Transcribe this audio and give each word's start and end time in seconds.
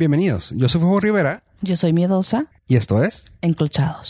Bienvenidos, 0.00 0.54
yo 0.56 0.66
soy 0.66 0.80
Fuego 0.80 0.98
Rivera 0.98 1.42
Yo 1.60 1.76
soy 1.76 1.92
miedosa, 1.92 2.46
y 2.66 2.76
esto 2.76 3.04
es... 3.04 3.30
enclochados. 3.42 4.08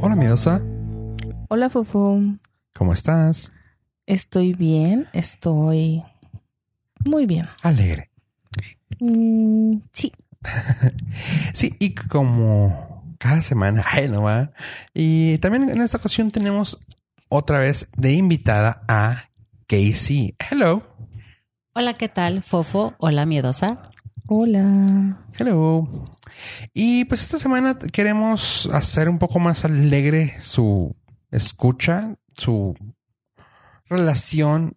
Hola 0.00 0.16
miedosa, 0.16 0.62
Hola, 1.50 1.68
Fufu. 1.68 2.38
¿cómo 2.74 2.94
estás? 2.94 3.52
Estoy 4.06 4.54
bien, 4.54 5.06
estoy 5.12 6.02
muy 7.04 7.26
bien. 7.26 7.46
Alegre. 7.62 8.08
Mm, 9.00 9.80
sí, 9.92 10.12
Sí, 11.52 11.76
y 11.78 11.94
como 11.94 13.04
cada 13.18 13.42
semana, 13.42 13.84
ay, 13.90 14.08
no 14.08 14.22
va. 14.22 14.52
Y 14.94 15.36
también 15.38 15.68
en 15.68 15.82
esta 15.82 15.98
ocasión 15.98 16.30
tenemos 16.30 16.80
otra 17.28 17.60
vez 17.60 17.88
de 17.96 18.12
invitada 18.12 18.82
a 18.88 19.30
Casey. 19.66 20.34
Hello. 20.50 20.82
Hola, 21.74 21.94
¿qué 21.94 22.08
tal? 22.08 22.42
Fofo, 22.42 22.94
hola, 22.98 23.26
miedosa. 23.26 23.90
hola. 24.28 25.18
Hello. 25.38 25.88
Y 26.72 27.04
pues 27.04 27.22
esta 27.22 27.38
semana 27.38 27.78
queremos 27.78 28.68
hacer 28.72 29.08
un 29.08 29.18
poco 29.18 29.38
más 29.38 29.64
alegre 29.64 30.36
su 30.40 30.94
escucha, 31.30 32.16
su 32.36 32.74
relación 33.88 34.76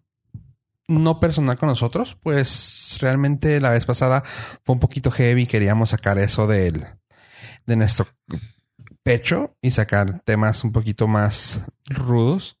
no 0.88 1.20
personal 1.20 1.56
con 1.56 1.68
nosotros. 1.68 2.16
Pues 2.22 2.98
realmente 3.00 3.60
la 3.60 3.70
vez 3.70 3.86
pasada 3.86 4.22
fue 4.64 4.74
un 4.74 4.80
poquito 4.80 5.10
heavy. 5.10 5.46
Queríamos 5.46 5.90
sacar 5.90 6.18
eso 6.18 6.46
del, 6.46 6.84
de 7.66 7.76
nuestro 7.76 8.06
pecho 9.02 9.56
y 9.62 9.70
sacar 9.70 10.20
temas 10.20 10.64
un 10.64 10.72
poquito 10.72 11.08
más 11.08 11.60
rudos. 11.86 12.58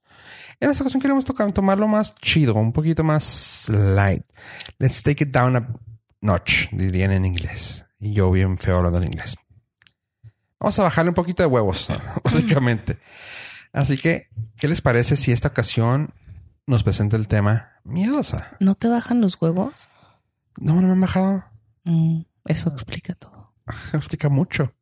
En 0.60 0.70
esta 0.70 0.84
ocasión 0.84 1.00
queremos 1.00 1.24
tocar, 1.24 1.50
tomarlo 1.52 1.88
más 1.88 2.14
chido, 2.16 2.54
un 2.54 2.72
poquito 2.72 3.02
más 3.02 3.68
light. 3.68 4.24
Let's 4.78 5.02
take 5.02 5.24
it 5.24 5.30
down 5.30 5.56
a 5.56 5.68
notch, 6.20 6.68
dirían 6.72 7.12
en 7.12 7.24
inglés. 7.24 7.84
Y 7.98 8.12
yo 8.12 8.30
bien 8.30 8.58
feo 8.58 8.76
hablando 8.76 8.98
en 8.98 9.04
inglés. 9.04 9.36
Vamos 10.58 10.78
a 10.78 10.82
bajarle 10.82 11.10
un 11.10 11.14
poquito 11.14 11.42
de 11.42 11.46
huevos, 11.46 11.88
básicamente. 12.24 12.98
Así 13.72 13.96
que, 13.96 14.28
¿qué 14.56 14.68
les 14.68 14.80
parece 14.82 15.16
si 15.16 15.32
esta 15.32 15.48
ocasión 15.48 16.12
nos 16.66 16.82
presenta 16.82 17.16
el 17.16 17.28
tema 17.28 17.80
miedosa? 17.84 18.56
¿No 18.60 18.74
te 18.74 18.88
bajan 18.88 19.20
los 19.20 19.40
huevos? 19.40 19.88
No, 20.58 20.74
no 20.74 20.82
me 20.82 20.92
han 20.92 21.00
bajado. 21.00 21.44
Mm, 21.84 22.22
eso 22.44 22.68
explica 22.70 23.14
todo. 23.14 23.54
Explica 23.92 24.28
mucho. 24.28 24.74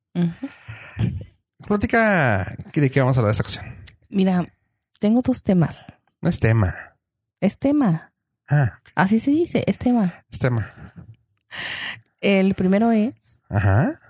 Platica 1.66 2.56
de 2.72 2.90
qué 2.90 3.00
vamos 3.00 3.16
a 3.16 3.20
hablar 3.20 3.32
esta 3.32 3.42
ocasión. 3.42 3.66
Mira, 4.08 4.46
tengo 5.00 5.20
dos 5.22 5.42
temas. 5.42 5.84
No 6.20 6.28
es 6.28 6.38
tema. 6.40 6.96
Es 7.40 7.58
tema. 7.58 8.12
Ah, 8.48 8.80
Así 8.94 9.20
se 9.20 9.30
dice, 9.30 9.64
es 9.66 9.78
tema. 9.78 10.24
es 10.30 10.38
tema. 10.38 10.72
El 12.20 12.54
primero 12.54 12.90
es, 12.92 13.42
Ajá. 13.48 14.00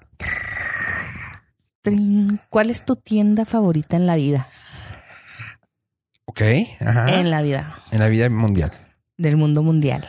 ¿cuál 2.50 2.70
es 2.70 2.84
tu 2.84 2.96
tienda 2.96 3.44
favorita 3.44 3.96
en 3.96 4.06
la 4.06 4.16
vida? 4.16 4.48
Ok. 6.26 6.42
Ajá. 6.80 7.18
En 7.18 7.30
la 7.30 7.42
vida 7.42 7.82
En 7.90 7.98
la 8.00 8.08
vida 8.08 8.28
mundial. 8.30 8.72
del 9.16 9.36
mundo 9.36 9.62
mundial. 9.62 10.06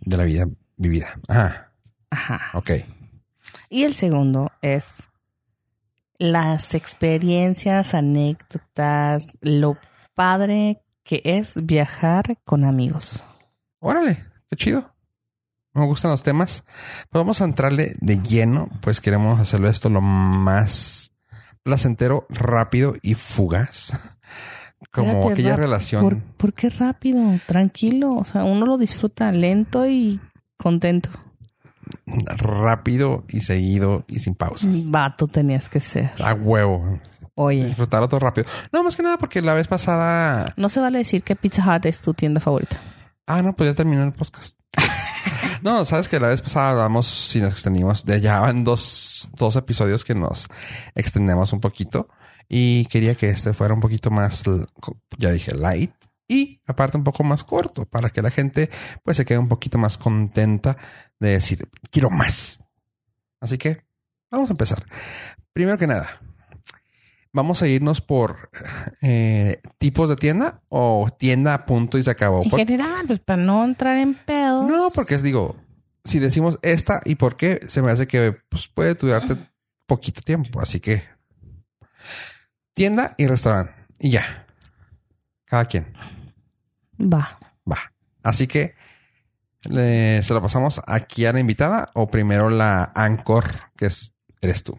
De 0.00 0.16
la 0.16 0.24
vida 0.24 0.46
vivida. 0.76 1.18
Ajá. 1.28 1.72
Ajá. 2.10 2.50
Ok. 2.54 2.70
Y 3.68 3.84
el 3.84 3.94
segundo 3.94 4.50
es 4.62 5.08
las 6.20 6.74
experiencias, 6.74 7.94
anécdotas, 7.94 9.38
lo 9.40 9.78
padre 10.14 10.82
que 11.02 11.22
es 11.24 11.54
viajar 11.56 12.36
con 12.44 12.64
amigos. 12.64 13.24
Órale, 13.80 14.26
qué 14.48 14.56
chido. 14.56 14.94
Me 15.72 15.86
gustan 15.86 16.10
los 16.10 16.22
temas. 16.22 16.64
Pues 17.08 17.20
vamos 17.20 17.40
a 17.40 17.46
entrarle 17.46 17.96
de 18.00 18.20
lleno, 18.20 18.68
pues 18.82 19.00
queremos 19.00 19.40
hacerlo 19.40 19.70
esto 19.70 19.88
lo 19.88 20.02
más 20.02 21.10
placentero, 21.62 22.26
rápido 22.28 22.94
y 23.00 23.14
fugaz. 23.14 23.92
Como 24.92 25.08
Espérate, 25.08 25.32
aquella 25.32 25.56
relación. 25.56 26.02
¿Por, 26.02 26.22
por 26.22 26.52
qué 26.52 26.68
rápido? 26.68 27.22
Tranquilo. 27.46 28.12
O 28.12 28.24
sea, 28.26 28.44
uno 28.44 28.66
lo 28.66 28.76
disfruta 28.76 29.32
lento 29.32 29.86
y 29.86 30.20
contento. 30.58 31.08
Rápido 32.06 33.24
y 33.28 33.40
seguido 33.40 34.04
y 34.08 34.20
sin 34.20 34.34
pausas. 34.34 34.90
Vato 34.90 35.26
tenías 35.26 35.68
que 35.68 35.80
ser. 35.80 36.10
A 36.22 36.34
huevo. 36.34 37.00
Oye, 37.34 37.64
Disfrutar 37.66 38.06
todo 38.08 38.20
rápido. 38.20 38.46
No, 38.72 38.82
más 38.82 38.96
que 38.96 39.02
nada 39.02 39.16
porque 39.16 39.40
la 39.40 39.54
vez 39.54 39.68
pasada. 39.68 40.52
no 40.56 40.68
se 40.68 40.80
vale 40.80 40.98
decir 40.98 41.22
que 41.22 41.36
Pizza 41.36 41.64
Hut 41.64 41.86
es 41.86 42.00
tu 42.00 42.12
tienda 42.14 42.40
favorita. 42.40 42.78
Ah, 43.26 43.42
no, 43.42 43.54
pues 43.54 43.70
ya 43.70 43.74
terminó 43.74 44.02
el 44.02 44.12
podcast. 44.12 44.58
no, 45.62 45.84
sabes 45.84 46.08
que 46.08 46.20
la 46.20 46.28
vez 46.28 46.42
pasada 46.42 46.70
hablamos 46.70 47.06
si 47.06 47.40
nos 47.40 47.52
extendimos. 47.52 48.04
De 48.04 48.20
ya 48.20 48.40
van 48.40 48.64
dos, 48.64 49.30
dos 49.36 49.56
episodios 49.56 50.04
que 50.04 50.14
nos 50.14 50.48
extendemos 50.94 51.52
un 51.52 51.60
poquito. 51.60 52.08
Y 52.48 52.86
quería 52.86 53.14
que 53.14 53.30
este 53.30 53.54
fuera 53.54 53.72
un 53.74 53.80
poquito 53.80 54.10
más, 54.10 54.42
ya 55.16 55.30
dije, 55.30 55.54
light. 55.54 55.92
Y 56.32 56.60
aparte 56.64 56.96
un 56.96 57.02
poco 57.02 57.24
más 57.24 57.42
corto 57.42 57.86
para 57.86 58.10
que 58.10 58.22
la 58.22 58.30
gente 58.30 58.70
pues 59.02 59.16
se 59.16 59.24
quede 59.24 59.38
un 59.38 59.48
poquito 59.48 59.78
más 59.78 59.98
contenta 59.98 60.76
de 61.18 61.30
decir, 61.30 61.68
quiero 61.90 62.08
más. 62.08 62.62
Así 63.40 63.58
que 63.58 63.82
vamos 64.30 64.48
a 64.48 64.52
empezar. 64.52 64.86
Primero 65.52 65.76
que 65.76 65.88
nada, 65.88 66.20
vamos 67.32 67.62
a 67.62 67.66
irnos 67.66 68.00
por 68.00 68.48
eh, 69.02 69.60
tipos 69.78 70.08
de 70.08 70.14
tienda 70.14 70.62
o 70.68 71.08
tienda 71.18 71.64
punto 71.66 71.98
y 71.98 72.04
se 72.04 72.12
acabó. 72.12 72.44
En 72.44 72.50
Por- 72.50 72.60
general, 72.60 73.06
pues 73.08 73.18
para 73.18 73.42
no 73.42 73.64
entrar 73.64 73.98
en 73.98 74.14
pedos. 74.14 74.64
no, 74.70 74.88
porque 74.94 75.16
es, 75.16 75.24
digo, 75.24 75.56
si 76.04 76.20
decimos 76.20 76.60
esta 76.62 77.00
y 77.04 77.16
por 77.16 77.36
qué, 77.36 77.58
se 77.66 77.82
me 77.82 77.90
hace 77.90 78.06
que 78.06 78.36
pues, 78.48 78.68
puede 78.68 78.94
durarte 78.94 79.36
poquito 79.86 80.20
tiempo. 80.20 80.60
Así 80.60 80.78
que 80.78 81.02
tienda 82.74 83.16
y 83.18 83.26
restaurante 83.26 83.72
y 83.98 84.12
ya. 84.12 84.46
Cada 85.44 85.64
quien 85.64 85.92
Va. 87.00 87.38
va. 87.70 87.92
Así 88.22 88.46
que 88.46 88.74
le- 89.68 90.22
se 90.22 90.34
lo 90.34 90.42
pasamos 90.42 90.80
aquí 90.86 91.26
a 91.26 91.32
la 91.32 91.40
invitada 91.40 91.88
o 91.94 92.06
primero 92.08 92.50
la 92.50 92.92
anchor 92.94 93.44
que 93.76 93.86
es, 93.86 94.14
eres 94.40 94.62
tú. 94.62 94.76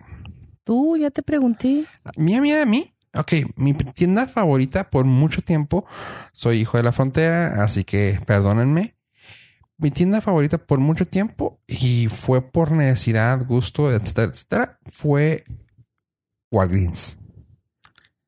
Tú 0.64 0.96
ya 0.98 1.10
te 1.12 1.24
pregunté. 1.24 1.86
Mía, 2.18 2.40
mía, 2.42 2.58
de 2.58 2.66
mí. 2.66 2.94
Ok, 3.14 3.34
mi 3.58 3.74
tienda 3.74 4.28
favorita 4.28 4.90
por 4.90 5.04
mucho 5.06 5.42
tiempo. 5.42 5.86
Soy 6.34 6.60
hijo 6.62 6.78
de 6.78 6.84
la 6.84 6.92
frontera, 6.92 7.64
así 7.64 7.84
que 7.84 8.22
perdónenme. 8.26 8.96
Mi 9.78 9.90
tienda 9.92 10.22
favorita 10.22 10.60
por 10.60 10.80
mucho 10.80 11.08
tiempo 11.08 11.60
y 11.68 12.08
fue 12.08 12.42
por 12.42 12.72
necesidad, 12.72 13.44
gusto, 13.46 13.92
etcétera, 13.92 14.32
etcétera, 14.32 14.80
fue 14.92 15.44
Walgreens. 16.52 17.18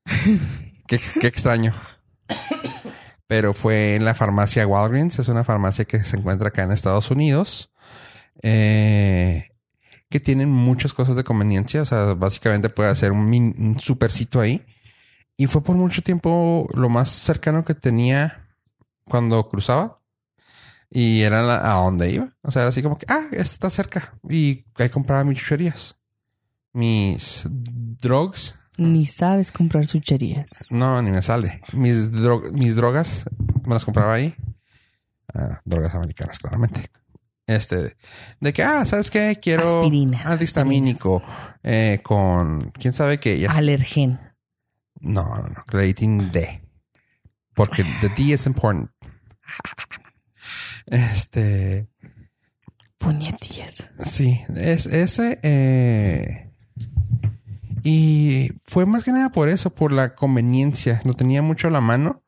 qué, 0.88 1.00
qué 1.22 1.28
extraño. 1.28 1.74
Pero 3.34 3.56
fue 3.56 3.96
en 3.96 4.06
la 4.06 4.14
farmacia 4.14 4.68
Walgreens. 4.68 5.18
Es 5.18 5.28
una 5.28 5.44
farmacia 5.44 5.86
que 5.86 6.04
se 6.04 6.18
encuentra 6.18 6.50
acá 6.50 6.62
en 6.62 6.72
Estados 6.72 7.10
Unidos. 7.10 7.72
Eh, 8.44 9.50
que 10.08 10.20
tienen 10.20 10.52
muchas 10.52 10.94
cosas 10.94 11.16
de 11.16 11.24
conveniencia. 11.24 11.82
O 11.82 11.86
sea, 11.86 12.14
básicamente 12.14 12.70
puede 12.70 12.92
hacer 12.92 13.12
un, 13.12 13.28
min- 13.28 13.56
un 13.58 13.80
supercito 13.80 14.40
ahí. 14.40 14.64
Y 15.36 15.48
fue 15.48 15.64
por 15.64 15.76
mucho 15.76 16.04
tiempo 16.04 16.68
lo 16.76 16.90
más 16.90 17.10
cercano 17.10 17.66
que 17.66 17.74
tenía 17.74 18.56
cuando 19.04 19.50
cruzaba. 19.50 20.00
Y 20.92 21.24
era 21.24 21.40
a 21.40 21.82
donde 21.82 22.12
iba. 22.12 22.36
O 22.44 22.52
sea, 22.52 22.68
así 22.68 22.84
como 22.84 23.00
que, 23.00 23.08
ah, 23.10 23.30
está 23.32 23.72
cerca. 23.72 24.14
Y 24.30 24.64
ahí 24.76 24.90
compraba 24.90 25.24
mis 25.24 25.40
chucherías. 25.40 25.98
Mis 26.72 27.48
drugs. 27.50 28.54
Ni 28.78 29.06
sabes 29.06 29.52
comprar 29.52 29.86
sucherías. 29.88 30.50
No, 30.72 31.02
ni 31.02 31.12
me 31.12 31.22
sale. 31.22 31.62
Mis, 31.74 32.12
dro- 32.12 32.52
mis 32.52 32.76
drogas 32.76 33.26
me 33.66 33.74
las 33.76 33.86
compraba 33.86 34.14
ahí. 34.16 34.36
Ah, 35.34 35.62
drogas 35.66 35.94
americanas, 35.96 36.40
claramente. 36.40 36.84
Este, 37.46 37.98
de 38.40 38.54
que, 38.54 38.64
ah, 38.64 38.86
¿sabes 38.86 39.12
qué? 39.12 39.38
Quiero 39.42 39.82
Aspirina, 39.82 40.22
antihistamínico 40.24 41.22
eh, 41.62 42.00
con, 42.02 42.60
quién 42.72 42.94
sabe 42.94 43.20
qué. 43.20 43.46
Alergen. 43.50 44.20
No, 45.02 45.24
no, 45.38 45.48
no, 45.50 45.64
creating 45.68 46.32
D. 46.32 46.62
Porque 47.54 47.84
the 48.02 48.10
D 48.10 48.34
es 48.34 48.46
important. 48.48 48.90
Este, 50.86 51.88
Puñetillas. 52.98 53.90
sí, 54.04 54.42
es 54.56 54.86
ese. 54.86 55.40
eh, 55.44 56.43
y 57.84 58.52
fue 58.66 58.86
más 58.86 59.04
que 59.04 59.12
nada 59.12 59.30
por 59.32 59.50
eso, 59.50 59.70
por 59.74 59.92
la 59.92 60.16
conveniencia. 60.16 61.02
Lo 61.04 61.14
tenía 61.14 61.42
mucho 61.42 61.68
a 61.68 61.72
la 61.72 61.82
mano. 61.82 62.24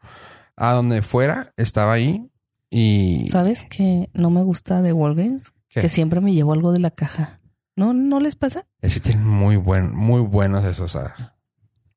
A 0.58 0.72
donde 0.72 1.02
fuera, 1.02 1.54
estaba 1.58 1.94
ahí. 1.94 2.30
Y. 2.70 3.28
¿Sabes 3.30 3.66
que 3.66 4.10
no 4.14 4.30
me 4.30 4.44
gusta 4.44 4.82
de 4.82 4.94
Walgreens? 4.94 5.54
¿Qué? 5.70 5.82
Que 5.82 5.90
siempre 5.90 6.22
me 6.22 6.34
llevo 6.34 6.54
algo 6.54 6.72
de 6.72 6.80
la 6.80 6.92
caja. 6.92 7.42
¿No, 7.76 7.94
no 7.94 8.20
les 8.20 8.36
pasa? 8.36 8.66
Es 8.82 8.94
que 8.94 9.00
tienen 9.02 9.26
muy 9.26 9.58
buen, 9.58 9.94
muy 9.94 10.22
buenos 10.22 10.64
esos. 10.64 10.92
sea. 10.92 11.36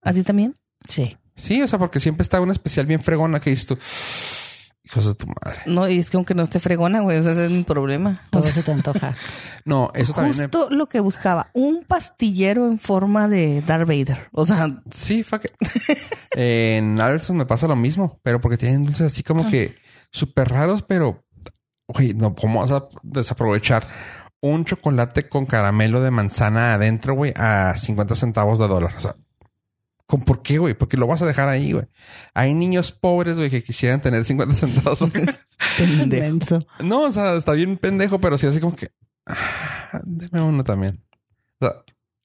¿A 0.03 0.13
ti 0.13 0.23
también? 0.23 0.57
Sí. 0.89 1.17
Sí, 1.37 1.63
o 1.63 1.69
sea, 1.69 1.79
porque 1.79 2.01
siempre 2.01 2.23
está 2.23 2.41
una 2.41 2.53
especial 2.53 2.87
bien 2.87 3.01
fregona 3.01 3.41
que 3.41 3.51
dices 3.51 3.67
tú. 3.67 3.79
Hijos 4.89 5.05
de 5.07 5.15
tu 5.15 5.27
madre. 5.27 5.61
No, 5.67 5.89
y 5.89 5.99
es 5.99 6.11
que 6.11 6.17
aunque 6.17 6.35
no 6.35 6.43
esté 6.43 6.59
fregona, 6.59 7.01
güey, 7.01 7.19
ese 7.19 7.45
es 7.45 7.51
mi 7.51 7.63
problema. 7.63 8.23
Todo 8.31 8.43
se 8.43 8.63
te 8.63 8.73
antoja. 8.73 9.15
No, 9.65 9.91
eso 9.95 10.15
también 10.15 10.35
Justo 10.35 10.69
lo 10.71 10.89
que 10.89 10.99
buscaba, 11.01 11.51
un 11.53 11.85
pastillero 11.87 12.67
en 12.69 12.79
forma 12.79 13.29
de 13.29 13.61
Darth 13.67 13.87
Vader. 13.87 14.29
O 14.33 14.47
sea, 14.47 14.81
Sí, 14.95 15.23
fuck 15.23 15.45
it. 15.45 15.53
en 16.35 16.99
Albertson 16.99 17.37
me 17.37 17.45
pasa 17.45 17.69
lo 17.69 17.77
mismo, 17.77 18.19
pero 18.23 18.41
porque 18.41 18.57
tienen 18.57 18.83
dulces 18.85 19.13
así 19.13 19.23
como 19.23 19.47
que 19.51 19.77
súper 20.11 20.49
raros, 20.49 20.83
pero, 20.83 21.23
güey, 21.87 22.15
no, 22.15 22.35
¿cómo 22.35 22.61
vas 22.61 22.71
a 22.73 22.89
desaprovechar 23.03 23.87
un 24.41 24.65
chocolate 24.65 25.29
con 25.29 25.45
caramelo 25.45 26.01
de 26.01 26.13
manzana 26.13 26.73
adentro, 26.73 27.13
güey, 27.15 27.35
a 27.37 27.75
50 27.77 28.15
centavos 28.15 28.59
de 28.59 28.69
dólar? 28.69 28.95
O 28.97 29.01
sea, 29.01 29.17
¿con 30.09 30.23
por 30.23 30.43
qué, 30.43 30.59
güey? 30.59 30.75
Porque 30.75 30.97
lo 30.97 31.07
vas 31.07 31.23
a 31.23 31.27
dejar 31.27 31.49
ahí, 31.49 31.73
güey. 31.73 31.87
Hay 32.35 32.55
niños 32.55 32.91
pobres, 32.91 33.37
güey, 33.37 33.51
que 33.51 33.63
quisieran 33.63 34.01
tener 34.01 34.25
50 34.25 34.57
centavos. 34.57 34.99
pendejo. 35.79 36.23
Menso. 36.25 36.67
no, 36.83 37.03
o 37.03 37.13
sea, 37.13 37.35
está 37.35 37.53
bien 37.53 37.77
pendejo, 37.77 38.19
pero 38.21 38.39
sí 38.39 38.47
así 38.47 38.59
como 38.59 38.75
que, 38.75 38.91
ah, 39.27 40.01
deme 40.05 40.41
uno 40.41 40.65
también. 40.65 41.05
O 41.61 41.67
sea, 41.67 41.75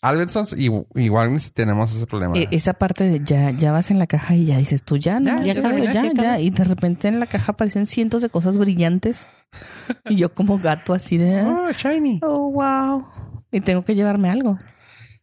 Albertsons 0.02 0.54
y, 0.58 0.70
y 0.96 1.10
Walgreens 1.10 1.54
tenemos 1.54 1.94
ese 1.96 2.08
problema. 2.08 2.38
E- 2.38 2.48
esa 2.52 2.74
parte 2.74 3.04
de 3.04 3.22
ya, 3.24 3.52
ya 3.52 3.72
vas 3.74 3.92
en 3.92 4.00
la 4.00 4.08
caja 4.08 4.36
y 4.36 4.46
ya 4.46 4.58
dices 4.58 4.84
tú 4.84 4.98
ya, 4.98 5.20
no, 5.20 5.44
Ya, 5.44 5.54
ya, 5.54 5.78
ya 5.78 5.92
ya, 5.94 6.14
ya. 6.14 6.40
Y 6.40 6.50
de 6.52 6.64
repente 6.64 7.08
en 7.10 7.20
la 7.20 7.26
caja 7.28 7.52
aparecen 7.54 7.86
cientos 7.86 8.22
de 8.22 8.30
cosas 8.30 8.58
brillantes. 8.58 9.28
y 10.10 10.16
yo 10.16 10.34
como 10.34 10.58
gato 10.58 10.94
así 10.94 11.18
de, 11.18 11.42
Oh, 11.44 11.72
shiny. 11.72 12.20
oh, 12.24 12.50
wow. 12.52 13.06
Y 13.52 13.62
tengo 13.62 13.84
que 13.86 13.94
llevarme 13.96 14.30
algo. 14.30 14.58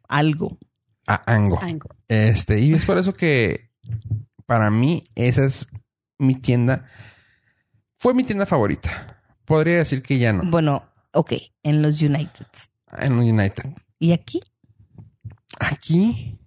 Algo. 0.08 0.58
A 1.10 1.24
Ango. 1.26 1.60
Ango. 1.60 1.88
Este, 2.06 2.60
y 2.60 2.72
es 2.72 2.84
por 2.84 2.96
eso 2.96 3.14
que 3.14 3.70
para 4.46 4.70
mí 4.70 5.02
esa 5.16 5.44
es 5.44 5.66
mi 6.18 6.36
tienda. 6.36 6.84
Fue 7.98 8.14
mi 8.14 8.22
tienda 8.22 8.46
favorita. 8.46 9.20
Podría 9.44 9.78
decir 9.78 10.04
que 10.04 10.20
ya 10.20 10.32
no. 10.32 10.48
Bueno, 10.48 10.84
ok, 11.12 11.32
en 11.64 11.82
los 11.82 12.00
United. 12.00 12.46
En 12.96 13.14
United. 13.14 13.74
¿Y 13.98 14.12
aquí? 14.12 14.40
Aquí, 15.58 16.38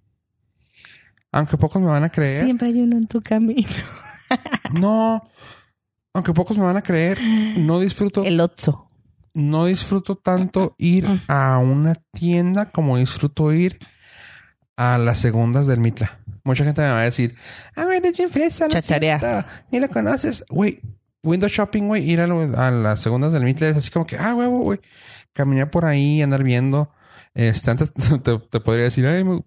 aunque 1.30 1.58
pocos 1.58 1.82
me 1.82 1.88
van 1.88 2.04
a 2.04 2.08
creer, 2.08 2.44
Siempre 2.46 2.68
hay 2.68 2.80
uno 2.80 2.96
en 2.96 3.06
tu 3.06 3.20
camino. 3.20 3.68
no, 4.80 5.22
aunque 6.14 6.32
pocos 6.32 6.56
me 6.56 6.64
van 6.64 6.78
a 6.78 6.82
creer, 6.82 7.18
no 7.58 7.80
disfruto, 7.80 8.24
El 8.24 8.40
Otso. 8.40 8.88
no 9.34 9.66
disfruto 9.66 10.16
tanto 10.16 10.74
ir 10.78 11.06
a 11.28 11.58
una 11.58 11.96
tienda 12.12 12.70
como 12.70 12.96
disfruto 12.96 13.52
ir 13.52 13.78
a 14.76 14.98
las 14.98 15.18
segundas 15.18 15.66
del 15.66 15.80
Mitla. 15.80 16.18
Mucha 16.44 16.64
gente 16.64 16.82
me 16.82 16.88
va 16.88 17.00
a 17.00 17.04
decir, 17.04 17.36
ah, 17.76 17.86
eres 17.94 18.16
bien 18.16 18.28
fresa. 18.30 18.68
siento, 18.70 19.48
Ni 19.70 19.80
la 19.80 19.88
conoces. 19.88 20.44
Güey, 20.50 20.80
window 21.22 21.48
shopping, 21.48 21.84
güey, 21.86 22.10
ir 22.10 22.20
a, 22.20 22.26
lo- 22.26 22.42
a 22.58 22.70
las 22.70 23.00
segundas 23.00 23.32
del 23.32 23.44
Mitla 23.44 23.68
es 23.68 23.76
así 23.76 23.90
como 23.90 24.06
que, 24.06 24.16
ah, 24.18 24.34
huevo, 24.34 24.58
güey, 24.60 24.80
caminar 25.32 25.70
por 25.70 25.84
ahí, 25.86 26.20
andar 26.22 26.42
viendo. 26.42 26.90
Este, 27.34 27.70
antes 27.70 27.92
te, 28.22 28.38
te 28.38 28.60
podría 28.60 28.84
decir, 28.84 29.06
ay, 29.06 29.24
me- 29.24 29.42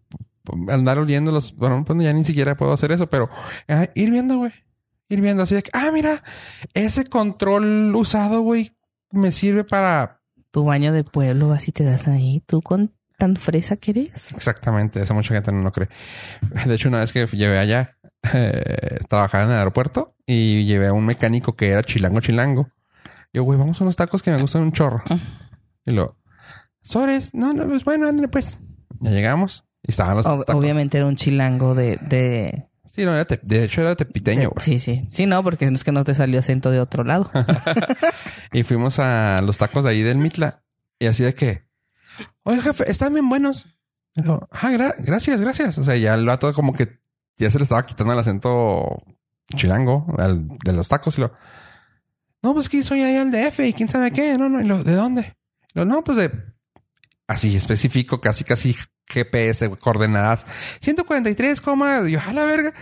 andar 0.73 0.97
oliendo 0.97 1.31
los, 1.31 1.55
bueno, 1.55 1.83
pues 1.85 2.01
ya 2.01 2.13
ni 2.13 2.23
siquiera 2.23 2.55
puedo 2.55 2.73
hacer 2.73 2.91
eso, 2.91 3.07
pero 3.09 3.29
ah, 3.67 3.87
ir 3.95 4.11
viendo, 4.11 4.37
güey. 4.37 4.51
Ir 5.09 5.21
viendo 5.21 5.43
así 5.43 5.55
de 5.55 5.63
que, 5.63 5.71
ah, 5.73 5.89
mira, 5.93 6.23
ese 6.73 7.05
control 7.05 7.95
usado, 7.95 8.41
güey, 8.41 8.71
me 9.11 9.31
sirve 9.31 9.63
para 9.63 10.21
Tu 10.51 10.63
baño 10.65 10.91
de 10.91 11.03
pueblo, 11.05 11.51
así 11.53 11.71
te 11.71 11.83
das 11.85 12.07
ahí. 12.09 12.41
Tú 12.45 12.61
con 12.61 12.91
tan 13.17 13.35
fresa 13.35 13.75
que 13.77 13.91
eres. 13.91 14.11
Exactamente, 14.35 15.01
eso 15.01 15.13
mucha 15.13 15.33
gente 15.33 15.51
no 15.51 15.61
lo 15.61 15.71
cree. 15.71 15.89
De 16.65 16.75
hecho, 16.75 16.87
una 16.89 16.99
vez 16.99 17.11
que 17.11 17.25
llevé 17.27 17.57
allá, 17.59 17.97
eh, 18.33 18.99
trabajaba 19.09 19.43
en 19.45 19.51
el 19.51 19.57
aeropuerto 19.57 20.15
y 20.25 20.65
llevé 20.65 20.87
a 20.87 20.93
un 20.93 21.05
mecánico 21.05 21.55
que 21.55 21.69
era 21.69 21.83
chilango 21.83 22.19
chilango. 22.21 22.69
Yo, 23.33 23.43
güey, 23.43 23.59
vamos 23.59 23.79
a 23.81 23.83
unos 23.83 23.95
tacos 23.95 24.23
que 24.23 24.31
me 24.31 24.39
gustan 24.41 24.61
un 24.63 24.71
chorro. 24.71 25.03
Y 25.85 25.91
lo, 25.91 26.17
sobres, 26.81 27.33
no, 27.33 27.53
no, 27.53 27.67
pues 27.67 27.83
bueno, 27.83 28.07
ándale 28.07 28.27
pues. 28.27 28.59
Ya 28.99 29.11
llegamos 29.11 29.65
y 29.83 29.91
estaban 29.91 30.17
los 30.17 30.25
Ob- 30.25 30.45
tacos. 30.45 30.55
obviamente 30.61 30.97
era 30.97 31.07
un 31.07 31.15
chilango 31.15 31.75
de... 31.75 31.97
de, 32.01 32.65
Sí, 32.93 33.05
no, 33.05 33.13
era 33.13 33.25
te- 33.25 33.39
de 33.43 33.63
hecho 33.63 33.81
era 33.81 33.95
tepiteño, 33.95 34.49
güey. 34.49 34.65
sí, 34.65 34.79
sí. 34.79 35.05
Sí, 35.09 35.25
no, 35.27 35.43
porque 35.43 35.65
es 35.65 35.83
que 35.83 35.91
no 35.91 36.03
te 36.03 36.15
salió 36.15 36.39
acento 36.39 36.71
de 36.71 36.79
otro 36.79 37.03
lado. 37.03 37.29
Y 38.53 38.63
fuimos 38.63 38.97
a 38.99 39.41
los 39.43 39.57
tacos 39.57 39.83
de 39.83 39.89
ahí 39.91 40.01
del 40.01 40.17
Mitla. 40.17 40.63
Y 40.99 41.05
así 41.07 41.23
de 41.23 41.35
que, 41.35 41.66
oye, 42.43 42.61
jefe, 42.61 42.89
están 42.89 43.13
bien 43.13 43.29
buenos. 43.29 43.65
Ah, 44.51 44.71
gra- 44.71 44.95
gracias, 44.97 45.39
gracias. 45.41 45.77
O 45.77 45.83
sea, 45.83 45.95
ya 45.95 46.15
el 46.15 46.25
vato 46.25 46.51
como 46.53 46.73
que 46.73 46.99
ya 47.37 47.51
se 47.51 47.57
le 47.59 47.63
estaba 47.63 47.85
quitando 47.85 48.13
el 48.13 48.19
acento 48.19 49.03
chilango 49.55 50.07
de 50.63 50.73
los 50.73 50.87
tacos. 50.89 51.17
Y 51.17 51.21
lo, 51.21 51.31
no, 52.41 52.53
pues 52.53 52.69
que 52.69 52.83
soy 52.83 53.01
ahí 53.01 53.15
al 53.17 53.31
DF 53.31 53.59
y 53.61 53.73
quién 53.73 53.89
sabe 53.89 54.11
qué. 54.11 54.37
No, 54.37 54.49
no, 54.49 54.59
y 54.61 54.63
lo, 54.63 54.83
¿de 54.83 54.93
dónde? 54.95 55.35
Lo, 55.73 55.85
no, 55.85 56.03
pues 56.03 56.17
de 56.17 56.31
así 57.27 57.55
específico, 57.55 58.19
casi, 58.21 58.43
casi 58.43 58.75
GPS, 59.09 59.69
coordenadas 59.77 60.45
143, 60.81 61.61
coma, 61.61 62.07
yo, 62.07 62.19
a 62.25 62.33
la 62.33 62.43
verga. 62.45 62.73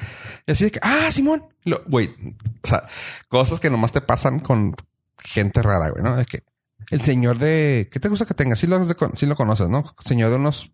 Y 0.47 0.51
así 0.53 0.65
de 0.65 0.71
que, 0.71 0.79
ah, 0.81 1.11
Simón. 1.11 1.47
Güey, 1.87 2.15
o 2.63 2.67
sea, 2.67 2.87
cosas 3.27 3.59
que 3.59 3.69
nomás 3.69 3.91
te 3.91 4.01
pasan 4.01 4.39
con 4.39 4.75
gente 5.17 5.61
rara, 5.61 5.89
güey, 5.89 6.03
¿no? 6.03 6.19
Es 6.19 6.27
que 6.27 6.43
el 6.91 7.01
señor 7.01 7.37
de, 7.37 7.89
¿qué 7.91 7.99
te 7.99 8.09
gusta 8.09 8.25
que 8.25 8.33
tenga? 8.33 8.55
Sí 8.55 8.67
lo, 8.67 8.83
sí 9.15 9.25
lo 9.25 9.35
conoces, 9.35 9.69
¿no? 9.69 9.95
Señor 9.99 10.31
de 10.31 10.37
unos 10.37 10.71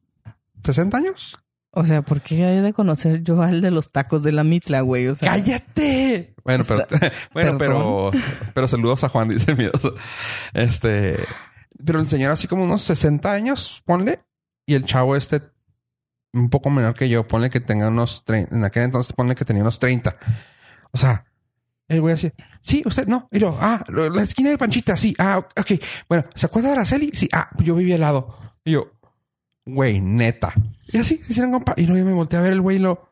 60 0.64 0.98
años. 0.98 1.40
O 1.74 1.86
sea, 1.86 2.02
¿por 2.02 2.20
qué 2.22 2.44
hay 2.44 2.60
de 2.60 2.74
conocer 2.74 3.24
yo 3.24 3.42
al 3.42 3.62
de 3.62 3.72
los 3.72 3.92
tacos 3.92 4.24
de 4.24 4.34
la 4.34 4.44
mitla, 4.44 4.82
güey? 4.82 5.08
O 5.08 5.16
sea, 5.16 5.30
¡Cállate! 5.30 6.36
Bueno, 6.44 6.66
pero, 6.68 6.86
bueno, 7.34 7.58
pero, 7.58 8.12
pero 8.54 8.68
saludos 8.68 9.04
a 9.06 9.10
Juan, 9.10 9.30
dice 9.30 9.56
miedoso. 9.56 9.96
Este, 10.54 11.18
pero 11.86 12.02
el 12.02 12.10
señor 12.10 12.32
así 12.32 12.48
como 12.48 12.64
unos 12.64 12.82
60 12.82 13.32
años, 13.32 13.82
ponle, 13.86 14.22
y 14.66 14.76
el 14.76 14.86
chavo 14.86 15.16
este 15.16 15.42
un 16.34 16.50
poco 16.50 16.70
menor 16.70 16.94
que 16.94 17.10
yo, 17.10 17.28
ponle 17.28 17.50
que 17.50 17.60
tenga 17.60 17.90
unos 17.90 18.24
30, 18.26 18.56
en 18.56 18.64
aquel 18.64 18.84
entonces 18.84 19.14
ponle 19.14 19.36
que 19.36 19.46
tenía 19.46 19.64
unos 19.64 19.80
30. 19.80 20.16
O 20.92 20.98
sea, 20.98 21.26
el 21.88 22.02
güey 22.02 22.14
así, 22.14 22.32
sí, 22.62 22.84
usted 22.86 23.08
no, 23.08 23.28
y 23.32 23.40
yo, 23.40 23.58
ah, 23.60 23.84
la 23.88 24.24
esquina 24.24 24.50
de 24.50 24.58
Panchita, 24.58 24.98
sí, 24.98 25.16
ah, 25.20 25.38
ok, 25.38 25.72
bueno, 26.08 26.24
¿se 26.36 26.46
acuerda 26.46 26.70
de 26.70 26.76
Araceli? 26.76 27.12
Sí, 27.14 27.28
ah, 27.34 27.50
yo 27.60 27.76
vivía 27.76 27.96
al 27.96 28.02
lado. 28.02 28.38
Y 28.64 28.72
yo, 28.72 28.92
güey, 29.66 30.02
neta. 30.02 30.54
Y 30.88 30.98
así, 30.98 31.20
se 31.24 31.32
hicieron 31.32 31.52
compa. 31.52 31.74
Y 31.78 31.86
luego 31.86 32.00
yo 32.00 32.06
me 32.06 32.14
volteé 32.14 32.40
a 32.40 32.42
ver 32.42 32.54
el 32.54 32.62
güey 32.62 32.78
y 32.78 32.80
lo, 32.80 33.10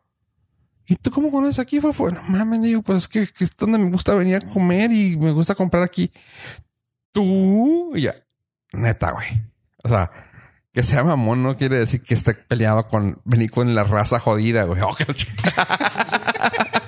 ¿y 0.86 0.96
tú 0.96 1.12
cómo 1.12 1.32
conoces 1.32 1.60
aquí, 1.60 1.80
Fafo? 1.80 2.10
No 2.10 2.22
mames, 2.24 2.62
digo, 2.62 2.82
pues 2.82 3.04
es 3.04 3.08
que, 3.08 3.28
que 3.28 3.46
es 3.46 3.52
donde 3.58 3.78
me 3.78 3.90
gusta 3.90 4.14
venir 4.16 4.38
a 4.38 4.42
comer 4.42 4.92
y 4.92 5.18
me 5.18 5.32
gusta 5.32 5.56
comprar 5.56 5.84
aquí. 5.84 6.12
Tú, 7.12 7.96
y 7.96 8.02
ya, 8.02 8.16
neta, 8.74 9.12
güey. 9.12 9.28
O 9.84 9.90
sea, 9.90 10.12
que 10.72 10.84
sea 10.84 11.04
mamón 11.04 11.44
no 11.44 11.58
quiere 11.58 11.80
decir 11.80 12.02
que 12.02 12.14
esté 12.14 12.34
peleado 12.34 12.88
con 12.88 13.22
venir 13.26 13.50
con 13.50 13.74
la 13.74 13.84
raza 13.84 14.20
jodida, 14.20 14.64
güey. 14.64 14.82
Oh. 16.42 16.79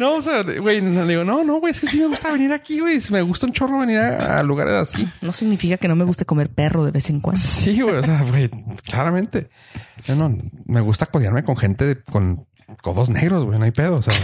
No, 0.00 0.14
o 0.16 0.22
sea, 0.22 0.42
güey, 0.42 0.80
le 0.80 1.04
digo, 1.06 1.24
no, 1.24 1.44
no, 1.44 1.60
güey, 1.60 1.72
es 1.72 1.80
que 1.80 1.86
sí 1.86 2.00
me 2.00 2.06
gusta 2.06 2.32
venir 2.32 2.52
aquí, 2.52 2.80
güey. 2.80 2.98
Me 3.10 3.20
gusta 3.22 3.46
un 3.46 3.52
chorro 3.52 3.78
venir 3.80 3.98
a, 3.98 4.38
a 4.40 4.42
lugares 4.42 4.74
así. 4.74 5.06
no 5.20 5.32
significa 5.32 5.76
que 5.76 5.88
no 5.88 5.94
me 5.94 6.04
guste 6.04 6.24
comer 6.24 6.48
perro 6.48 6.84
de 6.84 6.90
vez 6.90 7.10
en 7.10 7.20
cuando. 7.20 7.40
Sí, 7.40 7.80
güey, 7.80 7.96
o 7.96 8.02
sea, 8.02 8.22
güey, 8.22 8.48
claramente. 8.84 9.50
Yo 10.06 10.16
no, 10.16 10.36
me 10.64 10.80
gusta 10.80 11.04
codearme 11.06 11.44
con 11.44 11.56
gente 11.56 11.84
de- 11.86 12.02
con 12.02 12.46
codos 12.82 13.10
negros, 13.10 13.44
güey, 13.44 13.58
no 13.58 13.64
hay 13.64 13.70
pedo, 13.70 13.96
o 13.96 14.02
sea. 14.02 14.14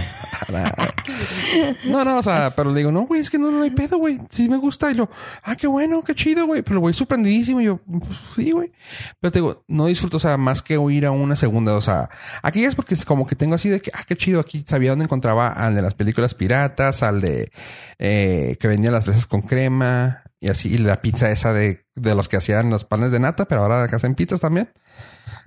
no, 1.86 2.04
no, 2.04 2.18
o 2.18 2.22
sea, 2.22 2.52
pero 2.54 2.70
le 2.70 2.78
digo, 2.78 2.92
no, 2.92 3.02
güey, 3.02 3.20
es 3.20 3.30
que 3.30 3.38
no, 3.38 3.50
no 3.50 3.62
hay 3.62 3.70
pedo, 3.70 3.98
güey. 3.98 4.18
Sí 4.30 4.48
me 4.48 4.56
gusta. 4.56 4.90
Y 4.90 4.94
lo, 4.94 5.10
ah, 5.42 5.56
qué 5.56 5.66
bueno, 5.66 6.02
qué 6.02 6.14
chido, 6.14 6.46
güey. 6.46 6.62
Pero 6.62 6.80
voy 6.80 6.92
sorprendidísimo. 6.92 7.60
Y 7.60 7.64
yo, 7.64 7.78
pues, 7.78 8.18
sí, 8.34 8.50
güey. 8.50 8.72
Pero 9.20 9.32
te 9.32 9.38
digo, 9.38 9.64
no 9.68 9.86
disfruto, 9.86 10.16
o 10.16 10.20
sea, 10.20 10.36
más 10.36 10.62
que 10.62 10.74
ir 10.90 11.06
a 11.06 11.10
una 11.10 11.36
segunda. 11.36 11.74
O 11.74 11.80
sea, 11.80 12.10
aquí 12.42 12.64
es 12.64 12.74
porque 12.74 12.94
es 12.94 13.04
como 13.04 13.26
que 13.26 13.36
tengo 13.36 13.54
así 13.54 13.68
de 13.68 13.80
que, 13.80 13.90
ah, 13.94 14.04
qué 14.06 14.16
chido. 14.16 14.40
Aquí 14.40 14.64
sabía 14.66 14.90
dónde 14.90 15.04
encontraba 15.04 15.48
al 15.48 15.74
de 15.74 15.82
las 15.82 15.94
películas 15.94 16.34
piratas, 16.34 17.02
al 17.02 17.20
de 17.20 17.50
eh, 17.98 18.56
que 18.60 18.68
vendía 18.68 18.90
las 18.90 19.04
fresas 19.04 19.26
con 19.26 19.42
crema 19.42 20.22
y 20.40 20.48
así. 20.48 20.72
Y 20.72 20.78
la 20.78 21.00
pizza 21.02 21.30
esa 21.30 21.52
de, 21.52 21.86
de 21.94 22.14
los 22.14 22.28
que 22.28 22.36
hacían 22.36 22.70
los 22.70 22.84
panes 22.84 23.10
de 23.10 23.20
nata, 23.20 23.46
pero 23.46 23.62
ahora 23.62 23.88
que 23.88 23.96
hacen 23.96 24.14
pizzas 24.14 24.40
también. 24.40 24.70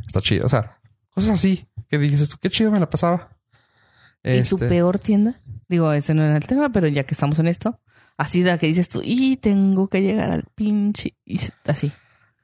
Está 0.06 0.22
chido. 0.22 0.46
O 0.46 0.50
sea, 0.50 0.80
cosas 1.14 1.32
así 1.32 1.69
que 1.90 1.98
dices 1.98 2.30
tú, 2.30 2.38
qué 2.42 2.50
chido 2.50 2.72
me 2.72 2.80
la 2.80 2.90
pasaba. 2.90 3.38
¿Y 4.24 4.44
tu 4.44 4.56
Este, 4.56 4.68
peor 4.70 5.00
tienda? 5.00 5.42
Digo, 5.68 5.92
ese 5.94 6.14
no 6.14 6.24
era 6.24 6.38
el 6.38 6.46
tema, 6.48 6.70
pero 6.70 6.88
ya 6.88 7.04
que 7.04 7.14
estamos 7.14 7.40
en 7.40 7.48
esto, 7.48 7.80
así 8.18 8.42
de 8.44 8.52
la 8.52 8.58
que 8.58 8.68
dices 8.68 8.90
tú, 8.90 9.02
y 9.04 9.38
tengo 9.38 9.88
que 9.88 10.02
llegar 10.02 10.32
al 10.32 10.44
pinche. 10.56 11.16
y 11.26 11.40
así. 11.66 11.92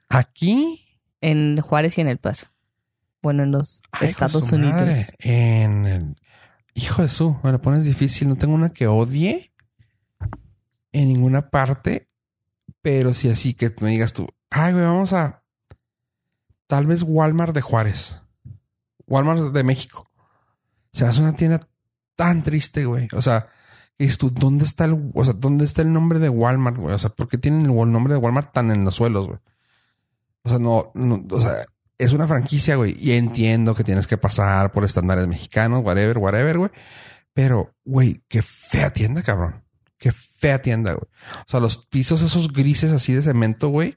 Aquí 0.08 0.82
En 1.20 1.60
Juárez 1.60 1.96
y 1.98 2.00
en 2.02 2.08
El 2.08 2.18
Paso. 2.18 2.46
Bueno, 3.22 3.42
en 3.42 3.50
los 3.52 3.82
Ay, 3.90 4.08
Estados 4.08 4.52
Unidos. 4.52 4.74
madre. 4.74 5.06
En 5.18 5.86
el... 5.86 6.16
Hijo 6.74 7.02
de 7.02 7.08
su, 7.08 7.36
me 7.42 7.50
lo 7.52 7.60
pones 7.60 7.84
difícil. 7.84 8.28
No 8.28 8.36
tengo 8.36 8.54
una 8.54 8.68
que 8.70 8.86
odie 8.86 9.50
en 10.92 11.08
ninguna 11.08 11.48
parte, 11.50 12.08
pero 12.82 13.14
sí 13.14 13.28
así 13.28 13.54
que 13.54 13.74
me 13.80 13.90
digas 13.90 14.12
tú, 14.12 14.28
ay, 14.50 14.72
güey, 14.72 14.84
vamos 14.84 15.12
a 15.12 15.42
tal 16.66 16.86
vez 16.86 17.02
Walmart 17.02 17.54
de 17.54 17.60
Juárez, 17.62 18.22
Walmart 19.06 19.52
de 19.52 19.64
México. 19.64 20.08
Se 20.92 21.04
hace 21.04 21.20
una 21.20 21.34
tienda 21.36 21.66
tan 22.16 22.42
triste, 22.42 22.84
güey. 22.84 23.08
O 23.12 23.22
sea, 23.22 23.48
¿dónde 24.32 24.64
está 24.64 24.84
el, 24.84 25.10
o 25.14 25.24
sea, 25.24 25.34
dónde 25.34 25.64
está 25.64 25.82
el 25.82 25.92
nombre 25.92 26.18
de 26.18 26.28
Walmart, 26.28 26.78
güey? 26.78 26.94
O 26.94 26.98
sea, 26.98 27.10
¿por 27.10 27.28
qué 27.28 27.38
tienen 27.38 27.66
el, 27.66 27.78
el 27.78 27.90
nombre 27.90 28.14
de 28.14 28.18
Walmart 28.18 28.52
tan 28.52 28.70
en 28.70 28.84
los 28.84 28.94
suelos, 28.94 29.26
güey? 29.26 29.38
O 30.42 30.48
sea, 30.48 30.58
no, 30.58 30.92
no, 30.94 31.24
o 31.30 31.40
sea, 31.40 31.66
es 31.98 32.12
una 32.12 32.26
franquicia, 32.26 32.76
güey. 32.76 32.96
Y 32.98 33.12
entiendo 33.12 33.74
que 33.74 33.84
tienes 33.84 34.06
que 34.06 34.18
pasar 34.18 34.72
por 34.72 34.84
estándares 34.84 35.26
mexicanos, 35.26 35.84
whatever, 35.84 36.18
whatever, 36.18 36.58
güey. 36.58 36.70
Pero, 37.32 37.74
güey, 37.84 38.22
qué 38.28 38.42
fea 38.42 38.92
tienda, 38.92 39.22
cabrón. 39.22 39.62
Qué 39.98 40.12
fea 40.12 40.60
tienda, 40.60 40.92
güey. 40.92 41.08
O 41.40 41.44
sea, 41.46 41.60
los 41.60 41.86
pisos 41.86 42.22
esos 42.22 42.52
grises 42.52 42.92
así 42.92 43.14
de 43.14 43.22
cemento, 43.22 43.68
güey, 43.68 43.96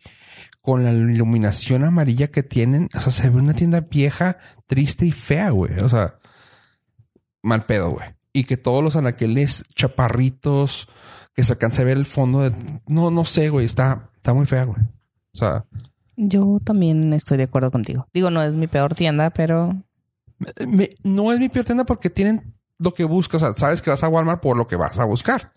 con 0.70 0.84
la 0.84 0.92
iluminación 0.92 1.84
amarilla 1.84 2.28
que 2.28 2.44
tienen. 2.44 2.90
O 2.96 3.00
sea, 3.00 3.12
se 3.12 3.28
ve 3.30 3.40
una 3.40 3.54
tienda 3.56 3.82
vieja, 3.82 4.38
triste 4.68 5.08
y 5.08 5.12
fea, 5.12 5.50
güey. 5.50 5.80
O 5.80 5.90
sea, 5.90 6.20
mal 7.42 7.66
pedo, 7.66 7.90
güey. 7.92 8.06
Y 8.34 8.44
que 8.44 8.56
todos 8.58 8.84
los 8.84 8.96
anaqueles 8.96 9.64
chaparritos, 9.74 10.88
que 11.34 11.44
se 11.44 11.54
alcanza 11.54 11.82
a 11.82 11.86
ver 11.86 11.98
el 11.98 12.06
fondo 12.06 12.42
de... 12.42 12.54
No, 12.88 13.10
no 13.10 13.26
sé, 13.26 13.50
güey. 13.50 13.66
Está, 13.66 14.12
está 14.16 14.34
muy 14.36 14.46
fea, 14.46 14.66
güey. 14.66 14.80
O 15.34 15.38
sea, 15.38 15.66
Yo 16.16 16.60
también 16.64 17.14
estoy 17.14 17.38
de 17.38 17.46
acuerdo 17.46 17.72
contigo. 17.72 18.08
Digo, 18.14 18.30
no 18.30 18.44
es 18.44 18.56
mi 18.56 18.68
peor 18.68 18.94
tienda, 18.94 19.32
pero 19.32 19.74
me- 20.68 20.92
no 21.04 21.34
es 21.34 21.40
mi 21.40 21.50
peor 21.50 21.66
tienda 21.66 21.84
porque 21.86 22.10
tienen 22.12 22.54
lo 22.78 22.94
que 22.94 23.06
buscas. 23.06 23.42
O 23.42 23.46
sea, 23.48 23.56
sabes 23.56 23.82
que 23.82 23.90
vas 23.90 24.04
a 24.04 24.08
Walmart 24.10 24.40
por 24.42 24.56
lo 24.56 24.68
que 24.68 24.76
vas 24.76 25.00
a 25.00 25.06
buscar. 25.06 25.52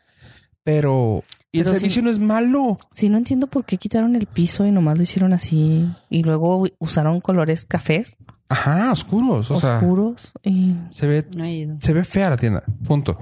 Pero... 0.65 1.25
Y 1.55 1.59
el 1.59 1.65
Pero 1.65 1.75
servicio 1.77 2.01
no 2.03 2.09
es 2.11 2.19
malo. 2.19 2.79
sí 2.93 3.11
no 3.11 3.19
entiendo 3.19 3.47
por 3.47 3.65
qué 3.67 3.77
quitaron 3.77 4.15
el 4.15 4.27
piso 4.27 4.65
y 4.65 4.71
nomás 4.71 4.97
lo 4.97 5.05
hicieron 5.05 5.35
así. 5.35 5.87
Y 6.09 6.23
luego 6.23 6.65
usaron 6.79 7.21
colores 7.21 7.67
cafés 7.67 8.17
Ajá, 8.49 8.91
oscuros. 8.93 9.51
O 9.51 9.61
sea, 9.61 9.77
oscuros. 9.79 10.33
Y 10.43 10.75
se 10.91 11.07
ve 11.07 11.27
No 11.35 11.79
se 11.81 11.93
ve 11.93 12.05
fea 12.05 12.31
la 12.31 12.37
tienda, 12.39 12.63
punto. 12.87 13.19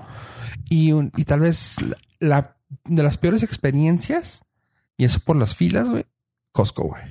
Y, 0.69 0.93
un- 0.93 1.11
y 1.17 1.25
tal 1.25 1.41
vez 1.41 1.77
la, 1.83 1.97
la- 2.21 2.57
de 2.85 3.03
las 3.03 3.17
peores 3.19 3.43
experiencias, 3.43 4.45
y 4.97 5.05
eso 5.05 5.19
por 5.25 5.35
las 5.37 5.57
filas, 5.57 5.89
güey, 5.91 6.07
Costco, 6.53 6.85
güey. 6.85 7.03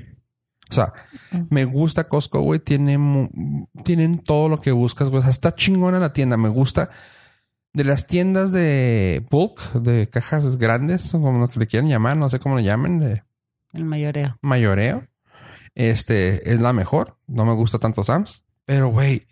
O 0.69 0.74
sea, 0.74 0.93
Mm. 1.31 1.41
me 1.50 1.65
gusta 1.65 2.05
Costco, 2.05 2.39
güey. 2.41 2.59
Tiene, 2.59 2.98
mu- 2.98 3.67
tienen 3.83 4.19
todo 4.19 4.48
lo 4.48 4.62
que 4.62 4.71
buscas, 4.71 5.09
güey. 5.09 5.19
O 5.19 5.21
sea, 5.24 5.31
está 5.31 5.53
chingona 5.55 6.00
la 6.00 6.13
tienda. 6.13 6.38
Me 6.38 6.48
gusta. 6.50 6.89
De 7.73 7.83
las 7.83 8.07
tiendas 8.07 8.51
de 8.51 9.25
bulk, 9.29 9.73
de 9.73 10.07
cajas 10.09 10.57
grandes, 10.57 11.11
como 11.11 11.47
le 11.55 11.67
quieran 11.67 11.89
llamar, 11.89 12.17
no 12.17 12.29
sé 12.29 12.39
cómo 12.39 12.57
le 12.57 12.63
llamen, 12.63 12.99
de 12.99 13.23
El 13.73 13.85
mayoreo. 13.85 14.38
mayoreo. 14.41 15.07
Este 15.75 16.51
es 16.51 16.59
la 16.59 16.73
mejor. 16.73 17.17
No 17.27 17.45
me 17.45 17.53
gusta 17.53 17.77
tanto 17.77 18.03
Sam's. 18.03 18.43
Pero, 18.65 18.89
güey, 18.89 19.27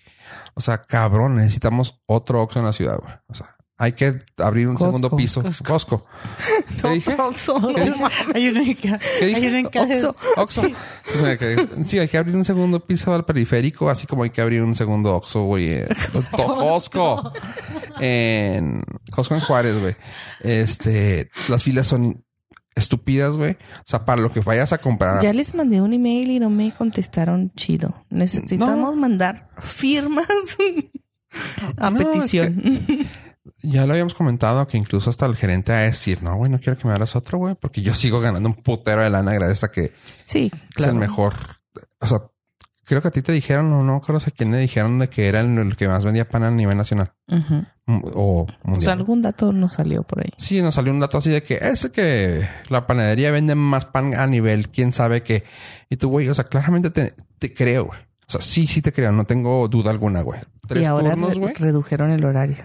o 0.53 0.61
sea, 0.61 0.81
cabrón, 0.83 1.35
necesitamos 1.35 2.01
otro 2.05 2.41
Oxxo 2.41 2.59
en 2.59 2.65
la 2.65 2.73
ciudad, 2.73 2.99
güey. 2.99 3.13
O 3.27 3.33
sea, 3.33 3.56
hay 3.79 3.91
que 3.93 4.21
abrir 4.37 4.67
un 4.67 4.73
Costco, 4.75 4.87
segundo 4.97 5.15
piso. 5.15 5.43
Costco. 5.43 5.63
Costco. 5.63 6.05
¿Qué 6.81 6.89
dije? 6.95 7.15
Oxxo. 7.19 7.73
¿Qué 7.75 7.81
dije? 7.83 8.03
Hay 8.33 8.47
una 9.47 9.59
en 9.59 9.67
casa. 9.67 10.11
Oxxo. 10.35 10.63
Sí, 11.05 11.19
hay 11.25 11.37
que- 11.37 11.67
Sí, 11.85 11.99
hay 11.99 12.07
que 12.07 12.17
abrir 12.17 12.35
un 12.35 12.43
segundo 12.45 12.79
piso 12.85 13.13
al 13.13 13.23
periférico, 13.25 13.89
así 13.89 14.07
como 14.07 14.23
hay 14.23 14.31
que 14.31 14.41
abrir 14.41 14.63
un 14.63 14.75
segundo 14.75 15.15
Oxxo, 15.15 15.43
güey. 15.43 15.69
eh, 15.73 15.87
Costco. 16.31 17.31
En 17.99 18.83
Costco 19.11 19.35
en 19.35 19.41
Juárez, 19.41 19.79
güey. 19.79 19.95
Este, 20.41 21.29
las 21.47 21.63
filas 21.63 21.85
son 21.87 22.23
estúpidas, 22.75 23.37
güey. 23.37 23.51
O 23.53 23.83
sea, 23.85 24.05
para 24.05 24.21
lo 24.21 24.31
que 24.31 24.39
vayas 24.39 24.73
a 24.73 24.77
comprar. 24.79 25.21
Ya 25.21 25.33
les 25.33 25.53
mandé 25.55 25.81
un 25.81 25.93
email 25.93 26.31
y 26.31 26.39
no 26.39 26.49
me 26.49 26.71
contestaron 26.71 27.51
chido. 27.55 28.05
Necesitamos 28.09 28.95
mandar 28.95 29.49
firmas 29.59 30.27
a 31.77 31.89
No, 31.91 31.99
es 31.99 32.05
petición. 32.05 32.61
Ya 33.69 33.85
lo 33.85 33.93
habíamos 33.93 34.13
comentado 34.15 34.65
que 34.67 34.77
incluso 34.77 35.09
hasta 35.09 35.25
el 35.25 35.35
gerente 35.35 35.73
a 35.73 35.79
decir, 35.79 36.23
no, 36.23 36.35
güey, 36.35 36.49
no 36.51 36.59
quiero 36.59 36.77
que 36.77 36.87
me 36.87 36.93
hagas 36.93 37.15
otro, 37.15 37.37
güey, 37.37 37.55
porque 37.55 37.81
yo 37.81 37.93
sigo 37.93 38.19
ganando 38.19 38.47
un 38.49 38.55
putero 38.55 39.01
de 39.01 39.09
lana 39.09 39.33
gracias 39.33 39.63
a 39.65 39.71
que 39.71 39.93
Sí, 40.25 40.51
es 40.53 40.61
claro. 40.75 40.93
el 40.93 40.99
mejor. 40.99 41.33
O 41.99 42.07
sea, 42.07 42.19
creo 42.85 43.01
que 43.01 43.09
a 43.09 43.11
ti 43.11 43.21
te 43.21 43.31
dijeron, 43.33 43.71
o 43.73 43.83
no, 43.83 43.99
creo 43.99 44.19
que 44.19 44.29
a 44.29 44.31
quién 44.31 44.51
le 44.51 44.57
dijeron 44.59 44.99
de 44.99 45.09
que 45.09 45.27
era 45.27 45.41
el, 45.41 45.75
que 45.75 45.87
más 45.89 46.05
vendía 46.05 46.27
pan 46.29 46.43
a 46.43 46.51
nivel 46.51 46.77
nacional. 46.77 47.11
Mm, 47.27 48.01
o 48.13 48.43
O 48.43 48.47
sea, 48.47 48.57
mundial. 48.63 48.91
algún 48.93 49.21
dato 49.21 49.51
nos 49.51 49.73
salió 49.73 50.03
por 50.03 50.21
ahí. 50.21 50.31
Sí, 50.37 50.61
nos 50.61 50.75
salió 50.75 50.93
un 50.93 50.99
dato 50.99 51.17
así 51.17 51.29
de 51.29 51.43
que 51.43 51.59
ese 51.61 51.91
que 51.91 52.47
la 52.69 52.87
panadería 52.87 53.31
vende 53.31 53.55
más 53.55 53.85
pan 53.85 54.13
a 54.15 54.27
nivel, 54.27 54.69
quién 54.69 54.93
sabe 54.93 55.23
qué. 55.23 55.43
Y 55.89 55.97
tú, 55.97 56.09
güey, 56.09 56.29
o 56.29 56.33
sea, 56.33 56.45
claramente 56.45 56.89
te, 56.89 57.15
te 57.39 57.53
creo, 57.53 57.85
güey. 57.85 57.99
O 58.27 58.31
sea, 58.31 58.41
sí, 58.41 58.67
sí 58.67 58.81
te 58.81 58.91
creo, 58.93 59.11
no 59.11 59.25
tengo 59.25 59.67
duda 59.67 59.91
alguna, 59.91 60.21
güey. 60.21 60.39
Tres 60.67 60.83
y 60.83 60.85
ahora 60.85 61.11
turnos, 61.11 61.35
re- 61.35 61.39
güey. 61.41 61.53
redujeron 61.55 62.11
el 62.11 62.23
horario. 62.25 62.57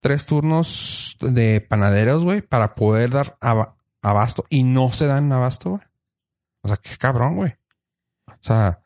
Tres 0.00 0.26
turnos 0.26 1.16
de 1.20 1.60
panaderos, 1.60 2.24
güey, 2.24 2.40
para 2.42 2.74
poder 2.74 3.10
dar 3.10 3.36
aba- 3.40 3.76
abasto 4.02 4.44
y 4.48 4.62
no 4.62 4.92
se 4.92 5.06
dan 5.06 5.32
abasto, 5.32 5.70
güey. 5.70 5.82
O 6.62 6.68
sea, 6.68 6.76
qué 6.76 6.96
cabrón, 6.98 7.36
güey. 7.36 7.54
O 8.26 8.32
sea, 8.42 8.82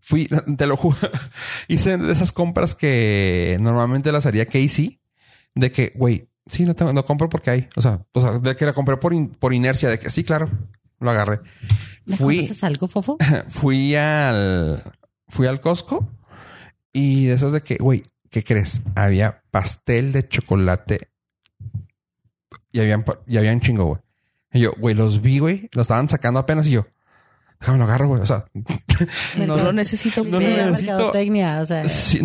fui, 0.00 0.28
te 0.56 0.66
lo 0.66 0.76
juro, 0.76 0.96
hice 1.68 1.96
de 1.98 2.12
esas 2.12 2.32
compras 2.32 2.74
que 2.74 3.56
normalmente 3.60 4.12
las 4.12 4.26
haría 4.26 4.46
Casey, 4.46 5.00
de 5.54 5.72
que, 5.72 5.92
güey, 5.96 6.28
sí, 6.46 6.64
no 6.64 6.74
tengo, 6.74 6.92
no 6.92 7.04
compro 7.04 7.28
porque 7.28 7.50
hay. 7.50 7.68
O 7.76 7.82
sea, 7.82 8.04
o 8.12 8.20
sea, 8.20 8.38
de 8.38 8.56
que 8.56 8.66
la 8.66 8.72
compré 8.72 8.96
por, 8.96 9.12
in- 9.14 9.30
por 9.30 9.52
inercia, 9.52 9.88
de 9.88 9.98
que 9.98 10.10
sí, 10.10 10.24
claro, 10.24 10.50
lo 11.00 11.10
agarré. 11.10 11.40
¿Me 12.06 12.16
Fui, 12.16 12.48
algo, 12.62 12.86
Fofo? 12.88 13.18
fui 13.48 13.94
al, 13.96 14.82
fui 15.28 15.46
al 15.46 15.60
Costco 15.60 16.08
y 16.92 17.26
de 17.26 17.34
esas 17.34 17.52
de 17.52 17.62
que, 17.62 17.76
güey, 17.76 18.04
¿qué 18.30 18.44
crees? 18.44 18.82
Había 18.94 19.42
pastel 19.50 20.12
de 20.12 20.28
chocolate 20.28 21.08
y 22.72 22.80
habían, 22.80 23.04
y 23.26 23.36
habían 23.38 23.60
chingo, 23.60 23.84
güey. 23.84 24.00
Y 24.52 24.60
yo, 24.60 24.72
güey, 24.78 24.94
los 24.94 25.20
vi, 25.22 25.38
güey, 25.38 25.68
lo 25.72 25.82
estaban 25.82 26.08
sacando 26.08 26.38
apenas 26.40 26.66
y 26.66 26.70
yo, 26.72 26.86
déjame 27.60 27.78
lo 27.78 27.84
agarro, 27.84 28.08
güey. 28.08 28.20
O 28.22 28.26
sea, 28.26 28.46
No 29.36 29.56
lo 29.56 29.72
necesito. 29.72 30.24
No 30.24 30.40
lo 30.40 30.40
necesito. 30.40 30.92
mercadotecnia, 30.92 31.60
o 31.60 31.64
sea, 31.66 31.88
sí, 31.88 32.18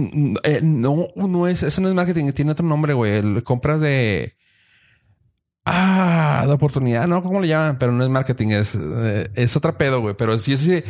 eh, 0.43 0.59
no, 0.63 1.07
no 1.15 1.47
es, 1.47 1.63
eso 1.63 1.81
no 1.81 1.87
es 1.89 1.93
marketing, 1.95 2.31
tiene 2.31 2.51
otro 2.51 2.65
nombre, 2.65 2.93
güey. 2.93 3.17
El- 3.17 3.43
Compras 3.43 3.81
de, 3.81 4.35
ah, 5.65 6.43
de 6.47 6.53
oportunidad, 6.53 7.07
no, 7.07 7.21
¿cómo 7.21 7.39
le 7.41 7.47
llaman? 7.47 7.77
Pero 7.79 7.91
no 7.91 8.03
es 8.03 8.09
marketing, 8.09 8.49
es, 8.49 8.75
eh, 8.75 9.29
es 9.35 9.55
otra 9.55 9.77
pedo, 9.77 10.01
güey. 10.01 10.15
Pero 10.15 10.37
sí, 10.37 10.57
sí, 10.57 10.83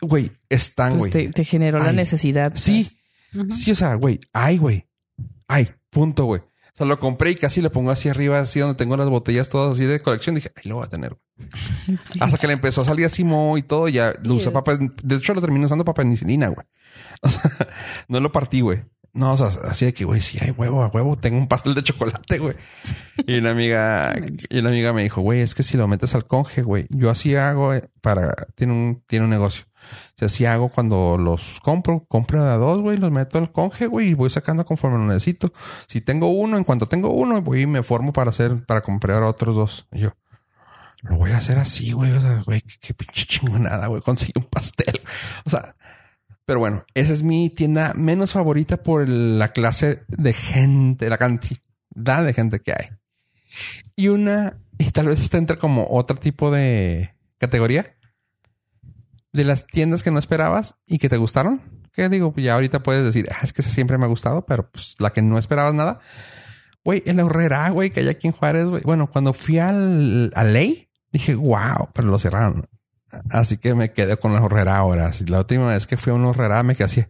güey, 0.00 0.32
están, 0.48 0.98
pues 0.98 1.12
güey. 1.12 1.26
te, 1.26 1.32
te 1.32 1.44
generó 1.44 1.78
la 1.78 1.92
necesidad. 1.92 2.52
Sí, 2.56 2.88
sí, 3.54 3.72
o 3.72 3.74
sea, 3.74 3.94
güey, 3.94 4.20
ay, 4.32 4.58
güey. 4.58 4.86
Ay, 5.48 5.70
punto, 5.90 6.24
güey. 6.24 6.40
O 6.40 6.76
sea, 6.76 6.86
lo 6.86 6.98
compré 6.98 7.30
y 7.30 7.36
casi 7.36 7.60
lo 7.60 7.70
pongo 7.70 7.92
así 7.92 8.08
arriba, 8.08 8.40
así 8.40 8.58
donde 8.58 8.74
tengo 8.74 8.96
las 8.96 9.08
botellas 9.08 9.48
todas 9.48 9.74
así 9.74 9.84
de 9.84 10.00
colección. 10.00 10.34
Dije, 10.34 10.50
ay, 10.56 10.62
lo 10.68 10.76
voy 10.76 10.84
a 10.84 10.88
tener. 10.88 11.16
güey. 11.36 11.98
Hasta 12.20 12.36
que 12.36 12.48
le 12.48 12.54
empezó 12.54 12.80
a 12.80 12.84
salir 12.84 13.06
así 13.06 13.22
mo 13.22 13.56
y 13.56 13.62
todo, 13.62 13.88
ya 13.88 14.12
lo 14.24 14.34
usé 14.34 14.50
para... 14.50 14.76
De 14.76 15.14
hecho, 15.14 15.34
lo 15.34 15.40
terminé 15.40 15.66
usando 15.66 15.84
para 15.84 15.94
penicilina, 15.94 16.48
güey. 16.48 16.66
O 17.22 17.28
sea, 17.28 17.50
no 18.08 18.18
lo 18.20 18.32
partí, 18.32 18.60
güey. 18.60 18.82
No, 19.14 19.32
o 19.32 19.36
sea, 19.36 19.46
así 19.70 19.84
de 19.84 19.94
que, 19.94 20.04
güey, 20.04 20.20
sí 20.20 20.38
hay 20.40 20.50
huevo, 20.50 20.82
a 20.82 20.88
huevo. 20.88 21.16
Tengo 21.16 21.38
un 21.38 21.46
pastel 21.46 21.74
de 21.74 21.82
chocolate, 21.82 22.38
güey. 22.38 22.56
Y 23.26 23.38
una 23.38 23.50
amiga, 23.50 24.12
y 24.50 24.58
una 24.58 24.70
amiga 24.70 24.92
me 24.92 25.04
dijo, 25.04 25.20
güey, 25.20 25.40
es 25.40 25.54
que 25.54 25.62
si 25.62 25.76
lo 25.76 25.86
metes 25.86 26.16
al 26.16 26.26
conge, 26.26 26.62
güey, 26.62 26.86
yo 26.90 27.10
así 27.10 27.36
hago 27.36 27.72
eh, 27.72 27.88
para, 28.00 28.34
tiene 28.56 28.72
un, 28.72 29.04
tiene 29.06 29.24
un 29.24 29.30
negocio. 29.30 29.66
O 29.66 30.18
sea, 30.18 30.26
así 30.26 30.46
hago 30.46 30.68
cuando 30.68 31.16
los 31.16 31.60
compro, 31.62 32.04
compro 32.08 32.42
de 32.42 32.50
a 32.50 32.56
dos, 32.56 32.80
güey, 32.80 32.98
los 32.98 33.12
meto 33.12 33.38
al 33.38 33.52
conge, 33.52 33.86
güey, 33.86 34.08
y 34.08 34.14
voy 34.14 34.30
sacando 34.30 34.64
conforme 34.64 34.98
lo 34.98 35.06
necesito. 35.06 35.52
Si 35.86 36.00
tengo 36.00 36.26
uno, 36.26 36.56
en 36.56 36.64
cuanto 36.64 36.86
tengo 36.86 37.10
uno, 37.10 37.40
voy 37.40 37.62
y 37.62 37.66
me 37.68 37.84
formo 37.84 38.12
para 38.12 38.30
hacer, 38.30 38.64
para 38.66 38.80
comprar 38.80 39.22
otros 39.22 39.54
dos. 39.54 39.86
Y 39.92 40.00
yo, 40.00 40.16
lo 41.02 41.16
voy 41.16 41.30
a 41.30 41.36
hacer 41.36 41.58
así, 41.58 41.92
güey. 41.92 42.10
O 42.12 42.20
sea, 42.20 42.42
güey, 42.44 42.62
qué, 42.62 42.74
qué 42.80 42.94
pinche 42.94 43.26
chingonada, 43.26 43.86
güey. 43.86 44.02
Conseguí 44.02 44.32
un 44.34 44.46
pastel. 44.46 45.00
O 45.44 45.50
sea, 45.50 45.76
pero 46.44 46.58
bueno, 46.58 46.84
esa 46.94 47.12
es 47.12 47.22
mi 47.22 47.50
tienda 47.50 47.94
menos 47.94 48.32
favorita 48.32 48.82
por 48.82 49.08
la 49.08 49.52
clase 49.52 50.04
de 50.08 50.32
gente, 50.32 51.08
la 51.08 51.18
cantidad 51.18 52.24
de 52.24 52.32
gente 52.34 52.60
que 52.60 52.72
hay. 52.72 52.88
Y 53.96 54.08
una, 54.08 54.58
y 54.78 54.90
tal 54.90 55.08
vez 55.08 55.20
esta 55.20 55.38
entra 55.38 55.56
como 55.56 55.86
otro 55.88 56.16
tipo 56.16 56.50
de 56.50 57.14
categoría 57.38 57.94
de 59.32 59.44
las 59.44 59.66
tiendas 59.66 60.02
que 60.02 60.10
no 60.10 60.18
esperabas 60.18 60.76
y 60.86 60.98
que 60.98 61.08
te 61.08 61.16
gustaron. 61.16 61.60
Que 61.92 62.08
digo, 62.08 62.34
ya 62.36 62.54
ahorita 62.54 62.82
puedes 62.82 63.04
decir, 63.04 63.28
ah, 63.30 63.40
es 63.42 63.52
que 63.52 63.62
esa 63.62 63.70
siempre 63.70 63.98
me 63.98 64.04
ha 64.04 64.08
gustado, 64.08 64.44
pero 64.46 64.70
pues 64.70 64.96
la 64.98 65.10
que 65.10 65.22
no 65.22 65.38
esperabas 65.38 65.74
nada. 65.74 66.00
Güey, 66.84 67.02
el 67.06 67.20
Horrera, 67.20 67.68
güey, 67.70 67.90
que 67.90 68.00
hay 68.00 68.08
aquí 68.08 68.26
en 68.26 68.32
Juárez, 68.32 68.68
güey. 68.68 68.82
Bueno, 68.82 69.08
cuando 69.10 69.32
fui 69.32 69.58
al, 69.58 70.32
a 70.34 70.44
Ley, 70.44 70.88
dije, 71.12 71.34
wow, 71.34 71.88
pero 71.92 72.08
lo 72.08 72.18
cerraron. 72.18 72.68
Así 73.30 73.56
que 73.56 73.74
me 73.74 73.92
quedé 73.92 74.16
con 74.16 74.32
la 74.32 74.42
Horrera 74.42 74.76
ahora. 74.76 75.10
La 75.26 75.38
última 75.38 75.68
vez 75.68 75.86
que 75.86 75.96
fui 75.96 76.12
a 76.12 76.14
una 76.14 76.28
Horrera 76.28 76.62
me 76.62 76.74
quedé 76.74 76.84
así. 76.84 77.04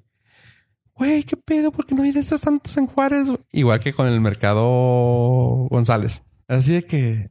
Güey, 0.95 1.25
qué 1.25 1.37
pedo, 1.37 1.73
¿por 1.73 1.87
qué 1.87 1.95
no 1.95 2.05
hay 2.05 2.13
de 2.13 2.21
estas 2.21 2.43
tantas 2.43 2.77
en 2.77 2.87
Juárez? 2.87 3.29
Igual 3.51 3.81
que 3.81 3.93
con 3.93 4.07
el 4.07 4.21
mercado 4.21 5.67
González. 5.69 6.23
Así 6.47 6.75
de 6.75 6.85
que, 6.85 7.31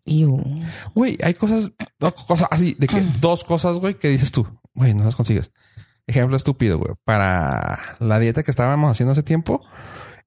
güey, 0.96 1.18
hay 1.24 1.36
cosas, 1.36 1.72
dos 2.00 2.14
cosas 2.26 2.48
así, 2.52 2.76
de 2.80 2.88
que 2.88 3.00
dos 3.22 3.44
cosas, 3.44 3.78
güey, 3.78 3.94
que 3.94 4.10
dices 4.10 4.32
tú, 4.32 4.48
güey, 4.74 4.94
no 4.94 5.04
las 5.06 5.16
consigues. 5.16 5.52
Ejemplo 6.08 6.36
estúpido, 6.36 6.80
güey. 6.80 6.96
Para 7.06 7.98
la 8.00 8.20
dieta 8.20 8.44
que 8.44 8.52
estábamos 8.52 8.92
haciendo 8.92 9.14
hace 9.14 9.24
tiempo, 9.24 9.62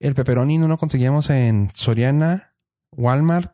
el 0.00 0.15
pepperoni 0.15 0.57
no 0.57 0.69
lo 0.69 0.79
conseguíamos 0.79 1.29
en 1.31 1.71
Soriana 1.75 2.55
Walmart 2.93 3.53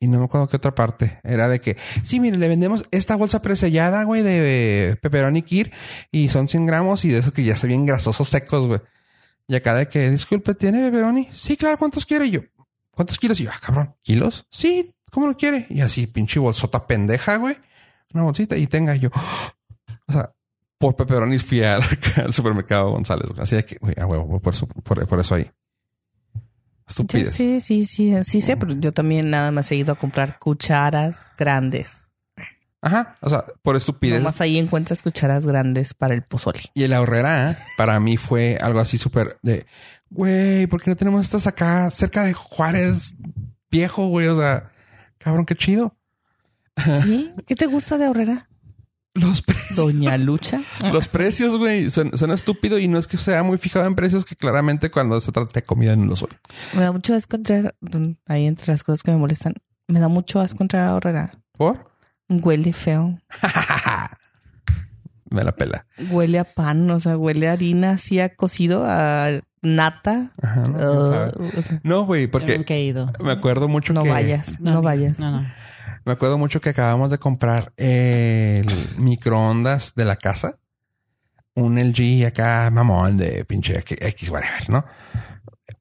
y 0.00 0.08
no 0.08 0.18
me 0.18 0.24
acuerdo 0.24 0.48
qué 0.48 0.56
otra 0.56 0.74
parte. 0.74 1.20
Era 1.22 1.46
de 1.46 1.60
que, 1.60 1.76
sí, 2.02 2.18
mire, 2.20 2.38
le 2.38 2.48
vendemos 2.48 2.86
esta 2.90 3.16
bolsa 3.16 3.42
presellada, 3.42 4.02
güey, 4.04 4.22
de 4.22 4.98
pepperoni 5.00 5.42
kir 5.42 5.72
y 6.10 6.30
son 6.30 6.48
100 6.48 6.66
gramos 6.66 7.04
y 7.04 7.10
de 7.10 7.18
esos 7.18 7.32
que 7.32 7.44
ya 7.44 7.54
se 7.54 7.66
bien 7.66 7.84
grasosos 7.84 8.28
secos, 8.28 8.66
güey. 8.66 8.80
Y 9.46 9.54
acá 9.54 9.74
de 9.74 9.88
que, 9.88 10.10
disculpe, 10.10 10.54
¿tiene 10.54 10.90
pepperoni? 10.90 11.28
Sí, 11.32 11.56
claro, 11.56 11.76
¿cuántos 11.76 12.06
quiere? 12.06 12.26
Y 12.26 12.30
yo, 12.30 12.40
¿cuántos 12.92 13.18
kilos? 13.18 13.38
Y 13.40 13.44
yo, 13.44 13.50
ah, 13.52 13.60
cabrón, 13.60 13.94
¿kilos? 14.02 14.46
Sí, 14.50 14.94
¿cómo 15.10 15.26
lo 15.26 15.36
quiere? 15.36 15.66
Y 15.68 15.82
así, 15.82 16.06
pinche 16.06 16.40
bolsota 16.40 16.86
pendeja, 16.86 17.36
güey. 17.36 17.58
Una 18.14 18.24
bolsita 18.24 18.56
y 18.56 18.66
tenga 18.66 18.96
yo, 18.96 19.10
o 20.08 20.12
sea, 20.12 20.32
por 20.78 20.96
pepperoni 20.96 21.38
fui 21.38 21.62
al, 21.62 21.82
al 22.24 22.32
supermercado 22.32 22.90
González. 22.92 23.28
güey. 23.28 23.42
Así 23.42 23.54
de 23.54 23.66
que, 23.66 23.76
güey, 23.78 23.94
a 24.00 24.06
huevo, 24.06 24.40
por, 24.40 24.54
por, 24.82 25.06
por 25.06 25.20
eso 25.20 25.34
ahí. 25.34 25.50
Yo 26.90 27.02
Estupidez. 27.02 27.34
sí, 27.34 27.60
sí, 27.60 27.86
sí, 27.86 28.14
sí 28.24 28.40
sé, 28.40 28.56
pero 28.56 28.74
yo 28.74 28.92
también 28.92 29.30
nada 29.30 29.50
más 29.50 29.70
he 29.70 29.76
ido 29.76 29.92
a 29.92 29.96
comprar 29.96 30.38
cucharas 30.38 31.32
grandes. 31.38 32.08
Ajá, 32.82 33.16
o 33.20 33.28
sea, 33.30 33.44
por 33.62 33.76
estupidez. 33.76 34.18
Nomás 34.18 34.40
ahí 34.40 34.58
encuentras 34.58 35.02
cucharas 35.02 35.46
grandes 35.46 35.94
para 35.94 36.14
el 36.14 36.22
pozole. 36.22 36.60
Y 36.74 36.82
el 36.82 36.92
ahorrera 36.94 37.58
para 37.76 38.00
mí 38.00 38.16
fue 38.16 38.58
algo 38.60 38.80
así 38.80 38.96
súper 38.98 39.36
de, 39.42 39.66
güey, 40.08 40.66
¿por 40.66 40.82
qué 40.82 40.90
no 40.90 40.96
tenemos 40.96 41.26
estas 41.26 41.46
acá 41.46 41.88
cerca 41.90 42.24
de 42.24 42.32
Juárez 42.32 43.14
viejo, 43.70 44.08
güey? 44.08 44.28
O 44.28 44.36
sea, 44.36 44.70
cabrón, 45.18 45.46
qué 45.46 45.54
chido. 45.54 45.96
¿Sí? 47.02 47.32
¿Qué 47.46 47.54
te 47.54 47.66
gusta 47.66 47.98
de 47.98 48.06
ahorrera? 48.06 48.49
Los 49.14 49.42
precios. 49.46 49.76
Doña 49.76 50.16
Lucha. 50.18 50.60
Los 50.92 51.08
precios, 51.08 51.56
güey, 51.56 51.90
suena, 51.90 52.16
suena 52.16 52.34
estúpido 52.34 52.78
y 52.78 52.86
no 52.88 52.98
es 52.98 53.06
que 53.06 53.18
sea 53.18 53.42
muy 53.42 53.58
fijado 53.58 53.86
en 53.86 53.94
precios 53.94 54.24
que 54.24 54.36
claramente 54.36 54.90
cuando 54.90 55.20
se 55.20 55.32
trata 55.32 55.52
de 55.52 55.62
comida 55.62 55.96
no 55.96 56.06
lo 56.06 56.16
soy. 56.16 56.30
Me 56.74 56.82
da 56.82 56.92
mucho 56.92 57.14
asco 57.14 57.36
entrar, 57.36 57.74
mm, 57.80 58.10
ahí 58.26 58.46
entre 58.46 58.72
las 58.72 58.84
cosas 58.84 59.02
que 59.02 59.10
me 59.10 59.16
molestan, 59.16 59.54
me 59.88 59.98
da 60.00 60.08
mucho 60.08 60.40
asco 60.40 60.62
entrar 60.62 60.86
a 60.86 60.90
ahorrera. 60.90 61.32
¿Por? 61.56 61.84
Huele 62.28 62.72
feo. 62.72 63.18
Me 65.30 65.44
la 65.44 65.52
pela. 65.52 65.86
Huele 66.10 66.40
a 66.40 66.44
pan, 66.44 66.90
o 66.90 66.98
sea, 66.98 67.16
huele 67.16 67.48
a 67.48 67.52
harina 67.52 67.92
así 67.92 68.18
a 68.18 68.34
cocido, 68.34 68.84
a 68.84 69.40
nata. 69.62 70.32
Ajá, 70.42 70.62
¿no? 70.62 70.76
Uh, 70.78 71.50
o 71.56 71.62
sea, 71.62 71.80
No, 71.84 72.04
güey, 72.04 72.26
porque 72.26 72.56
nunca 72.56 72.74
he 72.74 72.82
ido. 72.82 73.12
me 73.20 73.30
acuerdo 73.30 73.68
mucho 73.68 73.92
no 73.92 74.02
que... 74.02 74.10
vayas, 74.10 74.60
no, 74.60 74.82
vayas. 74.82 75.20
No, 75.20 75.30
no. 75.30 75.46
Me 76.04 76.12
acuerdo 76.12 76.38
mucho 76.38 76.60
que 76.60 76.70
acabamos 76.70 77.10
de 77.10 77.18
comprar 77.18 77.72
el 77.76 78.94
microondas 78.96 79.94
de 79.94 80.04
la 80.04 80.16
casa. 80.16 80.58
Un 81.54 81.78
LG 81.78 82.26
acá, 82.26 82.70
mamón, 82.70 83.16
de 83.16 83.44
pinche 83.44 83.78
X, 83.78 84.28
whatever, 84.30 84.70
¿no? 84.70 84.84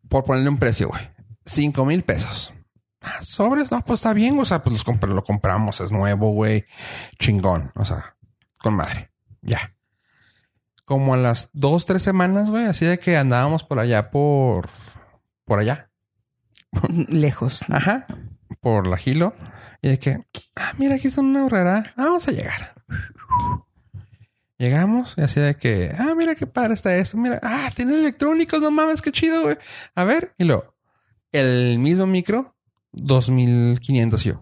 Por 0.09 0.25
ponerle 0.25 0.49
un 0.49 0.57
precio, 0.57 0.89
güey. 0.89 1.01
Cinco 1.45 1.85
mil 1.85 2.03
pesos. 2.03 2.53
Ah, 3.01 3.19
Sobres, 3.21 3.71
no, 3.71 3.83
pues 3.85 3.99
está 3.99 4.11
bien, 4.13 4.37
o 4.39 4.45
sea, 4.45 4.61
pues 4.61 4.73
los 4.73 4.85
compr- 4.85 5.07
lo 5.13 5.23
compramos, 5.23 5.79
es 5.79 5.91
nuevo, 5.91 6.31
güey. 6.31 6.65
Chingón, 7.17 7.71
o 7.75 7.85
sea, 7.85 8.15
con 8.59 8.73
madre. 8.75 9.11
Ya. 9.41 9.73
Como 10.83 11.13
a 11.13 11.17
las 11.17 11.49
dos, 11.53 11.85
tres 11.85 12.03
semanas, 12.03 12.49
güey, 12.49 12.65
así 12.65 12.85
de 12.85 12.99
que 12.99 13.15
andábamos 13.15 13.63
por 13.63 13.79
allá, 13.79 14.09
por... 14.11 14.67
Por 15.45 15.59
allá. 15.59 15.89
Lejos. 16.89 17.63
Ajá. 17.69 18.05
Por 18.59 18.85
la 18.87 18.97
Gilo. 18.97 19.33
Y 19.81 19.89
de 19.89 19.99
que, 19.99 20.25
ah, 20.55 20.73
mira, 20.77 20.95
aquí 20.95 21.07
está 21.07 21.21
una 21.21 21.45
horrera. 21.45 21.93
Ah, 21.95 22.05
vamos 22.05 22.27
a 22.27 22.31
llegar. 22.31 22.73
Llegamos 24.57 25.15
y 25.17 25.21
así 25.21 25.39
de 25.39 25.55
que, 25.55 25.93
ah, 25.97 26.13
mira 26.17 26.35
qué 26.35 26.45
padre 26.45 26.73
está 26.73 26.95
esto. 26.95 27.17
Mira, 27.17 27.39
ah, 27.41 27.69
tiene 27.73 27.93
electrónicos, 27.93 28.61
no 28.61 28.71
mames, 28.71 29.01
qué 29.01 29.11
chido, 29.11 29.41
güey. 29.41 29.57
A 29.95 30.03
ver, 30.03 30.33
y 30.37 30.43
luego, 30.43 30.75
el 31.31 31.79
mismo 31.79 32.05
micro, 32.05 32.55
2500 32.91 34.25
y 34.25 34.33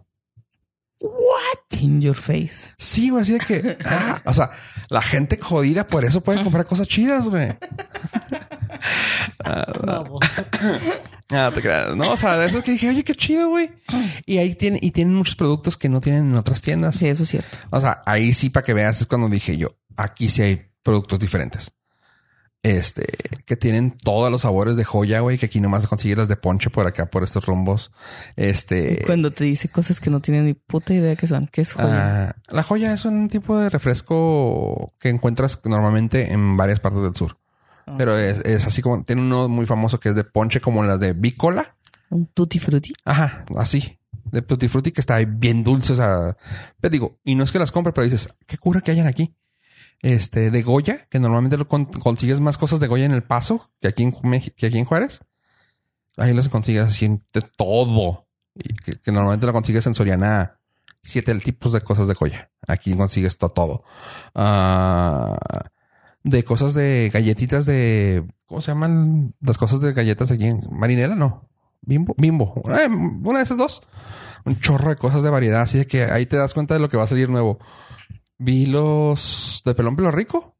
yo. 0.99 1.79
In 1.79 2.01
your 2.01 2.15
face. 2.15 2.69
Sí, 2.77 3.09
güey, 3.09 3.21
así 3.21 3.33
de 3.33 3.39
que, 3.39 3.77
ah, 3.85 4.21
o 4.25 4.33
sea, 4.33 4.51
la 4.89 5.01
gente 5.01 5.37
jodida 5.41 5.85
por 5.85 6.05
eso 6.05 6.21
puede 6.21 6.43
comprar 6.43 6.65
cosas 6.65 6.87
chidas, 6.87 7.29
güey. 7.29 7.49
Bobo. 9.83 10.19
Ah, 11.31 11.51
te 11.53 11.61
creas. 11.61 11.95
No, 11.95 12.11
o 12.11 12.17
sea, 12.17 12.37
de 12.37 12.45
eso 12.45 12.63
que 12.63 12.71
dije, 12.71 12.89
oye, 12.89 13.03
qué 13.03 13.13
chido, 13.13 13.49
güey. 13.49 13.69
Y 14.25 14.37
ahí 14.37 14.55
tiene, 14.55 14.79
y 14.81 14.91
tienen 14.91 15.13
muchos 15.13 15.35
productos 15.35 15.77
que 15.77 15.89
no 15.89 16.01
tienen 16.01 16.29
en 16.29 16.35
otras 16.35 16.61
tiendas. 16.61 16.95
Sí, 16.95 17.07
eso 17.07 17.23
es 17.23 17.29
cierto. 17.29 17.57
O 17.69 17.81
sea, 17.81 18.01
ahí 18.05 18.33
sí 18.33 18.49
para 18.49 18.63
que 18.63 18.73
veas 18.73 19.01
es 19.01 19.07
cuando 19.07 19.27
dije 19.29 19.57
yo, 19.57 19.69
aquí 19.97 20.29
sí 20.29 20.41
hay 20.41 20.71
productos 20.83 21.19
diferentes. 21.19 21.71
Este, 22.67 23.05
que 23.45 23.55
tienen 23.55 23.91
todos 23.91 24.29
los 24.29 24.41
sabores 24.41 24.75
de 24.75 24.83
joya, 24.83 25.21
güey, 25.21 25.37
que 25.37 25.45
aquí 25.45 25.61
nomás 25.61 25.87
consigues 25.87 26.17
las 26.17 26.27
de 26.27 26.35
ponche 26.35 26.69
por 26.69 26.85
acá, 26.85 27.05
por 27.05 27.23
estos 27.23 27.45
rumbos. 27.45 27.91
Este, 28.35 29.03
Cuando 29.05 29.31
te 29.31 29.45
dice 29.45 29.69
cosas 29.69 30.01
que 30.01 30.09
no 30.09 30.19
tienen 30.19 30.45
ni 30.45 30.53
puta 30.53 30.93
idea 30.93 31.15
que 31.15 31.27
son. 31.27 31.47
¿Qué 31.47 31.61
es 31.61 31.71
joya? 31.71 32.29
ah, 32.29 32.35
la 32.49 32.63
joya 32.63 32.91
es 32.91 33.05
un 33.05 33.29
tipo 33.29 33.57
de 33.57 33.69
refresco 33.69 34.91
que 34.99 35.07
encuentras 35.07 35.61
normalmente 35.63 36.33
en 36.33 36.57
varias 36.57 36.81
partes 36.81 37.03
del 37.03 37.15
sur. 37.15 37.37
Ah. 37.85 37.95
Pero 37.97 38.17
es, 38.17 38.39
es 38.43 38.67
así 38.67 38.81
como, 38.81 39.01
tiene 39.05 39.21
uno 39.21 39.47
muy 39.47 39.65
famoso 39.65 40.01
que 40.01 40.09
es 40.09 40.15
de 40.15 40.25
ponche 40.25 40.59
como 40.59 40.83
las 40.83 40.99
de 40.99 41.13
Bicola. 41.13 41.77
Un 42.09 42.25
tutti 42.25 42.59
frutti. 42.59 42.93
Ajá, 43.05 43.45
así. 43.55 43.97
De 44.31 44.41
Tutti 44.41 44.67
Frutti 44.67 44.91
que 44.91 44.99
está 44.99 45.19
bien 45.19 45.63
dulce. 45.63 45.93
O 45.93 45.95
sea, 45.95 46.35
pero 46.81 46.91
digo, 46.91 47.19
y 47.23 47.35
no 47.35 47.45
es 47.45 47.51
que 47.53 47.59
las 47.59 47.71
compre, 47.71 47.93
pero 47.93 48.03
dices, 48.03 48.27
qué 48.45 48.57
cura 48.57 48.81
que 48.81 48.91
hayan 48.91 49.07
aquí. 49.07 49.33
Este, 50.01 50.51
de 50.51 50.61
Goya, 50.63 51.07
que 51.09 51.19
normalmente 51.19 51.57
lo 51.57 51.67
con- 51.67 51.85
consigues 51.85 52.39
más 52.39 52.57
cosas 52.57 52.79
de 52.79 52.87
Goya 52.87 53.05
en 53.05 53.11
El 53.13 53.23
Paso 53.23 53.71
que 53.81 53.87
aquí 53.87 54.03
en, 54.03 54.11
que 54.55 54.67
aquí 54.67 54.77
en 54.77 54.85
Juárez. 54.85 55.21
Ahí 56.17 56.33
los 56.33 56.49
consigues 56.49 56.83
así 56.83 57.07
de 57.33 57.41
todo. 57.57 58.27
Y 58.55 58.75
que, 58.75 59.11
normalmente 59.11 59.45
lo 59.47 59.53
consigues 59.53 59.85
en 59.87 59.93
Soriana. 59.93 60.59
Siete 61.03 61.33
tipos 61.39 61.71
de 61.71 61.81
cosas 61.81 62.07
de 62.07 62.15
Goya. 62.15 62.51
Aquí 62.67 62.95
consigues 62.95 63.37
to- 63.37 63.49
todo. 63.49 63.83
Ah, 64.35 65.37
de 66.23 66.43
cosas 66.43 66.73
de 66.73 67.09
galletitas 67.13 67.65
de... 67.65 68.25
¿Cómo 68.45 68.61
se 68.61 68.71
llaman 68.71 69.33
las 69.41 69.57
cosas 69.57 69.81
de 69.81 69.93
galletas 69.93 70.31
aquí 70.31 70.45
en 70.47 70.61
Marinela? 70.71 71.15
No. 71.15 71.47
Bimbo. 71.81 72.15
Bimbo. 72.17 72.63
Eh, 72.69 72.87
una 72.87 73.39
de 73.39 73.43
esas 73.43 73.57
dos. 73.57 73.81
Un 74.45 74.59
chorro 74.59 74.89
de 74.89 74.95
cosas 74.95 75.21
de 75.23 75.29
variedad. 75.29 75.61
Así 75.61 75.77
de 75.77 75.87
que 75.87 76.03
ahí 76.05 76.25
te 76.25 76.37
das 76.37 76.53
cuenta 76.53 76.73
de 76.73 76.79
lo 76.79 76.89
que 76.89 76.97
va 76.97 77.03
a 77.03 77.07
salir 77.07 77.29
nuevo. 77.29 77.59
Vi 78.37 78.65
los 78.67 79.61
de 79.65 79.73
pelón 79.75 79.95
pelo 79.95 80.11
rico. 80.11 80.55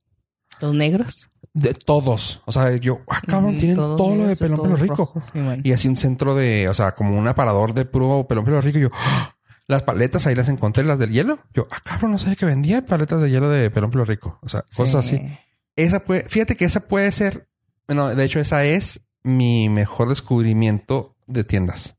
Los 0.60 0.74
negros. 0.74 1.30
De 1.54 1.74
todos. 1.74 2.42
O 2.46 2.52
sea, 2.52 2.76
yo, 2.78 3.02
ah, 3.10 3.22
cabrón, 3.26 3.58
tienen 3.58 3.76
todos 3.78 3.98
todo 3.98 4.16
lo 4.16 4.26
de 4.28 4.36
pelón 4.36 4.62
pelo 4.62 4.76
rico. 4.76 4.96
rojos, 4.96 5.26
sí, 5.26 5.32
bueno. 5.40 5.62
Y 5.64 5.72
así 5.74 5.88
un 5.88 5.96
centro 5.96 6.36
de, 6.36 6.68
o 6.70 6.74
sea, 6.74 6.94
como 6.94 7.18
un 7.18 7.28
aparador 7.28 7.74
de 7.74 7.86
puro 7.86 8.26
pelón 8.28 8.46
pelo 8.46 8.62
rico. 8.62 8.78
Y 8.80 8.82
yo, 8.82 8.90
¡ah! 8.94 9.36
las 9.68 9.84
paletas 9.84 10.26
ahí 10.28 10.36
las 10.36 10.50
encontré, 10.50 10.84
las 10.84 10.98
del 11.00 11.12
hielo. 11.12 11.40
Yo, 11.54 11.68
ah, 11.72 11.80
cabrón, 11.84 12.12
no 12.12 12.20
sabía 12.20 12.36
que 12.36 12.46
vendía 12.46 12.86
paletas 12.86 13.22
de 13.22 13.30
hielo 13.30 13.50
de 13.50 13.70
pelón 13.70 13.92
pelo 13.92 14.06
rico. 14.06 14.40
O 14.42 14.50
sea, 14.50 14.64
cosas 14.76 15.06
Sí. 15.06 15.16
así. 15.18 15.38
Esa 15.76 16.00
puede, 16.06 16.28
fíjate 16.28 16.56
que 16.58 16.66
esa 16.66 16.88
puede 16.88 17.12
ser, 17.12 17.48
bueno, 17.88 18.14
de 18.16 18.24
hecho, 18.24 18.40
esa 18.40 18.64
es 18.66 19.02
mi 19.24 19.70
mejor 19.70 20.10
descubrimiento 20.10 21.16
de 21.28 21.44
tiendas. 21.44 21.98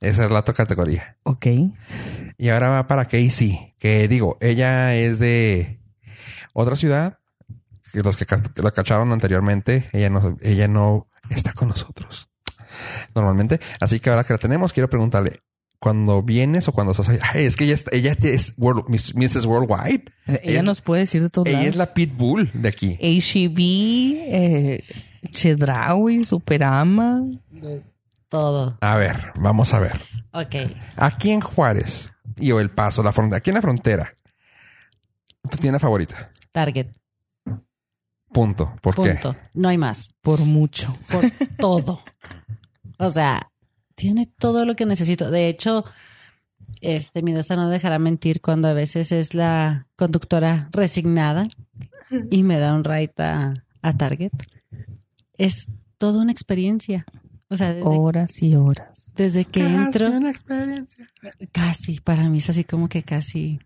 Esa 0.00 0.24
es 0.26 0.30
la 0.30 0.40
otra 0.40 0.54
categoría. 0.54 1.16
Ok. 1.24 1.46
Y 2.38 2.50
ahora 2.50 2.68
va 2.70 2.86
para 2.86 3.06
Casey, 3.08 3.74
que 3.78 4.06
digo, 4.08 4.38
ella 4.40 4.94
es 4.94 5.18
de 5.18 5.80
otra 6.52 6.76
ciudad, 6.76 7.18
que 7.92 8.00
los 8.00 8.16
que 8.16 8.26
la 8.62 8.70
cacharon 8.70 9.10
anteriormente, 9.12 9.88
ella 9.92 10.08
no, 10.08 10.36
ella 10.40 10.68
no 10.68 11.08
está 11.30 11.52
con 11.52 11.68
nosotros 11.68 12.28
normalmente. 13.14 13.60
Así 13.80 13.98
que 13.98 14.10
ahora 14.10 14.24
que 14.24 14.34
la 14.34 14.38
tenemos, 14.38 14.72
quiero 14.72 14.88
preguntarle, 14.88 15.42
cuando 15.80 16.22
vienes 16.22 16.66
o 16.68 16.72
cuando 16.72 16.90
estás 16.92 17.08
ahí, 17.08 17.18
Ay, 17.34 17.44
es 17.44 17.56
que 17.56 17.64
ella, 17.64 17.74
está- 17.74 17.90
ella 17.94 18.14
es 18.20 18.52
World, 18.56 18.84
Miss- 18.88 19.14
Mrs. 19.14 19.44
Worldwide. 19.46 20.04
Ella, 20.26 20.40
Ella 20.42 20.58
es- 20.60 20.64
nos 20.64 20.80
puede 20.80 21.00
decir 21.02 21.22
de 21.22 21.30
todos 21.30 21.46
Ella 21.48 21.58
lados. 21.58 21.70
es 21.72 21.76
la 21.76 21.86
Pitbull 21.94 22.50
de 22.54 22.68
aquí. 22.68 22.96
HEB, 23.00 23.58
eh, 24.28 24.84
Chedraui, 25.30 26.24
Superama. 26.24 27.22
Todo. 28.28 28.76
A 28.80 28.96
ver, 28.96 29.16
vamos 29.40 29.72
a 29.72 29.78
ver. 29.78 30.00
Ok. 30.32 30.54
Aquí 30.96 31.30
en 31.30 31.40
Juárez 31.40 32.12
y 32.40 32.52
o 32.52 32.60
El 32.60 32.70
Paso, 32.70 33.02
la 33.02 33.12
frontera, 33.12 33.38
aquí 33.38 33.50
en 33.50 33.54
la 33.54 33.62
frontera, 33.62 34.14
tu 35.50 35.56
tienda 35.56 35.78
favorita. 35.78 36.30
Target. 36.52 36.88
Punto. 38.32 38.76
¿Por 38.82 38.94
qué? 38.94 39.14
Punto. 39.14 39.36
No 39.54 39.68
hay 39.68 39.78
más. 39.78 40.12
Por 40.20 40.40
mucho. 40.40 40.94
Por 41.10 41.24
todo. 41.58 42.02
O 42.98 43.10
sea, 43.10 43.50
tiene 43.94 44.26
todo 44.26 44.64
lo 44.64 44.74
que 44.74 44.86
necesito. 44.86 45.30
De 45.30 45.48
hecho, 45.48 45.84
este, 46.80 47.22
mi 47.22 47.32
diosa 47.32 47.56
no 47.56 47.68
dejará 47.68 47.98
mentir 47.98 48.40
cuando 48.40 48.68
a 48.68 48.74
veces 48.74 49.12
es 49.12 49.34
la 49.34 49.86
conductora 49.96 50.68
resignada 50.72 51.46
y 52.30 52.42
me 52.42 52.58
da 52.58 52.74
un 52.74 52.84
ride 52.84 53.12
a, 53.18 53.64
a 53.82 53.96
Target. 53.96 54.32
Es 55.34 55.68
toda 55.98 56.20
una 56.20 56.32
experiencia. 56.32 57.04
O 57.48 57.56
sea, 57.56 57.72
desde, 57.72 57.88
Horas 57.88 58.42
y 58.42 58.54
horas. 58.56 58.97
Desde 59.18 59.44
que 59.44 59.60
Casi 59.60 59.74
entro, 59.74 60.10
una 60.12 60.30
experiencia. 60.30 61.10
casi, 61.52 62.00
para 62.00 62.28
mí 62.30 62.38
es 62.38 62.48
así 62.48 62.64
como 62.64 62.88
que 62.88 63.02
casi, 63.02 63.58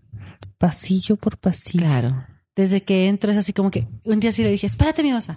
Pasillo 0.59 1.17
por 1.17 1.37
pasillo. 1.37 1.85
claro. 1.85 2.27
Desde 2.57 2.83
que 2.83 3.09
entro 3.09 3.31
es 3.31 3.37
así 3.39 3.53
como 3.53 3.71
que 3.71 3.87
un 4.05 4.19
día 4.21 4.33
sí 4.33 4.43
le 4.43 4.51
dije, 4.51 4.67
espérate, 4.67 5.03
mi 5.03 5.11
diosa. 5.11 5.37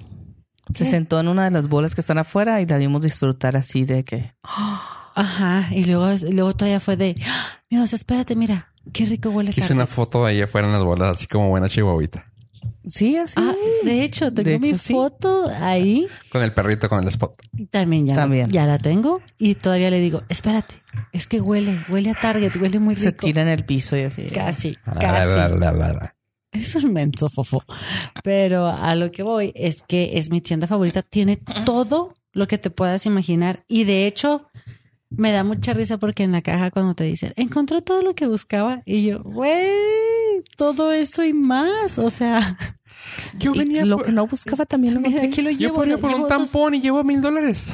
Se 0.73 0.85
sentó 0.85 1.19
en 1.19 1.27
una 1.27 1.43
de 1.45 1.51
las 1.51 1.67
bolas 1.69 1.93
que 1.93 2.01
están 2.01 2.17
afuera 2.17 2.59
y 2.61 2.65
la 2.65 2.77
vimos 2.77 3.01
disfrutar 3.03 3.55
así 3.55 3.85
de 3.85 4.03
que... 4.03 4.33
Ajá. 5.15 5.69
Y 5.71 5.85
luego, 5.85 6.07
luego 6.31 6.53
todavía 6.55 6.79
fue 6.79 6.97
de, 6.97 7.15
¡Ah! 7.25 7.61
Espérate, 7.71 8.35
mira, 8.35 8.73
qué 8.93 9.05
rico 9.05 9.29
huele. 9.29 9.51
Quise 9.51 9.61
Target". 9.67 9.75
una 9.75 9.87
foto 9.87 10.25
de 10.25 10.31
ahí 10.31 10.41
afuera 10.41 10.67
en 10.67 10.73
las 10.73 10.83
bolas, 10.83 11.11
así 11.17 11.27
como 11.27 11.49
buena 11.49 11.69
chihuahuita. 11.69 12.25
Sí, 12.87 13.17
así. 13.17 13.33
Ah, 13.37 13.53
de 13.83 14.03
hecho, 14.03 14.31
tengo 14.33 14.49
De 14.49 14.59
mi 14.59 14.69
hecho, 14.69 14.77
sí. 14.77 14.93
foto 14.93 15.45
ahí. 15.59 16.07
Con 16.31 16.43
el 16.43 16.53
perrito, 16.53 16.87
con 16.89 17.01
el 17.01 17.07
spot. 17.09 17.33
Y 17.57 17.65
También 17.65 18.05
ya, 18.07 18.15
También. 18.15 18.49
ya 18.49 18.65
la 18.65 18.77
tengo. 18.77 19.21
Y 19.37 19.55
todavía 19.55 19.89
le 19.89 19.99
digo, 19.99 20.21
espérate, 20.29 20.75
es 21.11 21.27
que 21.27 21.41
huele, 21.41 21.77
huele 21.89 22.11
a 22.11 22.13
Target, 22.15 22.55
huele 22.61 22.79
muy 22.79 22.95
rico. 22.95 23.03
se 23.05 23.11
tira 23.13 23.41
en 23.41 23.47
el 23.47 23.65
piso 23.65 23.97
y 23.97 24.01
así. 24.01 24.27
Casi, 24.29 24.77
La, 24.85 24.93
casi. 24.93 25.29
la, 25.37 25.49
la, 25.49 25.71
la, 25.71 25.93
la. 25.93 26.15
Eres 26.51 26.75
un 26.75 26.93
menso, 26.93 27.27
fofo. 27.29 27.63
Pero 28.23 28.67
a 28.67 28.95
lo 28.95 29.11
que 29.11 29.23
voy 29.23 29.51
es 29.55 29.83
que 29.83 30.17
es 30.17 30.29
mi 30.29 30.41
tienda 30.41 30.67
favorita. 30.67 31.01
Tiene 31.01 31.37
todo 31.65 32.13
lo 32.33 32.47
que 32.47 32.57
te 32.57 32.69
puedas 32.69 33.05
imaginar. 33.05 33.63
Y 33.67 33.83
de 33.83 34.07
hecho, 34.07 34.47
me 35.17 35.31
da 35.31 35.43
mucha 35.43 35.73
risa 35.73 35.97
porque 35.97 36.23
en 36.23 36.31
la 36.31 36.41
caja 36.41 36.71
cuando 36.71 36.93
te 36.95 37.03
dicen, 37.03 37.33
encontró 37.35 37.81
todo 37.81 38.01
lo 38.01 38.15
que 38.15 38.27
buscaba. 38.27 38.81
Y 38.85 39.05
yo, 39.05 39.21
güey, 39.23 39.67
todo 40.57 40.91
eso 40.91 41.23
y 41.23 41.33
más. 41.33 41.97
O 41.99 42.09
sea, 42.09 42.57
Yo 43.37 43.53
venía 43.53 43.85
lo 43.85 43.97
por- 43.97 44.05
que 44.07 44.11
no 44.11 44.27
buscaba 44.27 44.65
también 44.65 44.95
lo 44.95 44.99
mira, 45.01 45.23
aquí 45.23 45.41
lo 45.41 45.51
Yo 45.51 45.57
llevo. 45.57 45.75
ponía 45.75 45.95
o 45.95 45.97
sea, 45.99 46.07
por 46.09 46.15
un 46.15 46.21
dos- 46.21 46.29
tampón 46.29 46.73
y 46.75 46.81
llevo 46.81 47.03
mil 47.03 47.21
dólares. 47.21 47.65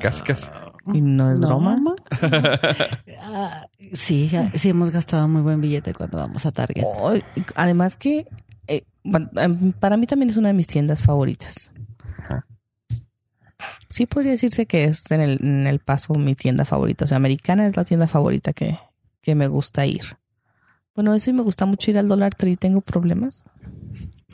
Casi, 0.00 0.22
casi. 0.22 0.48
Y 0.92 1.00
no 1.00 1.32
es 1.32 1.38
broma. 1.38 1.76
mamá. 1.76 1.94
Ah, 3.20 3.66
sí, 3.94 4.30
sí 4.54 4.68
hemos 4.68 4.90
gastado 4.90 5.26
muy 5.26 5.42
buen 5.42 5.60
billete 5.60 5.94
cuando 5.94 6.18
vamos 6.18 6.44
a 6.46 6.52
Target. 6.52 6.84
Además 7.54 7.96
que 7.96 8.26
eh, 8.68 8.84
em, 9.36 9.72
para 9.72 9.96
mí 9.96 10.06
también 10.06 10.30
es 10.30 10.36
una 10.36 10.48
de 10.48 10.54
mis 10.54 10.66
tiendas 10.66 11.02
favoritas. 11.02 11.70
Sí 13.90 14.06
podría 14.06 14.32
decirse 14.32 14.66
que 14.66 14.84
es 14.84 15.10
en 15.10 15.20
el, 15.20 15.38
en 15.42 15.66
el 15.66 15.78
paso 15.78 16.14
mi 16.14 16.34
tienda 16.34 16.64
favorita. 16.64 17.04
O 17.04 17.08
sea, 17.08 17.16
americana 17.16 17.66
es 17.66 17.76
la 17.76 17.84
tienda 17.84 18.08
favorita 18.08 18.52
que, 18.52 18.78
que 19.22 19.34
me 19.34 19.48
gusta 19.48 19.86
ir. 19.86 20.16
Bueno, 20.94 21.14
eso 21.14 21.30
y 21.30 21.34
me 21.34 21.42
gusta 21.42 21.66
mucho 21.66 21.90
ir 21.90 21.98
al 21.98 22.08
Dollar 22.08 22.34
Tree. 22.34 22.56
¿Tengo 22.56 22.80
problemas? 22.80 23.44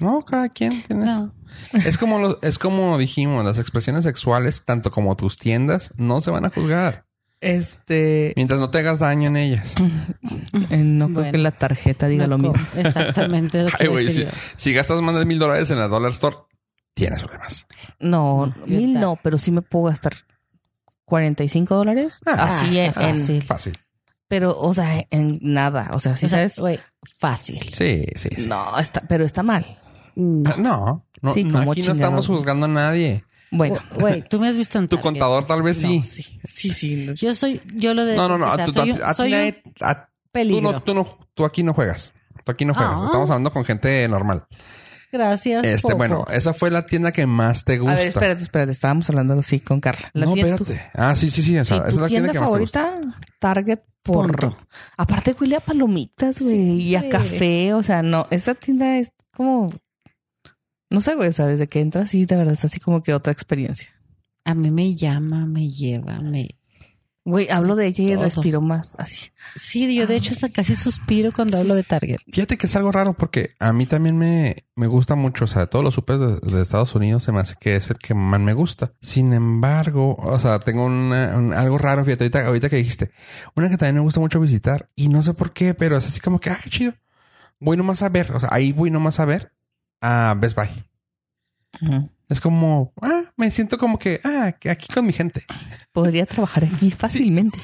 No, 0.01 0.23
cada 0.23 0.49
quien 0.49 0.83
tiene 0.83 1.05
No. 1.07 1.35
Es 1.73 1.99
como 1.99 2.19
lo, 2.19 2.41
es 2.43 2.59
como 2.59 2.97
dijimos, 2.99 3.45
las 3.45 3.59
expresiones 3.59 4.05
sexuales, 4.05 4.65
tanto 4.65 4.91
como 4.91 5.17
tus 5.17 5.37
tiendas, 5.39 5.93
no 5.97 6.21
se 6.21 6.31
van 6.31 6.45
a 6.45 6.51
juzgar. 6.51 7.05
Este... 7.41 8.33
Mientras 8.37 8.61
no 8.61 8.71
te 8.71 8.79
hagas 8.79 9.01
daño 9.01 9.29
en 9.29 9.37
ellas. 9.37 9.75
eh, 10.71 10.77
no 10.79 11.07
creo 11.07 11.15
Bueno. 11.17 11.33
que 11.33 11.39
la 11.39 11.51
tarjeta 11.51 12.07
diga 12.07 12.29
No, 12.29 12.37
lo 12.37 12.39
mismo. 12.53 12.67
Exactamente 12.77 13.63
lo 13.65 13.69
que 13.77 13.77
Ay, 13.81 13.89
güey, 13.89 14.07
decía 14.07 14.31
si, 14.31 14.71
si 14.71 14.73
gastas 14.73 15.01
más 15.03 15.17
de 15.17 15.25
mil 15.25 15.41
dólares 15.41 15.69
en 15.71 15.79
la 15.81 15.89
Dollar 15.89 16.13
Store, 16.13 16.37
tienes 16.95 17.23
problemas. 17.23 17.67
No, 17.99 18.47
No, 18.57 18.67
mil 18.67 18.99
no, 18.99 19.19
pero 19.23 19.39
sí 19.39 19.51
me 19.51 19.63
puedo 19.63 19.87
gastar 19.87 20.15
45 21.05 21.75
dólares. 21.75 22.21
Ah, 22.27 22.61
así 22.61 22.79
está 22.79 23.03
en, 23.05 23.11
en- 23.11 23.17
fácil. 23.19 23.43
Fácil. 23.45 23.79
Pero, 24.29 24.59
o 24.59 24.73
sea, 24.73 25.07
en 25.11 25.39
nada. 25.43 25.91
O 25.93 25.99
sea, 25.99 26.17
si 26.17 26.25
O 26.27 26.29
sea, 26.29 26.39
sabes. 26.39 26.59
güey, 26.59 26.81
fácil. 27.19 27.61
Sí, 27.73 28.07
sí, 28.17 28.29
sí. 28.39 28.47
No, 28.49 28.79
está, 28.79 29.03
pero 29.03 29.25
está 29.27 29.43
mal. 29.43 29.79
No. 30.15 30.51
Ah, 30.51 30.55
No, 30.59 31.07
no, 31.21 31.35
Sí, 31.35 31.45
no, 31.45 31.59
como 31.59 31.73
aquí 31.73 31.83
no 31.83 31.93
estamos 31.93 32.27
juzgando 32.27 32.65
a 32.67 32.69
nadie. 32.69 33.25
Bueno. 33.51 33.79
Güey, 33.99 34.23
tú 34.27 34.41
me 34.41 34.49
has 34.49 34.57
visto 34.57 34.79
en 34.79 34.89
Tu 34.89 34.97
Target. 34.97 35.03
contador 35.03 35.47
tal 35.47 35.63
vez 35.63 35.79
sí. 35.79 35.99
No, 35.99 36.05
sí, 36.05 36.23
sí, 36.45 36.71
sí. 36.73 37.07
Yo 37.17 37.35
soy, 37.35 37.61
yo 37.75 37.93
lo 37.93 38.07
de. 38.07 38.17
No, 38.17 38.27
no, 38.27 38.39
no. 38.39 38.47
Tú, 38.65 38.73
soy 38.73 38.91
a- 38.93 40.09
tú, 40.33 40.81
tú, 40.85 40.95
no, 40.95 41.19
tú 41.35 41.45
aquí 41.45 41.63
no 41.63 41.75
juegas. 41.75 42.15
Tú 42.45 42.53
aquí 42.53 42.65
no 42.65 42.73
juegas. 42.73 42.95
Ah. 42.97 43.03
Estamos 43.05 43.29
hablando 43.29 43.53
con 43.53 43.67
gente 43.67 44.09
normal. 44.09 44.47
Gracias. 45.13 45.63
Este, 45.65 45.93
bueno, 45.95 46.25
esa 46.33 46.55
fue 46.55 46.71
la 46.71 46.87
tienda 46.87 47.13
que 47.13 47.27
más 47.27 47.65
te 47.65 47.79
gusta. 47.79 47.93
A 47.93 47.97
ver, 47.97 48.09
espérate, 48.09 48.43
espérate. 48.43 48.73
Estábamos 48.73 49.09
hablando 49.11 49.35
así 49.39 49.61
con 49.61 49.79
Carla. 49.81 50.11
La 50.15 50.25
no, 50.25 50.33
tienda- 50.33 50.55
espérate. 50.55 50.91
Ah, 50.95 51.15
sí, 51.15 51.31
sí, 51.31 51.43
sí. 51.43 51.57
Esa, 51.57 51.75
Sí, 51.77 51.81
esa 51.81 51.89
es 51.89 51.95
la 51.97 52.09
tienda 52.09 52.29
tienda 52.29 52.33
que 52.33 52.41
más 52.41 52.53
te 52.53 52.59
gusta. 52.59 52.81
favorita, 52.87 53.19
Target 53.39 53.79
por... 54.03 54.27
Punto. 54.39 54.59
Aparte 54.97 55.37
huele 55.39 55.57
a 55.57 55.61
palomitas, 55.61 56.41
güey, 56.41 56.81
y 56.81 56.97
a 56.97 57.09
café. 57.11 57.75
O 57.75 57.83
sea, 57.83 58.03
no, 58.03 58.27
esa 58.31 58.55
tienda 58.55 58.97
es 58.99 59.13
como... 59.37 59.71
No 60.91 61.01
sé, 61.01 61.15
güey, 61.15 61.29
o 61.29 61.33
sea, 61.33 61.47
desde 61.47 61.69
que 61.69 61.81
entras, 61.81 62.11
sí, 62.11 62.25
de 62.25 62.37
verdad, 62.37 62.55
es 62.55 62.65
así 62.65 62.81
como 62.81 63.03
que 63.03 63.15
otra 63.15 63.33
experiencia. 63.33 63.89
A 64.45 64.55
mí 64.55 64.71
me 64.71 64.95
llama, 64.97 65.47
me 65.47 65.69
lleva, 65.71 66.19
me. 66.21 66.59
Güey, 67.25 67.49
hablo 67.51 67.77
de 67.77 67.87
ella 67.87 68.03
y 68.03 68.13
Todo. 68.15 68.25
respiro 68.25 68.61
más 68.61 68.97
así. 68.99 69.31
Sí, 69.55 69.95
yo 69.95 70.09
de 70.09 70.17
hecho 70.17 70.33
hasta 70.33 70.49
casi 70.49 70.75
suspiro 70.75 71.31
cuando 71.33 71.57
hablo 71.57 71.77
de 71.77 71.85
Target. 71.85 72.17
Fíjate 72.33 72.59
que 72.59 72.67
es 72.67 72.75
algo 72.75 72.91
raro 72.91 73.13
porque 73.13 73.51
a 73.61 73.73
mí 73.73 73.87
también 73.87 74.19
me, 74.19 74.57
me 74.75 74.89
gusta 74.89 75.15
mucho. 75.15 75.45
O 75.45 75.47
sea, 75.47 75.61
de 75.63 75.67
todos 75.69 75.85
los 75.85 75.95
supers 75.95 76.19
de, 76.19 76.41
de 76.41 76.61
Estados 76.63 76.97
Unidos 76.97 77.23
se 77.23 77.31
me 77.31 77.39
hace 77.39 77.55
que 77.61 77.77
es 77.77 77.89
el 77.91 77.99
que 77.99 78.15
más 78.15 78.41
me 78.41 78.55
gusta. 78.55 78.93
Sin 79.01 79.33
embargo, 79.33 80.17
o 80.17 80.37
sea, 80.41 80.59
tengo 80.59 80.85
una- 80.87 81.37
un- 81.37 81.53
algo 81.53 81.79
raro. 81.79 82.05
Fíjate, 82.05 82.25
ahorita, 82.25 82.47
ahorita 82.47 82.69
que 82.69 82.77
dijiste, 82.77 83.13
una 83.55 83.69
que 83.71 83.77
también 83.77 83.95
me 83.95 84.01
gusta 84.01 84.19
mucho 84.19 84.41
visitar 84.41 84.91
y 84.97 85.09
no 85.09 85.23
sé 85.23 85.33
por 85.33 85.53
qué, 85.53 85.75
pero 85.75 85.97
es 85.97 86.07
así 86.09 86.19
como 86.19 86.41
que, 86.41 86.51
ah, 86.51 86.59
qué 86.61 86.71
chido. 86.71 86.95
Voy 87.61 87.77
nomás 87.77 88.03
a 88.03 88.09
ver, 88.09 88.33
o 88.33 88.41
sea, 88.41 88.49
ahí 88.51 88.73
voy 88.73 88.91
nomás 88.91 89.21
a 89.21 89.25
ver 89.27 89.53
a 90.01 90.35
Best 90.37 90.57
Buy. 90.57 90.71
Es 92.33 92.41
como, 92.41 92.93
ah, 93.03 93.25
me 93.37 93.51
siento 93.51 93.77
como 93.79 93.99
que, 93.99 94.21
ah, 94.25 94.55
aquí 94.71 94.93
con 94.93 95.05
mi 95.07 95.13
gente. 95.13 95.45
Podría 95.93 96.25
trabajar 96.27 96.65
aquí 96.65 96.91
fácilmente. 96.91 97.59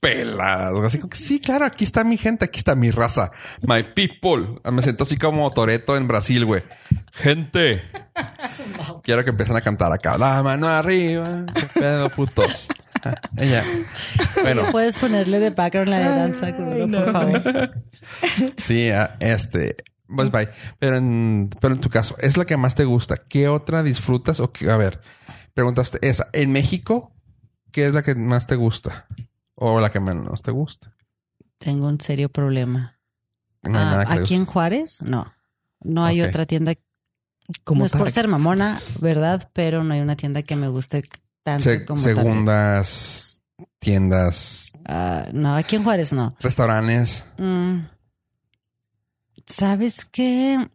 Pelas. 0.00 0.72
Así 0.84 0.98
como 0.98 1.10
que 1.10 1.16
sí, 1.18 1.40
claro, 1.40 1.64
aquí 1.64 1.84
está 1.84 2.04
mi 2.04 2.16
gente, 2.18 2.44
aquí 2.44 2.58
está 2.58 2.74
mi 2.74 2.90
raza. 2.90 3.32
My 3.62 3.82
people. 3.82 4.60
Me 4.70 4.82
siento 4.82 5.04
así 5.04 5.16
como 5.16 5.50
Toreto 5.52 5.96
en 5.96 6.06
Brasil, 6.06 6.44
güey. 6.44 6.62
Gente. 7.12 7.82
Quiero 9.02 9.24
que 9.24 9.30
empiecen 9.30 9.56
a 9.56 9.60
cantar 9.60 9.90
acá. 9.92 10.16
La 10.18 10.42
mano 10.42 10.68
arriba. 10.68 11.46
Pedo, 11.74 12.10
putos. 12.10 12.68
Ah, 13.02 13.14
Ella. 13.36 13.64
Bueno, 14.42 14.62
Puedes 14.70 14.98
ponerle 14.98 15.38
de 15.38 15.50
background 15.50 15.88
la 15.88 15.98
de 15.98 16.08
danza, 16.08 16.56
por 16.56 17.12
favor. 17.12 17.70
sí, 18.58 18.90
ah, 18.90 19.16
este. 19.20 19.76
Pues 20.14 20.30
bye. 20.30 20.48
Pero 20.78 20.96
en, 20.96 21.50
pero 21.60 21.74
en 21.74 21.80
tu 21.80 21.90
caso, 21.90 22.16
¿es 22.18 22.36
la 22.36 22.44
que 22.46 22.56
más 22.56 22.74
te 22.74 22.84
gusta? 22.84 23.16
¿Qué 23.28 23.48
otra 23.48 23.82
disfrutas? 23.82 24.40
O 24.40 24.52
qué? 24.52 24.70
a 24.70 24.76
ver, 24.76 25.00
preguntaste 25.54 25.98
esa. 26.08 26.28
En 26.32 26.50
México, 26.50 27.12
¿qué 27.72 27.86
es 27.86 27.92
la 27.92 28.02
que 28.02 28.14
más 28.14 28.46
te 28.46 28.56
gusta? 28.56 29.06
O 29.54 29.80
la 29.80 29.90
que 29.92 30.00
menos 30.00 30.42
te 30.42 30.50
gusta. 30.50 30.94
Tengo 31.58 31.88
un 31.88 32.00
serio 32.00 32.28
problema. 32.30 32.98
No 33.62 33.78
hay 33.78 33.84
Ah, 33.84 33.90
nada 33.90 34.04
que 34.06 34.14
te 34.14 34.20
aquí 34.22 34.34
en. 34.34 34.46
Juárez, 34.46 35.02
no. 35.02 35.32
No 35.80 36.04
hay 36.04 36.22
otra 36.22 36.46
tienda. 36.46 36.72
Como 37.64 37.80
no 37.80 37.86
es 37.86 37.92
por 37.92 38.10
ser 38.10 38.28
mamona, 38.28 38.80
¿verdad? 39.00 39.50
Pero 39.52 39.82
no 39.84 39.94
hay 39.94 40.00
una 40.00 40.16
tienda 40.16 40.42
que 40.42 40.54
me 40.56 40.68
guste 40.68 41.02
tanto 41.42 41.64
Se- 41.64 41.84
como 41.84 42.00
segundas 42.00 43.40
tiendas, 43.78 44.72
Ah, 44.84 45.26
no, 45.32 45.54
aquí 45.56 45.76
en 45.76 45.84
Juárez 45.84 46.12
no. 46.12 46.36
restaurantes. 46.40 47.24
Mm. 47.38 47.78
¿Sabes 49.46 50.04
qué? 50.04 50.68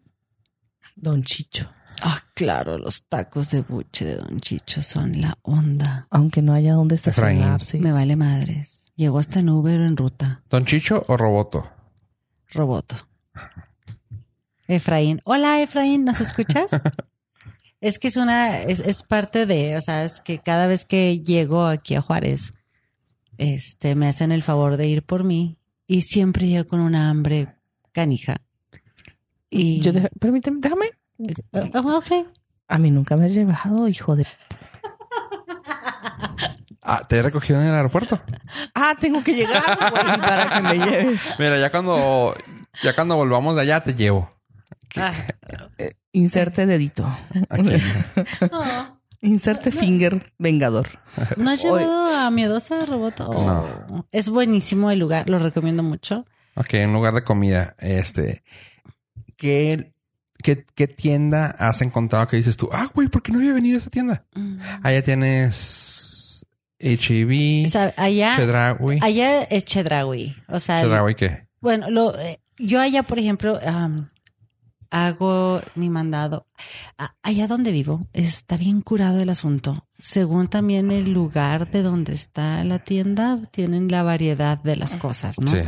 Don 0.96 1.24
Chicho. 1.24 1.70
Ah, 2.02 2.20
claro, 2.34 2.78
los 2.78 3.08
tacos 3.08 3.50
de 3.52 3.62
buche 3.62 4.06
de 4.06 4.16
Don 4.18 4.40
Chicho 4.42 4.82
son 4.82 5.22
la 5.22 5.38
onda. 5.42 6.08
Aunque 6.10 6.42
no 6.42 6.54
haya 6.54 6.74
dónde 6.74 6.96
estacionarse. 6.96 7.80
Me 7.80 7.92
vale 7.92 8.16
madres. 8.16 8.92
Llegó 8.96 9.20
hasta 9.20 9.40
en 9.40 9.50
Uber 9.50 9.80
o 9.80 9.86
en 9.86 9.98
ruta. 9.98 10.44
¿Don 10.50 10.66
Chicho 10.66 11.04
o 11.08 11.18
Roboto? 11.18 11.70
Roboto. 12.52 12.96
Efraín. 14.68 15.22
Hola, 15.26 15.62
Efraín, 15.62 16.06
¿nos 16.06 16.22
escuchas? 16.22 16.72
es 17.82 18.00
que 18.00 18.08
es 18.08 18.18
una, 18.18 18.62
es, 18.62 18.80
es 18.80 19.02
parte 19.04 19.46
de, 19.46 19.78
o 19.78 19.82
sea, 19.82 20.04
es 20.04 20.22
que 20.22 20.40
cada 20.40 20.68
vez 20.68 20.86
que 20.86 21.20
llego 21.20 21.66
aquí 21.66 21.96
a 21.96 22.02
Juárez, 22.02 22.54
este, 23.38 23.96
me 23.96 24.08
hacen 24.08 24.32
el 24.32 24.44
favor 24.44 24.78
de 24.78 24.88
ir 24.88 25.04
por 25.04 25.24
mí 25.24 25.58
y 25.88 26.04
siempre 26.04 26.48
llego 26.48 26.68
con 26.68 26.80
una 26.80 27.10
hambre 27.10 27.56
canija. 27.92 28.42
Y 29.56 29.82
Yo 29.82 29.94
permíteme, 30.20 30.60
déjame. 30.60 30.92
Ok. 31.74 32.28
A 32.68 32.78
mí 32.80 32.90
nunca 32.90 33.16
me 33.16 33.26
has 33.26 33.34
llevado, 33.34 33.88
hijo 33.88 34.16
de... 34.16 34.26
Ah, 36.82 37.06
¿te 37.08 37.18
he 37.18 37.22
recogido 37.22 37.62
en 37.62 37.68
el 37.68 37.76
aeropuerto? 37.76 38.20
Ah, 38.74 38.96
tengo 39.00 39.24
que 39.24 39.34
llegar, 39.34 39.64
güey, 39.92 40.20
para 40.20 40.50
que 40.50 40.62
me 40.62 40.86
lleves. 40.86 41.36
Mira, 41.40 41.60
ya 41.60 41.72
cuando, 41.72 42.36
ya 42.82 42.94
cuando 42.94 43.16
volvamos 43.16 43.56
de 43.56 43.62
allá 43.62 43.82
te 43.82 43.94
llevo. 43.94 44.30
Ah, 44.96 45.14
Inserte 46.12 46.66
dedito. 46.66 47.06
Aquí. 47.50 47.76
oh. 48.52 49.00
Inserte 49.22 49.72
finger 49.72 50.34
vengador. 50.38 50.88
¿No 51.38 51.52
has 51.52 51.64
llevado 51.64 52.16
a 52.16 52.30
Miedosa 52.32 52.86
Roboto? 52.86 53.30
Oh. 53.30 53.46
No. 53.46 54.08
Es 54.12 54.30
buenísimo 54.30 54.92
el 54.92 55.00
lugar, 55.00 55.30
lo 55.30 55.40
recomiendo 55.40 55.84
mucho. 55.84 56.26
Ok, 56.56 56.74
en 56.74 56.94
lugar 56.94 57.14
de 57.14 57.24
comida, 57.24 57.76
este, 57.80 58.44
¿qué, 59.44 59.92
qué, 60.42 60.66
qué 60.74 60.88
tienda 60.88 61.48
has 61.60 61.82
encontrado 61.82 62.28
que 62.30 62.38
dices 62.38 62.56
tú? 62.56 62.70
Ah, 62.72 62.90
güey, 62.94 63.10
¿por 63.10 63.22
qué 63.22 63.34
no 63.34 63.40
había 63.40 63.52
venido 63.52 63.76
a 63.76 63.80
esa 63.80 63.90
tienda? 63.90 64.26
Mm. 64.34 64.58
Allá 64.82 65.04
tienes 65.04 66.46
H-E-B, 66.80 67.66
Sabe, 67.68 67.94
allá, 67.98 68.38
Chedraui. 68.38 69.00
allá 69.02 69.44
es 69.44 69.66
Chedraui. 69.66 70.34
O 70.48 70.60
sea, 70.60 70.82
Chedraui, 70.82 71.16
¿qué? 71.16 71.48
bueno, 71.60 71.90
lo, 71.90 72.18
eh, 72.18 72.40
yo 72.58 72.80
allá, 72.80 73.04
por 73.04 73.20
ejemplo, 73.20 73.60
hago 74.90 75.60
mi 75.76 75.90
mandado. 75.90 76.48
Allá 77.22 77.48
donde 77.48 77.74
vivo 77.74 78.00
está 78.14 78.56
bien 78.56 78.80
curado 78.80 79.20
el 79.20 79.30
asunto. 79.30 79.90
según 80.00 80.48
también 80.48 80.90
el 80.90 81.12
lugar 81.12 81.70
de 81.70 81.82
donde 81.82 82.14
está 82.14 82.64
la 82.64 82.80
tienda, 82.80 83.42
tienen 83.52 83.92
la 83.92 84.04
variedad 84.04 84.58
de 84.58 84.78
las 84.78 84.96
cosas, 84.96 85.38
¿no? 85.38 85.48
Sí. 85.48 85.60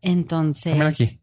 Entonces. 0.00 0.80
Aquí. 0.80 1.20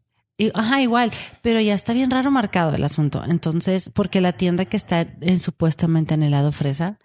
Ajá, 0.54 0.82
igual, 0.82 1.12
pero 1.42 1.60
ya 1.60 1.74
está 1.74 1.92
bien 1.92 2.10
raro 2.10 2.30
marcado 2.30 2.74
el 2.74 2.84
asunto. 2.84 3.22
Entonces, 3.24 3.90
porque 3.92 4.20
la 4.20 4.32
tienda 4.32 4.64
que 4.64 4.76
está 4.76 5.06
en 5.20 5.40
supuestamente 5.40 6.14
en 6.14 6.22
el 6.22 6.32
lado 6.32 6.52
fresa, 6.52 6.98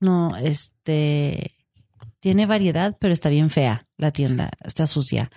no, 0.00 0.36
este, 0.36 1.52
tiene 2.20 2.46
variedad, 2.46 2.96
pero 3.00 3.14
está 3.14 3.28
bien 3.28 3.50
fea 3.50 3.84
la 3.96 4.10
tienda, 4.10 4.50
está 4.64 4.86
sucia. 4.86 5.30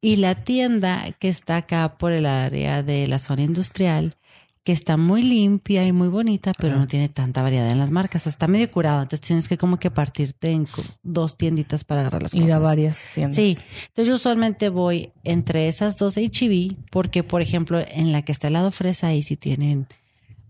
Y 0.00 0.16
la 0.16 0.44
tienda 0.44 1.12
que 1.18 1.28
está 1.28 1.58
acá 1.58 1.98
por 1.98 2.12
el 2.12 2.24
área 2.24 2.82
de 2.82 3.06
la 3.06 3.18
zona 3.18 3.42
industrial, 3.42 4.16
que 4.62 4.72
está 4.72 4.96
muy 4.98 5.22
limpia 5.22 5.86
y 5.86 5.92
muy 5.92 6.08
bonita, 6.08 6.52
pero 6.58 6.76
no 6.76 6.86
tiene 6.86 7.08
tanta 7.08 7.40
variedad 7.42 7.70
en 7.70 7.78
las 7.78 7.90
marcas. 7.90 8.26
Está 8.26 8.46
medio 8.46 8.70
curado, 8.70 9.00
entonces 9.02 9.26
tienes 9.26 9.48
que 9.48 9.56
como 9.56 9.78
que 9.78 9.90
partirte 9.90 10.50
en 10.50 10.66
dos 11.02 11.36
tienditas 11.38 11.82
para 11.84 12.02
agarrar 12.02 12.22
las 12.24 12.34
Ir 12.34 12.42
cosas. 12.42 12.56
a 12.56 12.58
varias 12.58 13.04
tiendas. 13.14 13.36
Sí, 13.36 13.56
entonces 13.88 14.08
yo 14.08 14.14
usualmente 14.16 14.68
voy 14.68 15.12
entre 15.24 15.68
esas 15.68 15.96
dos 15.96 16.16
HB 16.16 16.76
porque, 16.90 17.22
por 17.24 17.40
ejemplo, 17.40 17.78
en 17.80 18.12
la 18.12 18.22
que 18.22 18.32
está 18.32 18.48
el 18.48 18.52
lado 18.52 18.70
fresa 18.70 19.06
ahí 19.08 19.22
sí 19.22 19.36
tienen 19.38 19.86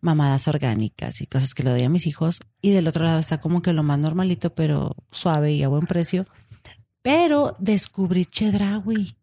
mamadas 0.00 0.48
orgánicas 0.48 1.20
y 1.20 1.26
cosas 1.26 1.54
que 1.54 1.62
le 1.62 1.70
doy 1.70 1.82
a 1.84 1.88
mis 1.88 2.06
hijos 2.06 2.40
y 2.62 2.70
del 2.72 2.88
otro 2.88 3.04
lado 3.04 3.20
está 3.20 3.38
como 3.40 3.60
que 3.62 3.72
lo 3.74 3.82
más 3.82 3.98
normalito 3.98 4.54
pero 4.54 4.96
suave 5.12 5.52
y 5.52 5.62
a 5.62 5.68
buen 5.68 5.86
precio. 5.86 6.26
Pero 7.02 7.56
descubrí 7.58 8.24
Chedraui. 8.24 9.16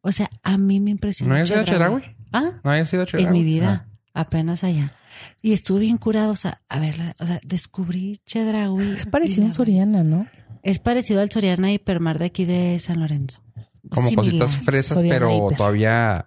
O 0.00 0.10
sea, 0.10 0.30
a 0.42 0.58
mí 0.58 0.80
me 0.80 0.90
impresionó. 0.90 1.28
¿No 1.28 1.34
habías 1.34 1.50
ido 1.50 1.60
a 1.60 1.64
Chedraui? 1.64 2.02
Ah, 2.32 2.60
¿No 2.64 2.70
habías 2.70 2.92
ido 2.92 3.02
a 3.02 3.06
Chedraui? 3.06 3.26
en 3.26 3.32
mi 3.32 3.44
vida, 3.44 3.86
Ah. 3.86 3.91
Apenas 4.14 4.64
allá. 4.64 4.94
Y 5.42 5.52
estuve 5.52 5.80
bien 5.80 5.98
curado, 5.98 6.32
o 6.32 6.36
sea, 6.36 6.62
a 6.68 6.78
ver, 6.78 6.96
o 7.18 7.26
sea, 7.26 7.40
descubrí 7.44 8.20
Chedraui. 8.26 8.92
Es 8.92 9.06
parecido 9.06 9.44
a 9.44 9.46
un 9.48 9.54
Soriana, 9.54 10.02
¿no? 10.02 10.26
Es 10.62 10.78
parecido 10.78 11.20
al 11.20 11.30
Soriana 11.30 11.72
Hipermar 11.72 12.18
de 12.18 12.26
aquí 12.26 12.44
de 12.44 12.78
San 12.78 13.00
Lorenzo. 13.00 13.42
Como 13.90 14.08
Similar. 14.08 14.46
cositas 14.46 14.64
fresas, 14.64 14.98
Soriana 14.98 15.18
pero 15.18 15.46
Hiper. 15.46 15.56
todavía 15.56 16.26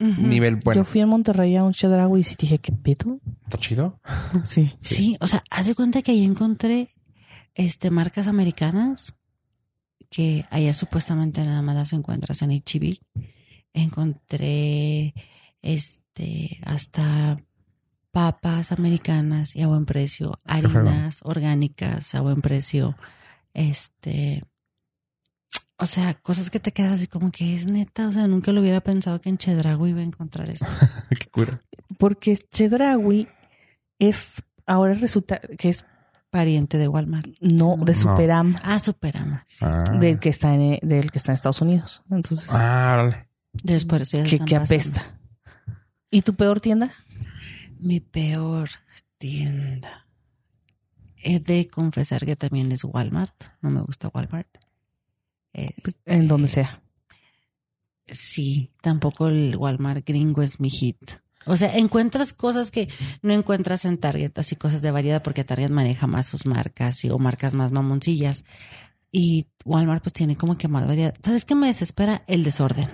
nivel 0.00 0.56
bueno. 0.56 0.80
Yo 0.80 0.84
fui 0.84 1.00
a 1.00 1.06
Monterrey 1.06 1.56
a 1.56 1.64
un 1.64 1.72
Chedraui 1.72 2.20
y 2.20 2.24
sí 2.24 2.34
dije, 2.38 2.58
¿qué 2.58 2.72
pedo? 2.72 3.20
¿Está 3.44 3.58
chido? 3.58 4.00
Sí. 4.44 4.72
Sí. 4.80 5.16
o 5.20 5.26
sea, 5.26 5.44
haz 5.50 5.66
de 5.66 5.74
cuenta 5.74 6.02
que 6.02 6.12
ahí 6.12 6.24
encontré 6.24 6.88
este 7.54 7.90
marcas 7.90 8.26
americanas 8.26 9.14
que 10.08 10.44
allá 10.50 10.74
supuestamente 10.74 11.42
nada 11.44 11.62
más 11.62 11.76
las 11.76 11.92
encuentras 11.92 12.42
en 12.42 12.50
HB. 12.50 12.98
Encontré 13.72 15.14
este 15.62 16.58
hasta 16.64 17.38
papas 18.12 18.72
americanas 18.72 19.54
y 19.54 19.62
a 19.62 19.66
buen 19.68 19.86
precio, 19.86 20.40
harinas 20.44 21.20
orgánicas 21.22 22.14
a 22.14 22.20
buen 22.22 22.40
precio, 22.42 22.96
este 23.54 24.44
o 25.78 25.86
sea, 25.86 26.12
cosas 26.14 26.50
que 26.50 26.60
te 26.60 26.72
quedas 26.72 26.92
así 26.92 27.06
como 27.06 27.30
que 27.30 27.54
es 27.56 27.66
neta, 27.66 28.06
o 28.08 28.12
sea, 28.12 28.26
nunca 28.26 28.52
lo 28.52 28.60
hubiera 28.60 28.80
pensado 28.82 29.18
que 29.20 29.30
en 29.30 29.38
Chedraui 29.38 29.90
iba 29.90 30.00
a 30.00 30.04
encontrar 30.04 30.50
esto. 30.50 30.66
Qué 31.10 31.26
cura. 31.30 31.62
Porque 31.96 32.36
Chedraui 32.36 33.28
es, 33.98 34.42
ahora 34.66 34.92
resulta 34.92 35.40
que 35.58 35.70
es 35.70 35.86
Pariente 36.28 36.76
de 36.76 36.86
Walmart. 36.86 37.28
no 37.40 37.76
de 37.78 37.92
No. 37.94 37.98
Superama, 37.98 38.60
Ah, 38.62 38.78
Superama. 38.78 39.42
sí. 39.46 39.64
Ah. 39.64 39.84
del 39.98 40.18
que 40.18 40.28
está 40.28 40.54
en, 40.54 40.78
del 40.86 41.10
que 41.10 41.16
está 41.18 41.32
en 41.32 41.36
Estados 41.36 41.62
Unidos. 41.62 42.02
Entonces, 42.10 42.46
Ah, 42.50 42.90
órale. 42.92 43.28
Después 43.54 44.10
que, 44.10 44.22
que 44.24 44.38
pasando. 44.38 44.56
apesta. 44.64 45.19
¿Y 46.10 46.22
tu 46.22 46.34
peor 46.34 46.60
tienda? 46.60 46.92
Mi 47.78 48.00
peor 48.00 48.68
tienda. 49.18 50.06
He 51.22 51.38
de 51.40 51.68
confesar 51.68 52.24
que 52.24 52.36
también 52.36 52.72
es 52.72 52.84
Walmart. 52.84 53.34
No 53.60 53.70
me 53.70 53.80
gusta 53.82 54.10
Walmart. 54.12 54.48
Es- 55.52 55.98
En 56.06 56.28
donde 56.28 56.48
sea. 56.48 56.82
sí, 58.06 58.72
tampoco 58.82 59.28
el 59.28 59.56
Walmart 59.56 60.04
gringo 60.06 60.42
es 60.42 60.58
mi 60.60 60.68
hit. 60.70 60.98
O 61.46 61.56
sea, 61.56 61.76
encuentras 61.76 62.32
cosas 62.32 62.70
que 62.70 62.88
no 63.22 63.32
encuentras 63.32 63.84
en 63.84 63.98
Target, 63.98 64.32
así 64.36 64.56
cosas 64.56 64.82
de 64.82 64.90
variedad, 64.90 65.22
porque 65.22 65.44
Target 65.44 65.70
maneja 65.70 66.06
más 66.06 66.26
sus 66.26 66.44
marcas 66.46 67.04
y, 67.04 67.10
o 67.10 67.18
marcas 67.18 67.54
más 67.54 67.72
mamoncillas. 67.72 68.44
Y 69.12 69.46
Walmart 69.64 70.02
pues 70.02 70.12
tiene 70.12 70.36
como 70.36 70.58
que 70.58 70.68
más 70.68 70.86
variedad. 70.86 71.14
¿Sabes 71.22 71.44
qué 71.44 71.54
me 71.54 71.68
desespera? 71.68 72.24
El 72.26 72.44
desorden. 72.44 72.88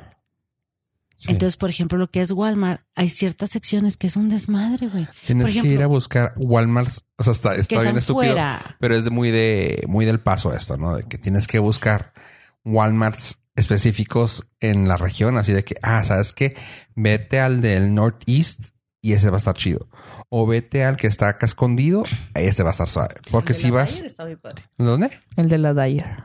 Sí. 1.17 1.33
Entonces, 1.33 1.57
por 1.57 1.71
ejemplo, 1.71 1.97
lo 1.99 2.11
que 2.11 2.21
es 2.21 2.31
Walmart, 2.31 2.83
hay 2.95 3.09
ciertas 3.09 3.51
secciones 3.51 3.97
que 3.97 4.07
es 4.07 4.17
un 4.17 4.29
desmadre, 4.29 4.89
güey. 4.89 5.09
Tienes 5.25 5.53
por 5.53 5.63
que 5.63 5.69
ir 5.69 5.83
a 5.83 5.87
buscar 5.87 6.35
Walmart. 6.37 6.93
O 7.17 7.25
sea, 7.25 7.33
está, 7.33 7.55
Que 7.55 7.63
está 7.63 7.83
bien 7.83 7.97
estúpido. 7.97 8.33
fuera. 8.33 8.77
Pero 8.79 8.97
es 8.97 9.05
de 9.05 9.11
muy 9.11 9.31
de 9.31 9.85
muy 9.89 10.05
del 10.05 10.21
paso 10.21 10.55
esto, 10.55 10.77
¿no? 10.77 10.95
De 10.95 11.05
que 11.05 11.17
tienes 11.17 11.47
que 11.47 11.59
buscar 11.59 12.13
Walmarts 12.65 13.39
específicos 13.55 14.47
en 14.61 14.87
la 14.87 14.99
región, 14.99 15.39
así 15.39 15.53
de 15.53 15.65
que, 15.65 15.77
ah, 15.83 16.05
¿sabes 16.05 16.33
qué? 16.33 16.55
Vete 16.95 17.41
al 17.41 17.63
del 17.63 17.95
Northeast 17.95 18.77
y 19.01 19.15
ese 19.15 19.31
va 19.31 19.37
a 19.37 19.39
estar 19.39 19.55
chido. 19.55 19.89
O 20.29 20.47
vete 20.47 20.85
al 20.85 20.97
que 20.97 21.07
está 21.07 21.29
acá 21.29 21.47
escondido, 21.47 22.05
ese 22.35 22.63
va 22.63 22.71
a 22.71 22.73
estar 22.73 22.89
suave. 22.89 23.15
Porque 23.31 23.55
si 23.55 23.71
vas... 23.71 24.03
¿Dónde? 24.77 25.19
El 25.37 25.49
de 25.49 25.59
la 25.59 25.73
Dyer. 25.73 26.25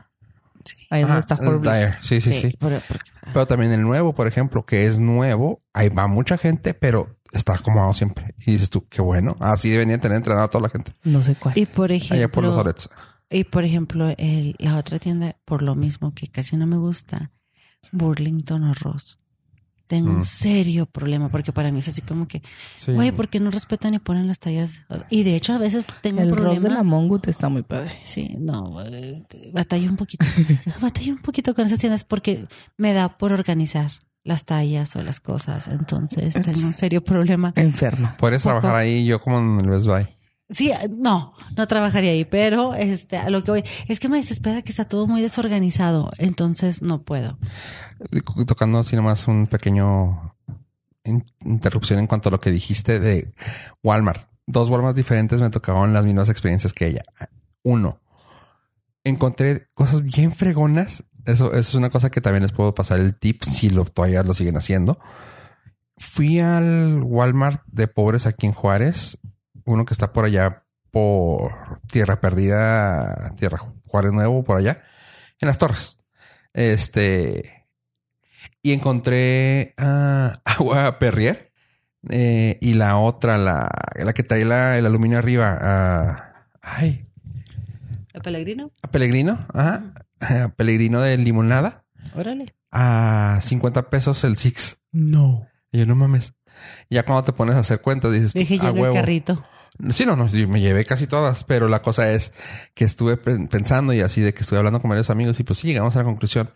Ahí 0.92 1.00
es 1.02 1.08
donde 1.08 1.12
Ajá, 1.12 1.18
está 1.20 1.36
Forbes. 1.38 1.62
Dyer. 1.72 1.96
Sí, 2.02 2.20
sí, 2.20 2.32
sí. 2.34 2.56
por- 2.58 2.78
porque- 2.86 3.10
Pero 3.32 3.46
también 3.46 3.72
el 3.72 3.80
nuevo, 3.80 4.12
por 4.14 4.26
ejemplo, 4.26 4.66
que 4.66 4.86
es 4.86 4.98
nuevo, 5.00 5.62
ahí 5.72 5.88
va 5.88 6.06
mucha 6.06 6.36
gente, 6.36 6.74
pero 6.74 7.16
está 7.32 7.54
acomodado 7.54 7.94
siempre. 7.94 8.34
Y 8.44 8.52
dices 8.52 8.68
tú, 8.68 8.86
qué 8.88 9.00
bueno. 9.00 9.34
Así 9.40 9.70
debería 9.70 9.96
tener 9.98 10.18
entrenado 10.18 10.44
a 10.44 10.50
toda 10.50 10.62
la 10.62 10.68
gente. 10.68 10.92
No 11.02 11.22
sé 11.22 11.34
cuál. 11.36 11.56
y 11.56 11.64
por 11.64 11.92
ejemplo, 11.92 12.16
Allá 12.16 12.28
por 12.30 12.44
los 12.44 12.56
Orets. 12.58 12.90
y 13.30 13.44
por 13.44 13.64
ejemplo, 13.64 14.10
el- 14.18 14.54
la 14.58 14.76
otra 14.76 14.98
tienda, 14.98 15.36
por 15.46 15.62
lo 15.62 15.74
mismo 15.74 16.12
que 16.14 16.28
casi 16.28 16.56
no 16.58 16.66
me 16.66 16.76
gusta, 16.76 17.30
Burlington 17.90 18.64
o 18.64 18.74
Ross. 18.74 19.18
Tengo 19.92 20.10
Mm. 20.10 20.16
un 20.16 20.24
serio 20.24 20.86
problema 20.86 21.28
porque 21.28 21.52
para 21.52 21.70
mí 21.70 21.80
es 21.80 21.88
así 21.88 22.00
como 22.00 22.26
que, 22.26 22.40
Sí. 22.76 22.92
güey, 22.92 23.12
¿por 23.12 23.28
qué 23.28 23.40
no 23.40 23.50
respetan 23.50 23.92
y 23.92 23.98
ponen 23.98 24.26
las 24.26 24.38
tallas? 24.38 24.86
Y 25.10 25.22
de 25.22 25.36
hecho 25.36 25.52
a 25.52 25.58
veces 25.58 25.86
tengo 26.00 26.22
el 26.22 26.28
un 26.28 26.34
problema. 26.34 26.60
De 26.62 26.70
la 26.70 26.82
Mongut 26.82 27.28
está 27.28 27.50
muy 27.50 27.62
padre. 27.62 28.00
Sí, 28.04 28.34
no, 28.38 28.74
batallo 29.52 29.90
un 29.90 29.96
poquito. 29.96 30.24
batallo 30.80 31.12
un 31.12 31.20
poquito 31.20 31.54
con 31.54 31.66
esas 31.66 31.78
tiendas 31.78 32.04
porque 32.04 32.46
me 32.78 32.94
da 32.94 33.18
por 33.18 33.34
organizar 33.34 33.92
las 34.24 34.46
tallas 34.46 34.96
o 34.96 35.02
las 35.02 35.20
cosas. 35.20 35.68
Entonces 35.68 36.32
tengo 36.32 36.60
un 36.66 36.72
serio 36.72 37.04
problema. 37.04 37.52
Enferma. 37.56 38.16
Puedes 38.16 38.42
poco. 38.44 38.60
trabajar 38.60 38.80
ahí 38.82 39.04
yo 39.04 39.20
como 39.20 39.40
en 39.40 39.60
el 39.60 39.68
Best 39.68 39.86
Buy. 39.86 40.06
Sí, 40.52 40.70
no, 40.90 41.34
no 41.56 41.66
trabajaría 41.66 42.12
ahí, 42.12 42.24
pero 42.24 42.74
este, 42.74 43.16
a 43.16 43.30
lo 43.30 43.42
que 43.42 43.50
voy 43.50 43.64
es 43.88 43.98
que 43.98 44.08
me 44.08 44.18
desespera 44.18 44.62
que 44.62 44.70
está 44.70 44.84
todo 44.84 45.06
muy 45.06 45.20
desorganizado, 45.22 46.12
entonces 46.18 46.82
no 46.82 47.02
puedo. 47.02 47.38
Tocando 48.46 48.78
así 48.78 48.94
nomás 48.94 49.26
un 49.28 49.46
pequeño 49.46 50.36
in- 51.04 51.24
interrupción 51.44 51.98
en 51.98 52.06
cuanto 52.06 52.28
a 52.28 52.32
lo 52.32 52.40
que 52.40 52.50
dijiste 52.52 53.00
de 53.00 53.32
Walmart. 53.82 54.28
Dos 54.46 54.68
Walmart 54.68 54.96
diferentes 54.96 55.40
me 55.40 55.50
tocaron 55.50 55.92
las 55.92 56.04
mismas 56.04 56.28
experiencias 56.28 56.72
que 56.72 56.88
ella. 56.88 57.02
Uno, 57.62 58.00
encontré 59.04 59.68
cosas 59.74 60.02
bien 60.02 60.32
fregonas. 60.32 61.04
Eso, 61.24 61.48
eso 61.52 61.58
es 61.58 61.74
una 61.74 61.90
cosa 61.90 62.10
que 62.10 62.20
también 62.20 62.42
les 62.42 62.52
puedo 62.52 62.74
pasar 62.74 62.98
el 62.98 63.14
tip 63.16 63.42
si 63.44 63.70
lo, 63.70 63.84
todavía 63.84 64.22
lo 64.22 64.34
siguen 64.34 64.56
haciendo. 64.56 64.98
Fui 65.96 66.40
al 66.40 67.00
Walmart 67.04 67.62
de 67.68 67.86
pobres 67.86 68.26
aquí 68.26 68.46
en 68.46 68.52
Juárez, 68.52 69.18
uno 69.72 69.84
que 69.84 69.94
está 69.94 70.12
por 70.12 70.24
allá 70.24 70.64
por 70.90 71.80
Tierra 71.90 72.20
Perdida, 72.20 73.34
Tierra 73.36 73.58
Juárez 73.86 74.12
Nuevo, 74.12 74.44
por 74.44 74.58
allá, 74.58 74.82
en 75.40 75.48
las 75.48 75.58
torres. 75.58 75.98
Este, 76.52 77.66
y 78.62 78.72
encontré 78.72 79.74
ah, 79.78 80.40
agua 80.44 80.98
Perrier 80.98 81.50
eh, 82.10 82.58
y 82.60 82.74
la 82.74 82.96
otra, 82.98 83.38
la, 83.38 83.70
la 83.96 84.12
que 84.12 84.22
trae 84.22 84.44
la- 84.44 84.76
el 84.76 84.86
aluminio 84.86 85.18
arriba. 85.18 85.58
ah, 85.60 86.46
ay, 86.60 87.04
¿El 88.12 88.20
Pellegrino? 88.20 88.70
a 88.82 88.88
Pellegrino, 88.90 89.46
ajá, 89.54 89.94
a 90.20 90.48
Pellegrino 90.48 91.00
de 91.00 91.16
limonada 91.16 91.84
Órale. 92.14 92.54
a 92.70 93.38
50 93.40 93.88
pesos 93.88 94.22
el 94.24 94.36
Six. 94.36 94.82
No. 94.92 95.46
Y 95.70 95.78
yo, 95.78 95.86
no 95.86 95.94
mames. 95.94 96.34
Ya 96.90 97.04
cuando 97.04 97.24
te 97.24 97.32
pones 97.32 97.56
a 97.56 97.60
hacer 97.60 97.80
cuentas, 97.80 98.12
dices, 98.12 98.34
Deje 98.34 98.58
a 98.60 98.70
lleno 98.72 98.86
el 98.88 98.92
carrito. 98.92 99.42
Sí, 99.94 100.04
no, 100.06 100.16
no, 100.16 100.26
me 100.48 100.60
llevé 100.60 100.84
casi 100.84 101.06
todas, 101.06 101.44
pero 101.44 101.66
la 101.68 101.82
cosa 101.82 102.10
es 102.12 102.32
que 102.74 102.84
estuve 102.84 103.16
pe- 103.16 103.46
pensando 103.48 103.92
y 103.92 104.00
así 104.00 104.20
de 104.20 104.34
que 104.34 104.42
estuve 104.42 104.58
hablando 104.58 104.80
con 104.80 104.88
varios 104.90 105.10
amigos 105.10 105.40
y 105.40 105.44
pues 105.44 105.58
sí, 105.58 105.68
llegamos 105.68 105.96
a 105.96 106.00
la 106.00 106.04
conclusión. 106.04 106.50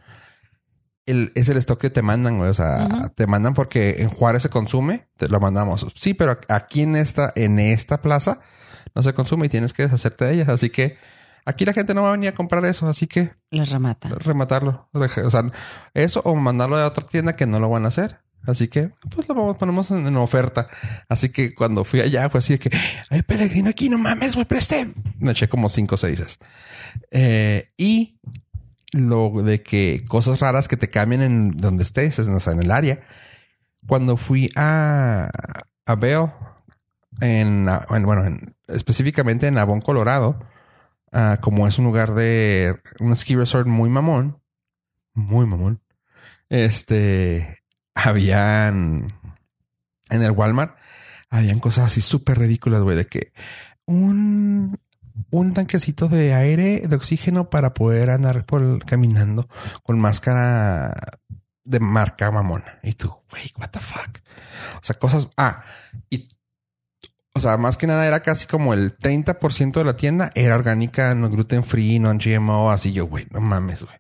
El, 1.07 1.31
es 1.37 1.49
el 1.49 1.57
stock 1.59 1.81
que 1.81 1.91
te 1.91 2.03
mandan, 2.03 2.37
güey. 2.39 2.51
O 2.51 2.55
sea, 2.55 2.89
te 3.15 3.27
mandan 3.27 3.55
porque 3.55 3.97
en 3.99 4.09
Juárez 4.09 4.43
se 4.43 4.49
consume, 4.49 5.07
te 5.17 5.29
lo 5.29 5.39
mandamos. 5.41 5.87
Sí, 5.95 6.15
pero 6.15 6.39
aquí 6.49 6.83
en 6.83 6.97
esta, 6.97 7.33
en 7.37 7.59
esta 7.59 8.03
plaza 8.03 8.41
no 8.95 9.03
se 9.03 9.13
consume 9.15 9.47
y 9.47 9.49
tienes 9.49 9.73
que 9.73 9.85
deshacerte 9.85 10.25
de 10.25 10.35
ellas. 10.35 10.49
Así 10.49 10.69
que 10.71 10.99
aquí 11.45 11.65
la 11.65 11.73
gente 11.73 11.95
no 11.95 12.03
va 12.03 12.09
a 12.09 12.13
venir 12.13 12.31
a 12.31 12.35
comprar 12.35 12.65
eso, 12.65 12.89
así 12.89 13.07
que 13.07 13.33
Les 13.51 13.71
remata. 13.71 14.09
rematarlo. 14.19 14.89
O 14.93 15.31
sea, 15.31 15.45
eso 15.95 16.21
o 16.25 16.35
mandarlo 16.35 16.77
a 16.77 16.87
otra 16.87 17.07
tienda 17.07 17.37
que 17.37 17.47
no 17.47 17.61
lo 17.61 17.69
van 17.71 17.85
a 17.85 17.89
hacer. 17.89 18.19
Así 18.47 18.69
que, 18.69 18.91
pues 19.15 19.29
lo 19.29 19.55
ponemos 19.57 19.91
en, 19.91 20.07
oferta. 20.17 20.69
Así 21.09 21.31
que 21.31 21.55
cuando 21.55 21.85
fui 21.85 22.01
allá 22.01 22.31
fue 22.31 22.39
así 22.39 22.55
de 22.55 22.59
que, 22.61 22.71
ay, 23.11 23.23
peregrino 23.23 23.71
aquí, 23.71 23.89
no 23.89 23.99
mames, 23.99 24.35
güey, 24.35 24.47
preste. 24.47 24.93
Me 25.19 25.33
eché 25.33 25.49
como 25.49 25.69
cinco 25.69 25.97
o 25.97 25.99
seis. 25.99 26.39
Eh, 27.11 27.71
y 27.77 28.21
lo 28.93 29.31
de 29.43 29.63
que 29.63 30.05
cosas 30.09 30.41
raras 30.41 30.69
que 30.69 30.77
te 30.77 30.89
cambien 30.91 31.23
en 31.23 31.51
donde 31.57 31.83
estés, 31.83 32.19
sea, 32.41 32.53
en 32.53 32.63
el 32.63 32.71
área. 32.71 33.01
Cuando 33.87 34.17
fui 34.17 34.49
a, 34.57 35.29
a 35.85 35.95
Bell, 35.97 36.27
en, 37.21 37.69
en- 37.69 38.03
bueno, 38.05 38.25
en- 38.25 38.55
específicamente 38.69 39.47
en 39.47 39.59
Avon, 39.59 39.81
Colorado, 39.81 40.39
ah, 41.13 41.39
como 41.41 41.67
es 41.67 41.79
un 41.79 41.85
lugar 41.85 42.15
de 42.15 42.77
un 43.01 43.15
ski 43.17 43.37
resort 43.37 43.67
muy 43.67 43.89
mamón, 43.91 44.41
muy 45.15 45.47
mamón, 45.47 45.81
este, 46.49 47.59
habían 47.97 49.15
en 50.11 50.23
el 50.23 50.31
Walmart, 50.31 50.77
habían 51.31 51.59
cosas 51.59 51.87
así 51.87 52.01
súper 52.01 52.39
ridículas, 52.39 52.83
güey, 52.83 52.97
de 52.97 53.07
que 53.07 53.33
un, 53.87 54.79
un 55.31 55.55
tanquecito 55.55 56.09
de 56.09 56.35
aire, 56.35 56.83
de 56.87 56.97
oxígeno 56.97 57.51
para 57.51 57.75
poder 57.75 58.11
andar 58.11 58.45
por 58.45 58.85
caminando 58.85 59.49
con 59.83 59.99
máscara 59.99 60.95
de 61.65 61.81
marca 61.81 62.31
mamona. 62.31 62.79
Y 62.83 62.93
tú, 62.93 63.13
güey, 63.31 63.51
what 63.59 63.71
the 63.71 63.81
fuck. 63.81 64.19
O 64.81 64.85
sea, 64.85 64.99
cosas, 64.99 65.29
ah, 65.37 65.65
y 66.11 66.29
o 67.35 67.41
sea, 67.41 67.59
más 67.59 67.77
que 67.77 67.87
nada 67.87 68.07
era 68.07 68.21
casi 68.21 68.47
como 68.47 68.73
el 68.73 68.97
30% 68.97 69.73
de 69.73 69.85
la 69.85 69.97
tienda 69.97 70.31
era 70.35 70.55
orgánica, 70.55 71.15
no 71.15 71.29
gluten 71.29 71.65
free, 71.65 71.99
no 71.99 72.15
GMO, 72.15 72.71
así 72.71 72.93
yo, 72.93 73.07
güey, 73.07 73.27
no 73.31 73.41
mames, 73.41 73.83
güey. 73.83 73.97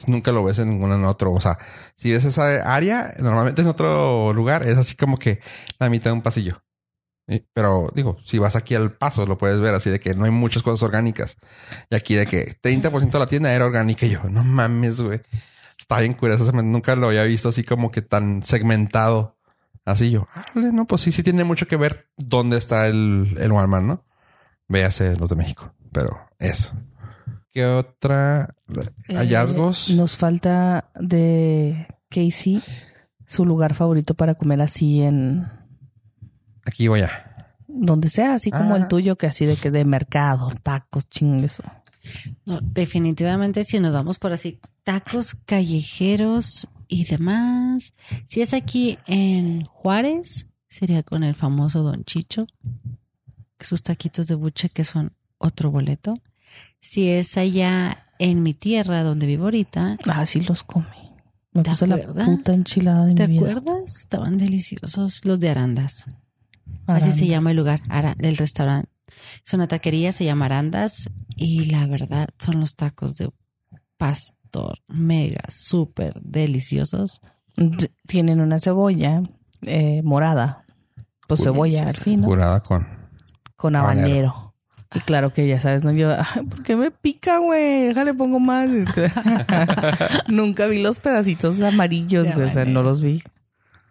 Eso 0.00 0.10
Nunca 0.10 0.32
lo 0.32 0.42
ves 0.42 0.58
en 0.58 0.70
ningún 0.70 1.04
otro. 1.04 1.32
O 1.32 1.40
sea, 1.40 1.58
si 1.96 2.10
ves 2.10 2.24
esa 2.24 2.74
área, 2.74 3.14
normalmente 3.18 3.60
en 3.60 3.68
otro 3.68 4.32
lugar 4.32 4.66
es 4.66 4.78
así 4.78 4.96
como 4.96 5.18
que 5.18 5.40
la 5.78 5.90
mitad 5.90 6.10
de 6.10 6.14
un 6.14 6.22
pasillo. 6.22 6.62
Pero 7.52 7.90
digo, 7.94 8.16
si 8.24 8.38
vas 8.38 8.56
aquí 8.56 8.74
al 8.74 8.92
paso, 8.92 9.24
lo 9.26 9.38
puedes 9.38 9.60
ver 9.60 9.74
así 9.74 9.90
de 9.90 10.00
que 10.00 10.14
no 10.14 10.24
hay 10.24 10.30
muchas 10.30 10.62
cosas 10.62 10.82
orgánicas. 10.82 11.36
Y 11.90 11.94
aquí 11.94 12.14
de 12.14 12.26
que 12.26 12.56
30% 12.60 13.10
de 13.10 13.18
la 13.18 13.26
tienda 13.26 13.52
era 13.52 13.66
orgánica. 13.66 14.06
Y 14.06 14.10
yo, 14.10 14.24
no 14.24 14.42
mames, 14.42 15.00
güey. 15.00 15.20
Está 15.78 16.00
bien 16.00 16.14
curioso. 16.14 16.50
Nunca 16.50 16.96
lo 16.96 17.08
había 17.08 17.22
visto 17.24 17.50
así 17.50 17.62
como 17.62 17.90
que 17.90 18.02
tan 18.02 18.42
segmentado. 18.42 19.38
Así 19.84 20.10
yo, 20.10 20.26
"Árale, 20.34 20.72
no, 20.72 20.86
pues 20.86 21.02
sí, 21.02 21.12
sí 21.12 21.22
tiene 21.22 21.44
mucho 21.44 21.68
que 21.68 21.76
ver 21.76 22.08
dónde 22.16 22.56
está 22.56 22.86
el, 22.86 23.36
el 23.38 23.52
Walmart, 23.52 23.84
¿no? 23.84 24.04
Véase 24.66 25.16
los 25.16 25.30
de 25.30 25.36
México. 25.36 25.74
Pero 25.92 26.18
eso. 26.38 26.72
¿Qué 27.52 27.64
otra 27.66 28.54
hallazgos? 29.08 29.90
Eh, 29.90 29.94
nos 29.94 30.16
falta 30.16 30.90
de 30.98 31.86
Casey 32.08 32.62
su 33.26 33.44
lugar 33.44 33.74
favorito 33.74 34.14
para 34.14 34.34
comer 34.34 34.60
así 34.60 35.02
en 35.02 35.48
Aquí 36.64 36.88
voy 36.88 37.00
a. 37.02 37.26
donde 37.66 38.08
sea, 38.08 38.34
así 38.34 38.50
como 38.50 38.74
Ah. 38.74 38.78
el 38.78 38.88
tuyo, 38.88 39.16
que 39.16 39.26
así 39.26 39.46
de 39.46 39.56
que 39.56 39.70
de 39.70 39.84
mercado, 39.84 40.50
tacos, 40.62 41.08
chingues. 41.08 41.60
No, 42.44 42.60
definitivamente 42.60 43.64
si 43.64 43.78
nos 43.80 43.92
vamos 43.92 44.18
por 44.18 44.32
así, 44.32 44.58
tacos 44.84 45.34
callejeros 45.34 46.68
y 46.88 47.04
demás. 47.04 47.94
Si 48.26 48.40
es 48.42 48.54
aquí 48.54 48.98
en 49.06 49.64
Juárez, 49.64 50.50
sería 50.68 51.02
con 51.02 51.22
el 51.24 51.34
famoso 51.34 51.82
Don 51.82 52.04
Chicho, 52.04 52.46
que 53.58 53.66
sus 53.66 53.82
taquitos 53.82 54.26
de 54.26 54.34
buche 54.34 54.68
que 54.68 54.84
son 54.84 55.12
otro 55.38 55.70
boleto. 55.70 56.14
Si 56.80 57.08
es 57.08 57.36
allá 57.36 58.06
en 58.18 58.42
mi 58.42 58.54
tierra 58.54 59.02
donde 59.02 59.26
vivo 59.26 59.44
ahorita, 59.44 59.98
Ah, 60.06 60.24
sí 60.26 60.40
los 60.40 60.62
come. 60.62 60.86
Me 61.52 61.62
¿Te 61.62 61.70
puse 61.70 61.86
la 61.86 61.96
acuerdas? 61.96 62.28
puta 62.28 62.54
enchilada 62.54 63.04
de 63.06 63.14
¿te 63.14 63.28
mi 63.28 63.38
vida. 63.38 63.50
acuerdas? 63.52 63.96
Estaban 63.98 64.38
deliciosos 64.38 65.24
los 65.24 65.40
de 65.40 65.50
Arandas. 65.50 66.06
Así 66.86 67.12
se 67.12 67.26
llama 67.26 67.50
el 67.50 67.56
lugar, 67.56 67.80
Ara- 67.88 68.16
el 68.18 68.36
restaurante. 68.36 68.90
Es 69.46 69.52
una 69.54 69.66
taquería, 69.68 70.12
se 70.12 70.24
llama 70.24 70.46
Arandas 70.46 71.10
y 71.36 71.64
la 71.66 71.86
verdad 71.86 72.28
son 72.38 72.60
los 72.60 72.76
tacos 72.76 73.16
de 73.16 73.30
pastor 73.96 74.78
mega, 74.88 75.42
súper 75.48 76.20
deliciosos. 76.22 77.20
Tienen 78.06 78.40
una 78.40 78.58
cebolla 78.60 79.22
eh, 79.62 80.02
morada. 80.02 80.64
Pues 81.28 81.42
cebolla 81.42 81.86
al 81.86 81.94
fin, 81.94 82.22
con. 82.22 82.86
Con 83.56 83.76
Habanero. 83.76 84.06
habanero. 84.06 84.49
Y 84.92 85.00
claro 85.00 85.32
que 85.32 85.46
ya 85.46 85.60
sabes, 85.60 85.84
¿no? 85.84 85.92
Yo, 85.92 86.10
"Ay, 86.10 86.44
¿por 86.46 86.62
qué 86.64 86.74
me 86.76 86.90
pica, 86.90 87.38
güey? 87.38 87.84
Déjale, 87.88 88.12
pongo 88.14 88.40
más. 88.40 88.68
Nunca 90.28 90.66
vi 90.66 90.82
los 90.82 90.98
pedacitos 90.98 91.60
amarillos, 91.60 92.28
De 92.28 92.34
güey. 92.34 92.46
O 92.46 92.50
sea, 92.50 92.64
no 92.64 92.82
los 92.82 93.02
vi. 93.02 93.22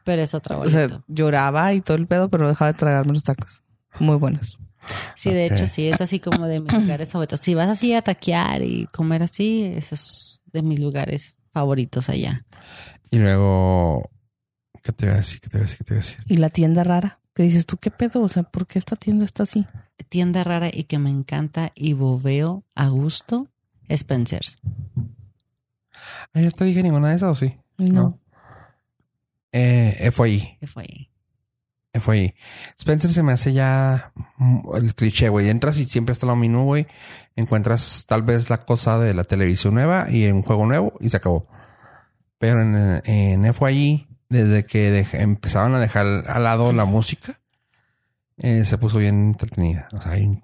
Pero 0.04 0.22
es 0.22 0.34
otro 0.34 0.60
O 0.60 0.68
sea, 0.68 0.88
lloraba 1.08 1.74
y 1.74 1.82
todo 1.82 1.98
el 1.98 2.08
pedo, 2.08 2.30
pero 2.30 2.48
dejaba 2.48 2.72
de 2.74 2.78
tragarme 2.78 3.14
los 3.14 3.24
tacos. 3.24 3.64
Muy 4.00 4.16
buenos. 4.18 4.60
sí, 5.16 5.32
de 5.32 5.46
hecho, 5.46 5.68
sí, 5.68 5.88
es 5.88 6.02
así 6.02 6.20
como 6.20 6.48
de 6.48 6.60
mis 6.60 6.74
lugares 6.74 7.12
favoritos. 7.12 7.40
Si 7.42 7.54
vas 7.54 7.70
así 7.70 7.94
a 7.94 8.02
taquear 8.02 8.62
y 8.64 8.88
comer 8.88 9.24
así, 9.24 9.72
ese 9.76 9.96
es 9.96 10.42
de 10.52 10.62
mis 10.64 10.80
lugares 10.80 11.36
favoritos 11.54 12.10
allá. 12.10 12.46
Y 13.10 13.20
luego. 13.20 14.10
¿Qué 14.84 14.94
te 14.94 15.06
iba 15.06 15.14
a 15.16 15.18
decir? 15.18 15.40
¿Qué 15.42 15.50
te 15.50 15.58
iba 15.58 15.64
a 15.66 15.68
decir? 15.68 15.78
¿Qué 15.80 15.84
te 15.84 15.94
iba 15.94 16.00
a 16.00 16.04
decir? 16.04 16.20
Y 16.28 16.38
la 16.38 16.50
tienda 16.50 16.84
rara, 16.84 17.19
que 17.40 17.44
dices 17.44 17.66
tú, 17.66 17.78
¿qué 17.78 17.90
pedo? 17.90 18.22
O 18.22 18.28
sea, 18.28 18.44
¿por 18.44 18.68
qué 18.68 18.78
esta 18.78 18.98
tienda 18.98 19.24
está 19.24 19.44
así? 19.44 19.66
Tienda 20.10 20.44
rara 20.44 20.68
y 20.74 20.84
que 20.84 21.00
me 21.00 21.10
encanta 21.10 21.72
y 21.74 21.94
bobeo 21.94 22.66
a 22.76 22.90
gusto, 22.90 23.48
Spencer's. 23.90 24.58
Ay, 26.34 26.44
¿No 26.44 26.52
te 26.52 26.66
dije 26.66 26.84
ninguna 26.84 27.12
de 27.12 27.16
esas 27.16 27.30
o 27.30 27.36
sí? 27.36 27.56
No. 27.78 27.94
No. 27.94 28.20
Eh, 29.54 30.12
ahí. 30.20 30.58
FYI. 31.94 32.36
Spencer 32.78 33.14
se 33.14 33.24
me 33.24 33.32
hace 33.32 33.54
ya 33.54 34.12
mm, 34.36 34.76
el 34.76 34.94
cliché, 34.94 35.30
güey. 35.30 35.48
Entras 35.48 35.80
y 35.80 35.86
siempre 35.86 36.12
está 36.12 36.26
lo 36.26 36.36
mismo, 36.36 36.66
güey. 36.66 36.88
Encuentras 37.38 38.04
tal 38.06 38.24
vez 38.24 38.50
la 38.50 38.66
cosa 38.66 39.00
de 39.00 39.14
la 39.14 39.24
televisión 39.24 39.76
nueva 39.76 40.12
y 40.12 40.28
un 40.28 40.42
juego 40.42 40.66
nuevo 40.66 40.98
y 41.00 41.08
se 41.08 41.16
acabó. 41.16 41.48
Pero 42.38 42.62
en, 42.62 43.02
en 43.06 43.54
FYI, 43.54 44.09
desde 44.30 44.66
que 44.66 45.04
dej- 45.04 45.20
empezaron 45.20 45.76
a 45.76 45.80
dejar 45.80 46.06
al 46.28 46.44
lado 46.44 46.72
la 46.74 46.86
música, 46.86 47.40
eh, 48.38 48.64
se 48.64 48.78
puso 48.78 48.98
bien 49.00 49.30
entretenida. 49.30 49.88
O 49.94 50.02
sea, 50.02 50.14
hay 50.14 50.26
un 50.26 50.44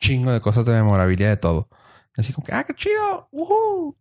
chingo 0.00 0.30
de 0.32 0.40
cosas 0.40 0.64
de 0.64 0.72
memorabilidad 0.72 1.28
de 1.30 1.36
todo. 1.36 1.68
Así 2.16 2.32
como 2.32 2.46
que, 2.46 2.52
ah, 2.54 2.64
qué 2.64 2.74
chido. 2.74 3.28
¡Woohoo! 3.32 3.96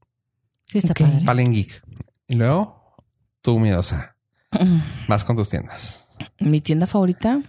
Sí, 0.65 0.78
está 0.80 0.91
Ok. 0.91 1.00
padre. 1.02 1.26
Palen 1.26 1.52
Geek. 1.54 1.82
Y 2.28 2.36
luego, 2.36 2.95
tú, 3.41 3.60
miedosa. 3.60 4.15
Vas 5.08 5.24
con 5.26 5.36
tus 5.36 5.50
tiendas. 5.50 6.08
Mi 6.39 6.62
tienda 6.62 6.86
favorita 6.88 7.41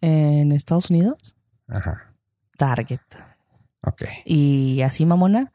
en 0.00 0.52
Estados 0.52 0.90
Unidos, 0.90 1.34
Ajá. 1.68 2.14
Target. 2.56 3.00
Ok. 3.82 4.02
Y 4.24 4.80
así, 4.82 5.06
mamona, 5.06 5.52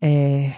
eh, 0.00 0.54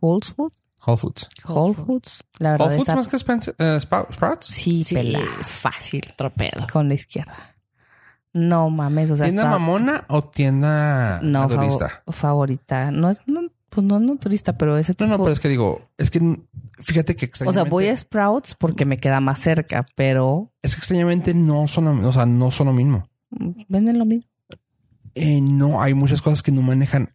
Whole 0.00 0.24
Foods. 0.24 0.62
Whole 0.86 0.98
Foods. 0.98 1.28
Whole 1.46 1.74
Foods. 1.74 2.22
La 2.38 2.52
verdad 2.52 2.66
Whole 2.68 2.76
Foods 2.76 2.88
esa- 2.88 2.96
más 2.96 3.08
que 3.08 3.16
Spencer, 3.16 3.54
eh, 3.58 3.78
Sprouts. 3.80 4.46
Sí, 4.46 4.84
Sí, 4.84 4.94
pela. 4.94 5.20
es 5.40 5.48
fácil, 5.50 6.02
tropedo. 6.16 6.66
Con 6.72 6.88
la 6.88 6.94
izquierda. 6.94 7.54
No 8.32 8.68
mames, 8.70 9.10
o 9.10 9.16
sea, 9.16 9.24
¿Tienda 9.26 9.44
está- 9.44 9.58
mamona 9.58 10.04
o 10.08 10.22
tienda 10.24 11.20
no, 11.22 11.40
naturista? 11.48 12.02
favorita. 12.08 12.90
No 12.90 13.08
es, 13.08 13.22
no, 13.26 13.40
pues 13.70 13.86
no 13.86 13.96
es 13.96 14.02
naturista, 14.02 14.58
pero 14.58 14.76
ese 14.76 14.92
No, 14.92 14.96
tipo. 14.96 15.08
no, 15.08 15.18
pero 15.18 15.32
es 15.32 15.40
que 15.40 15.48
digo, 15.48 15.88
es 15.96 16.10
que 16.10 16.20
fíjate 16.78 17.16
que 17.16 17.24
o 17.26 17.28
sea, 17.28 17.46
extrañamente, 17.46 17.70
voy 17.70 17.88
a 17.88 17.96
Sprouts 17.96 18.54
porque 18.54 18.84
me 18.84 18.98
queda 18.98 19.20
más 19.20 19.40
cerca, 19.40 19.86
pero 19.94 20.52
es 20.62 20.74
que 20.74 20.80
extrañamente 20.80 21.32
no 21.32 21.66
son, 21.66 21.86
lo- 22.02 22.08
o 22.08 22.12
sea, 22.12 22.26
no 22.26 22.50
son 22.50 22.66
lo 22.66 22.72
mismo. 22.74 23.04
venden 23.68 23.98
lo 23.98 24.04
mismo. 24.04 24.28
Eh, 25.14 25.40
no, 25.40 25.80
hay 25.80 25.94
muchas 25.94 26.20
cosas 26.20 26.42
que 26.42 26.52
no 26.52 26.60
manejan 26.60 27.14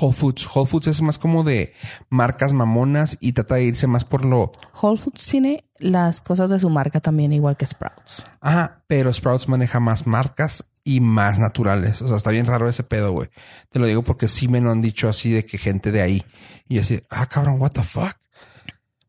Whole 0.00 0.12
Foods. 0.12 0.48
Whole 0.54 0.66
Foods 0.68 0.86
es 0.88 1.02
más 1.02 1.18
como 1.18 1.42
de 1.42 1.72
marcas 2.08 2.52
mamonas 2.52 3.16
y 3.20 3.32
trata 3.32 3.56
de 3.56 3.64
irse 3.64 3.86
más 3.86 4.04
por 4.04 4.24
lo, 4.24 4.52
Whole 4.80 4.98
Foods 4.98 5.24
tiene 5.24 5.64
las 5.78 6.20
cosas 6.20 6.50
de 6.50 6.60
su 6.60 6.70
marca 6.70 7.00
también, 7.00 7.32
igual 7.32 7.56
que 7.56 7.66
Sprouts. 7.66 8.22
ah, 8.40 8.82
pero 8.86 9.12
Sprouts 9.12 9.48
maneja 9.48 9.80
más 9.80 10.06
marcas 10.06 10.64
y 10.84 11.00
más 11.00 11.38
naturales. 11.38 12.00
O 12.02 12.08
sea, 12.08 12.16
está 12.16 12.30
bien 12.30 12.46
raro 12.46 12.68
ese 12.68 12.82
pedo, 12.84 13.12
güey. 13.12 13.28
Te 13.70 13.78
lo 13.78 13.86
digo 13.86 14.02
porque 14.02 14.28
sí 14.28 14.48
me 14.48 14.60
lo 14.60 14.70
han 14.70 14.80
dicho 14.82 15.08
así 15.08 15.30
de 15.32 15.44
que 15.44 15.58
gente 15.58 15.90
de 15.92 16.02
ahí 16.02 16.24
y 16.68 16.76
yo 16.76 16.80
así, 16.82 17.02
ah, 17.10 17.26
cabrón, 17.26 17.60
what 17.60 17.72
the 17.72 17.82
fuck. 17.82 18.16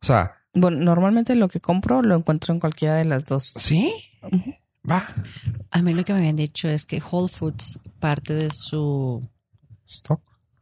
O 0.02 0.06
sea, 0.06 0.34
Bueno, 0.54 0.78
normalmente 0.80 1.36
lo 1.36 1.48
que 1.48 1.60
compro 1.62 2.02
lo 2.02 2.16
encuentro 2.16 2.54
en 2.54 2.60
cualquiera 2.60 2.95
de 2.95 3.06
las 3.06 3.26
dos. 3.26 3.45
sí, 3.56 3.93
va. 4.89 5.08
A 5.70 5.82
mí 5.82 5.93
lo 5.93 6.04
que 6.04 6.14
me 6.14 6.20
habían 6.20 6.36
dicho 6.36 6.68
es 6.68 6.86
que 6.86 7.02
Whole 7.02 7.30
Foods, 7.30 7.80
parte 8.00 8.34
de 8.34 8.50
su 8.52 9.22
Stock. 9.86 10.22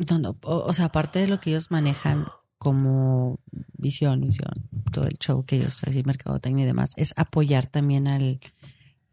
No, 0.09 0.17
no, 0.19 0.37
o, 0.43 0.57
o 0.65 0.73
sea, 0.73 0.85
aparte 0.85 1.19
de 1.19 1.27
lo 1.27 1.39
que 1.39 1.49
ellos 1.51 1.71
manejan 1.71 2.25
como 2.57 3.39
visión, 3.77 4.19
misión, 4.21 4.51
todo 4.91 5.05
el 5.05 5.17
show 5.17 5.45
que 5.45 5.57
ellos 5.57 5.81
hacen, 5.85 6.03
mercadotecnia 6.05 6.63
y 6.63 6.67
demás, 6.67 6.91
es 6.97 7.13
apoyar 7.17 7.67
también 7.67 8.07
al, 8.07 8.39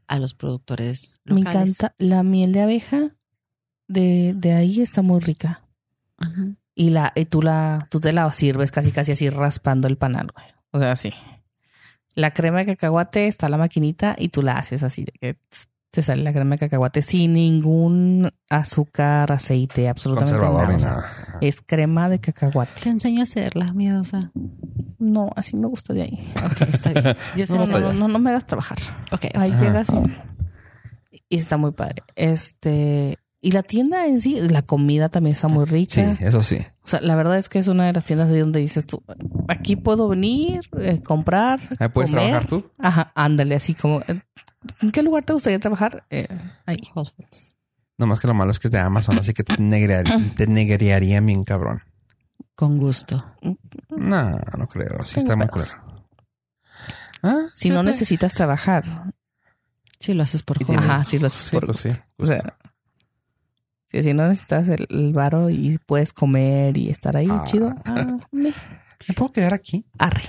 a 0.06 0.18
los 0.18 0.34
productores 0.34 1.20
Me 1.24 1.36
locales. 1.36 1.70
encanta. 1.80 1.94
La 1.98 2.22
miel 2.22 2.52
de 2.52 2.62
abeja 2.62 3.16
de, 3.88 4.32
de 4.36 4.52
ahí 4.52 4.80
está 4.80 5.02
muy 5.02 5.20
rica. 5.20 5.62
Ujú. 6.20 6.56
Y 6.74 6.90
la, 6.90 7.12
y 7.14 7.24
tú 7.26 7.40
la, 7.42 7.86
tú 7.90 8.00
te 8.00 8.12
la 8.12 8.30
sirves 8.32 8.70
casi 8.70 8.90
casi 8.92 9.12
así 9.12 9.30
raspando 9.30 9.86
el 9.88 9.96
panal, 9.96 10.28
güey. 10.34 10.46
O 10.72 10.78
sea, 10.78 10.94
sí. 10.96 11.12
La 12.14 12.32
crema 12.32 12.58
de 12.60 12.66
cacahuate 12.66 13.28
está 13.28 13.48
la 13.48 13.58
maquinita 13.58 14.16
y 14.18 14.28
tú 14.30 14.42
la 14.42 14.58
haces 14.58 14.82
así 14.82 15.04
de 15.04 15.12
que 15.12 15.34
tss, 15.50 15.68
te 15.96 16.02
sale 16.02 16.22
la 16.22 16.32
crema 16.32 16.56
de 16.56 16.58
cacahuate 16.58 17.00
sin 17.00 17.32
ningún 17.32 18.30
azúcar, 18.50 19.32
aceite, 19.32 19.88
absolutamente 19.88 20.38
nada. 20.38 20.66
ni 20.68 20.74
O 20.74 20.78
sea, 20.80 20.90
nada. 20.90 21.06
Es 21.40 21.60
crema 21.62 22.08
de 22.10 22.20
cacahuate. 22.20 22.82
Te 22.82 22.90
enseño 22.90 23.20
a 23.20 23.22
hacerla, 23.22 23.72
miedosa. 23.72 24.30
No, 24.98 25.30
así 25.36 25.56
me 25.56 25.66
gusta 25.68 25.94
de 25.94 26.02
ahí. 26.02 26.32
Ok, 26.44 26.60
está 26.72 26.92
bien. 26.92 27.16
Yo 27.36 27.46
sé 27.46 27.54
No, 27.56 27.66
no, 27.66 27.78
no, 27.80 27.92
no, 27.94 28.08
no 28.08 28.18
me 28.18 28.28
hagas 28.30 28.46
trabajar. 28.46 28.78
Ok. 29.10 29.24
Ahí 29.34 29.50
Ajá. 29.52 29.64
llegas 29.64 29.88
y, 31.10 31.16
y 31.30 31.38
está 31.38 31.56
muy 31.56 31.72
padre. 31.72 32.02
Este, 32.14 33.18
y 33.40 33.52
la 33.52 33.62
tienda 33.62 34.06
en 34.06 34.20
sí, 34.20 34.38
la 34.50 34.60
comida 34.62 35.08
también 35.08 35.34
está 35.34 35.48
muy 35.48 35.64
rica. 35.64 36.14
Sí, 36.14 36.24
eso 36.24 36.42
sí. 36.42 36.58
O 36.84 36.88
sea, 36.88 37.00
la 37.00 37.16
verdad 37.16 37.38
es 37.38 37.48
que 37.48 37.58
es 37.58 37.68
una 37.68 37.86
de 37.86 37.92
las 37.94 38.04
tiendas 38.04 38.30
ahí 38.30 38.38
donde 38.40 38.60
dices 38.60 38.86
tú, 38.86 39.02
aquí 39.48 39.76
puedo 39.76 40.08
venir, 40.08 40.60
eh, 40.78 41.00
comprar, 41.02 41.58
Ahí 41.78 41.88
puedes 41.88 42.10
comer. 42.10 42.26
trabajar 42.26 42.46
tú. 42.48 42.64
Ajá, 42.78 43.12
ándale, 43.14 43.54
así 43.56 43.74
como, 43.74 44.00
eh, 44.02 44.20
¿en 44.80 44.90
qué 44.92 45.02
lugar 45.02 45.24
te 45.24 45.32
gustaría 45.32 45.58
trabajar? 45.58 46.04
Eh, 46.10 46.26
ahí. 46.66 46.80
Foods. 46.94 47.54
Nomás 47.98 48.20
que 48.20 48.26
lo 48.26 48.34
malo 48.34 48.50
es 48.50 48.58
que 48.58 48.68
es 48.68 48.72
de 48.72 48.78
Amazon, 48.78 49.18
así 49.18 49.32
que 49.32 49.42
te, 49.44 49.54
negrear- 49.54 50.34
te 50.36 50.46
negrearía 50.46 51.20
bien 51.20 51.44
cabrón. 51.44 51.82
Con 52.54 52.78
gusto. 52.78 53.24
No, 53.90 54.38
no 54.58 54.68
creo. 54.68 55.04
Sí 55.04 55.14
Tengo 55.16 55.24
está 55.32 55.36
muy 55.36 55.46
pedos. 55.46 55.74
culero. 55.76 56.06
¿Ah? 57.22 57.48
Si 57.54 57.70
no 57.70 57.82
necesitas 57.82 58.34
trabajar. 58.34 58.84
Sí, 59.98 60.12
lo 60.14 60.22
haces 60.22 60.42
por 60.42 60.58
tiene- 60.58 60.76
Ajá, 60.82 61.04
sí 61.04 61.18
lo 61.18 61.26
haces 61.26 61.44
Sí, 61.46 61.56
por 61.56 61.66
pues 61.66 61.78
sí. 61.80 61.88
O 62.18 62.26
sea, 62.26 62.56
si, 63.86 64.02
si 64.02 64.12
no 64.12 64.28
necesitas 64.28 64.68
el, 64.68 64.86
el 64.90 65.12
varo 65.14 65.48
y 65.48 65.78
puedes 65.78 66.12
comer 66.12 66.76
y 66.76 66.90
estar 66.90 67.16
ahí 67.16 67.28
Ah. 67.30 67.44
chido, 67.46 67.74
ah, 67.86 68.18
me- 68.30 68.54
¿Me 69.08 69.14
puedo 69.14 69.32
quedar 69.32 69.54
aquí? 69.54 69.86
arre. 69.98 70.22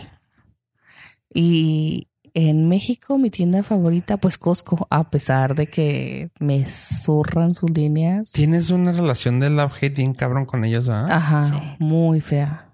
Y 1.34 2.08
en 2.40 2.68
México, 2.68 3.18
mi 3.18 3.32
tienda 3.32 3.64
favorita, 3.64 4.18
pues 4.18 4.38
Costco, 4.38 4.86
a 4.92 5.10
pesar 5.10 5.56
de 5.56 5.68
que 5.68 6.30
me 6.40 6.66
zurran 6.66 7.56
sus 7.56 7.72
líneas. 7.72 8.32
Tienes 8.32 8.70
una 8.70 8.92
relación 8.92 9.40
de 9.40 9.50
love 9.50 9.74
hate 9.82 9.96
bien 9.98 10.14
cabrón 10.14 10.46
con 10.46 10.64
ellos, 10.64 10.88
¿ah? 10.88 11.08
Ajá, 11.10 11.44
Sí. 11.46 11.56
muy 11.80 12.22
fea. 12.22 12.70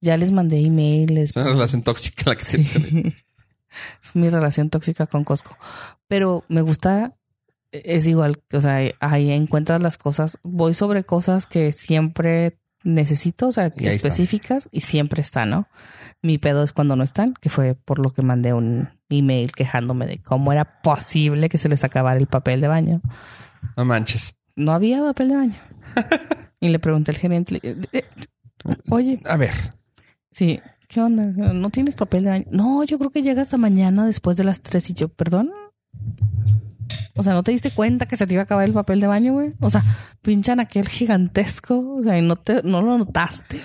Ya 0.00 0.16
les 0.16 0.32
mandé 0.32 0.58
email, 0.58 1.14
les 1.14 1.30
Es 1.30 1.36
una 1.36 1.44
relación 1.52 1.82
tóxica 1.82 2.30
la 2.30 2.36
que 2.36 2.44
Sí. 2.44 2.64
tienes. 2.64 3.14
Es 4.02 4.16
mi 4.16 4.28
relación 4.28 4.68
tóxica 4.70 5.06
con 5.06 5.22
Costco. 5.22 5.56
Pero 6.08 6.42
me 6.48 6.60
gusta, 6.62 7.14
es 7.70 8.08
igual, 8.08 8.42
o 8.52 8.60
sea, 8.60 8.80
ahí 8.98 9.30
encuentras 9.30 9.80
las 9.80 9.96
cosas. 9.98 10.38
Voy 10.42 10.74
sobre 10.74 11.04
cosas 11.04 11.46
que 11.46 11.70
siempre 11.70 12.58
necesito, 12.82 13.46
o 13.46 13.52
sea, 13.52 13.72
Y 13.76 13.86
específicas 13.86 14.68
y 14.72 14.80
siempre 14.80 15.20
están, 15.20 15.50
¿no? 15.50 15.68
Mi 16.22 16.36
pedo 16.38 16.62
es 16.62 16.72
cuando 16.72 16.96
no 16.96 17.02
están, 17.04 17.34
que 17.40 17.48
fue 17.48 17.74
por 17.74 17.98
lo 17.98 18.10
que 18.12 18.20
mandé 18.22 18.52
un 18.52 18.90
email 19.08 19.52
quejándome 19.52 20.06
de 20.06 20.20
cómo 20.20 20.52
era 20.52 20.80
posible 20.82 21.48
que 21.48 21.56
se 21.58 21.68
les 21.68 21.82
acabara 21.84 22.18
el 22.20 22.26
papel 22.26 22.60
de 22.60 22.68
baño. 22.68 23.00
No 23.76 23.84
manches. 23.84 24.36
No 24.54 24.72
había 24.72 25.00
papel 25.02 25.28
de 25.30 25.36
baño. 25.36 25.56
y 26.60 26.68
le 26.68 26.78
pregunté 26.78 27.10
al 27.12 27.16
gerente, 27.18 27.58
le- 27.62 27.76
eh, 27.98 28.04
oye, 28.90 29.20
A 29.24 29.36
ver. 29.36 29.54
Sí, 30.30 30.60
¿qué 30.88 31.00
onda? 31.00 31.24
¿No 31.24 31.70
tienes 31.70 31.94
papel 31.94 32.24
de 32.24 32.30
baño? 32.30 32.44
No, 32.50 32.84
yo 32.84 32.98
creo 32.98 33.10
que 33.10 33.22
llega 33.22 33.40
hasta 33.42 33.56
mañana 33.56 34.04
después 34.06 34.36
de 34.36 34.44
las 34.44 34.60
tres 34.60 34.90
y 34.90 34.94
yo, 34.94 35.08
perdón. 35.08 35.50
O 37.16 37.22
sea, 37.22 37.32
¿no 37.32 37.42
te 37.42 37.50
diste 37.52 37.70
cuenta 37.70 38.06
que 38.06 38.16
se 38.16 38.26
te 38.26 38.34
iba 38.34 38.42
a 38.42 38.44
acabar 38.44 38.64
el 38.64 38.72
papel 38.72 39.00
de 39.00 39.06
baño, 39.06 39.32
güey? 39.32 39.54
O 39.60 39.70
sea, 39.70 39.82
pinchan 40.22 40.60
aquel 40.60 40.88
gigantesco, 40.88 41.96
o 41.96 42.02
sea, 42.02 42.18
y 42.18 42.22
no 42.22 42.36
te, 42.36 42.62
no 42.62 42.82
lo 42.82 42.96
notaste. 42.98 43.60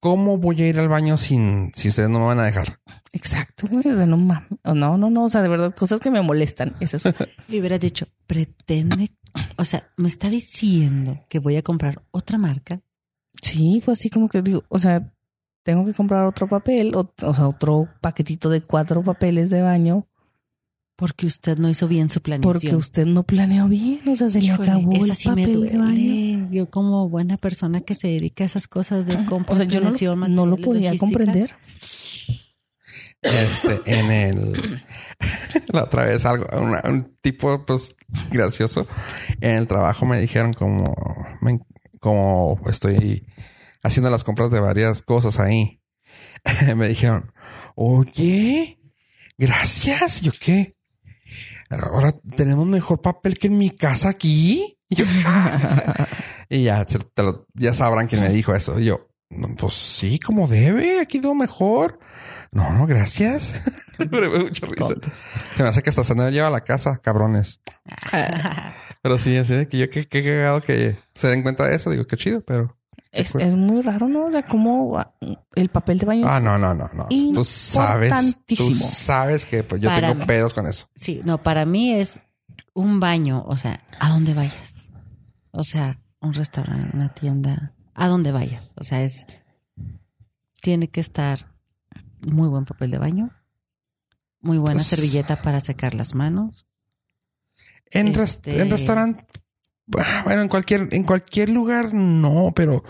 ¿Cómo 0.00 0.38
voy 0.38 0.62
a 0.62 0.68
ir 0.68 0.78
al 0.78 0.88
baño 0.88 1.18
sin 1.18 1.72
si 1.74 1.90
ustedes 1.90 2.08
no 2.08 2.20
me 2.20 2.26
van 2.26 2.40
a 2.40 2.44
dejar? 2.44 2.80
Exacto, 3.12 3.66
güey. 3.68 3.86
O 3.86 3.96
sea, 3.96 4.06
no 4.06 4.16
mames. 4.16 4.48
O 4.64 4.74
No, 4.74 4.96
no, 4.96 5.10
no. 5.10 5.24
O 5.24 5.28
sea, 5.28 5.42
de 5.42 5.48
verdad, 5.48 5.74
cosas 5.74 6.00
que 6.00 6.10
me 6.10 6.22
molestan. 6.22 6.74
Es 6.80 6.94
eso. 6.94 7.12
Le 7.48 7.60
hubieras 7.60 7.80
dicho, 7.80 8.06
pretende, 8.26 9.10
o 9.56 9.64
sea, 9.64 9.90
me 9.96 10.08
está 10.08 10.30
diciendo 10.30 11.20
que 11.28 11.38
voy 11.38 11.56
a 11.56 11.62
comprar 11.62 12.02
otra 12.12 12.38
marca. 12.38 12.80
Sí, 13.42 13.82
fue 13.84 13.92
así 13.92 14.10
como 14.10 14.28
que 14.28 14.42
digo, 14.42 14.64
o 14.68 14.78
sea, 14.78 15.12
tengo 15.64 15.84
que 15.84 15.94
comprar 15.94 16.26
otro 16.26 16.48
papel, 16.48 16.94
o, 16.94 17.12
o 17.22 17.34
sea, 17.34 17.48
otro 17.48 17.88
paquetito 18.00 18.48
de 18.48 18.62
cuatro 18.62 19.02
papeles 19.02 19.50
de 19.50 19.62
baño, 19.62 20.06
Porque 21.00 21.26
usted 21.26 21.56
no 21.58 21.68
hizo 21.70 21.88
bien 21.88 22.10
su 22.10 22.20
planeación. 22.20 22.52
porque 22.52 22.76
usted 22.76 23.06
no 23.06 23.22
planeó 23.24 23.66
bien. 23.66 24.00
O 24.06 24.14
sea, 24.14 24.28
se 24.30 24.40
le 24.40 24.46
Híjole, 24.48 24.70
acabó 24.70 24.92
el 24.92 25.04
esa 25.10 25.14
sí 25.16 25.28
me 25.30 25.46
papel 25.46 25.60
de 25.62 25.78
baño. 25.78 26.48
Yo 26.52 26.70
como 26.70 27.08
buena 27.08 27.36
persona 27.38 27.80
que 27.80 27.94
se 27.96 28.06
dedica 28.08 28.44
a 28.44 28.46
esas 28.46 28.68
cosas 28.68 29.06
de 29.06 29.24
compra, 29.24 29.54
O 29.54 29.56
sea, 29.56 29.64
yo 29.64 29.80
no 29.80 29.90
lo, 29.90 30.28
no 30.28 30.46
lo 30.46 30.56
podía 30.58 30.96
comprender. 30.98 31.54
Este, 33.22 33.80
en 33.86 34.10
el. 34.10 34.82
la 35.72 35.84
otra 35.84 36.04
vez 36.04 36.24
algo, 36.24 36.46
una- 36.58 36.82
un 36.86 37.16
tipo, 37.20 37.64
pues, 37.66 37.94
gracioso. 38.30 38.86
En 39.40 39.52
el 39.56 39.66
trabajo 39.66 40.06
me 40.06 40.20
dijeron 40.20 40.52
como. 40.52 40.84
me- 41.40 41.60
como 42.00 42.58
estoy 42.70 43.26
haciendo 43.82 44.08
las 44.10 44.24
compras 44.24 44.50
de 44.50 44.60
varias 44.60 45.02
cosas 45.02 45.38
ahí. 45.38 45.80
me 46.76 46.88
dijeron, 46.88 47.32
oye, 47.74 48.78
gracias. 49.36 50.22
Yo, 50.22 50.32
¿qué? 50.40 50.76
Ahora 51.70 52.12
tenemos 52.36 52.66
mejor 52.66 53.00
papel 53.00 53.38
que 53.38 53.46
en 53.46 53.56
mi 53.56 53.70
casa 53.70 54.08
aquí. 54.10 54.76
Y 54.88 54.96
yo, 54.96 55.04
y 56.48 56.64
ya, 56.64 56.84
te 56.84 57.22
lo- 57.22 57.46
ya 57.54 57.72
sabrán 57.74 58.06
quién 58.08 58.20
me 58.22 58.28
dijo 58.30 58.54
eso. 58.54 58.78
Y 58.80 58.86
yo, 58.86 59.08
"No, 59.30 59.48
pues 59.56 59.74
sí, 59.74 60.18
como 60.18 60.48
debe. 60.48 61.00
Aquí 61.00 61.20
veo 61.20 61.34
mejor. 61.34 62.00
No, 62.52 62.72
no, 62.72 62.86
gracias. 62.88 63.54
me 63.98 64.20
dio 64.20 64.30
mucha 64.40 64.66
risa. 64.66 64.94
Se 65.56 65.62
me 65.62 65.68
hace 65.68 65.82
que 65.82 65.90
hasta 65.90 66.02
se 66.02 66.14
me 66.16 66.28
lleva 66.32 66.48
a 66.48 66.50
la 66.50 66.64
casa, 66.64 66.98
cabrones. 67.00 67.60
Pero 69.02 69.16
sí, 69.18 69.36
así 69.36 69.54
de 69.54 69.68
que 69.68 69.78
yo 69.78 69.88
qué, 69.88 70.06
qué 70.08 70.22
cagado 70.24 70.60
que 70.60 70.96
se 71.14 71.28
den 71.28 71.42
cuenta 71.42 71.64
de 71.66 71.76
eso. 71.76 71.90
Digo, 71.90 72.06
qué 72.06 72.16
chido, 72.16 72.40
pero. 72.44 72.76
Es, 73.12 73.34
es 73.34 73.56
muy 73.56 73.80
raro, 73.82 74.08
¿no? 74.08 74.26
O 74.26 74.30
sea, 74.30 74.46
como 74.46 75.04
el 75.56 75.68
papel 75.68 75.98
de 75.98 76.06
baño. 76.06 76.26
es- 76.26 76.32
Ah, 76.32 76.38
no, 76.40 76.58
no, 76.58 76.74
no, 76.74 76.88
no. 76.94 77.08
Tú 77.08 77.44
sabes, 77.44 78.12
tú 78.46 78.72
sabes 78.74 79.44
que 79.46 79.64
pues, 79.64 79.80
yo 79.82 79.88
Para 79.88 80.08
tengo 80.10 80.20
mí. 80.20 80.26
pedos 80.26 80.54
con 80.54 80.66
eso. 80.66 80.88
Sí, 80.94 81.20
no, 81.24 81.42
para 81.42 81.64
mí 81.66 81.92
es 81.92 82.20
un 82.72 83.00
baño, 83.00 83.42
o 83.46 83.56
sea, 83.56 83.84
a 83.98 84.10
donde 84.10 84.32
vayas. 84.34 84.88
O 85.50 85.64
sea, 85.64 86.00
un 86.20 86.34
restaurante, 86.34 86.96
una 86.96 87.12
tienda, 87.12 87.74
a 87.94 88.06
donde 88.06 88.30
vayas. 88.30 88.70
O 88.76 88.84
sea, 88.84 89.02
es. 89.02 89.26
Tiene 90.62 90.88
que 90.88 91.00
estar 91.00 91.52
muy 92.20 92.48
buen 92.48 92.64
papel 92.64 92.90
de 92.92 92.98
baño, 92.98 93.30
muy 94.40 94.58
buena 94.58 94.76
Pues- 94.78 94.86
servilleta 94.86 95.42
para 95.42 95.60
secar 95.60 95.94
las 95.94 96.14
manos. 96.14 96.66
En, 97.90 98.14
rest- 98.14 98.46
Este- 98.46 98.60
en 98.62 98.70
restaurante, 98.70 99.24
bueno, 100.24 100.42
en 100.42 100.48
cualquier, 100.48 100.88
en 100.92 101.02
cualquier 101.04 101.50
lugar 101.50 101.92
no, 101.94 102.52
pero 102.54 102.82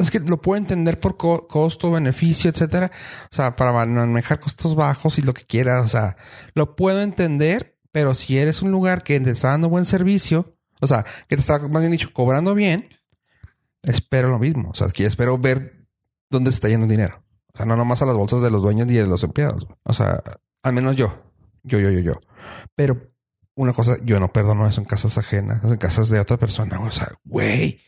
es 0.00 0.10
que 0.10 0.18
lo 0.20 0.40
puedo 0.40 0.56
entender 0.58 0.98
por 1.00 1.16
co- 1.16 1.46
costo, 1.46 1.90
beneficio, 1.90 2.50
etcétera. 2.50 2.90
O 3.30 3.34
sea, 3.34 3.56
para 3.56 3.72
manejar 3.86 4.40
costos 4.40 4.74
bajos 4.74 5.18
y 5.18 5.22
lo 5.22 5.32
que 5.34 5.44
quieras. 5.44 5.84
O 5.84 5.88
sea, 5.88 6.16
lo 6.54 6.76
puedo 6.76 7.00
entender, 7.02 7.78
pero 7.92 8.14
si 8.14 8.38
eres 8.38 8.62
un 8.62 8.70
lugar 8.70 9.02
que 9.02 9.18
te 9.20 9.30
está 9.30 9.48
dando 9.50 9.68
buen 9.68 9.84
servicio, 9.84 10.56
o 10.80 10.86
sea, 10.86 11.04
que 11.28 11.36
te 11.36 11.40
está, 11.40 11.58
más 11.68 11.80
bien 11.82 11.92
dicho, 11.92 12.10
cobrando 12.12 12.54
bien, 12.54 12.88
espero 13.82 14.28
lo 14.28 14.38
mismo. 14.38 14.70
O 14.70 14.74
sea, 14.74 14.88
que 14.88 15.06
espero 15.06 15.38
ver 15.38 15.86
dónde 16.30 16.50
se 16.50 16.56
está 16.56 16.68
yendo 16.68 16.86
el 16.86 16.90
dinero. 16.90 17.22
O 17.52 17.56
sea, 17.56 17.66
no 17.66 17.76
nomás 17.76 18.02
a 18.02 18.06
las 18.06 18.16
bolsas 18.16 18.42
de 18.42 18.50
los 18.50 18.62
dueños 18.62 18.86
ni 18.88 18.94
de 18.94 19.06
los 19.06 19.22
empleados. 19.22 19.66
O 19.84 19.92
sea, 19.92 20.20
al 20.62 20.72
menos 20.72 20.96
yo. 20.96 21.22
Yo, 21.62 21.78
yo, 21.78 21.90
yo, 21.90 22.00
yo. 22.00 22.20
Pero 22.74 23.13
una 23.56 23.72
cosa, 23.72 23.96
yo 24.02 24.18
no 24.20 24.32
perdono 24.32 24.66
eso 24.66 24.80
en 24.80 24.86
casas 24.86 25.18
ajenas, 25.18 25.62
en 25.64 25.76
casas 25.76 26.08
de 26.08 26.20
otra 26.20 26.36
persona. 26.36 26.80
O 26.80 26.90
sea, 26.90 27.12
güey. 27.24 27.80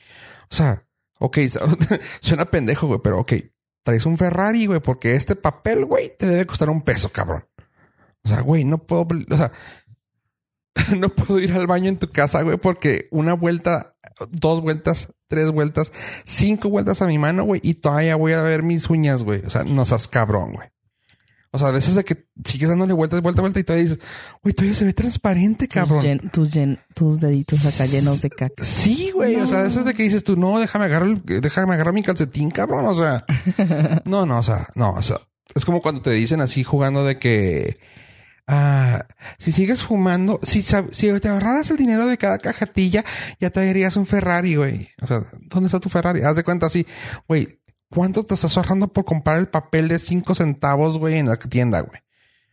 O 0.50 0.54
sea, 0.54 0.86
ok, 1.18 1.38
suena 2.20 2.44
pendejo, 2.46 2.86
güey, 2.86 3.00
pero 3.02 3.20
ok, 3.20 3.32
traes 3.82 4.06
un 4.06 4.18
Ferrari, 4.18 4.66
güey, 4.66 4.80
porque 4.80 5.16
este 5.16 5.36
papel, 5.36 5.84
güey, 5.84 6.16
te 6.16 6.26
debe 6.26 6.46
costar 6.46 6.70
un 6.70 6.82
peso, 6.82 7.10
cabrón. 7.10 7.46
O 8.24 8.28
sea, 8.28 8.40
güey, 8.40 8.64
no 8.64 8.78
puedo, 8.78 9.06
o 9.30 9.36
sea, 9.36 9.52
no 10.96 11.08
puedo 11.08 11.38
ir 11.38 11.52
al 11.52 11.66
baño 11.66 11.88
en 11.88 11.98
tu 11.98 12.10
casa, 12.10 12.42
güey, 12.42 12.56
porque 12.58 13.08
una 13.10 13.34
vuelta, 13.34 13.96
dos 14.30 14.60
vueltas, 14.60 15.12
tres 15.28 15.50
vueltas, 15.50 15.92
cinco 16.24 16.68
vueltas 16.68 17.02
a 17.02 17.06
mi 17.06 17.18
mano, 17.18 17.44
güey, 17.44 17.60
y 17.62 17.74
todavía 17.74 18.16
voy 18.16 18.32
a 18.32 18.42
ver 18.42 18.62
mis 18.62 18.88
uñas, 18.90 19.22
güey. 19.22 19.44
O 19.44 19.50
sea, 19.50 19.64
no 19.64 19.84
seas 19.84 20.08
cabrón, 20.08 20.54
güey. 20.54 20.68
O 21.52 21.58
sea, 21.58 21.68
a 21.68 21.72
veces 21.72 21.94
de 21.94 22.04
que 22.04 22.26
sigues 22.44 22.68
dándole 22.68 22.92
vueltas, 22.92 23.22
vuelta, 23.22 23.40
vuelta 23.40 23.60
y 23.60 23.64
todavía 23.64 23.84
dices, 23.88 23.98
güey, 24.42 24.54
todavía 24.54 24.74
se 24.74 24.84
ve 24.84 24.92
transparente, 24.92 25.68
cabrón. 25.68 26.00
Tus, 26.00 26.04
llen- 26.04 26.30
tus, 26.30 26.50
llen- 26.52 26.80
tus 26.94 27.20
deditos 27.20 27.64
acá 27.66 27.86
llenos 27.86 28.20
de 28.20 28.30
caca. 28.30 28.62
Sí, 28.64 29.10
güey. 29.14 29.36
O 29.36 29.46
sea, 29.46 29.64
eso 29.64 29.80
es 29.80 29.86
de 29.86 29.94
que 29.94 30.02
dices 30.02 30.22
tú, 30.24 30.36
no, 30.36 30.58
déjame 30.58 30.84
agarrar, 30.86 31.08
el- 31.08 31.22
déjame 31.40 31.74
agarrar 31.74 31.94
mi 31.94 32.02
calcetín, 32.02 32.50
cabrón. 32.50 32.86
O 32.86 32.94
sea, 32.94 33.24
no, 34.04 34.26
no, 34.26 34.38
o 34.38 34.42
sea, 34.42 34.68
no, 34.74 34.90
o 34.92 35.02
sea, 35.02 35.16
es 35.54 35.64
como 35.64 35.80
cuando 35.80 36.02
te 36.02 36.10
dicen 36.10 36.40
así 36.40 36.62
jugando 36.64 37.04
de 37.04 37.18
que, 37.18 37.78
ah, 38.46 39.06
si 39.38 39.52
sigues 39.52 39.82
fumando, 39.82 40.40
si, 40.42 40.62
si 40.62 41.20
te 41.20 41.28
ahorraras 41.28 41.70
el 41.70 41.76
dinero 41.76 42.06
de 42.06 42.18
cada 42.18 42.38
cajetilla, 42.38 43.04
ya 43.40 43.50
te 43.50 43.64
darías 43.64 43.96
un 43.96 44.06
Ferrari, 44.06 44.56
güey. 44.56 44.88
O 45.00 45.06
sea, 45.06 45.22
¿dónde 45.48 45.66
está 45.68 45.80
tu 45.80 45.88
Ferrari? 45.88 46.22
Haz 46.22 46.36
de 46.36 46.44
cuenta 46.44 46.66
así, 46.66 46.86
güey, 47.28 47.60
¿cuánto 47.96 48.24
te 48.24 48.34
estás 48.34 48.54
ahorrando 48.58 48.88
por 48.88 49.06
comprar 49.06 49.38
el 49.38 49.48
papel 49.48 49.88
de 49.88 49.98
cinco 49.98 50.34
centavos, 50.34 50.98
güey, 50.98 51.16
en 51.16 51.28
la 51.28 51.36
tienda, 51.36 51.80
güey? 51.80 51.98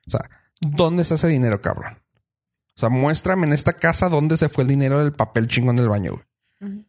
O 0.08 0.12
sea, 0.12 0.22
¿dónde 0.62 1.02
está 1.02 1.16
ese 1.16 1.28
dinero, 1.28 1.62
cabrón? 1.62 2.02
O 2.78 2.80
sea, 2.80 2.88
muéstrame 2.88 3.46
en 3.46 3.52
esta 3.52 3.74
casa 3.74 4.08
dónde 4.08 4.38
se 4.38 4.48
fue 4.48 4.64
el 4.64 4.70
dinero 4.70 5.00
del 5.00 5.12
papel 5.12 5.50
chingón 5.50 5.76
del 5.76 5.90
baño, 5.90 6.14
güey. 6.14 6.80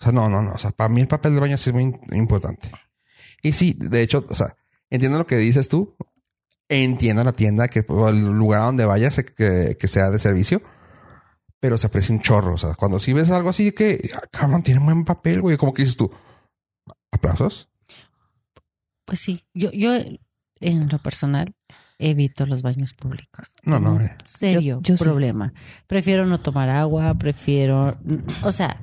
O 0.00 0.02
sea, 0.02 0.10
no, 0.10 0.28
no, 0.28 0.42
no. 0.42 0.54
O 0.54 0.58
sea, 0.58 0.72
para 0.72 0.88
mí 0.88 1.02
el 1.02 1.06
papel 1.06 1.34
del 1.34 1.40
baño 1.40 1.56
sí 1.56 1.70
es 1.70 1.74
muy 1.74 1.84
importante. 2.10 2.72
Y 3.42 3.52
sí, 3.52 3.76
de 3.78 4.02
hecho, 4.02 4.26
o 4.28 4.34
sea, 4.34 4.56
entiendo 4.90 5.16
lo 5.16 5.26
que 5.28 5.36
dices 5.36 5.68
tú. 5.68 5.94
Entiendo 6.68 7.22
la 7.22 7.32
tienda, 7.32 7.68
que 7.68 7.84
el 7.88 8.24
lugar 8.24 8.62
a 8.62 8.64
donde 8.64 8.86
vayas 8.86 9.18
eh, 9.18 9.24
que, 9.24 9.76
que 9.78 9.88
sea 9.88 10.10
de 10.10 10.18
servicio. 10.18 10.62
Pero 11.60 11.78
se 11.78 11.86
aprecia 11.86 12.12
un 12.12 12.22
chorro. 12.22 12.54
O 12.54 12.58
sea, 12.58 12.74
cuando 12.74 12.98
sí 12.98 13.12
ves 13.12 13.30
algo 13.30 13.50
así 13.50 13.70
que, 13.70 14.10
ah, 14.16 14.26
cabrón, 14.32 14.64
tiene 14.64 14.80
buen 14.80 15.04
papel, 15.04 15.42
güey. 15.42 15.56
Como 15.56 15.72
que 15.72 15.82
dices 15.82 15.96
tú, 15.96 16.10
aplausos. 17.12 17.69
Pues 19.10 19.20
sí, 19.22 19.42
yo, 19.54 19.72
yo 19.72 19.92
en 20.60 20.88
lo 20.88 20.98
personal 20.98 21.52
evito 21.98 22.46
los 22.46 22.62
baños 22.62 22.94
públicos. 22.94 23.52
No, 23.64 23.80
no, 23.80 24.00
eh. 24.00 24.14
Serio 24.24 24.60
Yo- 24.60 24.80
yo 24.82 24.96
sí. 24.96 25.02
problema. 25.02 25.52
Prefiero 25.88 26.26
no 26.26 26.38
tomar 26.38 26.68
agua, 26.68 27.12
prefiero, 27.18 27.98
o 28.44 28.52
sea, 28.52 28.80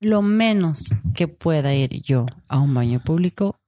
lo 0.00 0.20
menos 0.20 0.86
que 1.14 1.28
pueda 1.28 1.72
ir 1.74 2.02
yo 2.02 2.26
a 2.48 2.58
un 2.58 2.74
baño 2.74 3.00
público, 3.04 3.60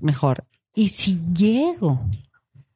mejor. 0.00 0.44
Y 0.74 0.88
si 0.88 1.20
llego 1.34 2.00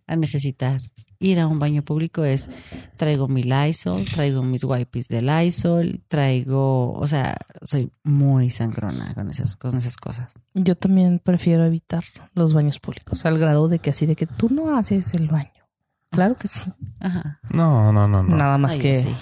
a 0.07 0.14
necesitar 0.14 0.82
ir 1.23 1.41
a 1.41 1.47
un 1.47 1.59
baño 1.59 1.83
público 1.83 2.25
es 2.25 2.51
traigo 2.97 3.29
mi 3.29 3.43
Lysol, 3.43 4.05
traigo 4.05 4.43
mis 4.43 4.64
wipes 4.64 5.09
de 5.09 5.23
Lysol, 5.23 6.03
traigo, 6.09 6.93
o 6.93 7.07
sea, 7.07 7.37
soy 7.62 7.91
muy 8.03 8.51
sangrona 8.51 9.14
con 9.14 9.31
esas, 9.31 9.57
con 9.57 9.77
esas 9.77 9.97
cosas. 9.97 10.35
Yo 10.55 10.77
también 10.77 11.20
prefiero 11.23 11.64
evitar 11.64 12.05
los 12.35 12.53
baños 12.53 12.79
públicos, 12.81 13.25
al 13.25 13.39
grado 13.39 13.68
de 13.68 13.79
que 13.79 13.91
así 13.91 14.07
de 14.07 14.16
que 14.16 14.27
tú 14.27 14.49
no 14.51 14.77
haces 14.77 15.14
el 15.14 15.29
baño. 15.29 15.51
Claro 16.11 16.37
que 16.37 16.49
sí. 16.49 16.70
Ajá. 17.01 17.41
No, 17.49 17.93
no, 17.93 18.07
no, 18.07 18.23
no. 18.23 18.37
Nada 18.37 18.59
más 18.59 18.75
Ay, 18.75 18.81
que, 18.81 19.03
sí. 19.03 19.16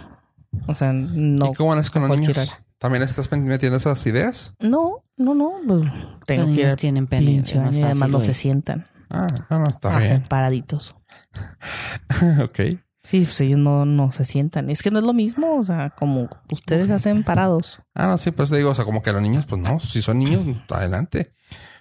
o 0.66 0.74
sea, 0.74 0.92
no. 0.92 1.50
¿Y 1.52 1.54
cómo 1.54 1.76
es 1.76 1.90
con 1.90 2.08
los 2.08 2.18
niños? 2.18 2.36
hora. 2.36 2.64
¿También 2.78 3.02
estás 3.02 3.30
metiendo 3.30 3.76
esas 3.76 4.04
ideas? 4.06 4.54
No, 4.58 5.04
no, 5.18 5.34
no. 5.34 5.52
Pues 5.66 5.82
tengo 6.26 6.46
Los 6.46 6.50
que 6.50 6.62
niños 6.62 6.76
tienen 6.76 7.06
pene, 7.06 7.26
pinche 7.26 7.56
y 7.56 7.82
además 7.82 8.08
no 8.08 8.20
se 8.22 8.32
sientan. 8.32 8.86
Ah, 9.10 9.26
no, 9.50 9.58
no, 9.58 9.68
está 9.68 9.96
hacen 9.96 10.08
bien. 10.08 10.22
paraditos. 10.28 10.94
ok. 12.42 12.60
Sí, 13.02 13.22
pues 13.22 13.40
ellos 13.40 13.58
no, 13.58 13.86
no 13.86 14.12
se 14.12 14.24
sientan. 14.24 14.68
Es 14.70 14.82
que 14.82 14.90
no 14.90 14.98
es 14.98 15.04
lo 15.04 15.12
mismo, 15.14 15.56
o 15.56 15.64
sea, 15.64 15.90
como 15.90 16.28
ustedes 16.50 16.90
hacen 16.90 17.24
parados. 17.24 17.80
Ah, 17.94 18.06
no, 18.06 18.18
sí, 18.18 18.30
pues 18.30 18.50
te 18.50 18.56
digo, 18.58 18.70
o 18.70 18.74
sea, 18.74 18.84
como 18.84 19.02
que 19.02 19.12
los 19.12 19.22
niños, 19.22 19.46
pues 19.46 19.60
no, 19.60 19.80
si 19.80 20.02
son 20.02 20.18
niños, 20.18 20.44
adelante. 20.68 21.32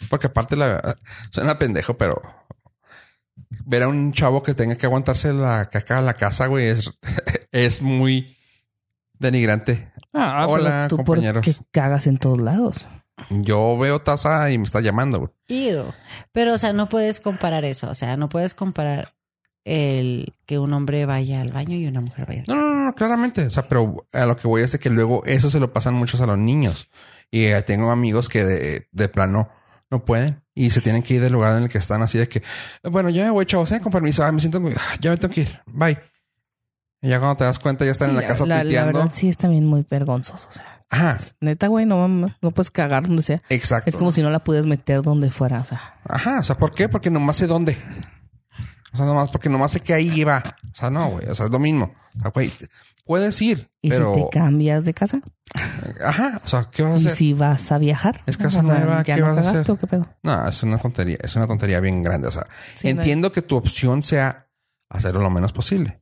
Porque 0.10 0.28
aparte 0.28 0.56
la 0.56 0.96
suena 1.32 1.60
pendejo, 1.60 1.98
pero 1.98 2.22
ver 3.66 3.84
a 3.84 3.90
un 3.90 4.14
chavo 4.14 4.42
que 4.44 4.54
tenga 4.54 4.76
que 4.76 4.86
aguantarse 4.86 5.34
la 5.34 5.66
caca 5.70 6.00
a 6.00 6.02
la 6.02 6.14
casa, 6.14 6.48
güey, 6.48 6.68
es, 6.68 6.90
es 7.52 7.82
muy 7.82 8.38
denigrante. 9.20 9.92
Ah, 10.14 10.38
pero 10.48 10.52
Hola, 10.52 10.88
tú 10.88 10.96
compañeros. 10.98 11.46
porque 11.46 11.60
cagas 11.72 12.08
en 12.08 12.18
todos 12.18 12.42
lados. 12.42 12.88
Yo 13.30 13.78
veo 13.78 14.02
taza 14.02 14.52
y 14.52 14.58
me 14.58 14.64
está 14.64 14.82
llamando, 14.82 15.20
güey. 15.20 15.32
Pero, 16.32 16.54
o 16.54 16.58
sea, 16.58 16.74
no 16.74 16.90
puedes 16.90 17.20
comparar 17.20 17.66
eso. 17.66 17.90
O 17.90 17.96
sea, 17.96 18.18
no 18.18 18.30
puedes 18.30 18.54
comparar 18.54 19.16
el 19.66 20.34
que 20.46 20.60
un 20.60 20.74
hombre 20.74 21.06
vaya 21.06 21.42
al 21.42 21.52
baño 21.52 21.76
y 21.76 21.88
una 21.88 22.02
mujer 22.02 22.26
vaya 22.26 22.42
al 22.42 22.46
No, 22.48 22.56
no, 22.56 22.74
no, 22.74 22.86
no, 22.86 22.96
claramente. 22.96 23.46
O 23.46 23.50
sea, 23.50 23.68
pero 23.68 24.08
a 24.12 24.26
lo 24.26 24.38
que 24.38 24.48
voy 24.48 24.62
es 24.64 24.72
de 24.72 24.80
que 24.80 24.90
luego 24.90 25.24
eso 25.26 25.50
se 25.50 25.60
lo 25.60 25.74
pasan 25.74 25.94
muchos 25.94 26.22
a 26.22 26.26
los 26.26 26.38
niños. 26.38 26.90
Y 27.32 27.46
eh, 27.46 27.62
tengo 27.62 27.92
amigos 27.92 28.30
que 28.30 28.44
de, 28.44 28.88
de 28.92 29.10
plano 29.10 29.50
no 29.92 30.06
pueden 30.06 30.44
y 30.54 30.70
se 30.70 30.82
tienen 30.82 31.04
que 31.04 31.16
ir 31.16 31.22
del 31.22 31.34
lugar 31.34 31.56
en 31.56 31.64
el 31.64 31.70
que 31.70 31.78
están 31.78 32.02
así 32.02 32.18
de 32.18 32.28
que, 32.28 32.44
bueno, 32.84 33.10
ya 33.10 33.24
me 33.26 33.32
voy, 33.32 33.46
chavos, 33.46 33.72
eh, 33.72 33.80
con 33.82 33.92
permiso. 33.92 34.24
Ah, 34.24 34.32
me 34.32 34.40
siento 34.40 34.60
muy, 34.60 34.74
ya 35.00 35.12
me 35.12 35.18
tengo 35.18 35.34
que 35.34 35.42
ir. 35.42 35.62
Bye. 35.68 35.98
Y 37.02 37.10
ya 37.10 37.20
cuando 37.20 37.38
te 37.38 37.44
das 37.46 37.60
cuenta 37.60 37.86
ya 37.86 37.92
están 37.92 38.10
Sí, 38.10 38.16
en 38.16 38.22
la 38.22 38.28
casa 38.28 38.46
la, 38.46 38.64
la 38.64 38.86
verdad 38.86 39.10
sí 39.14 39.30
es 39.30 39.38
también 39.38 39.66
muy 39.66 39.86
vergonzoso. 39.90 40.48
O 40.50 40.52
sea, 40.52 40.84
Ajá, 40.90 41.18
neta, 41.40 41.68
güey, 41.68 41.86
no, 41.86 42.08
no 42.08 42.52
puedes 42.52 42.72
cagar 42.72 43.08
donde 43.08 43.22
sea. 43.22 43.42
exacto. 43.50 43.90
Es 43.90 43.96
como 43.96 44.12
si 44.12 44.22
no 44.22 44.30
la 44.32 44.40
pudieras 44.44 44.66
meter 44.66 45.02
donde 45.02 45.30
fuera. 45.32 45.62
O 45.62 45.66
sea, 45.66 45.96
Ajá, 46.06 46.40
o 46.40 46.44
sea, 46.44 46.58
¿por 46.58 46.74
qué? 46.74 46.90
Porque 46.90 47.10
nomás 47.10 47.38
sé 47.38 47.48
dónde. 47.48 47.78
O 48.92 48.98
sea, 48.98 49.06
nomás 49.06 49.30
porque 49.32 49.50
nomás 49.50 49.72
sé 49.72 49.82
que 49.82 49.94
ahí 49.94 50.24
va. 50.24 50.56
O 50.72 50.76
sea, 50.76 50.90
no, 50.90 51.12
güey. 51.12 51.28
O 51.28 51.36
sea, 51.36 51.46
es 51.46 51.52
lo 51.52 51.60
mismo. 51.60 51.94
O 52.18 52.22
sea, 52.22 52.32
güey, 52.32 52.52
puedes 53.06 53.40
ir, 53.42 53.70
¿y 53.84 53.90
pero... 53.92 54.14
si 54.16 54.22
te 54.24 54.30
cambias 54.30 54.84
de 54.84 54.94
casa? 54.96 55.22
Ajá, 56.04 56.42
o 56.44 56.48
sea, 56.48 56.68
¿qué 56.72 56.82
vas 56.84 56.94
a 56.94 56.96
¿Y 56.96 57.00
hacer? 57.02 57.12
si 57.16 57.34
vas 57.34 57.72
a 57.72 57.78
viajar? 57.78 58.22
Es 58.26 58.38
casa 58.38 58.60
O 58.62 58.64
sea, 58.64 58.74
nueva, 58.80 59.04
¿Ya 59.04 59.16
¿qué 59.16 59.22
no 59.22 59.36
vas 59.36 59.46
a 59.48 59.52
hacer? 59.52 59.72
o 59.72 59.78
qué 59.78 59.88
pedo? 59.88 60.08
No, 60.24 60.48
es 60.48 60.64
una 60.64 60.78
tontería. 60.80 61.18
Es 61.22 61.36
una 61.36 61.46
tontería 61.48 61.80
bien 61.80 62.02
grande. 62.04 62.28
O 62.28 62.32
sea, 62.32 62.48
Sí, 62.76 62.90
entiendo 62.90 63.32
que 63.32 63.42
tu 63.44 63.56
opción 63.58 64.02
sea 64.04 64.48
hacerlo 64.90 65.22
lo 65.22 65.30
menos 65.30 65.54
posible. 65.54 66.02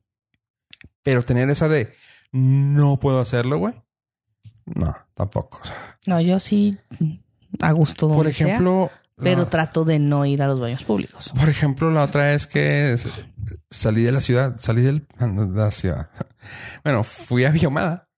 Pero 1.08 1.22
tener 1.22 1.48
esa 1.48 1.68
de 1.70 1.94
no 2.32 3.00
puedo 3.00 3.18
hacerlo, 3.20 3.56
güey. 3.56 3.72
No, 4.66 4.94
tampoco. 5.14 5.58
O 5.62 5.64
sea, 5.64 5.98
No, 6.06 6.20
yo 6.20 6.38
sí 6.38 6.76
a 7.60 7.72
gusto 7.72 8.08
donde 8.08 8.24
por 8.24 8.34
sea, 8.34 8.46
ejemplo, 8.48 8.90
pero 9.16 9.40
la- 9.44 9.48
trato 9.48 9.86
de 9.86 9.98
no 9.98 10.26
ir 10.26 10.42
a 10.42 10.46
los 10.46 10.60
baños 10.60 10.84
públicos. 10.84 11.32
por 11.34 11.48
ejemplo, 11.48 11.90
la 11.90 12.02
otra 12.04 12.24
vez 12.26 12.46
que 12.46 12.94
salí 13.70 14.02
de 14.02 14.12
la 14.12 14.20
ciudad, 14.20 14.56
salí 14.58 14.82
del- 14.82 15.06
de 15.18 15.46
la 15.58 15.70
ciudad. 15.70 16.10
Bueno, 16.84 17.04
fui 17.04 17.46
a 17.46 17.50
Biomada 17.52 18.10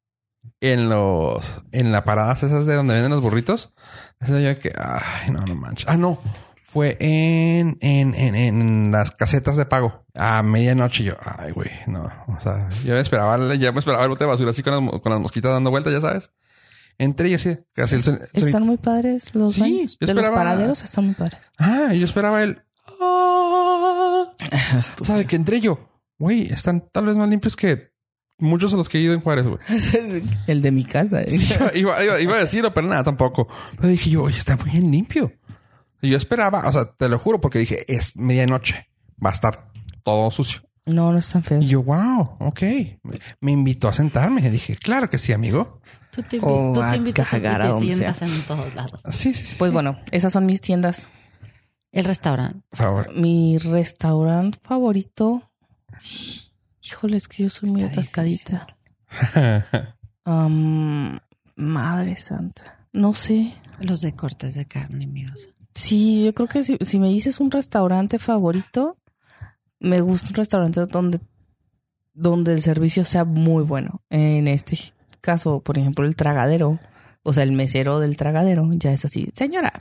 en 0.61 0.89
los, 0.89 1.63
en 1.71 1.93
la 1.93 2.03
paradas 2.03 2.43
esas 2.43 2.67
de 2.67 2.75
donde 2.75 2.95
venden 2.95 3.13
los 3.13 3.23
burritos. 3.23 3.73
Esa 4.19 4.41
yo 4.41 4.59
que, 4.59 4.73
ay, 4.77 5.31
no, 5.31 5.43
no 5.43 5.55
manches. 5.55 5.87
Ah, 5.89 5.97
no. 5.97 6.19
Fue 6.73 6.97
en, 7.01 7.79
en, 7.81 8.15
en, 8.15 8.35
en 8.37 8.93
las 8.93 9.11
casetas 9.11 9.57
de 9.57 9.67
pago 9.67 10.05
a 10.15 10.41
medianoche. 10.45 11.03
Yo, 11.03 11.15
ay, 11.21 11.51
güey, 11.51 11.69
no. 11.89 12.05
O 12.29 12.39
sea, 12.41 12.69
yo 12.85 12.95
me 12.95 13.01
esperaba, 13.01 13.37
ya 13.57 13.73
me 13.73 13.81
esperaba 13.81 14.05
el 14.05 14.09
bote 14.11 14.23
de 14.25 14.31
basura 14.31 14.51
así 14.51 14.63
con 14.63 14.73
las, 14.87 15.01
con 15.01 15.11
las 15.11 15.21
mosquitas 15.21 15.51
dando 15.53 15.71
vueltas, 15.71 15.93
ya 15.93 16.01
sabes. 16.01 16.31
Entré 16.97 17.31
y 17.31 17.35
así, 17.35 17.59
casi 17.73 17.97
el 17.97 18.03
son- 18.05 18.21
Están 18.35 18.65
muy 18.67 18.77
padres 18.77 19.35
los 19.35 19.55
Sí, 19.55 19.61
baños. 19.63 19.97
yo 20.01 20.07
De 20.07 20.15
los 20.15 20.29
paraderos 20.29 20.83
están 20.85 21.07
muy 21.07 21.15
padres. 21.15 21.51
Ah, 21.59 21.89
y 21.93 21.99
yo 21.99 22.05
esperaba 22.07 22.43
el. 22.43 22.63
ah. 23.01 24.33
O 25.01 25.05
sea, 25.05 25.17
de 25.17 25.25
que 25.27 25.37
entré 25.37 25.61
yo, 25.61 25.89
güey, 26.19 26.53
están 26.53 26.85
tal 26.93 27.07
vez 27.07 27.17
más 27.17 27.29
limpios 27.29 27.57
que 27.57 27.91
muchos 28.39 28.71
de 28.71 28.77
los 28.79 28.89
que 28.89 28.99
he 28.99 29.01
ido 29.03 29.13
en 29.15 29.21
Juárez, 29.21 29.47
güey. 29.47 29.59
El 30.47 30.63
de 30.63 30.71
mi 30.71 30.85
casa. 30.85 31.21
¿eh? 31.23 31.31
Sí, 31.31 31.53
iba, 31.75 32.03
iba- 32.05 32.21
iba- 32.21 32.35
a 32.37 32.39
decirlo, 32.41 32.73
pero 32.73 32.87
nada, 32.87 33.03
tampoco. 33.03 33.49
Pero 33.77 33.89
dije 33.89 34.11
yo, 34.11 34.23
oye, 34.23 34.39
está 34.39 34.57
muy 34.57 34.71
bien 34.71 34.91
limpio. 34.91 35.33
Y 36.03 36.11
yo 36.11 36.17
esperaba, 36.17 36.67
o 36.67 36.73
sea, 36.73 36.87
te 36.93 37.09
lo 37.09 37.19
juro, 37.19 37.41
porque 37.41 37.59
dije, 37.59 37.85
es 37.93 38.17
medianoche, 38.17 38.89
va 39.25 39.31
a 39.31 39.33
estar 39.35 39.71
todo 40.03 40.31
sucio. 40.31 40.63
No, 40.87 41.13
no 41.13 41.19
están 41.19 41.43
feos. 41.45 41.63
Y 41.65 41.69
yo, 41.69 41.83
wow, 41.83 42.37
ok. 42.41 42.63
Me 43.41 43.53
invitó 43.53 43.89
a 43.89 43.93
sentarme. 43.93 44.49
Dije, 44.51 44.77
claro 44.77 45.11
que 45.11 45.19
sí, 45.19 45.33
amigo. 45.33 45.81
Tú 46.11 46.23
te, 46.23 46.39
O 46.41 46.41
invi- 46.41 46.75
tú 46.75 46.83
a 46.83 46.91
te 46.91 46.97
invitas 46.97 47.29
a, 47.29 47.31
cagar 47.31 47.63
a 47.63 47.69
y 47.69 47.81
te 47.81 47.95
sientas 47.95 48.23
en 48.23 48.43
todos 48.43 48.75
lados. 48.75 49.01
Sí, 49.13 49.33
sí, 49.35 49.45
sí. 49.45 49.57
Pues 49.59 49.69
sí. 49.69 49.73
bueno, 49.73 49.99
esas 50.11 50.33
son 50.33 50.47
mis 50.47 50.61
tiendas. 50.61 51.09
El 51.93 52.05
restaurante. 52.05 52.61
Favor. 52.73 53.15
Mi 53.15 53.59
restaurante 53.59 54.59
favorito. 54.63 55.51
Híjole, 56.83 57.17
es 57.19 57.29
que 57.29 57.43
yo 57.45 57.51
soy 57.51 57.71
muy 57.71 57.83
atascadita. 57.83 58.67
Madre 61.57 62.17
santa. 62.17 62.87
No 62.93 63.13
sé. 63.15 63.55
Los 63.81 64.01
de 64.01 64.15
cortes 64.15 64.55
de 64.55 64.67
carne, 64.67 65.05
amigos. 65.05 65.51
Sí, 65.75 66.25
yo 66.25 66.33
creo 66.33 66.49
que 66.49 66.63
si, 66.63 66.77
si 66.81 66.99
me 66.99 67.09
dices 67.09 67.41
un 67.41 67.51
restaurante 67.51 68.19
favorito, 68.19 68.97
me 69.79 70.01
gusta 70.01 70.29
un 70.31 70.35
restaurante 70.35 70.87
donde, 70.87 71.21
donde 72.13 72.53
el 72.53 72.63
servicio 72.63 73.05
sea 73.05 73.25
muy 73.25 73.63
bueno. 73.63 74.03
En 74.11 74.49
este 74.49 74.79
caso, 75.21 75.61
por 75.61 75.79
ejemplo, 75.79 76.05
el 76.07 76.17
tragadero, 76.17 76.79
o 77.23 77.33
sea, 77.33 77.45
el 77.45 77.53
mesero 77.53 78.01
del 78.01 78.17
tragadero, 78.17 78.69
ya 78.73 78.93
es 78.93 79.05
así. 79.05 79.29
Señora, 79.33 79.73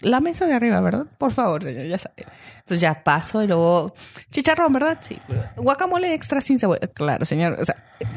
la 0.00 0.20
mesa 0.20 0.46
de 0.46 0.54
arriba, 0.54 0.80
¿verdad? 0.80 1.06
Por 1.18 1.32
favor, 1.32 1.62
señor, 1.62 1.86
ya 1.86 1.98
sabe. 1.98 2.26
Entonces 2.58 2.80
ya 2.80 3.02
paso 3.02 3.42
y 3.42 3.46
luego, 3.46 3.94
chicharrón, 4.30 4.72
¿verdad? 4.72 4.98
Sí. 5.00 5.16
Guacamole 5.56 6.12
extra 6.14 6.40
sin 6.40 6.58
cebolla. 6.58 6.86
Claro, 6.88 7.24
señor. 7.24 7.56
O 7.60 7.64
sea, 7.64 7.76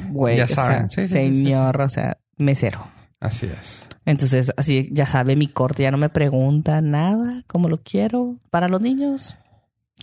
güey, 0.09 0.37
Ya 0.37 0.45
o 0.45 0.47
saben. 0.47 0.89
Sí. 0.89 1.07
señor, 1.07 1.79
o 1.81 1.89
sea, 1.89 2.17
mesero. 2.37 2.79
Así 3.25 3.47
es. 3.47 3.85
Entonces, 4.05 4.51
así 4.55 4.89
ya 4.91 5.05
sabe 5.05 5.35
mi 5.35 5.47
corte, 5.47 5.83
ya 5.83 5.91
no 5.91 5.97
me 5.97 6.09
pregunta 6.09 6.81
nada, 6.81 7.43
cómo 7.47 7.69
lo 7.69 7.77
quiero. 7.77 8.37
Para 8.51 8.67
los 8.67 8.81
niños, 8.81 9.35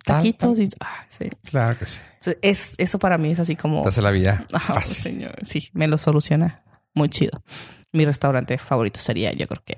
taquitos 0.04 0.58
y 0.58 0.68
ah, 0.80 1.06
sí. 1.08 1.30
Claro 1.44 1.78
que 1.78 1.86
sí. 1.86 2.00
Es, 2.42 2.74
eso 2.78 2.98
para 2.98 3.18
mí 3.18 3.30
es 3.30 3.38
así 3.38 3.56
como 3.56 3.82
Te 3.82 3.88
hace 3.88 4.02
la 4.02 4.10
vida 4.10 4.44
señor, 4.84 5.34
sí, 5.42 5.70
me 5.72 5.86
lo 5.86 5.98
soluciona 5.98 6.62
muy 6.94 7.08
chido. 7.08 7.42
Mi 7.92 8.04
restaurante 8.04 8.58
favorito 8.58 8.98
sería, 8.98 9.32
yo 9.32 9.46
creo 9.46 9.62
que 9.64 9.76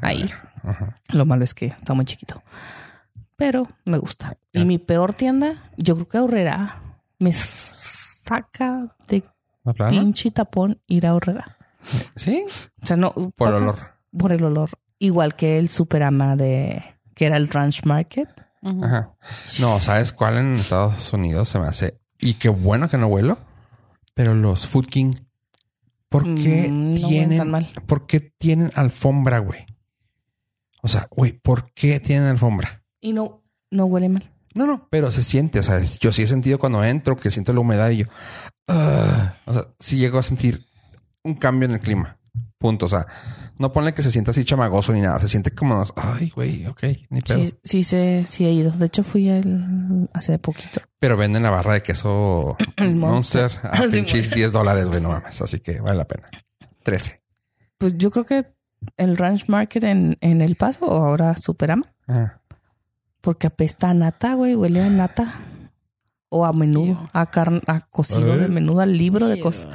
ahí. 0.00 0.28
Ajá. 0.62 0.94
Lo 1.08 1.24
malo 1.24 1.44
es 1.44 1.54
que 1.54 1.66
está 1.66 1.94
muy 1.94 2.04
chiquito. 2.04 2.42
Pero 3.36 3.66
me 3.84 3.98
gusta. 3.98 4.36
Y 4.52 4.64
mi 4.64 4.78
peor 4.78 5.14
tienda, 5.14 5.70
yo 5.76 5.94
creo 5.94 6.08
que 6.08 6.18
Horrera. 6.18 6.82
Me 7.18 7.32
saca 7.32 8.94
de 9.06 9.22
pinche 9.88 10.30
tapón 10.30 10.80
ir 10.88 11.06
a 11.06 11.14
Horrera. 11.14 11.56
Sí. 12.16 12.44
O 12.82 12.86
sea, 12.86 12.96
no. 12.96 13.12
Por 13.12 13.32
pocas- 13.34 13.60
olor. 13.62 13.74
Por 14.16 14.32
el 14.32 14.44
olor. 14.44 14.70
Igual 14.98 15.34
que 15.36 15.58
el 15.58 15.68
Superama 15.68 16.36
de. 16.36 16.82
que 17.14 17.26
era 17.26 17.36
el 17.36 17.48
Ranch 17.48 17.84
Market. 17.84 18.28
Ajá. 18.62 19.14
No, 19.60 19.80
¿sabes 19.80 20.12
cuál 20.12 20.38
en 20.38 20.54
Estados 20.54 21.12
Unidos 21.12 21.48
se 21.48 21.58
me 21.58 21.66
hace? 21.66 21.98
Y 22.18 22.34
qué 22.34 22.48
bueno 22.48 22.88
que 22.88 22.98
no 22.98 23.08
vuelo. 23.08 23.38
Pero 24.14 24.34
los 24.34 24.66
Food 24.68 24.86
King, 24.86 25.12
¿por 26.08 26.22
qué 26.34 26.68
Mm, 26.70 26.88
no 26.88 26.94
huelen 26.94 27.08
tienen, 27.08 27.38
tan 27.38 27.50
mal. 27.50 27.72
¿por 27.86 28.06
qué 28.06 28.20
tienen 28.20 28.70
alfombra, 28.74 29.38
güey? 29.38 29.66
O 30.82 30.88
sea, 30.88 31.08
güey, 31.10 31.32
¿por 31.32 31.72
qué 31.72 31.98
tienen 32.00 32.28
alfombra? 32.28 32.84
Y 33.00 33.12
no, 33.12 33.42
no 33.70 33.86
huele 33.86 34.08
mal. 34.08 34.30
No, 34.54 34.66
no, 34.66 34.86
pero 34.90 35.10
se 35.10 35.22
siente. 35.22 35.58
O 35.60 35.62
sea, 35.62 35.80
yo 36.00 36.12
sí 36.12 36.22
he 36.22 36.26
sentido 36.26 36.58
cuando 36.58 36.84
entro 36.84 37.16
que 37.16 37.30
siento 37.30 37.52
la 37.54 37.60
humedad 37.60 37.88
y 37.90 37.98
yo, 37.98 38.06
ah, 38.68 39.34
o 39.46 39.54
sea, 39.54 39.66
sí 39.80 39.96
llego 39.96 40.18
a 40.18 40.22
sentir 40.22 40.66
un 41.24 41.34
cambio 41.34 41.66
en 41.68 41.74
el 41.74 41.80
clima. 41.80 42.18
Punto. 42.58 42.86
O 42.86 42.88
sea, 42.88 43.06
no 43.58 43.72
ponle 43.72 43.92
que 43.92 44.02
se 44.02 44.10
sienta 44.10 44.30
así 44.30 44.44
chamagoso 44.44 44.92
ni 44.92 45.00
nada. 45.00 45.18
Se 45.18 45.28
siente 45.28 45.50
como, 45.52 45.82
ay, 45.96 46.30
güey, 46.30 46.66
ok, 46.66 46.82
ni 47.10 47.20
pedo. 47.20 47.44
Sí, 47.64 47.82
sí, 47.84 48.24
sí 48.26 48.46
he 48.46 48.52
ido. 48.52 48.70
De 48.70 48.86
hecho, 48.86 49.02
fui 49.02 49.28
el, 49.28 50.08
hace 50.12 50.38
poquito. 50.38 50.80
Pero 50.98 51.16
venden 51.16 51.42
la 51.42 51.50
barra 51.50 51.74
de 51.74 51.82
queso 51.82 52.56
Monster 52.78 53.50
Monster. 53.50 53.50
a 53.64 53.76
Sí, 53.88 53.96
pinches 53.96 54.28
güey. 54.28 54.40
10 54.40 54.52
dólares, 54.52 54.86
güey, 54.86 55.00
no 55.00 55.08
mames. 55.08 55.40
Así 55.42 55.60
que 55.60 55.80
vale 55.80 55.98
la 55.98 56.06
pena. 56.06 56.28
13. 56.84 57.20
Pues 57.78 57.98
yo 57.98 58.10
creo 58.10 58.24
que 58.24 58.46
el 58.96 59.16
Ranch 59.16 59.48
Market 59.48 59.84
en, 59.84 60.16
en 60.20 60.40
El 60.40 60.56
Paso 60.56 60.86
o 60.86 61.04
ahora 61.04 61.36
Superama. 61.36 61.92
Ah. 62.06 62.38
Porque 63.20 63.48
apesta 63.48 63.90
a 63.90 63.94
nata, 63.94 64.34
güey. 64.34 64.54
Huele 64.54 64.80
a 64.80 64.88
nata. 64.88 65.40
O 66.34 66.46
a 66.46 66.52
menudo. 66.54 67.10
A 67.12 67.26
carne, 67.26 67.60
a 67.66 67.80
cocido 67.82 68.34
¿Eh? 68.34 68.38
de 68.38 68.48
menudo, 68.48 68.80
al 68.80 68.96
libro 68.96 69.28
de 69.28 69.38
cos 69.38 69.66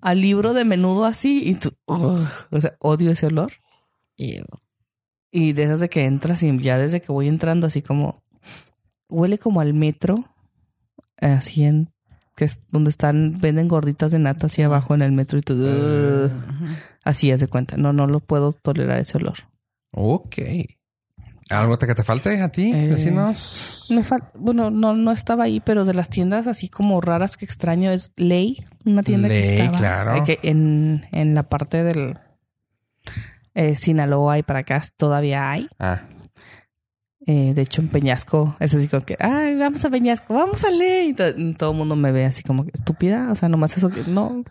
al 0.00 0.20
libro 0.20 0.52
de 0.54 0.64
menudo 0.64 1.06
así. 1.06 1.42
Y 1.44 1.54
tú, 1.56 1.72
ugh, 1.86 2.28
o 2.50 2.60
sea, 2.60 2.76
odio 2.78 3.10
ese 3.10 3.26
olor. 3.26 3.52
Ew. 4.16 4.44
Y 5.32 5.54
de 5.54 5.64
esas 5.64 5.80
de 5.80 5.88
que 5.88 6.04
entras 6.04 6.42
y 6.44 6.58
ya 6.60 6.78
desde 6.78 7.00
que 7.00 7.10
voy 7.10 7.26
entrando 7.26 7.66
así 7.66 7.82
como 7.82 8.22
huele 9.08 9.38
como 9.38 9.60
al 9.60 9.74
metro, 9.74 10.24
así 11.20 11.64
en 11.64 11.90
que 12.36 12.44
es 12.44 12.62
donde 12.70 12.90
están 12.90 13.34
venden 13.40 13.66
gorditas 13.66 14.12
de 14.12 14.18
nata 14.20 14.46
así 14.46 14.62
abajo 14.62 14.94
en 14.94 15.02
el 15.02 15.10
metro 15.12 15.38
y 15.38 15.42
tú 15.42 15.54
ugh, 15.54 16.30
Ujú. 16.30 16.74
así 17.02 17.32
haz 17.32 17.40
de 17.40 17.48
cuenta. 17.48 17.76
No, 17.76 17.92
no 17.92 18.06
lo 18.06 18.20
puedo 18.20 18.52
tolerar 18.52 19.00
ese 19.00 19.16
olor. 19.18 19.38
Ok. 19.90 20.36
¿Algo 21.50 21.76
que 21.78 21.94
te 21.94 22.02
falte 22.04 22.40
a 22.40 22.48
ti? 22.50 22.72
Eh, 22.74 22.88
Vecinos. 22.88 23.86
Me 23.90 24.02
fal- 24.02 24.30
bueno, 24.34 24.70
no, 24.70 24.94
no 24.94 25.12
estaba 25.12 25.44
ahí, 25.44 25.60
pero 25.60 25.84
de 25.84 25.94
las 25.94 26.08
tiendas 26.08 26.46
así 26.46 26.68
como 26.68 27.00
raras 27.00 27.36
que 27.36 27.44
extraño 27.44 27.90
es 27.90 28.12
Ley, 28.16 28.64
una 28.86 29.02
tienda 29.02 29.28
Ley, 29.28 29.42
que 29.42 29.56
estaba 29.58 29.78
claro. 29.78 30.22
que 30.24 30.38
en, 30.42 31.06
en 31.12 31.34
la 31.34 31.42
parte 31.44 31.82
del 31.84 32.14
eh, 33.54 33.76
Sinaloa 33.76 34.38
y 34.38 34.42
para 34.42 34.60
acá 34.60 34.82
todavía 34.96 35.50
hay. 35.50 35.68
Ah, 35.78 36.02
Eh, 37.26 37.52
de 37.54 37.62
hecho, 37.62 37.80
en 37.80 37.88
Peñasco 37.88 38.54
es 38.60 38.74
así 38.74 38.86
como 38.86 39.04
que, 39.06 39.16
ay, 39.18 39.56
vamos 39.56 39.82
a 39.84 39.88
Peñasco, 39.90 40.34
vamos 40.34 40.62
a 40.64 40.70
Ley. 40.70 41.08
Y 41.10 41.14
to- 41.14 41.32
todo 41.56 41.70
el 41.70 41.76
mundo 41.78 41.96
me 41.96 42.12
ve 42.12 42.26
así 42.26 42.42
como 42.42 42.64
que 42.64 42.70
estúpida. 42.74 43.28
O 43.30 43.34
sea, 43.34 43.48
nomás 43.48 43.76
eso 43.78 43.88
que 43.88 44.02
no. 44.06 44.44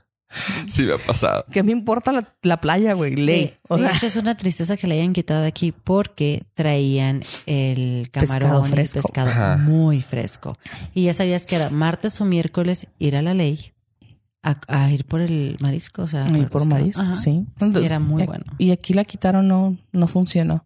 Sí 0.67 0.83
me 0.83 0.93
ha 0.93 0.97
pasado. 0.97 1.45
¿Qué 1.51 1.63
me 1.63 1.71
importa 1.71 2.11
la, 2.11 2.33
la 2.41 2.59
playa, 2.61 2.93
güey? 2.93 3.15
Ley. 3.15 3.41
De, 3.45 3.57
O 3.69 3.77
de 3.77 3.83
sea, 3.87 3.95
hecho, 3.95 4.07
es 4.07 4.15
una 4.15 4.35
tristeza 4.37 4.77
que 4.77 4.87
le 4.87 4.95
hayan 4.99 5.13
quitado 5.13 5.41
de 5.41 5.47
aquí 5.47 5.71
porque 5.71 6.43
traían 6.53 7.21
el 7.45 8.09
Pescado 8.11 8.39
camarón 8.39 8.69
y 8.69 8.79
el 8.81 8.89
pescado 8.89 9.29
Ajá. 9.29 9.57
muy 9.57 10.01
fresco. 10.01 10.57
Y 10.93 11.03
ya 11.05 11.13
sabías 11.13 11.45
que 11.45 11.55
era 11.55 11.69
martes 11.69 12.19
o 12.21 12.25
miércoles 12.25 12.87
ir 12.99 13.15
a 13.15 13.21
la 13.21 13.33
ley 13.33 13.71
a, 14.41 14.57
a 14.67 14.91
ir 14.91 15.05
por 15.05 15.21
el 15.21 15.57
marisco. 15.61 16.01
O 16.03 16.07
sea, 16.07 16.27
y 16.29 16.35
el 16.35 16.47
por 16.47 16.65
marisco, 16.65 17.01
Ajá. 17.01 17.15
sí. 17.15 17.45
Y 17.59 17.85
era 17.85 17.99
muy 17.99 18.23
y- 18.23 18.25
bueno. 18.25 18.45
Y 18.57 18.71
aquí 18.71 18.93
la 18.93 19.05
quitaron, 19.05 19.47
no, 19.47 19.77
no 19.91 20.07
funcionó. 20.07 20.65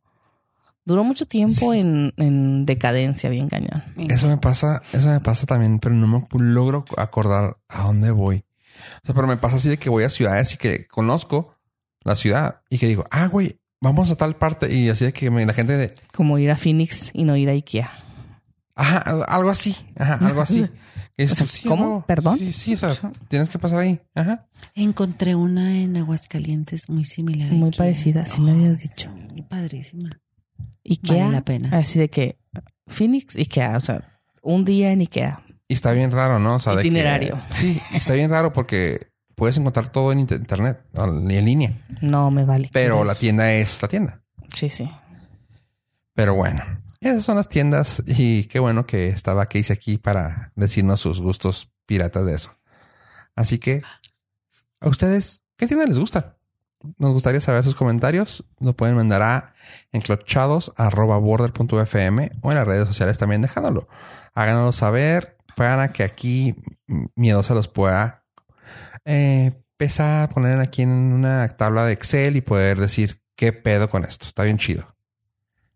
Duró 0.85 1.03
mucho 1.03 1.25
tiempo 1.25 1.73
en, 1.73 2.13
en 2.15 2.65
decadencia, 2.65 3.29
bien 3.29 3.49
cañón. 3.49 3.83
Eso 3.97 4.29
me 4.29 4.37
pasa, 4.37 4.81
eso 4.93 5.09
me 5.09 5.19
pasa 5.19 5.45
también, 5.45 5.79
pero 5.79 5.93
no 5.93 6.07
me 6.07 6.25
logro 6.39 6.85
acordar 6.95 7.57
a 7.67 7.83
dónde 7.83 8.09
voy. 8.11 8.45
O 9.03 9.05
sea, 9.05 9.15
pero 9.15 9.27
me 9.27 9.37
pasa 9.37 9.57
así 9.57 9.69
de 9.69 9.77
que 9.77 9.89
voy 9.89 10.03
a 10.03 10.09
ciudades 10.09 10.53
y 10.53 10.57
que 10.57 10.87
conozco 10.87 11.55
la 12.03 12.15
ciudad 12.15 12.61
y 12.69 12.77
que 12.77 12.87
digo, 12.87 13.05
ah, 13.11 13.27
güey, 13.27 13.59
vamos 13.81 14.09
a 14.11 14.15
tal 14.15 14.35
parte. 14.35 14.73
Y 14.73 14.89
así 14.89 15.05
de 15.05 15.13
que 15.13 15.29
me- 15.29 15.45
la 15.45 15.53
gente 15.53 15.77
de, 15.77 15.93
Como 16.13 16.37
ir 16.39 16.51
a 16.51 16.57
Phoenix 16.57 17.11
y 17.13 17.23
no 17.23 17.35
ir 17.35 17.49
a 17.49 17.53
Ikea. 17.53 17.91
ajá, 18.75 18.97
algo 19.27 19.49
así, 19.49 19.75
ajá, 19.95 20.15
algo 20.25 20.41
así. 20.41 20.65
Dices, 21.17 21.31
O 21.33 21.35
sea, 21.37 21.47
sí, 21.47 21.67
¿cómo? 21.67 22.05
¿Perdón? 22.05 22.37
Sí, 22.37 22.53
sí, 22.53 22.73
o 22.75 22.77
sea, 22.77 22.91
tienes 23.27 23.49
que 23.49 23.57
pasar 23.57 23.79
ahí. 23.79 23.99
Ajá. 24.13 24.45
Encontré 24.75 25.33
una 25.33 25.75
en 25.79 25.97
Aguascalientes 25.97 26.89
muy 26.89 27.05
similar. 27.05 27.49
Muy 27.51 27.71
parecida, 27.71 28.27
sí 28.27 28.39
me 28.39 28.51
habías 28.51 28.77
dicho. 28.77 29.11
sí, 29.35 29.41
padrísima. 29.41 30.21
Ikea. 30.87 31.23
Vale 31.25 31.35
la 31.35 31.43
pena. 31.43 31.69
Así 31.75 31.97
de 31.97 32.09
que 32.11 32.37
Phoenix, 32.85 33.35
Ikea. 33.35 33.77
O 33.77 33.79
sea, 33.79 34.19
un 34.43 34.63
día 34.63 34.91
en 34.91 34.99
Ikea. 35.01 35.41
Y 35.67 35.73
está 35.73 35.91
bien 35.91 36.11
raro, 36.11 36.39
¿no? 36.39 36.55
O 36.55 36.59
sea, 36.59 36.75
de 36.75 36.81
que- 36.81 36.87
Itinerario. 36.87 37.41
sí, 37.51 37.81
está 37.93 38.13
bien 38.13 38.29
raro 38.29 38.53
porque 38.53 39.07
puedes 39.35 39.57
encontrar 39.57 39.89
todo 39.89 40.11
en 40.11 40.19
inter- 40.21 40.39
internet, 40.39 40.81
en 40.93 41.45
línea. 41.45 41.77
No 42.01 42.31
me 42.31 42.45
vale. 42.45 42.69
Pero 42.73 43.03
la 43.03 43.15
tienda 43.15 43.51
es 43.53 43.81
la 43.81 43.87
tienda. 43.87 44.21
Sí, 44.53 44.69
sí. 44.69 44.89
Pero 46.13 46.33
bueno, 46.35 46.63
esas 47.01 47.23
son 47.25 47.35
las 47.35 47.49
tiendas 47.49 48.01
y 48.07 48.45
qué 48.45 48.59
bueno 48.59 48.85
que 48.87 49.09
estaba 49.09 49.45
Casey 49.47 49.75
aquí 49.75 49.97
para 49.97 50.51
decirnos 50.55 51.01
sus 51.01 51.21
gustos 51.21 51.69
piratas 51.85 52.25
de 52.25 52.33
eso. 52.35 52.55
Así 53.35 53.59
que, 53.59 53.83
¿a 54.79 54.87
ustedes 54.89 55.43
qué 55.57 55.67
tienda 55.67 55.85
les 55.85 55.99
gusta? 55.99 56.37
Nos 56.97 57.11
gustaría 57.11 57.41
saber 57.41 57.63
sus 57.63 57.75
comentarios. 57.75 58.43
Lo 58.59 58.75
pueden 58.75 58.95
mandar 58.95 59.21
a 59.21 59.53
enclochados.border.fm 59.91 62.31
o 62.41 62.51
en 62.51 62.57
las 62.57 62.67
redes 62.67 62.87
sociales 62.87 63.17
también 63.17 63.41
dejándolo. 63.41 63.87
Háganoslo 64.33 64.71
saber 64.71 65.36
para 65.57 65.91
que 65.91 66.03
aquí 66.03 66.55
mm, 66.85 67.05
Miedosa 67.15 67.55
los 67.55 67.67
pueda 67.67 68.23
eh, 69.05 69.59
pesar, 69.75 70.29
poner 70.29 70.59
aquí 70.59 70.83
en 70.83 70.91
una 70.91 71.47
tabla 71.57 71.83
de 71.85 71.93
Excel 71.93 72.35
y 72.35 72.41
poder 72.41 72.79
decir 72.79 73.21
qué 73.35 73.53
pedo 73.53 73.89
con 73.89 74.03
esto. 74.03 74.27
Está 74.27 74.43
bien 74.43 74.59
chido. 74.59 74.95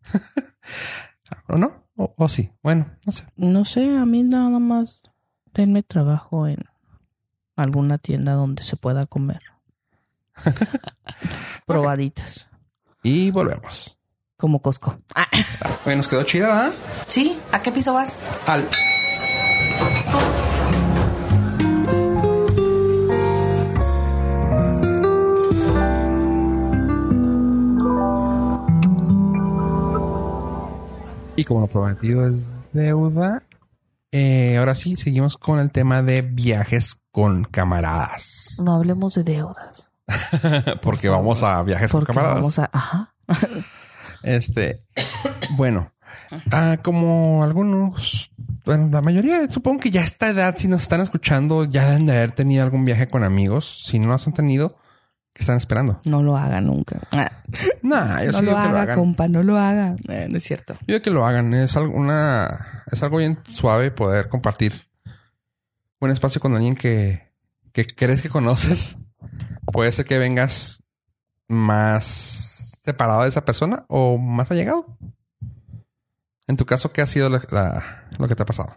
¿O 1.47 1.57
no? 1.57 1.87
O, 1.95 2.13
o 2.15 2.29
sí. 2.29 2.51
Bueno, 2.61 2.91
no 3.05 3.11
sé. 3.11 3.25
No 3.35 3.65
sé, 3.65 3.97
a 3.97 4.05
mí 4.05 4.21
nada 4.21 4.59
más 4.59 5.01
denme 5.51 5.81
trabajo 5.81 6.47
en 6.47 6.59
alguna 7.55 7.97
tienda 7.97 8.33
donde 8.33 8.61
se 8.61 8.75
pueda 8.75 9.07
comer. 9.07 9.41
Probaditas. 11.65 12.47
Y 13.01 13.31
volvemos. 13.31 13.97
Como 14.37 14.61
Costco. 14.61 14.99
Oye, 15.85 15.95
nos 15.95 16.07
quedó 16.07 16.23
chida, 16.23 16.47
¿verdad? 16.47 16.73
Sí, 17.07 17.39
¿a 17.51 17.61
qué 17.63 17.71
piso 17.71 17.93
vas? 17.93 18.19
Al. 18.45 18.67
Y 31.41 31.43
como 31.43 31.61
lo 31.61 31.67
prometido 31.67 32.27
es 32.27 32.55
deuda, 32.71 33.41
eh, 34.11 34.57
ahora 34.59 34.75
sí 34.75 34.95
seguimos 34.95 35.37
con 35.37 35.57
el 35.57 35.71
tema 35.71 36.03
de 36.03 36.21
viajes 36.21 36.97
con 37.11 37.45
camaradas. 37.45 38.57
No 38.63 38.75
hablemos 38.75 39.15
de 39.15 39.23
deudas. 39.23 39.91
Porque 40.83 41.09
vamos 41.09 41.41
a 41.41 41.63
viajes 41.63 41.91
con 41.91 42.05
camaradas. 42.05 42.35
vamos 42.35 42.59
a... 42.59 42.69
Ajá. 42.71 43.15
Este, 44.21 44.83
bueno, 45.55 45.91
ah, 46.51 46.77
como 46.83 47.43
algunos, 47.43 48.31
bueno, 48.65 48.89
la 48.91 49.01
mayoría, 49.01 49.47
supongo 49.49 49.79
que 49.79 49.91
ya 49.91 50.01
a 50.01 50.05
esta 50.05 50.29
edad, 50.29 50.55
si 50.57 50.67
nos 50.67 50.81
están 50.81 51.01
escuchando, 51.01 51.65
ya 51.65 51.85
deben 51.87 52.05
de 52.05 52.13
haber 52.13 52.31
tenido 52.31 52.63
algún 52.63 52.85
viaje 52.85 53.07
con 53.07 53.23
amigos. 53.23 53.83
Si 53.85 53.99
no 53.99 54.07
los 54.07 54.27
han 54.27 54.33
tenido, 54.33 54.77
¿qué 55.33 55.41
están 55.41 55.57
esperando? 55.57 56.01
No 56.05 56.23
lo 56.23 56.37
haga 56.37 56.61
nunca. 56.61 56.99
Nah, 57.81 58.23
yo 58.23 58.31
no 58.31 58.39
sí 58.39 58.45
lo 58.45 58.51
digo 58.51 58.63
que 58.63 58.69
lo 58.69 58.77
haga, 58.77 58.81
hagan. 58.81 58.95
compa, 58.97 59.27
no 59.27 59.43
lo 59.43 59.57
haga. 59.57 59.95
Eh, 60.07 60.27
no 60.29 60.37
es 60.37 60.43
cierto. 60.43 60.73
Yo 60.81 60.93
digo 60.93 61.01
que 61.01 61.09
lo 61.09 61.25
hagan. 61.25 61.53
Es 61.53 61.75
algo, 61.75 61.95
una, 61.95 62.83
es 62.91 63.01
algo 63.03 63.17
bien 63.17 63.39
suave 63.47 63.91
poder 63.91 64.29
compartir 64.29 64.73
un 65.99 66.11
espacio 66.11 66.41
con 66.41 66.55
alguien 66.55 66.75
que, 66.75 67.31
que 67.73 67.85
crees 67.85 68.21
que 68.21 68.29
conoces. 68.29 68.97
Puede 69.71 69.91
ser 69.91 70.05
que 70.05 70.17
vengas 70.17 70.83
más 71.47 72.79
separado 72.83 73.23
de 73.23 73.29
esa 73.29 73.45
persona 73.45 73.85
o 73.87 74.17
más 74.17 74.51
allegado. 74.51 74.97
En 76.51 76.57
tu 76.57 76.65
caso, 76.65 76.91
¿qué 76.91 77.01
ha 77.01 77.07
sido 77.07 77.29
la- 77.29 77.41
la- 77.49 78.09
lo 78.19 78.27
que 78.27 78.35
te 78.35 78.43
ha 78.43 78.45
pasado? 78.45 78.75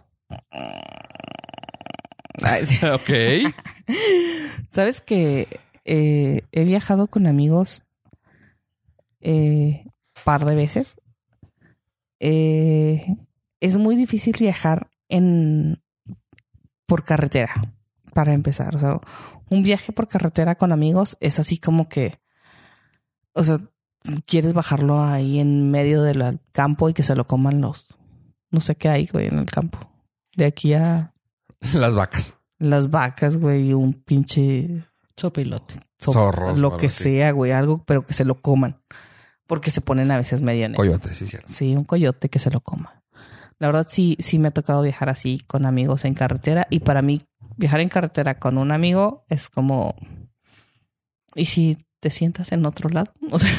Ay, 2.41 2.65
sí. 2.65 2.79
ok. 2.85 3.53
Sabes 4.69 5.01
que 5.01 5.59
eh, 5.83 6.43
he 6.53 6.63
viajado 6.63 7.07
con 7.07 7.27
amigos 7.27 7.83
eh, 9.19 9.85
par 10.23 10.45
de 10.45 10.55
veces. 10.55 10.95
Eh, 12.21 13.05
es 13.59 13.77
muy 13.77 13.97
difícil 13.97 14.37
viajar 14.39 14.89
en 15.09 15.81
por 16.85 17.03
carretera, 17.03 17.55
para 18.13 18.33
empezar. 18.33 18.73
O 18.77 18.79
sea, 18.79 19.01
un 19.49 19.63
viaje 19.63 19.91
por 19.91 20.07
carretera 20.07 20.55
con 20.55 20.71
amigos 20.71 21.17
es 21.19 21.39
así 21.39 21.57
como 21.57 21.89
que, 21.89 22.19
o 23.33 23.43
sea, 23.43 23.59
quieres 24.25 24.53
bajarlo 24.53 25.03
ahí 25.03 25.39
en 25.39 25.71
medio 25.71 26.01
del 26.03 26.39
campo 26.51 26.89
y 26.89 26.93
que 26.93 27.03
se 27.03 27.15
lo 27.15 27.25
coman 27.27 27.61
los 27.61 27.87
no 28.51 28.61
sé 28.61 28.75
qué 28.75 28.87
hay, 28.89 29.07
güey, 29.07 29.27
en 29.27 29.39
el 29.39 29.47
campo. 29.47 29.79
De 30.35 30.45
aquí 30.45 30.73
a 30.73 31.13
Las 31.73 31.93
vacas. 31.95 32.35
las 32.57 32.89
vacas, 32.89 33.37
güey, 33.37 33.69
y 33.69 33.73
un 33.73 33.93
pinche 33.93 34.85
Sopilote. 35.17 35.75
so- 35.99 36.13
Zorros 36.13 36.57
lo 36.57 36.77
que 36.77 36.87
así. 36.87 37.03
sea, 37.03 37.31
güey, 37.31 37.51
algo, 37.51 37.83
pero 37.85 38.05
que 38.05 38.13
se 38.13 38.23
lo 38.23 38.35
coman. 38.41 38.81
Porque 39.47 39.71
se 39.71 39.81
ponen 39.81 40.09
a 40.11 40.17
veces 40.17 40.41
medio 40.41 40.65
en 40.65 40.73
eso. 40.73 40.77
Coyote, 40.81 41.09
sí, 41.09 41.27
cierto. 41.27 41.47
Sí, 41.51 41.75
un 41.75 41.83
coyote 41.83 42.29
que 42.29 42.39
se 42.39 42.49
lo 42.49 42.61
coma. 42.61 43.03
La 43.59 43.67
verdad 43.67 43.85
sí, 43.89 44.15
sí 44.19 44.39
me 44.39 44.47
ha 44.47 44.51
tocado 44.51 44.81
viajar 44.81 45.09
así 45.09 45.41
con 45.47 45.65
amigos 45.65 46.03
en 46.05 46.13
carretera 46.13 46.65
y 46.69 46.79
para 46.79 47.01
mí 47.01 47.21
viajar 47.57 47.79
en 47.81 47.89
carretera 47.89 48.39
con 48.39 48.57
un 48.57 48.71
amigo 48.71 49.25
es 49.29 49.49
como 49.49 49.95
¿y 51.35 51.45
si 51.45 51.77
te 52.05 52.11
sientas 52.11 52.51
en 52.51 52.63
otro 52.67 52.89
lado? 52.89 53.11
O 53.31 53.39
sea, 53.39 53.49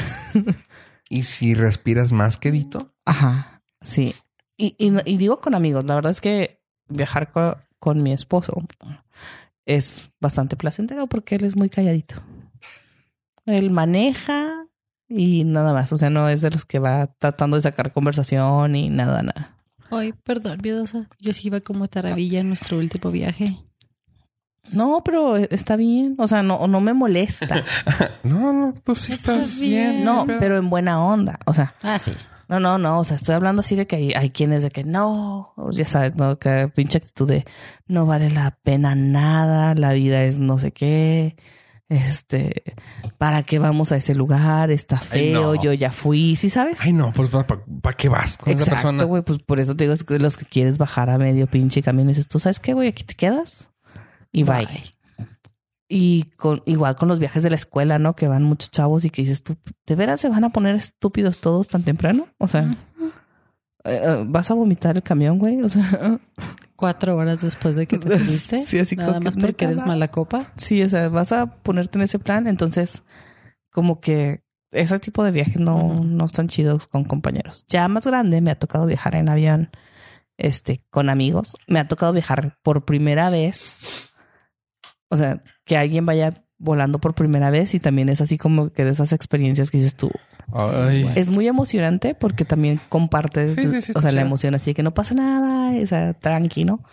Y 1.09 1.23
si 1.23 1.53
respiras 1.53 2.13
más 2.13 2.37
que 2.37 2.49
Vito, 2.51 2.93
ajá, 3.03 3.61
sí. 3.81 4.15
Y, 4.55 4.73
y, 4.77 4.89
no- 4.89 5.01
y 5.05 5.17
digo 5.17 5.41
con 5.41 5.53
amigos, 5.53 5.83
la 5.85 5.95
verdad 5.95 6.11
es 6.11 6.21
que 6.21 6.61
viajar 6.87 7.29
co- 7.31 7.57
con, 7.79 8.01
mi 8.03 8.13
esposo 8.13 8.53
es 9.65 10.09
bastante 10.21 10.55
placentero 10.55 11.07
porque 11.07 11.35
él 11.35 11.43
es 11.43 11.57
muy 11.57 11.69
calladito. 11.69 12.15
Él 13.45 13.69
maneja 13.71 14.65
y 15.09 15.43
nada 15.43 15.73
más, 15.73 15.91
o 15.93 15.97
sea, 15.97 16.09
no 16.09 16.29
es 16.29 16.41
de 16.41 16.49
los 16.51 16.63
que 16.65 16.79
va 16.79 17.07
tratando 17.19 17.55
de 17.57 17.61
sacar 17.61 17.91
conversación 17.93 18.75
y 18.75 18.89
nada, 18.89 19.21
nada. 19.23 19.57
Ay, 19.91 20.13
perdón, 20.23 20.59
miedosa. 20.63 21.07
Yo 21.19 21.33
sí 21.33 21.47
iba 21.47 21.59
como 21.61 21.87
taravilla 21.87 22.39
en 22.39 22.47
nuestro 22.47 22.77
último 22.77 23.11
viaje. 23.11 23.57
No, 24.71 25.01
pero 25.03 25.35
está 25.37 25.75
bien. 25.75 26.15
O 26.17 26.27
sea, 26.27 26.43
no, 26.43 26.67
no 26.67 26.81
me 26.81 26.93
molesta. 26.93 27.63
no, 28.23 28.53
no, 28.53 28.73
tú 28.83 28.95
sí 28.95 29.13
Está 29.13 29.35
estás 29.35 29.59
bien. 29.59 29.91
bien. 29.93 30.05
No, 30.05 30.25
pero 30.39 30.57
en 30.57 30.69
buena 30.69 31.03
onda. 31.03 31.39
O 31.45 31.53
sea, 31.53 31.73
Ah, 31.81 31.97
sí. 31.99 32.13
no, 32.49 32.59
no, 32.59 32.77
no. 32.77 32.99
O 32.99 33.03
sea, 33.03 33.15
estoy 33.15 33.35
hablando 33.35 33.61
así 33.61 33.75
de 33.75 33.87
que 33.87 33.95
hay, 33.95 34.13
hay 34.13 34.29
quienes 34.29 34.63
de 34.63 34.69
que 34.71 34.83
no, 34.83 35.53
ya 35.71 35.85
sabes, 35.85 36.15
no, 36.15 36.37
que 36.37 36.69
pinche 36.73 36.97
actitud 36.97 37.27
de 37.27 37.45
no 37.87 38.05
vale 38.05 38.29
la 38.29 38.57
pena 38.63 38.93
nada, 38.95 39.73
la 39.75 39.93
vida 39.93 40.23
es 40.23 40.39
no 40.39 40.57
sé 40.59 40.71
qué. 40.71 41.35
Este, 41.89 42.63
¿para 43.17 43.43
qué 43.43 43.59
vamos 43.59 43.93
a 43.93 43.95
ese 43.95 44.13
lugar? 44.13 44.71
Está 44.71 44.97
Ay, 45.11 45.31
feo, 45.31 45.55
no. 45.55 45.61
yo 45.63 45.71
ya 45.71 45.89
fui, 45.93 46.35
¿sí 46.35 46.49
sabes? 46.49 46.79
Ay, 46.81 46.91
no, 46.91 47.13
pues 47.13 47.29
¿para 47.29 47.95
qué 47.95 48.09
vas 48.09 48.37
con 48.37 48.51
esa 48.51 48.65
persona? 48.65 48.89
Exacto, 48.97 49.07
güey, 49.07 49.21
pues 49.23 49.39
por 49.39 49.61
eso 49.61 49.73
te 49.73 49.85
digo, 49.85 49.93
es 49.93 50.03
que 50.03 50.19
los 50.19 50.35
que 50.35 50.43
quieres 50.43 50.77
bajar 50.77 51.09
a 51.09 51.17
medio 51.17 51.47
pinche 51.47 51.81
camino 51.81 52.09
dices, 52.09 52.27
tú 52.27 52.39
sabes 52.39 52.59
qué, 52.59 52.73
güey, 52.73 52.89
aquí 52.89 53.05
te 53.05 53.13
quedas 53.15 53.69
y 54.31 54.43
bye. 54.43 54.65
Bye. 54.65 54.91
Y 55.89 56.23
con, 56.35 56.63
igual 56.65 56.97
con 56.97 57.07
los 57.07 57.19
viajes 57.19 57.43
de 57.43 57.49
la 57.49 57.55
escuela, 57.55 57.97
¿no? 57.97 58.15
Que 58.15 58.27
van 58.27 58.43
muchos 58.43 58.71
chavos 58.71 59.05
y 59.05 59.09
que 59.09 59.21
dices 59.21 59.41
tú, 59.41 59.55
¿de 59.85 59.95
veras 59.95 60.19
se 60.19 60.29
van 60.29 60.43
a 60.43 60.49
poner 60.49 60.75
estúpidos 60.75 61.39
todos 61.39 61.69
tan 61.69 61.83
temprano? 61.83 62.27
O 62.39 62.47
sea, 62.49 62.75
eh, 63.85 64.01
eh, 64.03 64.23
¿vas 64.27 64.51
a 64.51 64.53
vomitar 64.53 64.97
el 64.97 65.03
camión, 65.03 65.39
güey? 65.39 65.61
O 65.61 65.69
sea, 65.69 66.19
Cuatro 66.75 67.15
horas 67.17 67.41
después 67.41 67.75
de 67.75 67.87
que 67.87 67.97
te 67.97 68.19
subiste. 68.19 68.65
Sí, 68.65 68.77
así 68.77 68.95
Nada 68.95 69.09
como 69.09 69.19
que 69.19 69.25
más 69.25 69.37
porque 69.37 69.65
eres 69.65 69.77
mala 69.77 70.09
copa. 70.09 70.53
sí, 70.57 70.83
o 70.83 70.89
sea, 70.89 71.09
vas 71.09 71.31
a 71.31 71.47
ponerte 71.47 71.97
en 71.97 72.03
ese 72.03 72.19
plan. 72.19 72.47
Entonces, 72.47 73.01
como 73.71 73.99
que 73.99 74.43
ese 74.71 74.99
tipo 74.99 75.23
de 75.23 75.31
viajes 75.31 75.59
no, 75.59 76.03
no 76.03 76.25
están 76.25 76.49
chidos 76.49 76.85
con 76.87 77.05
compañeros. 77.05 77.65
Ya 77.67 77.87
más 77.87 78.05
grande 78.05 78.41
me 78.41 78.51
ha 78.51 78.59
tocado 78.59 78.85
viajar 78.85 79.15
en 79.15 79.29
avión, 79.29 79.69
este, 80.37 80.83
con 80.91 81.09
amigos. 81.09 81.55
Me 81.67 81.79
ha 81.79 81.87
tocado 81.87 82.13
viajar 82.13 82.59
por 82.61 82.85
primera 82.85 83.29
vez. 83.31 84.11
O 85.09 85.17
sea, 85.17 85.41
que 85.65 85.77
alguien 85.77 86.05
vaya 86.05 86.33
volando 86.59 86.99
por 86.99 87.13
primera 87.13 87.49
vez 87.49 87.75
y 87.75 87.79
también 87.79 88.09
es 88.09 88.21
así 88.21 88.37
como 88.37 88.71
que 88.71 88.83
de 88.83 88.91
esas 88.91 89.13
experiencias 89.13 89.69
que 89.69 89.77
dices 89.77 89.95
tú. 89.95 90.09
Ay, 90.51 91.09
Es 91.15 91.29
muy 91.29 91.47
emocionante 91.47 92.15
porque 92.15 92.45
también 92.45 92.81
compartes, 92.89 93.53
Sí, 93.53 93.69
sí, 93.69 93.81
sí, 93.81 93.91
o 93.95 94.01
sea, 94.01 94.11
la 94.11 94.21
emoción 94.21 94.55
así 94.55 94.71
de 94.71 94.75
que 94.75 94.83
no 94.83 94.93
pasa 94.93 95.13
nada, 95.13 95.71
o 95.79 95.85
sea, 95.85 96.13
tranqui, 96.13 96.63
¿no? 96.63 96.83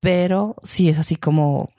Pero 0.00 0.56
sí 0.62 0.88
es 0.88 0.98
así 0.98 1.16
como, 1.16 1.70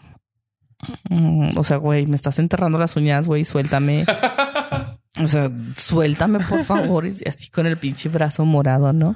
mm, 1.10 1.50
o 1.58 1.64
sea, 1.64 1.78
güey, 1.78 2.06
me 2.06 2.16
estás 2.16 2.40
enterrando 2.40 2.80
las 2.80 2.96
uñas, 2.96 3.28
güey, 3.28 3.44
suéltame. 3.44 4.06
o 5.24 5.28
sea, 5.28 5.52
suéltame, 5.76 6.40
por 6.40 6.64
favor, 6.64 7.06
y 7.06 7.12
así 7.28 7.50
con 7.50 7.66
el 7.66 7.78
pinche 7.78 8.10
brazo 8.10 8.46
morado, 8.46 8.94
¿no? 8.94 9.16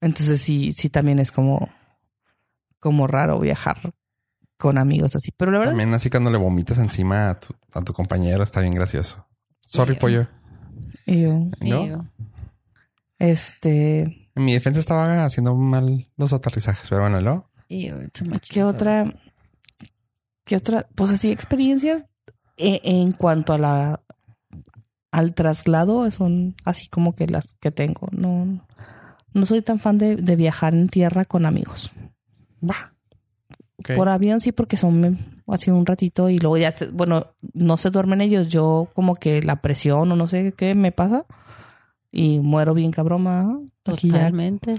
Entonces 0.00 0.40
sí, 0.40 0.72
sí 0.72 0.88
también 0.88 1.18
es 1.18 1.32
como, 1.32 1.68
como 2.78 3.06
raro 3.06 3.40
viajar 3.40 3.94
con 4.64 4.78
amigos 4.78 5.14
así. 5.14 5.30
Pero 5.36 5.52
la 5.52 5.58
verdad, 5.58 5.72
También 5.72 5.92
así 5.92 6.08
cuando 6.08 6.30
le 6.30 6.38
vomitas 6.38 6.78
encima 6.78 7.28
a 7.28 7.38
tu, 7.38 7.54
a 7.74 7.82
tu 7.82 7.92
compañero 7.92 8.42
está 8.42 8.60
bien 8.62 8.74
gracioso. 8.74 9.26
Sorry, 9.66 9.94
pollo. 9.96 10.26
este, 13.18 14.30
En 14.34 14.44
mi 14.44 14.54
defensa 14.54 14.80
estaba 14.80 15.26
haciendo 15.26 15.54
mal 15.54 16.08
los 16.16 16.32
aterrizajes, 16.32 16.88
pero 16.88 17.02
bueno, 17.02 17.20
¿no? 17.20 17.50
¿Qué 18.48 18.64
otra? 18.64 19.14
¿Qué 20.44 20.56
otra? 20.56 20.86
Pues 20.94 21.10
así, 21.10 21.30
experiencias 21.30 22.04
e- 22.56 22.80
en 22.84 23.12
cuanto 23.12 23.52
a 23.52 23.58
la 23.58 24.00
al 25.10 25.34
traslado 25.34 26.10
son 26.10 26.56
así 26.64 26.88
como 26.88 27.14
que 27.14 27.26
las 27.26 27.54
que 27.60 27.70
tengo. 27.70 28.08
No, 28.12 28.66
no 29.34 29.46
soy 29.46 29.60
tan 29.60 29.78
fan 29.78 29.98
de, 29.98 30.16
de 30.16 30.36
viajar 30.36 30.74
en 30.74 30.88
tierra 30.88 31.26
con 31.26 31.44
amigos. 31.44 31.92
Va. 32.62 32.93
Por 33.96 34.08
avión 34.08 34.40
sí, 34.40 34.52
porque 34.52 34.76
son 34.76 35.18
así 35.48 35.70
un 35.70 35.84
ratito 35.84 36.28
y 36.30 36.38
luego 36.38 36.56
ya, 36.56 36.72
te- 36.72 36.86
bueno, 36.86 37.26
no 37.52 37.76
se 37.76 37.90
duermen 37.90 38.20
ellos. 38.20 38.48
Yo 38.48 38.88
como 38.94 39.16
que 39.16 39.42
la 39.42 39.56
presión 39.62 40.10
o 40.12 40.16
no 40.16 40.28
sé 40.28 40.52
qué 40.56 40.74
me 40.74 40.92
pasa 40.92 41.24
y 42.12 42.38
muero 42.38 42.72
bien 42.74 42.92
cabroma. 42.92 43.58
Ya 43.84 43.92
Totalmente. 43.94 44.76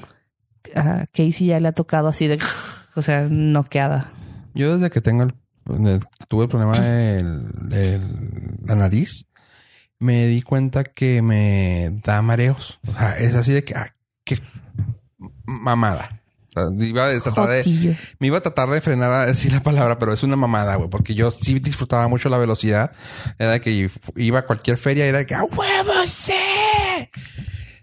a 0.76 1.06
Casey 1.12 1.48
ya 1.48 1.60
le 1.60 1.68
ha 1.68 1.72
tocado 1.74 2.08
así 2.08 2.28
de, 2.28 2.40
o 2.96 3.02
sea, 3.02 3.28
noqueada. 3.30 4.12
Yo 4.54 4.74
desde 4.76 4.90
que 4.90 5.02
tengo 5.02 5.24
el, 5.24 5.34
de- 5.84 6.00
tuve 6.30 6.44
el 6.46 6.50
problema 6.50 6.80
del- 6.80 7.50
de 7.70 8.00
la 8.66 8.76
nariz, 8.76 9.26
me 10.00 10.26
di 10.28 10.42
cuenta 10.42 10.84
que 10.86 11.22
me 11.22 12.00
da 12.04 12.22
mareos. 12.22 12.80
O 12.88 12.94
sea, 12.94 13.18
es 13.18 13.36
así 13.36 13.52
de 13.54 13.64
que, 13.66 13.76
ah, 13.76 13.94
qué 14.24 14.40
mamada. 15.46 16.22
O 16.56 16.70
sea, 16.78 16.88
iba 16.88 17.08
a 17.10 17.20
tratar 17.20 17.50
de, 17.50 17.58
Jotillo. 17.60 17.94
me 18.20 18.28
iba 18.28 18.38
a 18.38 18.42
tratar 18.42 18.70
de 18.70 18.82
frenar 18.82 19.12
a 19.12 19.26
decir 19.26 19.52
la 19.52 19.62
palabra, 19.64 20.00
pero 20.00 20.14
es 20.14 20.24
una 20.24 20.36
mamada, 20.36 20.76
güey, 20.76 20.90
porque 20.90 21.14
yo 21.16 21.32
sí 21.32 21.60
disfrutaba 21.60 22.08
mucho 22.08 22.30
la 22.30 22.38
velocidad. 22.38 22.92
Era 23.38 23.52
de 23.52 23.62
que 23.62 23.90
iba 24.16 24.40
a 24.40 24.46
cualquier 24.46 24.78
feria 24.78 25.06
y 25.06 25.10
era 25.10 25.18
de 25.20 25.26
que, 25.26 25.36
¡a 25.36 25.44
huevo, 25.44 25.94
sí! 26.08 26.34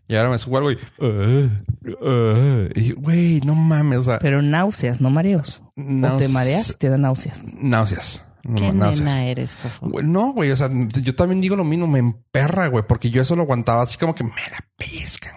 Y 0.09 0.17
ahora 0.17 0.31
me 0.31 0.39
subo 0.39 0.59
algo 0.59 0.73
y, 0.73 0.79
"Uh, 0.99 1.49
uh", 2.05 2.69
y, 2.75 2.93
güey, 2.93 3.41
no 3.41 3.55
mames, 3.55 4.01
o 4.01 4.03
sea, 4.03 4.19
Pero 4.19 4.43
náuseas, 4.43 5.01
no 5.01 5.11
mareos. 5.11 5.63
O 5.77 6.17
te 6.17 6.29
mareas, 6.29 6.77
te 6.79 6.89
da 6.91 6.97
náuseas. 6.99 7.41
Náuseas. 7.55 8.27
¿Qué 8.57 8.73
náuseas. 8.73 8.99
nena 9.05 9.25
eres, 9.25 9.55
Fofo? 9.55 9.89
Güey, 9.89 10.05
No, 10.05 10.33
güey, 10.33 10.51
o 10.51 10.57
sea, 10.57 10.69
yo 11.01 11.15
también 11.15 11.41
digo 11.41 11.55
lo 11.55 11.65
mismo, 11.65 11.87
me 11.87 12.01
emperra, 12.01 12.67
güey, 12.67 12.85
porque 12.87 13.09
yo 13.09 13.23
eso 13.23 13.37
lo 13.37 13.43
aguantaba 13.43 13.83
así 13.85 13.97
como 13.97 14.15
que 14.15 14.25
me 14.25 14.31
la 14.31 14.65
pescan. 14.77 15.35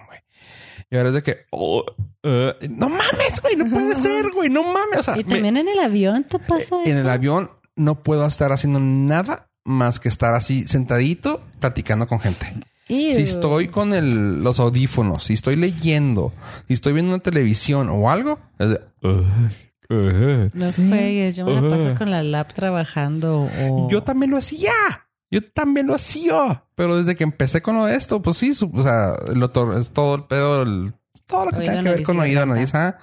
Y 0.90 0.96
ahora 0.96 1.08
es 1.08 1.14
de 1.16 1.22
que, 1.22 1.36
oh, 1.50 1.84
eh, 2.22 2.54
no 2.70 2.88
mames, 2.88 3.40
güey, 3.42 3.56
no 3.56 3.68
puede 3.68 3.94
ser, 3.96 4.30
güey, 4.30 4.48
no 4.48 4.62
mames. 4.62 5.00
O 5.00 5.02
sea, 5.02 5.14
¿Y 5.18 5.24
me- 5.24 5.30
también 5.34 5.56
en 5.56 5.68
el 5.68 5.78
avión 5.80 6.24
te 6.24 6.38
pasa 6.38 6.76
en 6.84 6.92
eso? 6.92 7.00
el 7.00 7.08
avión 7.10 7.50
no 7.74 8.02
puedo 8.02 8.24
estar 8.26 8.52
haciendo 8.52 8.78
nada 8.80 9.48
más 9.64 9.98
que 9.98 10.08
estar 10.08 10.34
así 10.34 10.66
sentadito 10.68 11.42
platicando 11.58 12.06
con 12.06 12.20
gente. 12.20 12.46
Ew. 12.88 13.14
Si 13.16 13.22
estoy 13.22 13.66
con 13.66 13.92
el, 13.92 14.44
los 14.44 14.60
audífonos, 14.60 15.24
si 15.24 15.34
estoy 15.34 15.56
leyendo, 15.56 16.32
si 16.68 16.74
estoy 16.74 16.92
viendo 16.92 17.12
una 17.14 17.22
televisión 17.22 17.88
o 17.90 18.08
algo, 18.08 18.38
es 18.60 18.70
de, 18.70 18.80
"Ugh, 19.02 19.26
ugh". 19.90 20.50
No 20.54 20.70
Sí. 20.70 20.86
juegues. 20.88 21.34
Yo 21.34 21.46
me 21.46 21.60
la 21.60 21.68
paso 21.68 21.94
con 21.98 22.10
la 22.12 22.22
lap 22.22 22.52
trabajando 22.52 23.48
o... 23.60 23.88
Yo 23.90 24.04
también 24.04 24.30
lo 24.30 24.36
hacía. 24.38 24.72
Yo 25.30 25.40
también 25.52 25.86
lo 25.86 25.94
hacía. 25.94 26.64
Pero 26.74 26.98
desde 26.98 27.16
que 27.16 27.24
empecé 27.24 27.62
con 27.62 27.76
lo 27.76 27.86
de 27.86 27.96
esto, 27.96 28.22
pues 28.22 28.36
sí, 28.36 28.54
su- 28.54 28.70
o 28.72 28.82
sea, 28.82 29.14
lo 29.34 29.50
to- 29.50 29.78
es 29.78 29.90
todo 29.90 30.14
el 30.16 30.24
pedo, 30.24 30.62
el- 30.62 30.94
todo 31.26 31.46
lo 31.46 31.50
que 31.50 31.58
Oído, 31.58 31.70
tenga 31.72 31.82
que 31.82 31.90
ver 31.90 32.02
con 32.04 32.20
oído, 32.20 32.46
nariz, 32.46 32.74
ajá. 32.74 32.98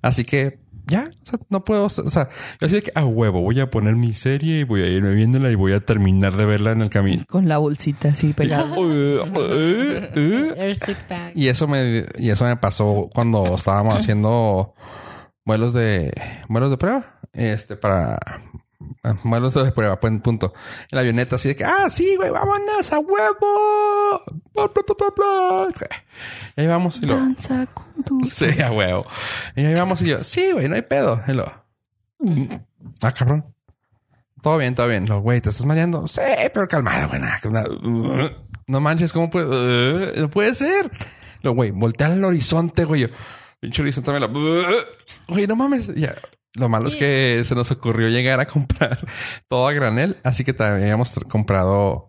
Así 0.00 0.24
que 0.24 0.60
ya, 0.86 1.10
o 1.22 1.26
sea, 1.28 1.38
no 1.50 1.64
puedo, 1.64 1.84
o 1.84 1.90
sea, 1.90 2.28
yo 2.60 2.66
así 2.66 2.76
de 2.76 2.82
que 2.82 2.92
a 2.94 3.04
huevo, 3.04 3.42
voy 3.42 3.60
a 3.60 3.68
poner 3.68 3.94
mi 3.96 4.14
serie 4.14 4.60
y 4.60 4.64
voy 4.64 4.80
a 4.82 4.86
irme 4.86 5.12
viéndola 5.12 5.50
y 5.50 5.54
voy 5.54 5.74
a 5.74 5.80
terminar 5.80 6.34
de 6.36 6.46
verla 6.46 6.72
en 6.72 6.80
el 6.80 6.88
camino. 6.88 7.24
Con 7.28 7.46
la 7.46 7.58
bolsita 7.58 8.08
así 8.08 8.32
pegada. 8.32 8.74
Y 11.34 11.48
eso 11.48 11.68
me, 11.68 12.06
y 12.18 12.30
eso 12.30 12.44
me 12.44 12.56
pasó 12.56 13.10
cuando 13.14 13.54
estábamos 13.56 13.96
haciendo 13.96 14.74
vuelos 15.44 15.72
de, 15.74 16.12
vuelos 16.48 16.70
de 16.70 16.76
prueba. 16.78 17.20
Este, 17.32 17.76
para, 17.76 18.18
ah, 19.10 19.20
vuelos 19.22 19.54
de 19.54 19.72
prueba, 19.72 19.98
punto. 19.98 20.52
En 20.90 20.96
la 20.96 21.00
avioneta, 21.00 21.36
así 21.36 21.48
de 21.48 21.56
que, 21.56 21.64
ah, 21.64 21.88
sí, 21.90 22.16
güey, 22.16 22.30
vámonos 22.30 22.92
a 22.92 22.98
huevo. 22.98 24.22
Bla, 24.54 24.66
bla, 24.66 24.82
bla, 24.86 24.94
bla, 24.98 25.68
bla. 25.74 25.88
Y 26.56 26.60
ahí 26.60 26.66
vamos 26.66 26.98
y 27.02 27.06
lo, 27.06 27.16
Danza 27.16 27.66
con 27.66 28.02
tu... 28.04 28.24
sí, 28.24 28.60
a 28.60 28.70
huevo. 28.72 29.06
Y 29.56 29.64
ahí 29.64 29.74
vamos 29.74 30.02
y 30.02 30.06
yo, 30.06 30.24
sí, 30.24 30.52
güey, 30.52 30.68
no 30.68 30.74
hay 30.74 30.82
pedo. 30.82 31.20
Y 31.26 31.32
lo, 31.32 31.44
ah, 33.02 33.12
cabrón. 33.12 33.54
Todo 34.42 34.58
bien, 34.58 34.74
todo 34.74 34.86
bien. 34.86 35.06
Lo, 35.06 35.20
güey, 35.20 35.40
¿te 35.40 35.50
estás 35.50 35.66
mareando? 35.66 36.06
Sí, 36.06 36.20
pero 36.54 36.68
calmado, 36.68 37.08
güey. 37.08 37.20
nada, 37.20 37.40
No 38.66 38.80
manches, 38.80 39.12
¿cómo 39.12 39.30
puede? 39.30 39.46
uh, 39.46 40.20
no 40.20 40.30
puede 40.30 40.54
ser. 40.54 40.90
Lo, 41.42 41.52
güey, 41.54 41.70
voltea 41.70 42.06
al 42.06 42.24
horizonte, 42.24 42.84
güey. 42.84 43.02
Yo, 43.02 43.08
Pinche 43.60 43.82
Luis 43.82 44.00
también 44.02 44.20
la... 44.20 44.84
Oye, 45.28 45.46
no 45.46 45.56
mames. 45.56 45.92
Ya. 45.94 46.16
Lo 46.54 46.68
malo 46.68 46.88
es 46.88 46.96
que 46.96 47.42
se 47.44 47.54
nos 47.54 47.70
ocurrió 47.70 48.08
llegar 48.08 48.40
a 48.40 48.46
comprar 48.46 48.98
todo 49.48 49.68
a 49.68 49.72
granel. 49.72 50.18
Así 50.24 50.44
que 50.44 50.52
también 50.52 50.84
habíamos 50.84 51.12
comprado 51.28 52.08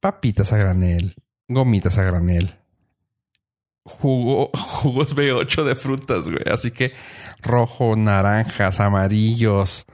papitas 0.00 0.52
a 0.52 0.56
granel, 0.56 1.16
gomitas 1.48 1.98
a 1.98 2.02
granel, 2.02 2.58
jugo, 3.84 4.50
jugos 4.54 5.14
B8 5.14 5.64
de 5.64 5.74
frutas, 5.74 6.28
güey. 6.28 6.44
Así 6.52 6.70
que 6.70 6.92
rojo, 7.42 7.96
naranjas, 7.96 8.80
amarillos. 8.80 9.86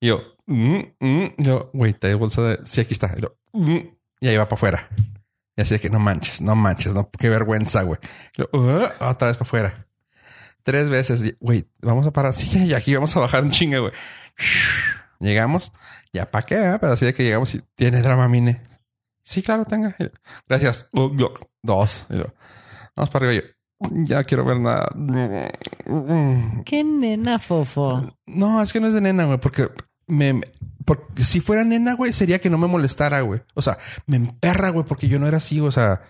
Y 0.00 0.08
yo, 0.08 0.22
mm, 0.46 0.78
mm. 1.00 1.26
Yo, 1.38 1.70
güey, 1.72 1.94
te 1.94 2.14
bolsa 2.14 2.42
de... 2.42 2.60
Sí, 2.64 2.80
aquí 2.80 2.92
está. 2.92 3.14
Y, 3.16 3.22
yo, 3.22 3.36
mm. 3.52 3.78
y 4.20 4.28
ahí 4.28 4.36
va 4.36 4.48
para 4.48 4.56
afuera. 4.56 4.88
Y 5.56 5.62
así 5.62 5.74
de 5.74 5.80
que 5.80 5.90
no 5.90 5.98
manches, 5.98 6.40
no 6.40 6.54
manches, 6.54 6.94
no, 6.94 7.10
qué 7.18 7.28
vergüenza, 7.28 7.82
güey. 7.82 7.98
Y 8.36 8.42
yo, 8.42 8.48
"Uh", 8.52 8.84
otra 9.00 9.28
vez 9.28 9.36
para 9.36 9.42
afuera. 9.48 9.87
Tres 10.68 10.90
veces, 10.90 11.34
güey, 11.40 11.64
vamos 11.80 12.06
a 12.06 12.10
parar. 12.10 12.34
Sí, 12.34 12.50
y 12.66 12.74
aquí 12.74 12.92
vamos 12.94 13.16
a 13.16 13.20
bajar 13.20 13.42
un 13.42 13.50
chinga, 13.52 13.78
güey. 13.78 13.92
Llegamos, 15.18 15.72
ya 16.12 16.30
para 16.30 16.44
qué, 16.44 16.56
¿eh? 16.56 16.76
pero 16.78 16.92
así 16.92 17.06
de 17.06 17.14
que 17.14 17.24
llegamos 17.24 17.54
y 17.54 17.62
tiene 17.74 18.02
drama, 18.02 18.28
mine. 18.28 18.60
Sí, 19.22 19.40
claro, 19.42 19.64
tenga. 19.64 19.96
Gracias. 20.46 20.90
Yo, 20.92 21.32
Dos. 21.62 22.06
Vamos 22.94 23.08
para 23.10 23.26
arriba. 23.28 23.44
Yo, 23.80 23.88
ya 24.04 24.24
quiero 24.24 24.44
ver 24.44 24.60
nada. 24.60 24.90
Qué 26.66 26.84
nena, 26.84 27.38
fofo. 27.38 28.14
No, 28.26 28.60
es 28.60 28.70
que 28.70 28.78
no 28.80 28.88
es 28.88 28.94
de 28.94 29.00
nena, 29.00 29.24
güey, 29.24 29.38
porque 29.40 29.70
me- 30.06 30.42
porque 30.84 31.24
si 31.24 31.40
fuera 31.40 31.64
nena, 31.64 31.94
güey, 31.94 32.12
sería 32.12 32.40
que 32.42 32.50
no 32.50 32.58
me 32.58 32.66
molestara, 32.66 33.22
güey. 33.22 33.40
O 33.54 33.62
sea, 33.62 33.78
me 34.06 34.16
emperra, 34.16 34.68
güey, 34.68 34.84
porque 34.84 35.08
yo 35.08 35.18
no 35.18 35.26
era 35.26 35.38
así, 35.38 35.60
o 35.60 35.72
sea, 35.72 36.02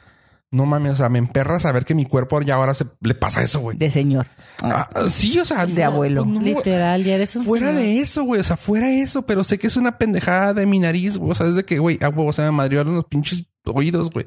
no 0.50 0.64
mames, 0.64 0.92
o 0.92 0.96
sea, 0.96 1.08
me 1.08 1.18
emperra 1.18 1.60
saber 1.60 1.84
que 1.84 1.94
mi 1.94 2.06
cuerpo 2.06 2.40
ya 2.40 2.54
ahora 2.54 2.72
se 2.74 2.86
le 3.00 3.14
pasa 3.14 3.42
eso, 3.42 3.60
güey. 3.60 3.76
De 3.76 3.90
señor. 3.90 4.26
Ah, 4.62 4.88
ah, 4.94 5.10
sí, 5.10 5.38
o 5.38 5.44
sea, 5.44 5.66
De 5.66 5.84
abuelo. 5.84 6.24
no, 6.24 6.40
Literal, 6.40 7.04
ya 7.04 7.16
eres 7.16 7.36
un 7.36 7.44
Fuera 7.44 7.66
señor. 7.68 7.82
de 7.82 8.00
eso, 8.00 8.22
güey. 8.24 8.40
O 8.40 8.44
sea, 8.44 8.56
fuera 8.56 8.90
eso, 8.90 9.22
pero 9.26 9.44
sé 9.44 9.58
que 9.58 9.66
es 9.66 9.76
una 9.76 9.98
pendejada 9.98 10.54
de 10.54 10.64
mi 10.64 10.78
nariz, 10.78 11.18
güey. 11.18 11.32
O 11.32 11.34
sea, 11.34 11.46
desde 11.46 11.64
que, 11.64 11.78
güey, 11.78 11.98
a 12.02 12.08
huevo, 12.08 12.32
se 12.32 12.42
me 12.42 12.50
madrieron 12.50 12.94
los 12.94 13.04
pinches 13.04 13.46
oídos, 13.64 14.10
güey. 14.10 14.26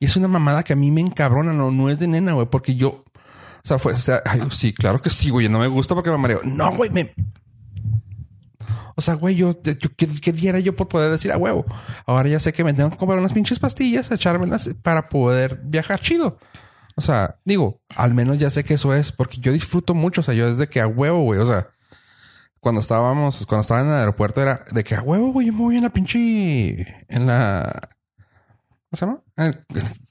Y 0.00 0.06
es 0.06 0.16
una 0.16 0.28
mamada 0.28 0.62
que 0.62 0.72
a 0.72 0.76
mí 0.76 0.90
me 0.90 1.02
encabrona, 1.02 1.52
no, 1.52 1.70
no 1.70 1.90
es 1.90 1.98
de 1.98 2.08
nena, 2.08 2.32
güey, 2.32 2.46
porque 2.50 2.74
yo, 2.74 2.88
o 2.88 3.04
sea, 3.62 3.78
fue, 3.78 3.92
o 3.92 3.96
sea, 3.98 4.22
ay, 4.24 4.40
sí, 4.50 4.72
claro 4.72 5.02
que 5.02 5.10
sí, 5.10 5.28
güey. 5.28 5.48
No 5.50 5.58
me 5.58 5.66
gusta 5.66 5.94
porque 5.94 6.10
me 6.10 6.16
mareo. 6.16 6.40
No, 6.44 6.74
güey, 6.74 6.88
me. 6.88 7.12
O 8.98 9.00
sea, 9.00 9.14
güey, 9.14 9.36
yo, 9.36 9.62
¿qué, 9.62 10.08
qué 10.20 10.32
diera 10.32 10.58
yo 10.58 10.74
por 10.74 10.88
poder 10.88 11.12
decir 11.12 11.30
a 11.30 11.36
huevo? 11.36 11.64
Ahora 12.04 12.28
ya 12.28 12.40
sé 12.40 12.52
que 12.52 12.64
me 12.64 12.74
tengo 12.74 12.90
que 12.90 12.96
comprar 12.96 13.20
unas 13.20 13.32
pinches 13.32 13.60
pastillas, 13.60 14.10
echármelas 14.10 14.70
para 14.82 15.08
poder 15.08 15.60
viajar 15.62 16.00
chido. 16.00 16.36
O 16.96 17.00
sea, 17.00 17.38
digo, 17.44 17.80
al 17.94 18.12
menos 18.12 18.38
ya 18.38 18.50
sé 18.50 18.64
que 18.64 18.74
eso 18.74 18.92
es, 18.92 19.12
porque 19.12 19.38
yo 19.38 19.52
disfruto 19.52 19.94
mucho. 19.94 20.20
O 20.20 20.24
sea, 20.24 20.34
yo 20.34 20.48
desde 20.48 20.68
que 20.68 20.80
a 20.80 20.88
huevo, 20.88 21.22
güey. 21.22 21.38
O 21.38 21.46
sea, 21.46 21.68
cuando 22.58 22.80
estábamos, 22.80 23.46
cuando 23.46 23.60
estaba 23.60 23.82
en 23.82 23.86
el 23.86 23.92
aeropuerto 23.92 24.42
era 24.42 24.64
de 24.72 24.82
que 24.82 24.96
a 24.96 25.02
huevo, 25.02 25.30
güey, 25.32 25.46
yo 25.46 25.52
me 25.52 25.60
voy 25.60 25.76
en 25.76 25.84
la 25.84 25.90
pinche, 25.90 27.06
en 27.06 27.26
la, 27.28 27.88
¿cómo 28.90 28.94
se 28.94 29.06
llama? 29.06 29.22
En, 29.36 29.64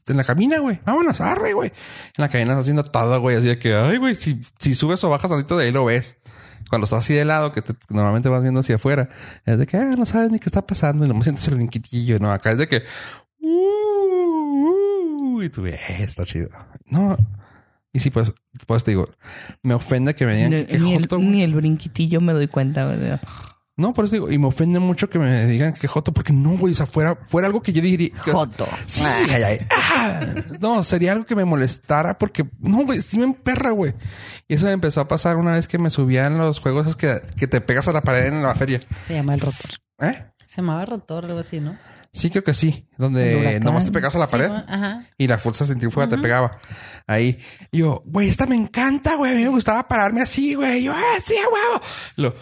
en 0.08 0.18
la 0.18 0.24
cabina, 0.24 0.60
güey. 0.60 0.80
Vámonos, 0.86 1.20
arre, 1.20 1.54
güey. 1.54 1.70
En 1.70 2.22
la 2.22 2.30
cabina 2.30 2.52
estás 2.54 2.64
haciendo 2.64 2.84
todo, 2.84 3.20
güey. 3.20 3.36
Así 3.36 3.48
de 3.48 3.60
que, 3.60 3.76
ay, 3.76 3.98
güey, 3.98 4.16
si, 4.16 4.42
si 4.60 4.76
subes 4.76 5.04
o 5.04 5.10
bajas 5.10 5.30
tantito 5.30 5.58
de 5.58 5.66
ahí 5.66 5.72
lo 5.72 5.86
ves. 5.86 6.17
Cuando 6.70 6.86
estás 6.86 7.00
así 7.00 7.14
de 7.14 7.24
lado, 7.26 7.52
que 7.54 7.62
te- 7.62 7.74
normalmente 7.90 8.30
vas 8.30 8.42
viendo 8.42 8.60
hacia 8.60 8.76
afuera, 8.76 9.10
es 9.46 9.58
de 9.58 9.66
que, 9.66 9.78
ah, 9.78 9.96
no 9.98 10.06
sabes 10.06 10.32
ni 10.32 10.40
qué 10.40 10.50
está 10.50 10.66
pasando 10.68 11.06
y 11.06 11.08
no 11.08 11.14
me 11.14 11.24
sientes 11.24 11.48
el 11.48 11.56
brinquitillo, 11.56 12.20
¿no? 12.20 12.30
Acá 12.32 12.52
es 12.52 12.58
de 12.58 12.68
que, 12.68 12.84
uh, 13.40 15.36
uh, 15.38 15.42
y 15.44 15.50
tú, 15.50 15.66
eh, 15.66 15.80
está 16.00 16.24
chido. 16.26 16.50
No. 16.86 17.18
Y 17.94 18.00
sí, 18.00 18.10
pues, 18.10 18.32
pues 18.68 18.84
te 18.84 18.92
digo, 18.92 19.10
me 19.64 19.74
ofende 19.74 20.14
que 20.14 20.26
me 20.26 20.36
digan 20.36 20.52
Ni, 20.52 20.66
que 20.66 20.78
ni 20.80 20.94
el, 20.94 21.02
joto, 21.04 21.16
güey. 21.18 21.28
ni 21.30 21.42
el 21.44 21.56
brinquitillo 21.56 22.22
me 22.22 22.34
doy 22.34 22.48
cuenta. 22.48 22.86
güey. 22.86 22.98
No, 23.78 23.94
por 23.94 24.06
eso 24.06 24.14
digo, 24.16 24.32
y 24.32 24.40
me 24.40 24.48
ofende 24.48 24.80
mucho 24.80 25.08
que 25.08 25.20
me 25.20 25.46
digan 25.46 25.74
que 25.74 25.88
joto, 25.88 26.12
porque 26.12 26.34
no, 26.34 26.58
güey, 26.58 26.74
o 26.74 26.76
sea, 26.76 26.88
fuera, 26.88 27.16
fuera 27.28 27.46
algo 27.48 27.62
que 27.62 27.72
yo 27.72 27.82
diría. 27.82 28.10
que- 28.26 28.32
Joto. 28.32 28.68
Sí, 28.88 29.04
ay, 29.06 29.44
ay. 29.44 29.60
Ah, 29.72 30.20
no, 30.60 30.84
sería 30.84 31.12
algo 31.12 31.26
que 31.28 31.36
me 31.36 31.46
molestara 31.46 32.18
porque 32.18 32.50
no, 32.60 32.86
güey, 32.86 33.02
sí 33.02 33.20
me 33.20 33.26
emperra, 33.26 33.70
güey. 33.72 33.94
Y 34.48 34.56
eso 34.56 34.66
me 34.66 34.72
empezó 34.72 35.02
a 35.02 35.08
pasar 35.08 35.38
una 35.38 35.54
vez 35.54 35.68
que 35.68 35.78
me 35.78 35.92
subía 35.92 36.26
en 36.26 36.38
los 36.40 36.60
juegos 36.60 36.88
esos 36.88 36.96
que, 36.98 37.22
que 37.38 37.46
te 37.48 37.62
pegas 37.62 37.88
a 37.88 37.94
la 37.94 38.02
pared 38.02 38.26
en 38.26 38.42
la 38.42 38.56
feria. 38.56 38.80
Se 39.06 39.14
llama 39.14 39.36
el 39.36 39.42
rotor. 39.42 39.70
¿Eh? 40.00 40.26
Se 40.48 40.58
llamaba 40.62 40.84
rotor, 40.86 41.26
algo 41.26 41.38
así, 41.40 41.60
¿no? 41.60 41.78
Sí, 42.14 42.32
creo 42.32 42.44
que 42.44 42.56
sí. 42.56 42.88
Donde 42.98 43.60
nomás 43.60 43.86
te 43.86 43.92
pegas 43.92 44.16
a 44.16 44.20
la 44.20 44.26
pared. 44.28 44.50
Ajá. 44.50 45.06
y 45.20 45.28
la 45.28 45.38
fuerza 45.38 45.68
centrífuga 45.68 46.08
te 46.10 46.18
pegaba. 46.18 46.58
Ahí. 47.06 47.38
Y 47.72 47.80
yo, 47.80 48.02
güey, 48.08 48.28
esta 48.30 48.48
me 48.48 48.56
encanta, 48.56 49.16
güey. 49.18 49.34
A 49.34 49.36
mí 49.36 49.44
me 49.44 49.50
gustaba 49.50 49.88
pararme 49.88 50.24
así, 50.24 50.56
güey. 50.56 50.82
Yo, 50.82 50.94
ah, 50.94 51.18
sí, 51.24 51.36
a 51.38 51.48
huevo. 51.48 51.82
Lo. 52.16 52.36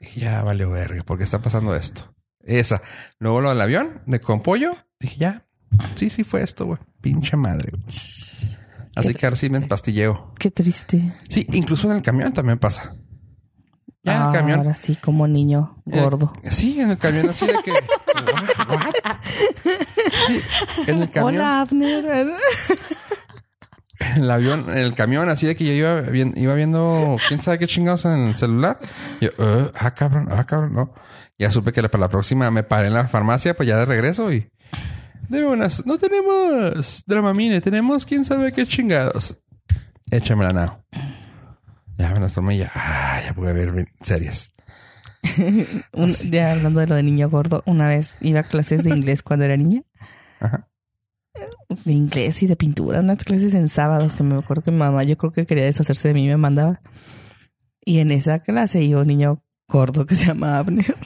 Y 0.00 0.20
ya 0.20 0.42
vale 0.42 0.64
verga, 0.64 1.02
¿por 1.04 1.18
qué 1.18 1.24
está 1.24 1.40
pasando 1.40 1.74
esto? 1.74 2.14
Esa. 2.42 2.82
Luego 3.18 3.40
lo 3.40 3.48
del 3.50 3.60
avión, 3.60 4.02
de 4.06 4.20
con 4.20 4.42
pollo. 4.42 4.70
Dije, 5.00 5.16
ya. 5.18 5.46
Sí, 5.96 6.08
sí 6.10 6.24
fue 6.24 6.42
esto, 6.42 6.66
güey. 6.66 6.78
Pinche 7.00 7.36
madre. 7.36 7.70
Así 8.96 9.14
que 9.14 9.26
ahora 9.26 9.36
sí 9.36 9.50
me 9.50 9.58
empastilleo. 9.58 10.32
Qué 10.38 10.50
triste. 10.50 11.14
Sí, 11.28 11.46
incluso 11.52 11.90
en 11.90 11.98
el 11.98 12.02
camión 12.02 12.32
también 12.32 12.58
pasa. 12.58 12.96
Ya 14.02 14.16
en 14.16 14.26
el 14.26 14.32
camión. 14.32 14.58
Ahora 14.60 14.74
sí, 14.74 14.96
como 14.96 15.28
niño 15.28 15.82
gordo. 15.84 16.32
Eh, 16.42 16.50
sí, 16.50 16.80
en 16.80 16.90
el 16.90 16.98
camión 16.98 17.28
así 17.28 17.46
de 17.46 17.54
que. 17.64 17.72
¿What? 18.68 19.16
Sí, 20.26 20.40
en 20.86 21.02
el 21.02 21.10
camión. 21.10 21.34
Hola, 21.34 21.60
Abner. 21.60 22.28
En 24.00 24.22
el 24.22 24.30
avión, 24.30 24.70
en 24.70 24.78
el 24.78 24.94
camión, 24.94 25.28
así 25.28 25.46
de 25.46 25.56
que 25.56 25.64
yo 25.64 25.72
iba, 25.72 26.00
vi- 26.02 26.32
iba 26.36 26.54
viendo 26.54 27.16
quién 27.28 27.40
sabe 27.42 27.58
qué 27.58 27.66
chingados 27.66 28.04
en 28.04 28.28
el 28.28 28.36
celular. 28.36 28.78
Yo, 29.20 29.30
"Eh, 29.38 29.72
ah, 29.78 29.92
cabrón, 29.94 30.28
ah, 30.30 30.44
cabrón, 30.44 30.74
no. 30.74 30.94
Ya 31.38 31.50
supe 31.50 31.72
que 31.72 31.82
para 31.82 32.00
la 32.02 32.08
próxima 32.08 32.50
me 32.50 32.62
paré 32.62 32.88
en 32.88 32.94
la 32.94 33.08
farmacia, 33.08 33.54
pues 33.54 33.68
ya 33.68 33.76
de 33.76 33.86
regreso 33.86 34.32
y. 34.32 34.50
De 35.28 35.44
unas, 35.44 35.84
no 35.84 35.98
tenemos 35.98 37.04
Dramamine, 37.06 37.60
tenemos 37.60 38.06
quién 38.06 38.24
sabe 38.24 38.52
qué 38.52 38.66
chingados. 38.66 39.36
Échamela 40.10 40.52
now. 40.52 40.84
Ya 41.98 42.10
me 42.12 42.20
las 42.20 42.32
tomé 42.34 42.54
y 42.54 42.58
ya, 42.58 42.70
ah, 42.74 43.20
ya 43.24 43.34
pude 43.34 43.52
ver 43.52 43.88
series. 44.00 44.50
Un- 45.92 46.12
ya 46.30 46.52
hablando 46.52 46.80
de 46.80 46.86
lo 46.86 46.94
de 46.94 47.02
niño 47.02 47.28
gordo, 47.28 47.62
una 47.66 47.88
vez 47.88 48.16
iba 48.20 48.40
a 48.40 48.44
clases 48.44 48.84
de 48.84 48.90
inglés 48.90 49.22
cuando 49.22 49.44
era 49.44 49.56
niña. 49.56 49.82
Ajá. 50.40 50.67
De 51.84 51.92
inglés 51.92 52.42
y 52.42 52.46
de 52.46 52.56
pintura, 52.56 53.00
unas 53.00 53.24
clases 53.24 53.54
en 53.54 53.68
sábados 53.68 54.14
que 54.14 54.22
me 54.22 54.36
acuerdo 54.36 54.62
que 54.62 54.70
mi 54.70 54.78
mamá 54.78 55.02
yo 55.04 55.16
creo 55.16 55.32
que 55.32 55.46
quería 55.46 55.64
deshacerse 55.64 56.08
de 56.08 56.14
mí 56.14 56.24
y 56.24 56.28
me 56.28 56.36
mandaba. 56.36 56.80
Y 57.84 57.98
en 58.00 58.10
esa 58.10 58.38
clase 58.40 58.82
iba 58.82 59.00
un 59.00 59.06
niño 59.06 59.42
gordo 59.68 60.06
que 60.06 60.16
se 60.16 60.26
llama 60.26 60.58
Abner. 60.58 60.96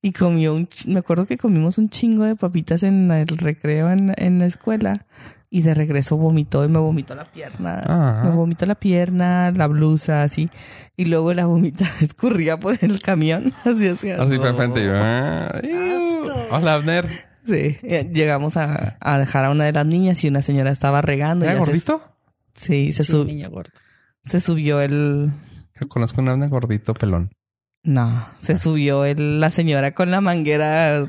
Y 0.00 0.12
comió 0.12 0.54
un... 0.54 0.68
Me 0.86 0.98
acuerdo 0.98 1.26
que 1.26 1.38
comimos 1.38 1.78
un 1.78 1.88
chingo 1.88 2.24
de 2.24 2.36
papitas 2.36 2.82
en 2.82 3.10
el 3.10 3.26
recreo 3.26 3.90
en, 3.90 4.12
en 4.16 4.38
la 4.40 4.46
escuela. 4.46 5.06
Y 5.48 5.62
de 5.62 5.74
regreso 5.74 6.16
vomitó 6.16 6.64
y 6.64 6.68
me 6.68 6.78
vomitó 6.78 7.14
la 7.14 7.26
pierna. 7.26 7.82
Ah. 7.84 8.22
Me 8.24 8.30
vomitó 8.30 8.64
la 8.64 8.74
pierna, 8.74 9.50
la 9.50 9.66
blusa, 9.66 10.22
así. 10.22 10.48
Y 10.96 11.04
luego 11.04 11.34
la 11.34 11.46
vomita 11.46 11.84
escurría 12.00 12.58
por 12.58 12.78
el 12.80 13.02
camión. 13.02 13.52
Así 13.64 13.86
hacía. 13.86 14.22
Así 14.22 14.38
fue 14.38 14.82
yo, 14.82 14.92
ah. 14.96 15.60
Hola, 16.52 16.74
Abner. 16.74 17.31
Sí. 17.44 17.76
Eh, 17.82 18.08
Llegamos 18.12 18.56
a, 18.56 18.96
a 19.00 19.18
dejar 19.18 19.44
a 19.46 19.50
una 19.50 19.64
de 19.64 19.72
las 19.72 19.86
niñas 19.86 20.22
y 20.24 20.28
una 20.28 20.42
señora 20.42 20.70
estaba 20.70 21.02
regando. 21.02 21.44
y 21.44 21.48
¿Era 21.48 21.54
se- 21.58 21.60
gordito? 21.60 22.02
sí, 22.54 22.92
se, 22.92 23.04
Sí, 23.04 23.12
sub- 23.12 23.26
niño 23.26 23.50
gordo. 23.50 23.70
se 24.24 24.40
subió 24.40 24.80
el... 24.80 25.30
Creo 25.72 25.82
que 25.82 25.88
Conozco 25.88 26.20
un 26.20 26.28
Abner 26.28 26.48
gordito 26.48 26.94
pelón. 26.94 27.30
No, 27.84 28.02
Ah. 28.02 28.36
se 28.38 28.56
subió 28.56 29.04
el, 29.04 29.40
la 29.40 29.50
señora 29.50 29.92
con 29.92 30.10
la 30.12 30.20
manguera 30.20 31.08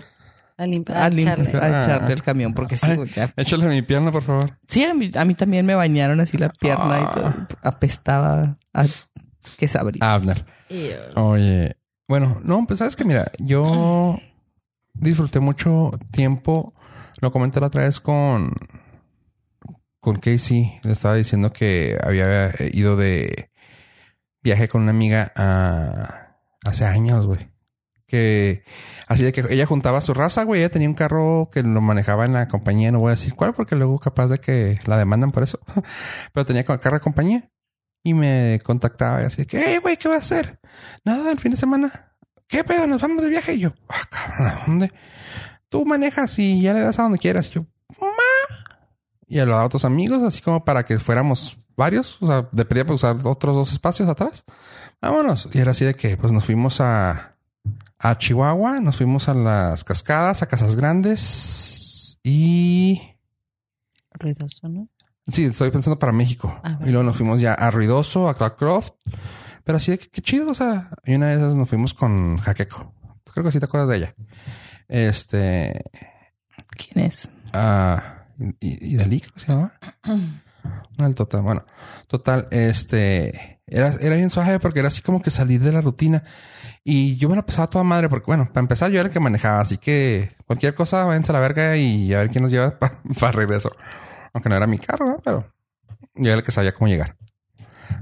A 0.58 0.66
limpiar. 0.66 0.98
a, 1.04 1.08
echarle. 1.10 1.50
a 1.60 1.80
echarle 1.82 2.08
Ah. 2.10 2.14
el 2.14 2.24
camión 2.24 2.54
porque 2.56 2.78
sí, 2.78 2.88
Ay. 2.90 3.06
ya 3.14 3.32
Échale 3.38 3.68
mi 3.68 3.84
pierna, 3.84 4.12
por 4.12 4.24
favor. 4.24 4.58
Sí, 4.68 4.84
a 4.84 4.94
mí, 4.96 5.12
a 5.16 5.24
mí 5.26 5.36
también 5.36 5.66
me 5.68 5.76
bañaron 5.76 6.20
así 6.20 6.38
la 6.40 6.50
pierna 6.50 7.02
y 7.02 7.14
todo. 7.14 7.26
Ah. 7.28 7.48
Apestaba 7.62 8.58
a 8.74 8.86
que 9.60 9.68
sabría. 9.68 10.00
Abner. 10.14 10.46
Oye, 11.16 11.76
bueno, 12.08 12.42
no, 12.44 12.66
pues 12.66 12.80
sabes 12.80 12.96
que 12.96 13.06
mira, 13.06 13.32
yo 13.38 14.18
disfruté 14.94 15.40
mucho 15.40 15.92
tiempo. 16.12 16.74
Lo 17.22 17.32
comenté 17.32 17.60
la 17.60 17.68
otra 17.68 17.86
vez 17.86 18.00
con 18.00 18.54
con 20.00 20.18
Casey. 20.18 20.80
Le 20.84 20.92
estaba 20.92 21.16
diciendo 21.16 21.54
que 21.54 21.98
había 22.04 22.52
ido 22.74 22.96
de 22.98 23.50
viaje 24.44 24.68
con 24.68 24.82
una 24.82 24.92
amiga 24.92 25.32
a 25.36 26.38
hace 26.66 26.86
años, 26.86 27.26
güey. 27.26 27.50
Que 28.06 28.64
así 29.08 29.24
de 29.24 29.32
que 29.32 29.44
ella 29.50 29.66
juntaba 29.66 30.02
su 30.02 30.14
raza, 30.14 30.44
güey. 30.44 30.60
Ella 30.62 30.70
tenía 30.70 30.90
un 30.90 30.94
carro 30.94 31.50
que 31.52 31.64
lo 31.64 31.82
manejaba 31.82 32.26
en 32.26 32.34
la 32.34 32.48
compañía. 32.48 32.92
No 32.92 33.00
voy 33.00 33.10
a 33.10 33.12
decir 33.12 33.34
cuál, 33.34 33.54
porque 33.54 33.76
luego 33.76 33.98
capaz 34.00 34.28
de 34.28 34.40
que 34.40 34.78
la 34.86 34.98
demandan 34.98 35.32
por 35.32 35.44
eso. 35.44 35.60
Pero 36.34 36.46
tenía 36.46 36.66
carro 36.66 36.98
de 36.98 37.00
compañía. 37.00 37.50
Y 38.06 38.14
me 38.14 38.60
contactaba 38.64 39.22
y 39.22 39.26
así 39.26 39.46
que, 39.46 39.64
hey, 39.66 39.80
güey, 39.82 39.96
¿qué 39.96 40.10
vas 40.10 40.18
a 40.18 40.36
hacer? 40.36 40.60
Nada, 41.06 41.32
el 41.32 41.40
fin 41.40 41.52
de 41.52 41.58
semana. 41.58 42.13
¿Qué 42.54 42.64
pedo? 42.64 42.86
Nos 42.86 43.02
vamos 43.02 43.24
de 43.24 43.30
viaje. 43.30 43.56
Y 43.56 43.62
yo, 43.62 43.74
ah, 43.90 44.04
cabrón, 44.12 44.46
¿a 44.48 44.64
dónde? 44.68 44.92
Tú 45.70 45.88
manejas 45.88 46.38
y 46.38 46.62
ya 46.62 46.76
le 46.76 46.82
das 46.82 47.00
a 47.00 47.02
donde 47.02 47.18
quieras. 47.18 47.50
Y 47.50 47.54
yo, 47.54 47.66
ma. 48.00 48.08
Y 49.28 49.40
a 49.40 49.46
los 49.48 49.60
otros 49.66 49.86
amigos, 49.86 50.22
así 50.22 50.40
como 50.40 50.64
para 50.64 50.86
que 50.86 51.00
fuéramos 51.00 51.58
varios, 51.76 52.22
o 52.22 52.28
sea, 52.28 52.48
de 52.52 52.64
pedía 52.64 52.84
para 52.84 52.94
usar 52.94 53.18
otros 53.24 53.56
dos 53.56 53.72
espacios 53.72 54.08
atrás. 54.08 54.46
Vámonos. 55.02 55.50
Y 55.52 55.58
era 55.58 55.72
así 55.72 55.84
de 55.84 55.96
que, 55.96 56.16
pues 56.16 56.32
nos 56.32 56.46
fuimos 56.46 56.80
a, 56.80 57.38
a 57.98 58.18
Chihuahua, 58.20 58.80
nos 58.82 58.98
fuimos 58.98 59.30
a 59.30 59.34
las 59.34 59.84
cascadas, 59.84 60.44
a 60.44 60.46
Casas 60.46 60.76
Grandes 60.76 62.20
y... 62.22 63.02
Ruidoso, 64.12 64.70
¿no? 64.70 64.90
Sí, 65.26 65.46
estoy 65.46 65.72
pensando 65.72 65.98
para 65.98 66.12
México. 66.12 66.56
Ah, 66.64 66.78
y 66.86 66.90
luego 66.90 67.02
nos 67.02 67.18
fuimos 67.18 67.42
ya 67.42 67.56
a 67.56 67.72
Ruidoso, 67.72 68.30
a 68.30 68.36
Clarkcroft. 68.36 68.94
Pero 69.64 69.78
así 69.78 69.92
de 69.92 69.98
que 69.98 70.10
qué 70.10 70.22
chido, 70.22 70.52
o 70.52 70.54
sea, 70.54 70.90
y 71.06 71.16
una 71.16 71.28
de 71.28 71.36
esas 71.36 71.56
nos 71.56 71.70
fuimos 71.70 71.94
con 71.94 72.38
Jaqueco. 72.38 72.94
Creo 73.34 73.46
que 73.46 73.52
sí 73.52 73.60
te 73.60 73.66
acuerdas 73.66 73.90
de 73.90 73.98
ella. 73.98 74.16
Este... 74.88 75.84
¿Quién 76.78 77.06
es? 77.06 77.30
Ah, 77.54 78.26
y, 78.60 78.94
y 78.94 78.98
Dalí, 78.98 79.22
creo 79.22 79.34
que 79.34 79.40
se 79.40 79.48
llamaba. 79.48 79.74
No, 80.98 81.08
el 81.08 81.16
total. 81.16 81.42
Bueno, 81.42 81.66
total, 82.08 82.48
este 82.52 83.62
era, 83.68 83.90
era 84.00 84.16
bien 84.16 84.30
suave 84.30 84.60
porque 84.60 84.80
era 84.80 84.90
así 84.90 85.02
como 85.02 85.22
que 85.22 85.30
salir 85.30 85.62
de 85.62 85.72
la 85.72 85.82
rutina. 85.82 86.24
Y 86.84 87.16
yo 87.18 87.30
me 87.30 87.36
la 87.36 87.46
pasaba 87.46 87.68
toda 87.68 87.84
madre 87.84 88.10
porque, 88.10 88.26
bueno, 88.28 88.48
para 88.48 88.62
empezar, 88.62 88.92
yo 88.92 89.00
era 89.00 89.08
el 89.08 89.14
que 89.14 89.20
manejaba, 89.20 89.62
así 89.62 89.78
que 89.78 90.36
cualquier 90.46 90.76
cosa, 90.76 91.06
váyanse 91.06 91.32
a 91.32 91.34
la 91.34 91.40
verga 91.40 91.78
y 91.78 92.14
a 92.14 92.20
ver 92.20 92.30
quién 92.30 92.44
nos 92.44 92.52
lleva 92.52 92.78
para 93.20 93.32
regreso. 93.32 93.72
Aunque 94.34 94.50
no 94.50 94.56
era 94.56 94.68
mi 94.68 94.80
carro, 94.80 95.08
¿no? 95.08 95.18
pero 95.24 95.54
yo 96.16 96.30
era 96.30 96.36
el 96.36 96.44
que 96.44 96.52
sabía 96.52 96.74
cómo 96.74 96.88
llegar. 96.88 97.18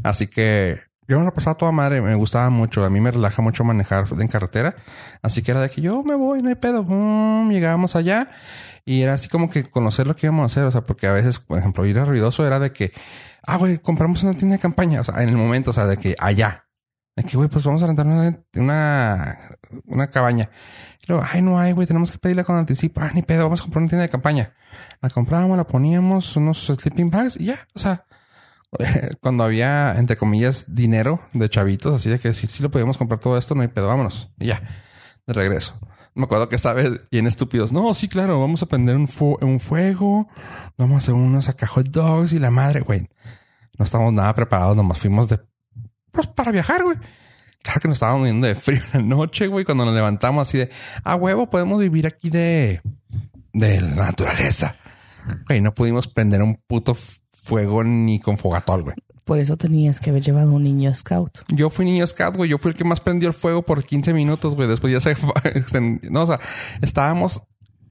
Así 0.03 0.27
que 0.27 0.81
yo 1.11 1.19
me 1.19 1.25
la 1.25 1.33
pasaba 1.33 1.57
toda 1.57 1.73
madre, 1.73 2.01
me 2.01 2.15
gustaba 2.15 2.49
mucho. 2.49 2.85
A 2.85 2.89
mí 2.89 3.01
me 3.01 3.11
relaja 3.11 3.41
mucho 3.41 3.65
manejar 3.65 4.05
en 4.17 4.27
carretera. 4.29 4.75
Así 5.21 5.41
que 5.41 5.51
era 5.51 5.59
de 5.59 5.69
que 5.69 5.81
yo 5.81 6.03
me 6.03 6.15
voy, 6.15 6.41
no 6.41 6.47
hay 6.47 6.55
pedo. 6.55 6.85
Mm, 6.87 7.51
llegábamos 7.51 7.97
allá 7.97 8.29
y 8.85 9.01
era 9.01 9.15
así 9.15 9.27
como 9.27 9.49
que 9.49 9.69
conocer 9.69 10.07
lo 10.07 10.15
que 10.15 10.27
íbamos 10.27 10.43
a 10.43 10.45
hacer. 10.45 10.63
O 10.63 10.71
sea, 10.71 10.85
porque 10.85 11.07
a 11.07 11.11
veces, 11.11 11.39
por 11.39 11.59
ejemplo, 11.59 11.85
ir 11.85 11.99
a 11.99 12.05
ruidoso 12.05 12.47
era 12.47 12.59
de 12.59 12.71
que, 12.71 12.93
ah, 13.45 13.57
güey, 13.57 13.79
compramos 13.79 14.23
una 14.23 14.35
tienda 14.35 14.55
de 14.55 14.61
campaña. 14.61 15.01
O 15.01 15.03
sea, 15.03 15.21
en 15.21 15.27
el 15.27 15.35
momento, 15.35 15.71
o 15.71 15.73
sea, 15.73 15.85
de 15.85 15.97
que 15.97 16.15
allá. 16.17 16.65
De 17.17 17.25
que, 17.25 17.35
güey, 17.35 17.49
pues 17.49 17.65
vamos 17.65 17.83
a 17.83 17.87
rentar 17.87 18.07
una, 18.07 18.39
una, 18.55 19.57
una 19.87 20.07
cabaña. 20.07 20.49
Y 21.01 21.07
luego, 21.09 21.25
ay, 21.29 21.41
no 21.41 21.59
hay, 21.59 21.73
güey, 21.73 21.87
tenemos 21.87 22.09
que 22.09 22.19
pedirla 22.19 22.45
con 22.45 22.55
anticipo. 22.55 23.01
Ah, 23.01 23.11
ni 23.13 23.21
pedo, 23.21 23.43
vamos 23.43 23.59
a 23.59 23.63
comprar 23.63 23.81
una 23.81 23.89
tienda 23.89 24.03
de 24.03 24.09
campaña. 24.09 24.53
La 25.01 25.09
comprábamos, 25.09 25.57
la 25.57 25.67
poníamos, 25.67 26.37
unos 26.37 26.67
sleeping 26.67 27.09
bags 27.09 27.35
y 27.37 27.47
ya. 27.47 27.67
O 27.73 27.79
sea, 27.79 28.05
cuando 29.21 29.43
había, 29.43 29.95
entre 29.97 30.17
comillas, 30.17 30.65
dinero 30.67 31.21
de 31.33 31.49
chavitos, 31.49 31.95
así 31.95 32.09
de 32.09 32.19
que 32.19 32.33
si, 32.33 32.47
si 32.47 32.63
lo 32.63 32.71
podíamos 32.71 32.97
comprar 32.97 33.19
todo 33.19 33.37
esto, 33.37 33.55
no 33.55 33.61
hay 33.61 33.67
pedo, 33.67 33.87
vámonos. 33.87 34.31
Y 34.39 34.47
ya, 34.47 34.61
de 35.27 35.33
regreso. 35.33 35.79
Me 36.13 36.23
acuerdo 36.23 36.49
que 36.49 36.57
sabes, 36.57 37.01
bien 37.09 37.25
estúpidos. 37.25 37.71
No, 37.71 37.93
sí, 37.93 38.09
claro, 38.09 38.39
vamos 38.39 38.61
a 38.63 38.65
prender 38.65 38.95
un, 38.95 39.07
fu 39.07 39.37
un 39.41 39.59
fuego, 39.59 40.27
vamos 40.77 40.95
a 40.95 40.97
hacer 40.97 41.13
unos 41.13 41.47
acá 41.47 41.69
dogs 41.89 42.33
y 42.33 42.39
la 42.39 42.51
madre, 42.51 42.81
güey. 42.81 43.07
No 43.77 43.85
estábamos 43.85 44.13
nada 44.13 44.33
preparados, 44.35 44.75
nomás 44.75 44.99
fuimos 44.99 45.29
de, 45.29 45.39
pues 46.11 46.27
para 46.27 46.51
viajar, 46.51 46.83
güey. 46.83 46.97
Claro 47.63 47.79
que 47.79 47.87
nos 47.87 47.95
estábamos 47.95 48.23
viendo 48.23 48.47
de 48.47 48.55
frío 48.55 48.81
en 48.93 49.09
la 49.09 49.15
noche, 49.15 49.47
güey, 49.47 49.63
cuando 49.63 49.85
nos 49.85 49.93
levantamos 49.93 50.47
así 50.47 50.57
de, 50.57 50.69
a 51.03 51.15
huevo, 51.15 51.49
podemos 51.49 51.79
vivir 51.79 52.07
aquí 52.07 52.29
de, 52.29 52.81
de 53.53 53.81
la 53.81 53.95
naturaleza. 53.95 54.75
Güey, 55.47 55.61
no 55.61 55.73
pudimos 55.73 56.07
prender 56.07 56.41
un 56.41 56.55
puto 56.55 56.97
fuego 57.43 57.83
ni 57.83 58.19
con 58.19 58.37
fogatol, 58.37 58.83
güey. 58.83 58.95
Por 59.25 59.39
eso 59.39 59.55
tenías 59.55 59.99
que 59.99 60.09
haber 60.09 60.23
llevado 60.23 60.51
un 60.51 60.63
niño 60.63 60.93
scout. 60.93 61.39
Yo 61.47 61.69
fui 61.69 61.85
niño 61.85 62.05
scout, 62.07 62.35
güey. 62.35 62.49
Yo 62.49 62.57
fui 62.57 62.71
el 62.71 62.77
que 62.77 62.83
más 62.83 62.99
prendió 62.99 63.29
el 63.29 63.33
fuego 63.35 63.61
por 63.61 63.83
15 63.83 64.13
minutos, 64.13 64.55
güey. 64.55 64.67
Después 64.67 64.91
ya 64.91 64.99
se 64.99 65.11
extendió. 65.55 66.01
No, 66.11 66.23
o 66.23 66.27
sea, 66.27 66.39
estábamos 66.81 67.41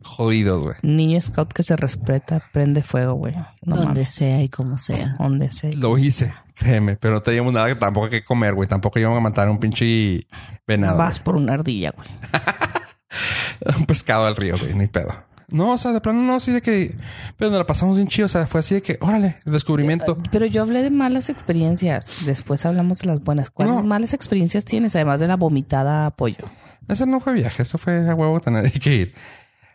jodidos, 0.03 0.63
güey. 0.63 0.75
Niño 0.83 1.21
scout 1.21 1.53
que 1.53 1.63
se 1.63 1.77
respeta, 1.77 2.43
prende 2.53 2.83
fuego, 2.83 3.15
güey. 3.15 3.35
No 3.63 3.77
Donde 3.77 3.87
mames. 3.87 4.09
sea 4.09 4.43
y 4.43 4.49
como 4.49 4.77
sea. 4.77 5.17
Donde 5.19 5.51
sea. 5.51 5.71
Lo 5.77 5.97
hice, 5.99 6.35
créeme. 6.55 6.97
Pero 6.97 7.15
no 7.15 7.23
teníamos 7.23 7.53
nada 7.53 7.69
que 7.69 7.77
tampoco 7.77 8.09
que 8.11 8.25
comer, 8.25 8.55
güey. 8.55 8.69
Tampoco 8.69 8.99
íbamos 8.99 9.19
a 9.19 9.21
matar 9.23 9.49
a 9.49 9.51
un 9.51 9.59
pinche 9.59 10.27
venado. 10.67 10.99
Vas 10.99 11.21
por 11.21 11.37
una 11.37 11.55
ardilla, 11.55 11.93
güey. 11.93 12.09
güey. 12.09 13.77
Un 13.79 13.87
pescado 13.87 14.27
al 14.27 14.37
río, 14.37 14.57
güey. 14.59 14.75
Ni 14.75 14.87
pedo. 14.87 15.13
No, 15.51 15.73
o 15.73 15.79
sea, 15.79 15.93
de 15.93 16.01
plano 16.01 16.23
no, 16.23 16.37
así 16.37 16.53
de 16.53 16.63
que... 16.63 16.97
Pero 17.37 17.51
nos 17.51 17.59
la 17.59 17.67
pasamos 17.67 17.97
bien 17.97 18.09
chido. 18.09 18.27
O 18.27 18.29
sea, 18.29 18.47
fue 18.47 18.61
así 18.61 18.75
de 18.77 18.83
que, 18.83 18.99
órale, 19.01 19.37
descubrimiento. 19.45 20.17
Pero 20.31 20.47
yo 20.47 20.63
hablé 20.63 20.83
de 20.83 20.91
malas 20.91 21.29
experiencias. 21.31 22.07
Después 22.27 22.65
hablamos 22.67 22.99
de 22.99 23.09
las 23.09 23.21
buenas. 23.23 23.51
¿Cuáles 23.51 23.77
No. 23.77 23.83
malas 23.85 24.15
experiencias 24.15 24.65
tienes? 24.65 24.95
Además 24.97 25.21
de 25.21 25.27
la 25.29 25.37
vomitada 25.37 26.07
a 26.07 26.11
pollo. 26.13 26.45
Ese 26.89 27.07
no 27.07 27.21
fue 27.21 27.35
viaje, 27.35 27.63
eso 27.63 27.79
fue 27.79 28.09
a 28.11 28.15
huevo 28.15 28.41
tener 28.41 28.71
que 28.81 28.95
ir. 28.95 29.15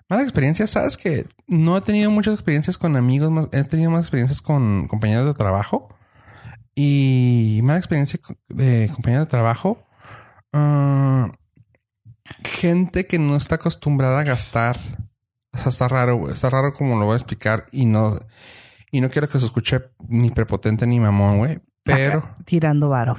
Mala 0.10 0.22
experiencia, 0.24 0.68
sabes 0.68 0.98
que 0.98 1.28
no 1.48 1.78
he 1.78 1.82
tenido 1.82 2.12
muchas 2.12 2.36
experiencias 2.36 2.78
con 2.78 2.96
amigos, 2.96 3.32
más, 3.32 3.48
he 3.52 3.64
tenido 3.64 3.90
más 3.90 4.02
experiencias 4.02 4.42
con 4.42 4.88
compañeros 4.88 5.26
de 5.26 5.34
trabajo. 5.34 5.90
Y 6.76 7.62
mala 7.64 7.80
experiencia 7.80 8.20
de 8.50 8.92
compañeros 8.94 9.26
de 9.28 9.32
trabajo. 9.32 9.84
ah, 10.54 11.32
gente 12.44 13.06
que 13.08 13.20
no 13.20 13.36
está 13.36 13.56
acostumbrada 13.56 14.20
a 14.20 14.24
gastar. 14.24 14.78
O 15.56 15.58
sea, 15.58 15.70
está 15.70 15.88
raro, 15.88 16.18
güey. 16.18 16.34
Está 16.34 16.50
raro 16.50 16.74
como 16.74 17.00
lo 17.00 17.06
voy 17.06 17.14
a 17.14 17.18
explicar. 17.18 17.66
Y 17.72 17.86
no, 17.86 18.20
y 18.92 19.02
no 19.02 19.10
quiero 19.10 19.28
que 19.30 19.40
se 19.40 19.46
escuche 19.46 19.82
ni 20.08 20.32
prepotente 20.32 20.86
ni 20.86 21.00
mamón, 21.00 21.38
güey. 21.40 21.60
Pero. 21.84 22.30
Tirando 22.46 22.90
varo. 22.90 23.18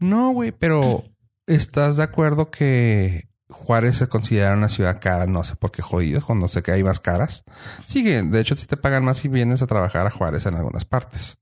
No, 0.00 0.30
güey, 0.32 0.52
pero 0.52 1.04
¿estás 1.46 1.96
de 1.96 2.02
acuerdo 2.02 2.50
que 2.50 3.28
Juárez 3.48 3.96
se 3.96 4.08
considera 4.08 4.54
una 4.54 4.68
ciudad 4.68 5.00
cara? 5.00 5.26
No 5.26 5.44
sé 5.44 5.56
por 5.56 5.70
qué 5.70 5.82
jodidos 5.82 6.24
cuando 6.24 6.48
sé 6.48 6.62
que 6.62 6.72
hay 6.72 6.84
más 6.84 7.00
caras. 7.00 7.44
Sigue, 7.84 8.22
de 8.22 8.40
hecho, 8.40 8.56
si 8.56 8.66
te 8.66 8.76
pagan 8.76 9.04
más 9.04 9.18
si 9.18 9.28
vienes 9.28 9.62
a 9.62 9.66
trabajar 9.66 10.06
a 10.06 10.10
Juárez 10.10 10.46
en 10.46 10.54
algunas 10.54 10.84
partes. 10.84 11.38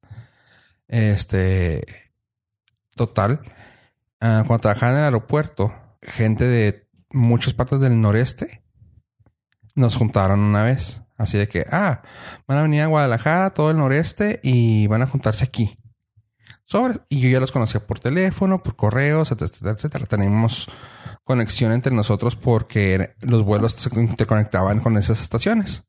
Este. 0.88 1.84
Total. 2.94 3.40
ah, 4.20 4.44
cuando 4.46 4.60
trabajaba 4.60 4.92
en 4.92 4.98
el 4.98 5.04
aeropuerto, 5.04 5.74
gente 6.02 6.46
de 6.46 6.88
muchas 7.10 7.54
partes 7.54 7.80
del 7.80 8.00
noreste 8.00 8.65
nos 9.76 9.96
juntaron 9.96 10.40
una 10.40 10.64
vez. 10.64 11.02
Así 11.16 11.38
de 11.38 11.48
que, 11.48 11.66
ah, 11.70 12.02
van 12.48 12.58
a 12.58 12.62
venir 12.62 12.82
a 12.82 12.86
Guadalajara, 12.86 13.50
todo 13.50 13.70
el 13.70 13.78
noreste, 13.78 14.40
y 14.42 14.86
van 14.88 15.02
a 15.02 15.06
juntarse 15.06 15.44
aquí 15.44 15.78
sobres. 16.66 17.00
Y 17.08 17.20
yo 17.20 17.28
ya 17.30 17.40
los 17.40 17.52
conocía 17.52 17.86
por 17.86 17.98
teléfono, 18.00 18.62
por 18.62 18.76
correos, 18.76 19.32
etcétera, 19.32 19.72
etcétera. 19.72 20.06
Tenemos 20.06 20.68
conexión 21.24 21.72
entre 21.72 21.94
nosotros 21.94 22.36
porque 22.36 23.14
los 23.20 23.42
vuelos 23.42 23.72
se 23.72 23.88
interconectaban 23.98 24.80
con 24.80 24.96
esas 24.98 25.22
estaciones. 25.22 25.84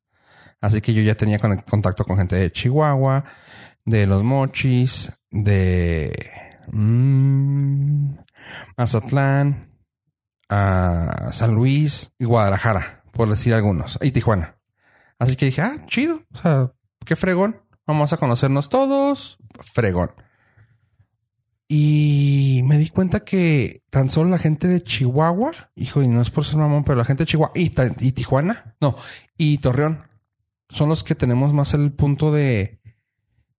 Así 0.61 0.81
que 0.81 0.93
yo 0.93 1.01
ya 1.01 1.15
tenía 1.15 1.39
contacto 1.39 2.05
con 2.05 2.17
gente 2.17 2.35
de 2.35 2.51
Chihuahua, 2.51 3.25
de 3.85 4.07
Los 4.07 4.23
Mochis, 4.23 5.11
de 5.29 6.31
mm, 6.71 8.15
Mazatlán, 8.75 9.71
a 10.49 11.29
San 11.33 11.53
Luis 11.53 12.13
y 12.17 12.25
Guadalajara, 12.25 12.97
por 13.18 13.30
decir 13.30 13.53
algunos, 13.53 13.97
y 14.01 14.11
Tijuana. 14.11 14.57
Así 15.20 15.36
que 15.36 15.47
dije, 15.47 15.61
ah, 15.61 15.82
chido, 15.88 16.22
o 16.32 16.38
sea, 16.38 16.72
qué 17.05 17.15
fregón. 17.15 17.61
Vamos 17.86 18.13
a 18.13 18.18
conocernos 18.18 18.70
todos, 18.70 19.38
fregón. 19.74 20.11
Y 21.70 22.61
me 22.65 22.78
di 22.78 22.89
cuenta 22.89 23.22
que 23.22 23.84
tan 23.89 24.09
solo 24.09 24.30
la 24.30 24.38
gente 24.38 24.68
de 24.68 24.82
Chihuahua, 24.82 25.51
hijo, 25.76 26.01
y 26.01 26.07
no 26.07 26.22
es 26.22 26.30
por 26.30 26.45
ser 26.45 26.57
mamón, 26.57 26.84
pero 26.84 26.97
la 26.97 27.05
gente 27.05 27.24
de 27.24 27.28
Chihuahua 27.28 27.51
y, 27.55 28.11
Tijuana, 28.11 28.76
no, 28.80 28.95
y 29.38 29.57
Torreón, 29.57 30.03
son 30.70 30.89
los 30.89 31.03
que 31.03 31.15
tenemos 31.15 31.53
más 31.53 31.74
el 31.74 31.91
punto 31.91 32.32
de, 32.32 32.80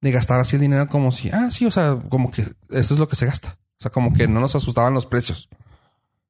de 0.01 0.11
gastar 0.11 0.41
así 0.41 0.57
el 0.57 0.63
dinero 0.63 0.87
como 0.89 1.11
si, 1.11 1.31
ah, 1.31 1.51
sí, 1.51 1.67
o 1.67 1.71
sea, 1.71 1.99
como 2.09 2.31
que 2.31 2.43
eso 2.71 2.95
es 2.95 3.01
lo 3.01 3.09
que 3.09 3.17
se 3.17 3.27
gasta. 3.27 3.59
O 3.79 3.83
sea, 3.83 3.91
como 3.91 4.13
que 4.13 4.27
no 4.27 4.41
nos 4.41 4.55
asustaban 4.57 4.95
los 4.95 5.07
precios 5.07 5.49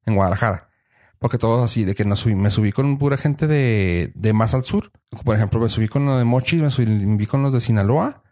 en 0.05 0.15
Guadalajara. 0.15 0.68
Porque 1.19 1.39
todos 1.39 1.65
así, 1.65 1.85
de 1.85 1.95
que 1.95 2.05
nos 2.05 2.21
subí, 2.21 2.35
me 2.35 2.51
subí 2.51 2.73
con 2.73 2.99
pura 2.99 3.17
gente 3.17 3.47
de, 3.47 4.13
de 4.15 4.33
más 4.33 4.55
al 4.55 4.65
sur. 4.65 4.93
Por 5.25 5.35
ejemplo, 5.35 5.61
me 5.61 5.69
subí 5.69 5.89
con 5.89 6.07
los 6.07 6.19
de 6.19 6.25
Mochis, 6.25 6.63
me 6.63 6.71
subí 6.71 7.27
con 7.27 7.43
los 7.43 7.53
de 7.53 7.61
Sinaloa 7.61 8.23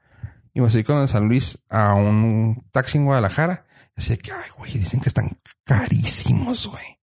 y 0.54 0.60
me 0.60 0.70
subí 0.70 0.84
con 0.84 0.96
los 0.96 1.04
de 1.04 1.12
San 1.12 1.28
Luis 1.28 1.58
a 1.68 1.94
un 1.94 2.64
taxi 2.72 2.98
en 2.98 3.06
Guadalajara. 3.06 3.66
Así 3.96 4.10
de 4.10 4.18
que, 4.18 4.30
ay, 4.30 4.50
güey, 4.56 4.72
dicen 4.72 5.00
que 5.00 5.08
están 5.08 5.36
carísimos, 5.64 6.68
güey. 6.68 6.98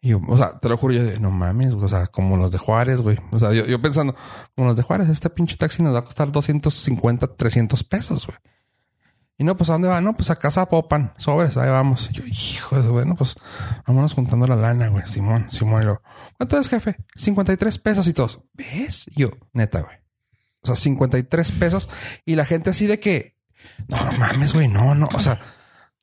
Y 0.00 0.10
yo, 0.10 0.20
o 0.28 0.36
sea, 0.36 0.58
te 0.58 0.68
lo 0.68 0.76
juro, 0.76 0.94
yo 0.94 1.20
no 1.20 1.30
mames, 1.30 1.74
güey, 1.74 1.86
o 1.86 1.88
sea, 1.88 2.06
como 2.06 2.36
los 2.36 2.52
de 2.52 2.58
Juárez, 2.58 3.00
güey. 3.00 3.18
O 3.32 3.38
sea, 3.38 3.52
yo, 3.52 3.64
yo 3.66 3.80
pensando, 3.80 4.14
como 4.54 4.68
los 4.68 4.76
de 4.76 4.82
Juárez, 4.82 5.08
este 5.08 5.30
pinche 5.30 5.56
taxi 5.56 5.82
nos 5.82 5.94
va 5.94 6.00
a 6.00 6.04
costar 6.04 6.30
250, 6.30 7.36
300 7.36 7.84
pesos, 7.84 8.26
güey. 8.26 8.38
Y 9.36 9.44
no, 9.44 9.56
pues 9.56 9.68
¿a 9.68 9.72
dónde 9.72 9.88
va? 9.88 10.00
No, 10.00 10.14
pues 10.14 10.30
a 10.30 10.36
casa 10.36 10.66
Popan, 10.68 11.12
sobres, 11.16 11.56
ahí 11.56 11.68
vamos. 11.68 12.08
Y 12.10 12.14
yo, 12.14 12.22
hijo 12.24 12.80
de, 12.80 12.88
bueno, 12.88 13.16
pues 13.16 13.34
vámonos 13.86 14.14
juntando 14.14 14.46
la 14.46 14.54
lana, 14.54 14.88
güey. 14.88 15.06
Simón, 15.06 15.50
Simón. 15.50 15.82
Y 15.82 15.86
yo, 15.86 16.02
¿cuánto 16.36 16.58
es, 16.58 16.68
jefe? 16.68 16.96
53 17.16 17.78
pesos 17.78 18.06
y 18.06 18.12
todos. 18.12 18.40
¿Ves? 18.52 19.06
Y 19.08 19.22
yo, 19.22 19.30
neta, 19.52 19.80
güey. 19.80 19.96
O 20.62 20.66
sea, 20.66 20.76
53 20.76 21.52
pesos. 21.52 21.88
Y 22.24 22.36
la 22.36 22.44
gente 22.44 22.70
así 22.70 22.86
de 22.86 23.00
que, 23.00 23.36
no, 23.88 24.04
no 24.04 24.12
mames, 24.12 24.54
güey, 24.54 24.68
no, 24.68 24.94
no. 24.94 25.08
O 25.12 25.20
sea, 25.20 25.40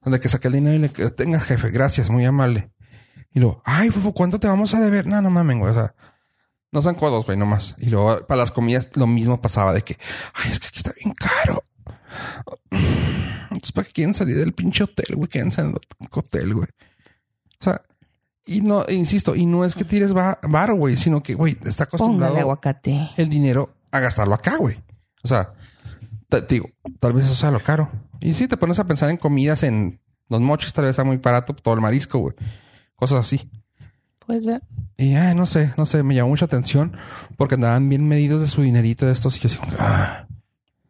de 0.03 0.19
que 0.19 0.29
saqué 0.29 0.49
el 0.49 0.55
dinero 0.55 0.75
y 0.75 0.79
le 0.79 0.89
que 0.89 1.09
tenga, 1.11 1.39
jefe, 1.39 1.69
gracias, 1.69 2.09
muy 2.09 2.25
amable. 2.25 2.71
Y 3.33 3.39
luego, 3.39 3.61
ay, 3.63 3.89
fufo, 3.91 4.13
¿cuánto 4.13 4.39
te 4.39 4.47
vamos 4.47 4.73
a 4.73 4.81
deber? 4.81 5.07
No, 5.07 5.21
no 5.21 5.29
mames, 5.29 5.57
güey. 5.57 5.71
O 5.71 5.73
sea, 5.73 5.95
no 6.71 6.81
sean 6.81 6.95
codos, 6.95 7.25
güey, 7.25 7.37
nomás. 7.37 7.75
Y 7.77 7.89
luego, 7.89 8.25
para 8.27 8.41
las 8.41 8.51
comidas, 8.51 8.89
lo 8.95 9.07
mismo 9.07 9.41
pasaba 9.41 9.73
de 9.73 9.83
que, 9.83 9.97
ay, 10.33 10.51
es 10.51 10.59
que 10.59 10.67
aquí 10.67 10.79
está 10.79 10.91
bien 10.93 11.13
caro. 11.13 11.63
Entonces, 12.69 13.71
¿para 13.71 13.87
qué 13.87 13.93
quieren 13.93 14.13
salir 14.13 14.37
del 14.37 14.53
pinche 14.53 14.83
hotel, 14.83 15.15
güey? 15.15 15.29
Quédense 15.29 15.61
en 15.61 15.67
el 15.69 16.07
hotel, 16.11 16.53
güey. 16.53 16.67
O 17.59 17.63
sea, 17.63 17.81
y 18.45 18.61
no, 18.61 18.85
insisto, 18.89 19.35
y 19.35 19.45
no 19.45 19.65
es 19.65 19.75
que 19.75 19.83
tires 19.83 20.13
varo, 20.13 20.75
güey, 20.75 20.97
sino 20.97 21.21
que, 21.21 21.35
güey, 21.35 21.57
está 21.63 21.83
acostumbrado 21.83 22.37
aguacate. 22.37 23.11
el 23.17 23.29
dinero 23.29 23.75
a 23.91 23.99
gastarlo 23.99 24.33
acá, 24.33 24.57
güey. 24.57 24.79
O 25.23 25.27
sea, 25.27 25.53
te, 26.27 26.41
te 26.41 26.55
digo, 26.55 26.69
tal 26.99 27.13
vez 27.13 27.25
eso 27.25 27.35
sea 27.35 27.51
lo 27.51 27.59
caro. 27.59 27.91
Y 28.19 28.33
si 28.33 28.47
te 28.47 28.57
pones 28.57 28.79
a 28.79 28.85
pensar 28.85 29.09
en 29.09 29.17
comidas, 29.17 29.63
en 29.63 29.99
los 30.27 30.41
mochis, 30.41 30.73
tal 30.73 30.85
vez 30.85 30.95
sea 30.95 31.05
muy 31.05 31.17
barato 31.17 31.53
todo 31.53 31.73
el 31.73 31.81
marisco, 31.81 32.19
güey. 32.19 32.35
Cosas 32.95 33.19
así. 33.19 33.49
Puede 34.25 34.41
ser. 34.41 34.61
Y 34.97 35.15
ay, 35.15 35.35
no 35.35 35.45
sé, 35.45 35.73
no 35.77 35.85
sé, 35.85 36.03
me 36.03 36.15
llamó 36.15 36.29
mucha 36.29 36.45
atención 36.45 36.95
porque 37.37 37.55
andaban 37.55 37.89
bien 37.89 38.07
medidos 38.07 38.41
de 38.41 38.47
su 38.47 38.61
dinerito 38.61 39.05
de 39.05 39.13
estos 39.13 39.35
y 39.35 39.39
yo 39.39 39.47
así 39.47 39.57
como 39.57 39.73
ah, 39.79 40.27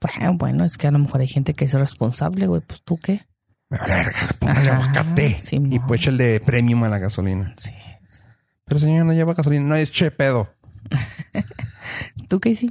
Bueno, 0.02 0.38
bueno, 0.38 0.66
es 0.66 0.78
que 0.78 0.88
a 0.88 0.92
lo 0.92 1.00
mejor 1.00 1.22
hay 1.22 1.28
gente 1.28 1.54
que 1.54 1.66
es 1.66 1.74
responsable, 1.74 2.48
güey. 2.48 2.62
Pues 2.62 2.82
tú 2.84 2.98
qué. 2.98 3.26
me 3.70 3.78
vale 3.78 3.96
verga, 3.96 4.20
póngale 4.40 4.70
Ajá, 4.70 4.78
aguacate. 4.78 5.38
Simón. 5.38 5.74
y 5.74 5.80
pues 5.80 6.08
el 6.08 6.18
de 6.18 6.40
premium 6.40 6.84
a 6.84 6.90
la 6.90 6.98
gasolina. 7.00 7.54
Sí. 7.58 7.72
Pero 8.66 8.80
señor, 8.80 9.06
no 9.06 9.14
lleva 9.14 9.34
gasolina, 9.34 9.66
no 9.66 9.76
es 9.76 9.92
che 9.92 10.12
pedo. 10.12 10.50
¿Tú 12.28 12.40
qué 12.40 12.56
sí? 12.56 12.70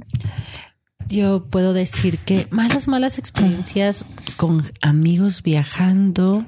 Yo 1.07 1.45
puedo 1.45 1.73
decir 1.73 2.19
que 2.19 2.47
malas, 2.51 2.87
malas 2.87 3.17
experiencias 3.17 4.05
con 4.37 4.63
amigos 4.81 5.43
viajando. 5.43 6.45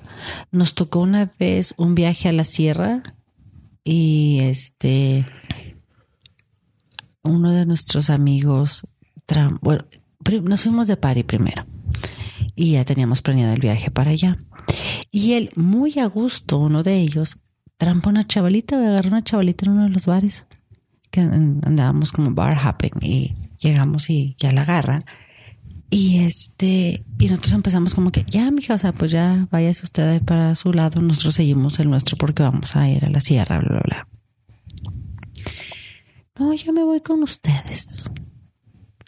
Nos 0.52 0.74
tocó 0.74 1.00
una 1.00 1.32
vez 1.40 1.74
un 1.78 1.96
viaje 1.96 2.30
a 2.30 2.34
la 2.34 2.44
sierra 2.44 3.04
y 3.84 4.40
este, 4.42 5.28
uno 7.24 7.52
de 7.52 7.66
nuestros 7.66 8.10
amigos, 8.10 8.88
bueno, 9.62 9.86
nos 10.44 10.62
fuimos 10.62 10.88
de 10.88 10.98
party 10.98 11.24
primero 11.24 11.66
y 12.56 12.72
ya 12.74 12.86
teníamos 12.86 13.22
planeado 13.22 13.54
el 13.54 13.60
viaje 13.60 13.92
para 13.92 14.12
allá. 14.12 14.38
Y 15.12 15.34
él, 15.34 15.50
muy 15.56 15.98
a 16.00 16.06
gusto, 16.08 16.58
uno 16.60 16.84
de 16.84 16.98
ellos, 17.00 17.38
trampó 17.78 18.10
una 18.10 18.26
chavalita, 18.28 18.78
agarró 18.78 19.10
una 19.10 19.24
chavalita 19.24 19.66
en 19.66 19.72
uno 19.74 19.84
de 19.84 19.90
los 19.90 20.06
bares 20.06 20.46
que 21.12 21.22
an- 21.22 21.62
andábamos 21.64 22.12
como 22.12 22.32
bar 22.32 22.58
hopping 22.66 22.92
y 23.02 23.36
llegamos 23.60 24.10
y 24.10 24.36
ya 24.40 24.52
la 24.52 24.62
agarra. 24.64 25.00
Y 25.90 26.20
este, 26.20 27.04
y 27.20 27.28
nosotros 27.28 27.54
empezamos 27.54 27.94
como 27.94 28.12
que, 28.12 28.26
ya, 28.28 28.50
mija, 28.50 28.74
o 28.74 28.78
sea, 28.80 28.94
pues 28.94 29.12
ya 29.12 29.48
váyase 29.52 29.86
usted 29.86 30.24
para 30.24 30.56
su 30.56 30.74
lado, 30.74 31.00
nosotros 31.02 31.36
seguimos 31.36 31.80
el 31.80 31.88
nuestro 31.90 32.18
porque 32.18 32.42
vamos 32.42 32.76
a 32.76 32.90
ir 32.90 33.06
a 33.06 33.10
la 33.12 33.22
sierra, 33.22 33.60
bla, 33.60 33.70
bla, 33.70 33.82
bla. 33.86 34.08
No, 36.40 36.52
yo 36.54 36.74
me 36.74 36.84
voy 36.84 37.00
con 37.02 37.22
ustedes. 37.22 38.10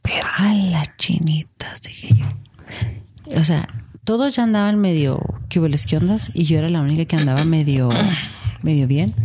Pero 0.05 0.27
a 0.37 0.53
la 0.53 0.83
chinitas, 0.97 1.81
dije 1.81 2.09
yo. 2.13 3.39
O 3.39 3.43
sea, 3.43 3.67
todos 4.03 4.35
ya 4.35 4.43
andaban 4.43 4.79
medio 4.79 5.19
que 5.49 5.59
ondas 5.59 6.31
y 6.35 6.43
yo 6.43 6.59
era 6.59 6.69
la 6.69 6.81
única 6.81 7.05
que 7.05 7.15
andaba 7.15 7.43
medio, 7.43 7.89
medio 8.61 8.87
bien. 8.87 9.15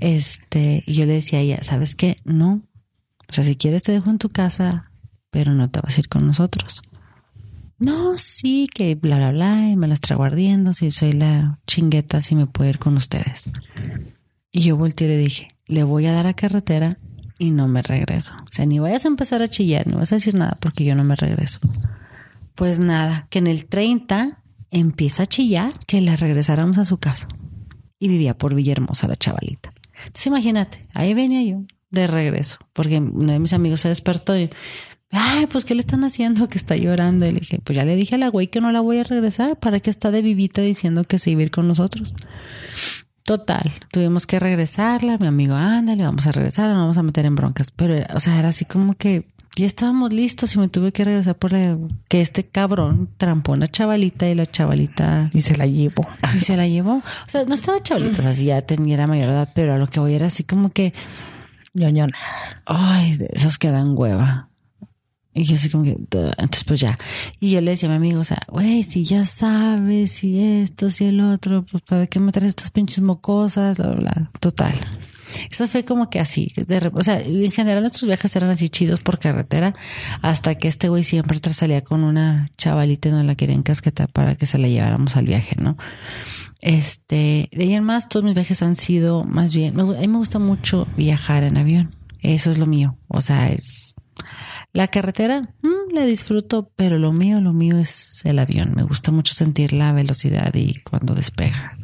Este, 0.00 0.84
y 0.86 0.92
yo 0.92 1.06
le 1.06 1.14
decía 1.14 1.38
a 1.38 1.42
ella, 1.42 1.62
¿sabes 1.62 1.94
qué? 1.94 2.18
No. 2.24 2.60
O 3.28 3.32
sea, 3.32 3.42
si 3.42 3.56
quieres 3.56 3.82
te 3.82 3.92
dejo 3.92 4.10
en 4.10 4.18
tu 4.18 4.28
casa, 4.28 4.92
pero 5.30 5.54
no 5.54 5.70
te 5.70 5.80
vas 5.80 5.96
a 5.96 6.00
ir 6.00 6.08
con 6.08 6.26
nosotros. 6.26 6.82
No, 7.78 8.18
sí, 8.18 8.68
que 8.72 8.96
bla, 8.96 9.16
bla, 9.16 9.30
bla, 9.30 9.68
y 9.70 9.76
me 9.76 9.88
las 9.88 10.00
trago 10.00 10.24
ardiendo, 10.24 10.74
si 10.74 10.90
soy 10.90 11.12
la 11.12 11.58
chingueta, 11.66 12.20
si 12.20 12.34
me 12.34 12.46
puedo 12.46 12.68
ir 12.68 12.78
con 12.78 12.96
ustedes. 12.96 13.48
Y 14.52 14.60
yo 14.60 14.76
volteé 14.76 15.06
y 15.06 15.10
le 15.10 15.16
dije, 15.16 15.48
le 15.66 15.84
voy 15.84 16.04
a 16.06 16.12
dar 16.12 16.26
a 16.26 16.34
carretera 16.34 16.98
y 17.38 17.52
no 17.52 17.68
me 17.68 17.82
regreso. 17.82 18.34
O 18.46 18.50
sea, 18.50 18.66
ni 18.66 18.78
vayas 18.78 19.04
a 19.04 19.08
empezar 19.08 19.40
a 19.40 19.48
chillar, 19.48 19.86
ni 19.86 19.94
vas 19.94 20.12
a 20.12 20.16
decir 20.16 20.34
nada 20.34 20.58
porque 20.60 20.84
yo 20.84 20.94
no 20.94 21.04
me 21.04 21.16
regreso. 21.16 21.58
Pues 22.54 22.80
nada, 22.80 23.28
que 23.30 23.38
en 23.38 23.46
el 23.46 23.66
30 23.66 24.42
empieza 24.70 25.22
a 25.22 25.26
chillar 25.26 25.78
que 25.86 26.00
la 26.00 26.16
regresáramos 26.16 26.78
a 26.78 26.84
su 26.84 26.98
casa. 26.98 27.28
Y 28.00 28.08
vivía 28.08 28.36
por 28.36 28.54
Villahermosa 28.54 29.08
la 29.08 29.16
chavalita. 29.16 29.72
Entonces 29.98 30.26
imagínate, 30.26 30.82
ahí 30.94 31.14
venía 31.14 31.42
yo 31.42 31.64
de 31.90 32.06
regreso, 32.06 32.58
porque 32.72 32.98
uno 32.98 33.32
de 33.32 33.38
mis 33.38 33.52
amigos 33.52 33.80
se 33.80 33.88
despertó 33.88 34.38
y, 34.38 34.50
ay, 35.10 35.46
pues 35.46 35.64
¿qué 35.64 35.74
le 35.74 35.80
están 35.80 36.04
haciendo? 36.04 36.48
Que 36.48 36.58
está 36.58 36.76
llorando. 36.76 37.26
Y 37.26 37.32
le 37.32 37.40
dije, 37.40 37.60
pues 37.62 37.76
ya 37.76 37.84
le 37.84 37.96
dije 37.96 38.16
a 38.16 38.18
la 38.18 38.28
güey 38.28 38.48
que 38.48 38.60
no 38.60 38.70
la 38.72 38.80
voy 38.80 38.98
a 38.98 39.04
regresar, 39.04 39.58
¿para 39.58 39.80
qué 39.80 39.90
está 39.90 40.10
de 40.10 40.22
vivita 40.22 40.60
diciendo 40.62 41.04
que 41.04 41.18
se 41.18 41.30
iba 41.30 41.40
a 41.40 41.44
ir 41.44 41.50
con 41.50 41.66
nosotros? 41.66 42.14
Total, 43.28 43.70
tuvimos 43.92 44.24
que 44.26 44.38
regresarla, 44.40 45.18
mi 45.18 45.26
amigo, 45.26 45.54
ándale, 45.54 46.02
vamos 46.02 46.26
a 46.26 46.32
regresar, 46.32 46.70
nos 46.70 46.78
vamos 46.78 46.96
a 46.96 47.02
meter 47.02 47.26
en 47.26 47.34
broncas. 47.34 47.70
Pero, 47.76 47.92
era- 47.94 48.14
o 48.14 48.20
sea, 48.20 48.38
era 48.38 48.48
así 48.48 48.64
como 48.64 48.94
que 48.94 49.28
ya 49.54 49.66
estábamos 49.66 50.14
listos 50.14 50.54
y 50.54 50.58
me 50.58 50.68
tuve 50.68 50.92
que 50.92 51.04
regresar 51.04 51.34
por 51.36 51.52
la- 51.52 51.76
que 52.08 52.22
este 52.22 52.44
cabrón 52.46 53.10
trampó 53.18 53.52
una 53.52 53.66
chavalita 53.68 54.26
y 54.30 54.34
la 54.34 54.46
chavalita 54.46 55.28
Y 55.34 55.42
se 55.42 55.58
la 55.58 55.66
llevo. 55.66 56.08
y 56.34 56.40
se 56.40 56.56
la 56.56 56.66
llevó. 56.68 56.94
O 57.02 57.28
sea, 57.28 57.44
no 57.44 57.52
estaba 57.54 57.82
chavalita, 57.82 58.20
o 58.20 58.22
sea, 58.22 58.32
ya 58.32 58.62
tenía 58.62 58.94
era 58.94 59.06
mayor 59.06 59.28
edad, 59.28 59.50
pero 59.54 59.74
a 59.74 59.76
lo 59.76 59.88
que 59.88 60.00
voy 60.00 60.14
era 60.14 60.28
así 60.28 60.44
como 60.44 60.70
que, 60.70 60.94
Ñoñona. 61.74 62.14
ay, 62.64 63.14
de 63.18 63.28
esas 63.34 63.58
que 63.58 63.70
dan 63.70 63.92
hueva. 63.94 64.47
Y 65.38 65.44
yo 65.44 65.54
así 65.54 65.70
como 65.70 65.84
que, 65.84 65.90
entonces 65.90 66.64
pues 66.64 66.80
ya. 66.80 66.98
Y 67.38 67.50
yo 67.50 67.60
le 67.60 67.70
decía 67.70 67.88
a 67.88 67.92
mi 67.92 67.96
amigo, 67.96 68.20
o 68.20 68.24
sea, 68.24 68.40
güey, 68.48 68.82
si 68.82 69.04
ya 69.04 69.24
sabes, 69.24 70.12
si 70.12 70.40
esto, 70.40 70.90
si 70.90 71.04
el 71.04 71.20
otro, 71.20 71.64
pues 71.64 71.82
para 71.82 72.06
qué 72.06 72.18
me 72.18 72.32
estas 72.34 72.70
pinches 72.70 73.00
mocosas, 73.00 73.78
bla, 73.78 73.88
bla, 73.88 74.00
bla. 74.00 74.30
Total. 74.40 74.74
Eso 75.50 75.68
fue 75.68 75.84
como 75.84 76.08
que 76.08 76.20
así, 76.20 76.52
o 76.92 77.02
sea, 77.02 77.20
en 77.20 77.50
general 77.50 77.82
nuestros 77.82 78.06
viajes 78.06 78.34
eran 78.34 78.48
así 78.48 78.70
chidos 78.70 79.00
por 79.00 79.18
carretera, 79.18 79.74
hasta 80.22 80.54
que 80.54 80.68
este 80.68 80.88
güey 80.88 81.04
siempre 81.04 81.38
salía 81.52 81.84
con 81.84 82.02
una 82.02 82.50
chavalita 82.56 83.10
y 83.10 83.12
no 83.12 83.22
la 83.22 83.34
quería 83.34 83.54
encasquetar 83.54 84.08
para 84.08 84.36
que 84.36 84.46
se 84.46 84.56
la 84.56 84.68
lleváramos 84.68 85.16
al 85.16 85.26
viaje, 85.26 85.54
¿no? 85.60 85.76
Este, 86.60 87.50
de 87.52 87.62
ahí 87.62 87.74
en 87.74 87.84
más, 87.84 88.08
todos 88.08 88.24
mis 88.24 88.34
viajes 88.34 88.62
han 88.62 88.74
sido 88.74 89.24
más 89.24 89.54
bien, 89.54 89.78
a 89.78 89.84
mí 89.84 90.08
me 90.08 90.16
gusta 90.16 90.38
mucho 90.38 90.88
viajar 90.96 91.42
en 91.44 91.58
avión. 91.58 91.90
Eso 92.22 92.50
es 92.50 92.58
lo 92.58 92.66
mío. 92.66 92.96
O 93.08 93.20
sea, 93.20 93.48
es 93.48 93.94
la 94.72 94.88
carretera, 94.88 95.54
mm, 95.62 95.94
la 95.94 96.04
disfruto, 96.04 96.70
pero 96.76 96.98
lo 96.98 97.12
mío, 97.12 97.40
lo 97.40 97.52
mío 97.52 97.78
es 97.78 98.24
el 98.24 98.38
avión. 98.38 98.72
Me 98.74 98.82
gusta 98.82 99.10
mucho 99.12 99.34
sentir 99.34 99.72
la 99.72 99.92
velocidad 99.92 100.54
y 100.54 100.80
cuando 100.82 101.14
despega. 101.14 101.78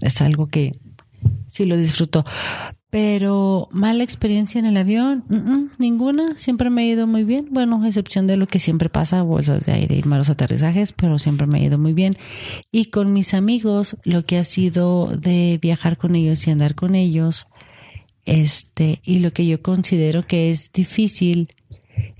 Es 0.00 0.20
algo 0.20 0.48
que 0.48 0.72
sí 1.48 1.64
lo 1.64 1.76
disfruto. 1.76 2.24
Pero 2.90 3.68
mala 3.70 4.02
experiencia 4.02 4.58
en 4.58 4.66
el 4.66 4.76
avión, 4.76 5.24
Mm, 5.28 5.70
ninguna. 5.78 6.36
Siempre 6.38 6.70
me 6.70 6.82
ha 6.82 6.86
ido 6.86 7.06
muy 7.06 7.22
bien. 7.22 7.46
Bueno, 7.50 7.80
a 7.80 7.86
excepción 7.86 8.26
de 8.26 8.36
lo 8.36 8.48
que 8.48 8.58
siempre 8.58 8.88
pasa, 8.88 9.22
bolsas 9.22 9.64
de 9.64 9.72
aire 9.72 9.96
y 9.96 10.02
malos 10.02 10.28
aterrizajes, 10.28 10.92
pero 10.92 11.20
siempre 11.20 11.46
me 11.46 11.60
ha 11.60 11.62
ido 11.62 11.78
muy 11.78 11.92
bien. 11.92 12.16
Y 12.72 12.86
con 12.86 13.12
mis 13.12 13.32
amigos, 13.34 13.96
lo 14.02 14.24
que 14.24 14.38
ha 14.38 14.44
sido 14.44 15.06
de 15.16 15.58
viajar 15.62 15.98
con 15.98 16.16
ellos 16.16 16.44
y 16.46 16.50
andar 16.50 16.74
con 16.74 16.96
ellos, 16.96 17.46
este, 18.24 19.00
y 19.04 19.20
lo 19.20 19.32
que 19.32 19.46
yo 19.46 19.62
considero 19.62 20.26
que 20.26 20.50
es 20.50 20.72
difícil 20.72 21.54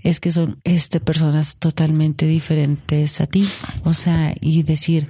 es 0.03 0.21
que 0.21 0.33
son 0.33 0.61
este 0.65 1.01
personas 1.01 1.57
totalmente 1.59 2.27
diferentes 2.27 3.21
a 3.21 3.27
ti. 3.27 3.49
O 3.85 3.95
sea, 3.95 4.35
y 4.41 4.63
decir, 4.63 5.09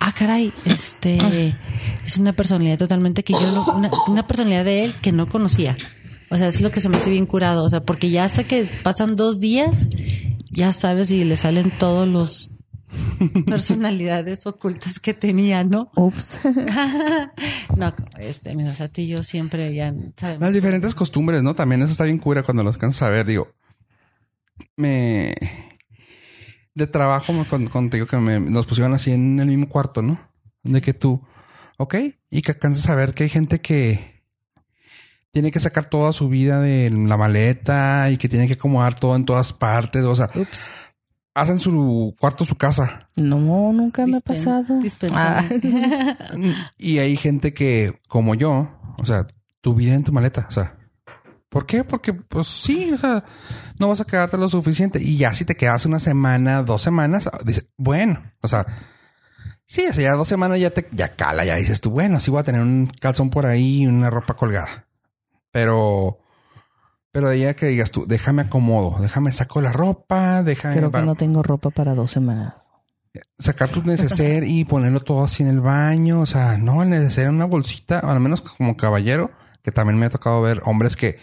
ah, 0.00 0.12
caray, 0.12 0.52
este 0.64 1.56
es 2.04 2.18
una 2.18 2.32
personalidad 2.32 2.78
totalmente 2.78 3.22
que 3.24 3.34
yo 3.34 3.52
no, 3.52 3.64
una, 3.74 3.90
una 4.08 4.26
personalidad 4.26 4.64
de 4.64 4.84
él 4.84 4.94
que 5.00 5.12
no 5.12 5.28
conocía. 5.28 5.76
O 6.30 6.36
sea, 6.36 6.48
eso 6.48 6.58
es 6.58 6.62
lo 6.62 6.70
que 6.70 6.80
se 6.80 6.88
me 6.88 6.96
hace 6.96 7.10
bien 7.10 7.26
curado. 7.26 7.62
O 7.62 7.68
sea, 7.68 7.84
porque 7.84 8.10
ya 8.10 8.24
hasta 8.24 8.44
que 8.44 8.68
pasan 8.82 9.16
dos 9.16 9.38
días, 9.38 9.86
ya 10.50 10.72
sabes 10.72 11.10
y 11.10 11.24
le 11.24 11.36
salen 11.36 11.70
todos 11.78 12.08
los 12.08 12.50
personalidades 13.46 14.46
ocultas 14.46 14.98
que 14.98 15.14
tenía, 15.14 15.64
¿no? 15.64 15.90
Ups. 15.94 16.40
no, 17.76 17.94
este, 18.18 18.54
mira, 18.54 18.70
o 18.70 18.74
sea, 18.74 18.88
tú 18.88 19.02
y 19.02 19.08
yo 19.08 19.22
siempre 19.22 19.74
ya 19.74 19.94
sabemos. 20.16 20.40
Las 20.40 20.54
diferentes 20.54 20.94
costumbres, 20.94 21.42
¿no? 21.42 21.54
También 21.54 21.82
eso 21.82 21.92
está 21.92 22.04
bien 22.04 22.18
cura 22.18 22.42
cuando 22.42 22.62
los 22.62 22.78
cansas 22.78 23.02
a 23.02 23.10
ver. 23.10 23.26
Digo, 23.26 23.52
me... 24.76 25.34
De 26.74 26.86
trabajo, 26.86 27.32
me- 27.32 27.46
con- 27.46 27.66
contigo 27.68 28.06
que 28.06 28.16
me, 28.16 28.40
nos 28.40 28.66
pusieron 28.66 28.94
así 28.94 29.10
en 29.12 29.38
el 29.40 29.46
mismo 29.48 29.68
cuarto, 29.68 30.00
¿no? 30.02 30.18
De 30.62 30.80
que 30.80 30.94
tú, 30.94 31.22
ok, 31.76 31.96
y 32.30 32.40
que 32.42 32.52
alcanzas 32.52 32.88
a 32.88 32.94
ver 32.94 33.12
que 33.14 33.24
hay 33.24 33.28
gente 33.28 33.60
que 33.60 34.22
tiene 35.32 35.50
que 35.50 35.60
sacar 35.60 35.86
toda 35.90 36.12
su 36.12 36.28
vida 36.28 36.60
de 36.60 36.90
la 36.90 37.16
maleta 37.16 38.10
y 38.10 38.16
que 38.16 38.28
tiene 38.28 38.46
que 38.46 38.54
acomodar 38.54 38.94
todo 38.94 39.16
en 39.16 39.24
todas 39.24 39.52
partes. 39.52 40.04
O 40.04 40.14
sea, 40.14 40.30
Ups. 40.34 40.66
hacen 41.34 41.58
su 41.58 42.14
cuarto 42.18 42.44
su 42.46 42.54
casa. 42.56 43.10
No, 43.16 43.72
nunca 43.72 44.06
me 44.06 44.16
ha 44.16 44.20
pasado. 44.20 44.64
Ah, 44.70 44.78
dispensable. 44.82 45.60
Y 46.78 46.98
hay 46.98 47.16
gente 47.16 47.52
que, 47.54 47.98
como 48.08 48.34
yo, 48.34 48.78
o 48.98 49.04
sea, 49.06 49.26
tu 49.60 49.74
vida 49.74 49.94
en 49.94 50.04
tu 50.04 50.12
maleta, 50.12 50.46
o 50.48 50.52
sea, 50.52 50.78
¿por 51.52 51.66
qué? 51.66 51.84
Porque, 51.84 52.14
pues 52.14 52.48
sí, 52.48 52.90
o 52.92 52.98
sea, 52.98 53.22
no 53.78 53.88
vas 53.88 54.00
a 54.00 54.06
quedarte 54.06 54.38
lo 54.38 54.48
suficiente. 54.48 55.00
Y 55.00 55.18
ya 55.18 55.34
si 55.34 55.44
te 55.44 55.54
quedas 55.54 55.84
una 55.84 55.98
semana, 55.98 56.62
dos 56.62 56.80
semanas, 56.80 57.28
dices, 57.44 57.66
bueno, 57.76 58.32
o 58.40 58.48
sea, 58.48 58.66
sí, 59.66 59.82
sea, 59.92 60.02
ya 60.02 60.12
dos 60.14 60.26
semanas 60.26 60.58
ya 60.58 60.70
te, 60.70 60.88
ya 60.92 61.14
cala, 61.14 61.44
ya 61.44 61.56
dices 61.56 61.82
tú, 61.82 61.90
bueno, 61.90 62.20
sí 62.20 62.30
voy 62.30 62.40
a 62.40 62.44
tener 62.44 62.62
un 62.62 62.86
calzón 62.86 63.28
por 63.28 63.44
ahí 63.44 63.82
y 63.82 63.86
una 63.86 64.08
ropa 64.08 64.34
colgada. 64.34 64.88
Pero, 65.50 66.20
pero 67.12 67.28
de 67.28 67.34
ahí 67.34 67.44
a 67.44 67.54
que 67.54 67.66
digas 67.66 67.90
tú, 67.90 68.06
déjame 68.06 68.42
acomodo, 68.42 68.96
déjame 69.00 69.30
saco 69.30 69.60
la 69.60 69.72
ropa, 69.72 70.42
déjame. 70.42 70.76
Creo 70.76 70.90
que 70.90 71.02
no 71.02 71.14
tengo 71.16 71.42
ropa 71.42 71.68
para 71.68 71.94
dos 71.94 72.10
semanas. 72.10 72.72
sacar 73.38 73.68
tu 73.68 73.82
neceser 73.82 74.44
y 74.44 74.64
ponerlo 74.64 75.00
todo 75.00 75.22
así 75.22 75.42
en 75.42 75.50
el 75.50 75.60
baño. 75.60 76.20
O 76.22 76.26
sea, 76.26 76.56
no, 76.56 76.82
el 76.82 76.88
neceser 76.88 77.26
en 77.26 77.34
una 77.34 77.44
bolsita, 77.44 77.98
al 77.98 78.20
menos 78.20 78.40
como 78.40 78.74
caballero, 78.74 79.32
que 79.62 79.72
también 79.72 79.98
me 79.98 80.06
ha 80.06 80.10
tocado 80.10 80.42
ver 80.42 80.60
hombres 80.64 80.96
que 80.96 81.18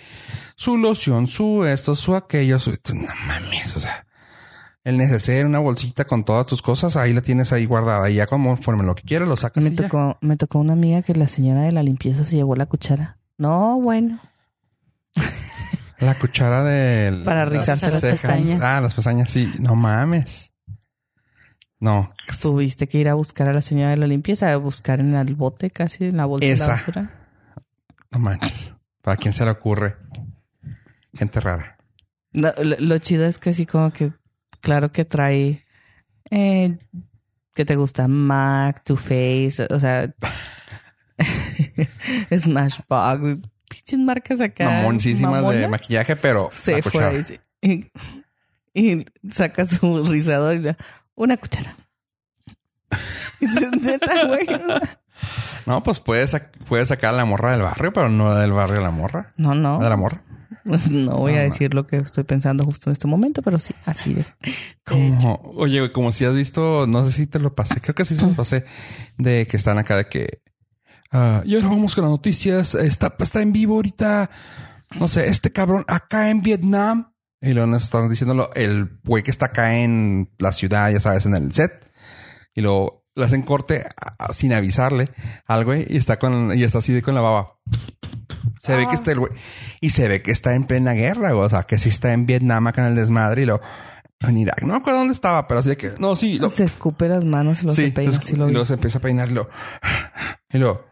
su 0.56 0.78
loción, 0.78 1.28
su 1.28 1.66
esto, 1.66 1.96
su 1.96 2.16
aquello, 2.16 2.60
su... 2.60 2.72
No 2.94 3.08
mames, 3.28 3.76
o 3.76 3.80
sea, 3.80 4.06
el 4.84 4.98
neceser, 4.98 5.46
una 5.46 5.60
bolsita 5.60 6.06
con 6.06 6.24
todas 6.24 6.46
tus 6.46 6.62
cosas, 6.62 6.96
ahí 6.96 7.14
la 7.14 7.22
tienes 7.22 7.52
ahí 7.54 7.66
guardada 7.66 8.10
y 8.10 8.16
ya 8.16 8.28
conforme 8.28 8.84
lo 8.84 8.96
que 8.96 9.04
quieras 9.04 9.28
lo 9.28 9.36
sacas 9.38 9.64
Me 9.64 9.70
y 9.72 9.76
ya. 9.76 9.84
tocó, 9.84 10.18
me 10.22 10.36
tocó 10.38 10.60
una 10.60 10.74
amiga 10.74 11.02
que 11.02 11.14
la 11.16 11.28
señora 11.28 11.62
de 11.62 11.72
la 11.72 11.84
limpieza 11.84 12.24
se 12.26 12.36
llevó 12.38 12.56
la 12.56 12.66
cuchara. 12.66 13.18
No, 13.38 13.80
bueno. 13.80 14.20
La 16.00 16.16
cuchara 16.16 16.64
del... 16.64 17.24
Para 17.26 17.44
rizarse 17.44 17.92
las 17.92 18.02
pestañas. 18.02 18.62
Ah, 18.64 18.80
las 18.80 18.94
pestañas, 18.94 19.30
sí. 19.30 19.52
No 19.60 19.76
mames. 19.76 20.54
No. 21.82 22.10
Tuviste 22.42 22.88
que 22.88 23.00
ir 23.00 23.10
a 23.10 23.16
buscar 23.16 23.50
a 23.50 23.54
la 23.54 23.62
señora 23.62 23.90
de 23.92 23.98
la 23.98 24.08
limpieza, 24.08 24.50
a 24.50 24.56
buscar 24.56 25.02
en 25.02 25.14
el 25.14 25.36
bote 25.36 25.70
casi, 25.72 26.06
en 26.06 26.16
la 26.16 26.26
bolsa 26.26 26.46
de 26.48 26.54
Esa. 26.54 26.68
la 26.68 26.74
basura. 26.74 27.19
No 28.12 28.20
manches. 28.20 28.74
¿Para 29.02 29.18
quién 29.18 29.34
se 29.34 29.46
le 29.46 29.52
ocurre? 29.52 29.98
Gente 31.16 31.40
rara. 31.40 31.78
No, 32.34 32.52
lo, 32.62 32.76
lo 32.80 32.98
chido 33.00 33.26
es 33.26 33.40
que 33.40 33.54
sí, 33.54 33.66
como 33.66 33.92
que, 33.92 34.12
claro 34.62 34.92
que 34.92 35.06
trae, 35.06 35.66
eh, 36.30 36.78
que 37.56 37.66
te 37.66 37.76
gusta 37.76 38.08
Mac, 38.08 38.84
Too 38.84 38.98
Face, 38.98 39.68
o 39.70 39.80
sea, 39.80 40.14
Smashbox, 42.36 43.40
pinches 43.68 44.00
marcas 44.00 44.42
acá. 44.42 44.66
Mamoncísimas 44.66 45.48
de 45.50 45.68
maquillaje, 45.68 46.16
pero 46.16 46.50
Se 46.52 46.82
fue 46.82 47.26
y, 47.62 47.92
y 48.74 49.06
saca 49.32 49.66
su 49.66 50.04
rizador 50.04 50.56
y 50.56 50.60
le 50.60 50.78
una 51.16 51.38
cuchara. 51.38 51.76
Y 53.42 53.48
dices, 53.48 53.72
Neta, 53.82 54.26
güey. 54.26 54.46
No, 55.66 55.84
pues 55.84 56.00
puedes, 56.00 56.34
sac- 56.34 56.52
puedes 56.68 56.88
sacar 56.90 57.14
a 57.14 57.18
la 57.18 57.26
morra 57.26 57.52
del 57.52 57.62
barrio, 57.62 57.94
pero 57.94 58.10
no 58.10 58.34
del 58.36 58.52
barrio 58.52 58.78
de 58.78 58.82
la 58.82 58.92
morra. 58.92 59.34
No, 59.38 59.54
no. 59.54 59.80
De 59.80 59.90
la 59.90 59.98
morra. 59.98 60.24
No 60.66 61.18
voy 61.18 61.32
No, 61.32 61.38
a 61.38 61.42
no. 61.42 61.46
decir 61.46 61.74
lo 61.74 61.88
que 61.88 61.98
estoy 61.98 62.24
pensando 62.26 62.64
justo 62.66 62.90
en 62.90 62.94
este 62.94 63.08
momento, 63.08 63.42
pero 63.42 63.60
sí, 63.60 63.74
así 63.86 64.14
de. 64.14 64.26
Como, 64.86 65.36
oye, 65.56 65.92
como 65.92 66.12
si 66.12 66.26
has 66.26 66.36
visto, 66.36 66.86
no 66.88 67.06
sé 67.06 67.12
si 67.12 67.28
te 67.28 67.40
lo 67.40 67.56
pasé, 67.56 67.80
creo 67.82 67.96
que 67.96 68.06
sí 68.06 68.16
se 68.16 68.24
lo 68.24 68.34
pasé, 68.34 68.66
de 69.18 69.48
que 69.48 69.58
están 69.58 69.78
acá 69.78 69.96
de 69.96 70.06
que. 70.08 70.42
ah, 71.12 71.42
y 71.46 71.56
ahora 71.56 71.70
vamos 71.70 71.96
con 71.96 72.04
las 72.04 72.12
noticias. 72.12 72.76
Está, 72.76 73.16
está 73.20 73.42
en 73.42 73.52
vivo 73.52 73.76
ahorita, 73.76 74.30
no 75.00 75.08
sé, 75.08 75.28
este 75.30 75.52
cabrón 75.52 75.86
acá 75.88 76.30
en 76.30 76.42
Vietnam. 76.42 77.14
Y 77.42 77.54
luego 77.54 77.68
nos 77.68 77.84
están 77.86 78.10
diciéndolo 78.10 78.50
el 78.54 79.00
güey 79.04 79.24
que 79.24 79.32
está 79.32 79.48
acá 79.48 79.78
en 79.80 80.30
la 80.40 80.52
ciudad, 80.52 80.92
ya 80.92 81.00
sabes, 81.00 81.26
en 81.26 81.36
el 81.36 81.54
set. 81.54 81.88
Y 82.54 82.62
luego 82.62 82.99
le 83.16 83.26
hacen 83.26 83.42
corte 83.42 83.86
a- 83.98 84.26
a- 84.26 84.34
sin 84.34 84.54
avisarle 84.54 85.10
al 85.46 85.66
güey 85.66 85.86
y 85.90 85.98
está 85.98 86.18
con, 86.20 86.58
y 86.58 86.64
está 86.64 86.80
así 86.80 86.94
de 86.94 87.02
con 87.02 87.16
la 87.16 87.22
baba. 87.22 87.58
Se 88.60 88.76
ve 88.76 88.88
que 88.88 88.96
está 88.96 89.12
el 89.12 89.20
güey. 89.20 89.32
Y 89.82 89.90
se 89.92 90.08
ve 90.08 90.22
que 90.22 90.32
está 90.32 90.54
en 90.54 90.66
plena 90.66 90.94
guerra, 90.94 91.32
güey. 91.32 91.46
O 91.46 91.50
sea, 91.50 91.64
que 91.64 91.78
sí 91.78 91.90
está 91.90 92.12
en 92.14 92.26
Vietnam 92.26 92.68
acá 92.68 92.82
en 92.82 92.90
el 92.90 92.96
desmadre 92.96 93.44
y 93.44 93.46
lo 93.46 93.62
en 94.22 94.38
Irak. 94.38 94.62
No 94.64 94.74
me 94.74 94.80
acuerdo 94.80 95.00
dónde 95.00 95.14
estaba, 95.14 95.48
pero 95.48 95.62
así 95.62 95.70
de 95.70 95.78
que. 95.78 95.94
No, 95.98 96.16
sí. 96.16 96.38
Lo, 96.40 96.50
Se 96.50 96.66
escupe 96.66 97.08
las 97.08 97.24
manos 97.26 97.64
y 97.64 97.66
los 97.66 97.76
sí, 97.76 97.86
se 97.86 97.92
peina. 97.92 98.12
se 98.22 98.36
lo 98.38 98.50
y 98.50 98.52
luego 98.52 98.66
se 98.66 98.74
empieza 98.74 99.00
a 99.00 99.02
peinar 99.02 99.30
y 99.30 99.34
lo. 99.34 99.50
Y 100.52 100.58
luego 100.58 100.86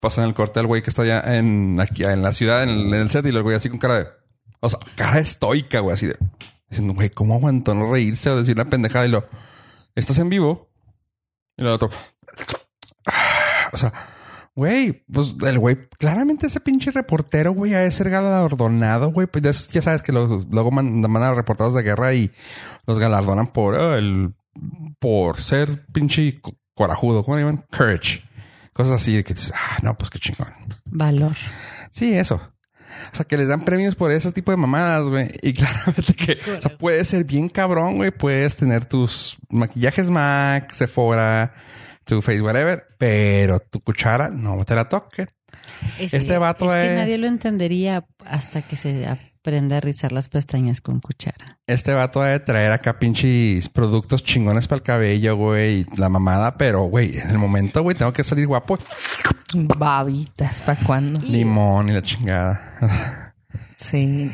pasan 0.00 0.24
el 0.24 0.34
corte 0.34 0.60
al 0.60 0.66
güey 0.66 0.82
que 0.82 0.90
está 0.90 1.02
allá 1.02 1.22
en, 1.38 1.78
aquí, 1.80 2.04
en 2.04 2.20
la 2.22 2.32
ciudad, 2.32 2.62
en 2.64 2.68
el, 2.70 2.86
en 2.88 2.94
el 2.94 3.10
set, 3.10 3.24
y 3.26 3.28
el 3.30 3.42
güey 3.42 3.56
así 3.56 3.68
con 3.70 3.78
cara 3.78 3.94
de. 4.00 4.06
O 4.60 4.68
sea, 4.68 4.78
cara 4.96 5.18
estoica, 5.20 5.80
güey, 5.80 5.94
así 5.94 6.06
de. 6.06 6.16
Diciendo, 6.68 6.94
güey, 6.94 7.10
¿cómo 7.10 7.34
aguantó 7.34 7.74
no 7.74 7.90
reírse 7.92 8.28
o 8.30 8.36
decir 8.36 8.56
una 8.56 8.68
pendejada? 8.68 9.06
Y 9.06 9.10
lo. 9.10 9.24
¿Estás 9.94 10.18
en 10.18 10.28
vivo? 10.28 10.70
Y 11.56 11.62
lo 11.62 11.74
otro. 11.74 11.90
O 13.72 13.76
sea, 13.76 13.92
güey, 14.54 15.04
pues 15.12 15.34
el 15.44 15.58
güey, 15.58 15.88
claramente 15.98 16.46
ese 16.46 16.60
pinche 16.60 16.90
reportero, 16.90 17.52
güey, 17.52 17.74
ha 17.74 17.80
de 17.80 17.90
ser 17.90 18.10
galardonado, 18.10 19.10
güey. 19.10 19.26
Pues 19.26 19.68
ya, 19.68 19.82
sabes 19.82 20.02
que 20.02 20.12
los, 20.12 20.46
luego 20.50 20.70
man- 20.70 21.00
mandan 21.00 21.22
a 21.32 21.34
reportados 21.34 21.74
de 21.74 21.82
guerra 21.82 22.14
y 22.14 22.30
los 22.86 22.98
galardonan 22.98 23.48
por 23.52 23.74
ah, 23.74 23.98
el 23.98 24.34
por 25.00 25.40
ser 25.42 25.84
pinche 25.92 26.40
co- 26.40 26.56
corajudo, 26.74 27.24
¿cómo 27.24 27.36
le 27.36 27.42
llaman? 27.42 27.64
Courage. 27.76 28.22
Cosas 28.72 28.94
así 28.94 29.14
de 29.16 29.24
que 29.24 29.34
dices, 29.34 29.52
ah, 29.54 29.78
no, 29.82 29.96
pues 29.98 30.10
qué 30.10 30.18
chingón. 30.18 30.52
Valor. 30.86 31.36
Sí, 31.90 32.12
eso. 32.14 32.40
O 33.12 33.16
sea, 33.16 33.24
que 33.26 33.36
les 33.36 33.48
dan 33.48 33.64
premios 33.64 33.94
por 33.94 34.10
ese 34.12 34.32
tipo 34.32 34.50
de 34.50 34.56
mamadas, 34.56 35.08
güey. 35.08 35.30
Y 35.42 35.52
claramente 35.54 36.14
que, 36.14 36.38
o 36.56 36.60
sea, 36.60 36.76
puedes 36.76 37.08
ser 37.08 37.24
bien 37.24 37.48
cabrón, 37.48 37.96
güey. 37.96 38.10
Puedes 38.10 38.56
tener 38.56 38.86
tus 38.86 39.36
maquillajes 39.48 40.10
MAC, 40.10 40.72
Sephora, 40.72 41.52
tu 42.04 42.22
face, 42.22 42.40
whatever. 42.42 42.84
Pero 42.98 43.60
tu 43.60 43.80
cuchara 43.80 44.28
no 44.30 44.64
te 44.64 44.74
la 44.74 44.88
toque. 44.88 45.28
Es 45.98 46.14
Este 46.14 46.38
vato 46.38 46.66
es 46.66 46.70
que 46.72 46.92
es- 46.94 46.98
nadie 46.98 47.18
lo 47.18 47.26
entendería 47.26 48.04
hasta 48.24 48.62
que 48.62 48.76
se 48.76 49.06
aprenda 49.44 49.76
a 49.76 49.80
rizar 49.80 50.10
las 50.10 50.30
pestañas 50.30 50.80
con 50.80 51.00
cuchara. 51.00 51.58
Este 51.66 51.92
vato 51.92 52.22
ha 52.22 52.28
de 52.28 52.40
traer 52.40 52.72
acá 52.72 52.98
pinches 52.98 53.68
productos 53.68 54.24
chingones 54.24 54.68
para 54.68 54.78
el 54.78 54.82
cabello, 54.82 55.36
güey. 55.36 55.80
Y 55.80 55.86
la 55.98 56.08
mamada. 56.08 56.56
Pero, 56.56 56.84
güey, 56.84 57.18
en 57.18 57.28
el 57.28 57.36
momento, 57.36 57.82
güey, 57.82 57.94
tengo 57.94 58.10
que 58.14 58.24
salir 58.24 58.46
guapo. 58.46 58.78
Babitas, 59.54 60.62
¿para 60.62 60.80
cuándo? 60.80 61.20
Limón 61.20 61.90
y 61.90 61.92
la 61.92 62.02
chingada. 62.02 63.32
Sí. 63.76 64.32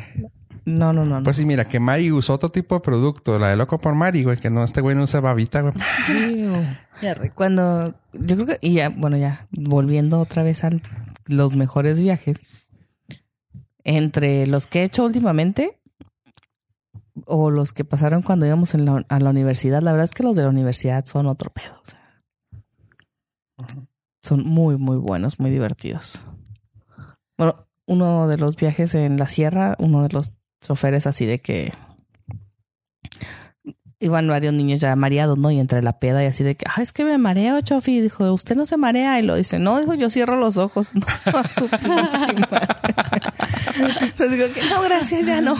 No, 0.63 0.93
no, 0.93 1.03
no. 1.03 1.21
Pues 1.23 1.35
sí, 1.35 1.45
mira, 1.45 1.65
que 1.65 1.77
Mari 1.77 2.09
usó 2.13 2.35
otro 2.35 2.49
tipo 2.49 2.75
de 2.75 2.81
producto. 2.81 3.37
La 3.37 3.49
de 3.49 3.57
loco 3.57 3.79
por 3.79 3.93
Mari, 3.95 4.23
güey. 4.23 4.37
Que 4.37 4.49
no, 4.49 4.63
este 4.63 4.79
güey 4.79 4.95
no 4.95 5.03
usa 5.03 5.19
babita, 5.19 5.59
güey. 5.59 5.73
Cuando 7.35 7.93
yo 8.13 8.37
creo 8.37 8.47
que, 8.47 8.57
y 8.61 8.75
ya, 8.75 8.87
bueno, 8.87 9.17
ya 9.17 9.47
volviendo 9.51 10.21
otra 10.21 10.43
vez 10.43 10.63
a 10.63 10.69
los 11.25 11.53
mejores 11.53 12.01
viajes, 12.01 12.45
entre 13.83 14.47
los 14.47 14.67
que 14.67 14.81
he 14.81 14.83
hecho 14.85 15.05
últimamente 15.05 15.77
o 17.25 17.49
los 17.51 17.73
que 17.73 17.83
pasaron 17.83 18.21
cuando 18.21 18.45
íbamos 18.45 18.73
en 18.73 18.85
la- 18.85 19.05
a 19.09 19.19
la 19.19 19.29
universidad, 19.29 19.81
la 19.81 19.91
verdad 19.91 20.05
es 20.05 20.13
que 20.13 20.23
los 20.23 20.35
de 20.35 20.43
la 20.43 20.49
universidad 20.49 21.05
son 21.05 21.27
otro 21.27 21.51
pedo. 21.51 21.81
o 21.81 21.85
sea, 21.85 21.99
son 24.23 24.43
muy, 24.45 24.77
muy 24.77 24.97
buenos, 24.97 25.39
muy 25.39 25.49
divertidos. 25.51 26.23
Bueno, 27.37 27.67
uno 27.87 28.27
de 28.27 28.37
los 28.37 28.55
viajes 28.55 28.93
en 28.95 29.17
la 29.17 29.27
sierra, 29.27 29.75
uno 29.79 30.03
de 30.03 30.09
los 30.09 30.33
choferes 30.63 31.07
así 31.07 31.25
de 31.25 31.39
que 31.39 31.73
iban 34.01 34.27
varios 34.27 34.53
niños 34.53 34.81
ya 34.81 34.95
mareados, 34.95 35.37
¿no? 35.37 35.51
Y 35.51 35.59
entre 35.59 35.81
la 35.81 35.99
peda 35.99 36.23
y 36.23 36.27
así 36.27 36.43
de 36.43 36.55
que, 36.55 36.65
ah, 36.67 36.81
es 36.81 36.91
que 36.91 37.05
me 37.05 37.17
mareo, 37.17 37.61
Chofi. 37.61 37.97
Y 37.97 38.01
dijo, 38.01 38.31
usted 38.33 38.55
no 38.55 38.65
se 38.65 38.75
marea. 38.75 39.19
Y 39.19 39.23
lo 39.23 39.35
dice, 39.35 39.59
no, 39.59 39.79
dijo, 39.79 39.93
yo 39.93 40.09
cierro 40.09 40.37
los 40.37 40.57
ojos. 40.57 40.89
No, 40.95 41.37
a 41.37 41.47
su. 41.47 41.65
Entonces 44.01 44.31
digo 44.31 44.51
que, 44.53 44.61
no, 44.69 44.81
gracias, 44.81 45.25
ya 45.25 45.41
no. 45.41 45.55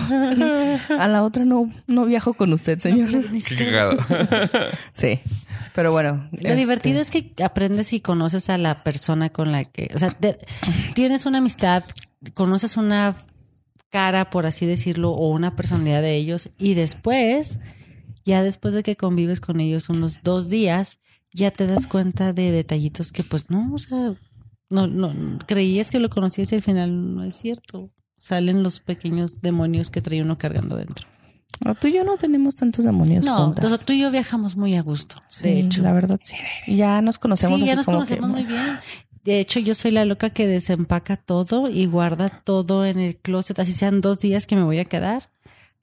A 0.97 1.07
la 1.07 1.23
otra 1.23 1.45
no, 1.45 1.71
no 1.87 2.05
viajo 2.05 2.33
con 2.33 2.51
usted, 2.53 2.79
señor. 2.79 3.25
Qué 3.47 3.55
cagado. 3.55 3.97
Sí. 4.93 5.19
Pero 5.73 5.91
bueno. 5.91 6.27
Lo 6.31 6.37
este, 6.39 6.55
divertido 6.55 6.99
es 6.99 7.11
que 7.11 7.31
aprendes 7.43 7.93
y 7.93 8.01
conoces 8.01 8.49
a 8.49 8.57
la 8.57 8.83
persona 8.83 9.29
con 9.29 9.51
la 9.51 9.65
que, 9.65 9.89
o 9.95 9.99
sea, 9.99 10.15
de- 10.19 10.37
tienes 10.95 11.25
una 11.25 11.37
amistad, 11.37 11.83
conoces 12.33 12.75
una 12.75 13.15
cara, 13.89 14.29
por 14.29 14.45
así 14.45 14.65
decirlo, 14.65 15.11
o 15.11 15.29
una 15.29 15.55
personalidad 15.55 16.01
de 16.01 16.15
ellos, 16.15 16.49
y 16.57 16.73
después, 16.73 17.59
ya 18.25 18.43
después 18.43 18.73
de 18.73 18.83
que 18.83 18.95
convives 18.95 19.39
con 19.39 19.59
ellos 19.59 19.89
unos 19.89 20.19
dos 20.23 20.49
días, 20.49 20.99
ya 21.33 21.51
te 21.51 21.67
das 21.67 21.87
cuenta 21.87 22.33
de 22.33 22.51
detallitos 22.51 23.11
que, 23.11 23.23
pues, 23.23 23.49
no, 23.49 23.73
o 23.73 23.79
sea, 23.79 24.13
no, 24.69 24.87
no, 24.87 25.13
creías 25.47 25.89
que 25.91 25.99
lo 25.99 26.09
conocías 26.09 26.51
y 26.51 26.55
al 26.55 26.61
final 26.61 27.15
no 27.15 27.23
es 27.23 27.35
cierto. 27.35 27.89
Salen 28.19 28.63
los 28.63 28.79
pequeños 28.79 29.41
demonios 29.41 29.89
que 29.89 30.01
trae 30.01 30.21
uno 30.21 30.37
cargando 30.37 30.75
dentro. 30.75 31.07
no, 31.65 31.73
Tú 31.75 31.87
y 31.87 31.93
yo 31.93 32.03
no 32.03 32.17
tenemos 32.17 32.55
tantos 32.55 32.85
demonios 32.85 33.25
No, 33.25 33.37
juntas. 33.45 33.63
entonces 33.65 33.85
tú 33.85 33.93
y 33.93 33.99
yo 34.01 34.11
viajamos 34.11 34.55
muy 34.55 34.75
a 34.75 34.81
gusto, 34.81 35.15
Sí, 35.29 35.43
de 35.43 35.59
hecho. 35.61 35.81
La 35.81 35.91
verdad, 35.93 36.19
sí. 36.23 36.35
Ya 36.67 37.01
nos 37.01 37.17
conocemos 37.17 37.59
Sí, 37.59 37.65
ya 37.65 37.75
nos 37.75 37.85
conocemos 37.85 38.29
que- 38.29 38.43
muy 38.43 38.43
bien. 38.45 38.79
De 39.23 39.39
hecho, 39.39 39.59
yo 39.59 39.75
soy 39.75 39.91
la 39.91 40.03
loca 40.05 40.31
que 40.31 40.47
desempaca 40.47 41.15
todo 41.15 41.69
y 41.69 41.85
guarda 41.85 42.29
todo 42.43 42.85
en 42.85 42.99
el 42.99 43.17
closet. 43.17 43.59
Así 43.59 43.71
sean 43.71 44.01
dos 44.01 44.17
días 44.19 44.47
que 44.47 44.55
me 44.55 44.63
voy 44.63 44.79
a 44.79 44.85
quedar. 44.85 45.29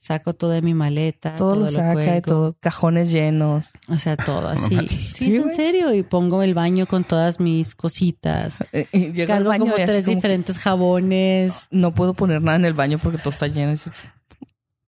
Saco 0.01 0.33
toda 0.33 0.61
mi 0.61 0.75
maleta. 0.75 1.35
Todo 1.37 1.57
lo 1.57 1.71
saca 1.71 2.17
y 2.17 2.23
todo, 2.23 2.57
cajones 2.61 3.11
llenos. 3.11 3.71
O 3.89 3.99
sea, 3.99 4.17
todo 4.17 4.49
así. 4.49 4.89
sí, 4.89 4.97
Sí, 4.99 5.37
es 5.37 5.43
en 5.45 5.53
serio. 5.55 5.93
Y 5.93 6.03
pongo 6.05 6.43
el 6.43 6.55
baño 6.55 6.87
con 6.87 7.05
todas 7.05 7.41
mis 7.41 7.75
cositas. 7.75 8.59
Eh, 8.73 8.87
eh, 8.93 9.13
Llega 9.13 9.35
al 9.35 9.45
Cargo 9.45 9.49
baño 9.51 9.65
como 9.65 9.75
tres 9.75 10.05
como 10.05 10.15
diferentes 10.17 10.59
jabones. 10.59 11.67
no 11.71 11.93
puedo 11.95 12.15
poner 12.15 12.41
nada 12.43 12.57
en 12.57 12.65
el 12.65 12.75
baño 12.75 12.99
porque 12.99 13.19
todo 13.19 13.31
está 13.31 13.49
lleno. 13.49 13.69
Y 13.69 13.75
dices, 13.75 13.93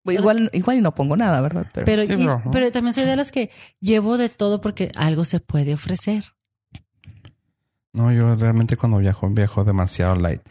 Igual, 0.04 0.48
igual 0.54 0.78
y 0.78 0.80
no 0.80 0.94
pongo 0.94 1.16
nada, 1.18 1.40
¿verdad? 1.42 1.66
Pero, 1.72 1.84
Pero, 1.84 2.02
Sí, 2.06 2.12
y- 2.12 2.16
pero, 2.16 2.42
¿no? 2.44 2.50
pero 2.50 2.72
también 2.72 2.94
soy 2.94 3.04
de 3.04 3.16
las 3.16 3.30
que 3.30 3.50
llevo 3.80 4.16
de 4.16 4.28
todo 4.30 4.60
porque 4.60 4.90
algo 4.96 5.24
se 5.26 5.38
puede 5.40 5.74
ofrecer. 5.74 6.24
No, 7.92 8.12
yo 8.12 8.36
realmente 8.36 8.76
cuando 8.76 8.98
viajo, 8.98 9.28
viajo 9.30 9.64
demasiado 9.64 10.14
light. 10.16 10.42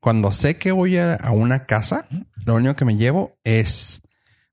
Cuando 0.00 0.32
sé 0.32 0.56
que 0.56 0.72
voy 0.72 0.96
a, 0.96 1.14
a 1.14 1.30
una 1.30 1.66
casa, 1.66 2.06
lo 2.46 2.54
único 2.54 2.74
que 2.74 2.84
me 2.84 2.96
llevo 2.96 3.38
es 3.44 4.00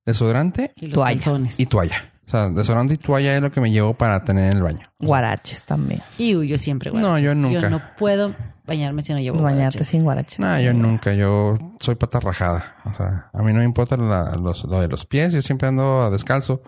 desodorante 0.05 0.73
Y 0.75 0.89
Toalla. 0.89 1.15
calzones. 1.15 1.59
y 1.59 1.65
toalla. 1.65 2.11
O 2.27 2.29
sea, 2.29 2.49
desodorante 2.49 2.95
y 2.95 2.97
toalla 2.97 3.35
es 3.37 3.41
lo 3.41 3.51
que 3.51 3.61
me 3.61 3.71
llevo 3.71 3.93
para 3.93 4.23
tener 4.25 4.51
en 4.51 4.57
el 4.57 4.63
baño. 4.63 4.91
Guaraches 4.99 5.63
también. 5.63 6.01
Y 6.17 6.35
uy, 6.35 6.49
yo 6.49 6.57
siempre 6.57 6.91
No, 6.91 6.99
guaraches. 6.99 7.23
yo 7.25 7.35
nunca. 7.35 7.61
Yo 7.61 7.69
no 7.69 7.81
puedo 7.97 8.35
bañarme 8.65 9.01
si 9.01 9.13
no 9.13 9.19
llevo 9.19 9.37
Bañarte 9.41 9.77
guaraches. 9.77 9.87
sin 9.87 10.03
guaraches. 10.03 10.39
No, 10.39 10.59
yo 10.59 10.73
nunca. 10.73 11.13
Yo 11.13 11.55
soy 11.79 11.95
pata 11.95 12.19
rajada. 12.19 12.75
O 12.83 12.93
sea, 12.93 13.29
a 13.33 13.41
mí 13.43 13.53
no 13.53 13.59
me 13.59 13.65
importa 13.65 13.95
la- 13.95 14.35
los, 14.35 14.65
lo 14.65 14.81
de 14.81 14.89
los 14.89 15.05
pies. 15.05 15.31
Yo 15.31 15.41
siempre 15.41 15.69
ando 15.69 16.09
descalzo. 16.11 16.61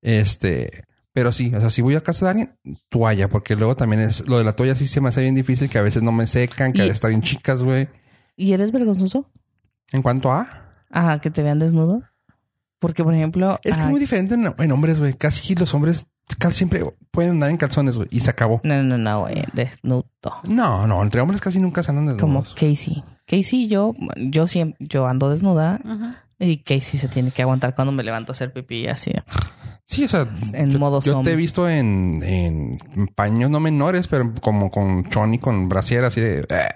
Este... 0.00 0.84
Pero 1.12 1.30
sí, 1.30 1.54
o 1.54 1.60
sea, 1.60 1.70
si 1.70 1.80
voy 1.80 1.94
a 1.94 2.00
casa 2.00 2.24
de 2.24 2.30
alguien, 2.30 2.58
toalla. 2.88 3.28
Porque 3.28 3.54
luego 3.56 3.76
también 3.76 4.00
es... 4.02 4.26
Lo 4.26 4.38
de 4.38 4.44
la 4.44 4.54
toalla 4.54 4.74
sí 4.74 4.88
se 4.88 5.00
me 5.00 5.10
hace 5.10 5.20
bien 5.20 5.34
difícil. 5.34 5.68
Que 5.68 5.78
a 5.78 5.82
veces 5.82 6.02
no 6.02 6.10
me 6.12 6.26
secan. 6.26 6.72
Que 6.72 6.78
Y- 6.78 6.80
a 6.80 6.84
veces 6.84 6.96
están 6.96 7.10
bien 7.10 7.22
chicas, 7.22 7.62
güey. 7.62 7.88
¿Y 8.36 8.52
eres 8.52 8.72
vergonzoso? 8.72 9.30
En 9.92 10.02
cuanto 10.02 10.32
a... 10.32 10.48
Ajá, 10.90 11.20
que 11.20 11.30
te 11.30 11.42
vean 11.42 11.58
desnudo. 11.58 12.02
Porque, 12.78 13.02
por 13.04 13.14
ejemplo, 13.14 13.58
Es 13.64 13.76
que 13.76 13.82
es 13.82 13.88
muy 13.88 14.00
diferente 14.00 14.34
en, 14.34 14.52
en 14.58 14.72
hombres, 14.72 15.00
güey. 15.00 15.14
Casi 15.14 15.54
los 15.54 15.72
hombres 15.74 16.06
casi 16.38 16.58
siempre 16.58 16.84
pueden 17.10 17.32
andar 17.32 17.50
en 17.50 17.56
calzones, 17.56 17.96
güey. 17.96 18.08
Y 18.10 18.20
se 18.20 18.30
acabó. 18.30 18.60
no, 18.64 18.82
no, 18.82 18.98
no, 18.98 19.20
güey, 19.20 19.42
desnudo. 19.52 20.06
No, 20.48 20.86
no. 20.86 21.02
Entre 21.02 21.20
hombres 21.20 21.40
casi 21.40 21.60
nunca 21.60 21.82
se 21.82 21.90
andan 21.90 22.16
Como 22.18 22.40
desnudos. 22.42 22.54
Casey. 22.54 23.02
Casey 23.26 23.64
y 23.64 23.68
yo, 23.68 23.94
yo 24.16 24.46
siempre, 24.46 24.76
yo 24.86 25.06
ando 25.06 25.30
desnuda 25.30 25.80
Ajá. 25.84 26.24
y 26.38 26.58
Casey 26.58 27.00
se 27.00 27.08
tiene 27.08 27.30
que 27.30 27.40
aguantar 27.42 27.74
cuando 27.74 27.90
me 27.92 28.02
levanto 28.02 28.32
a 28.32 28.34
hacer 28.34 28.52
pipí 28.52 28.86
así. 28.86 29.12
Sí, 29.86 30.04
o 30.04 30.08
sea, 30.08 30.28
En 30.52 30.70
yo, 30.70 30.78
modo 30.78 31.00
yo 31.00 31.22
te 31.22 31.32
he 31.32 31.36
visto 31.36 31.68
en, 31.68 32.22
en 32.22 32.78
paños 33.14 33.50
no 33.50 33.60
menores, 33.60 34.08
pero 34.08 34.32
como 34.42 34.70
con 34.70 35.08
choni, 35.08 35.38
con 35.38 35.68
brasier, 35.68 36.04
así 36.04 36.20
de... 36.20 36.40
eh. 36.40 36.68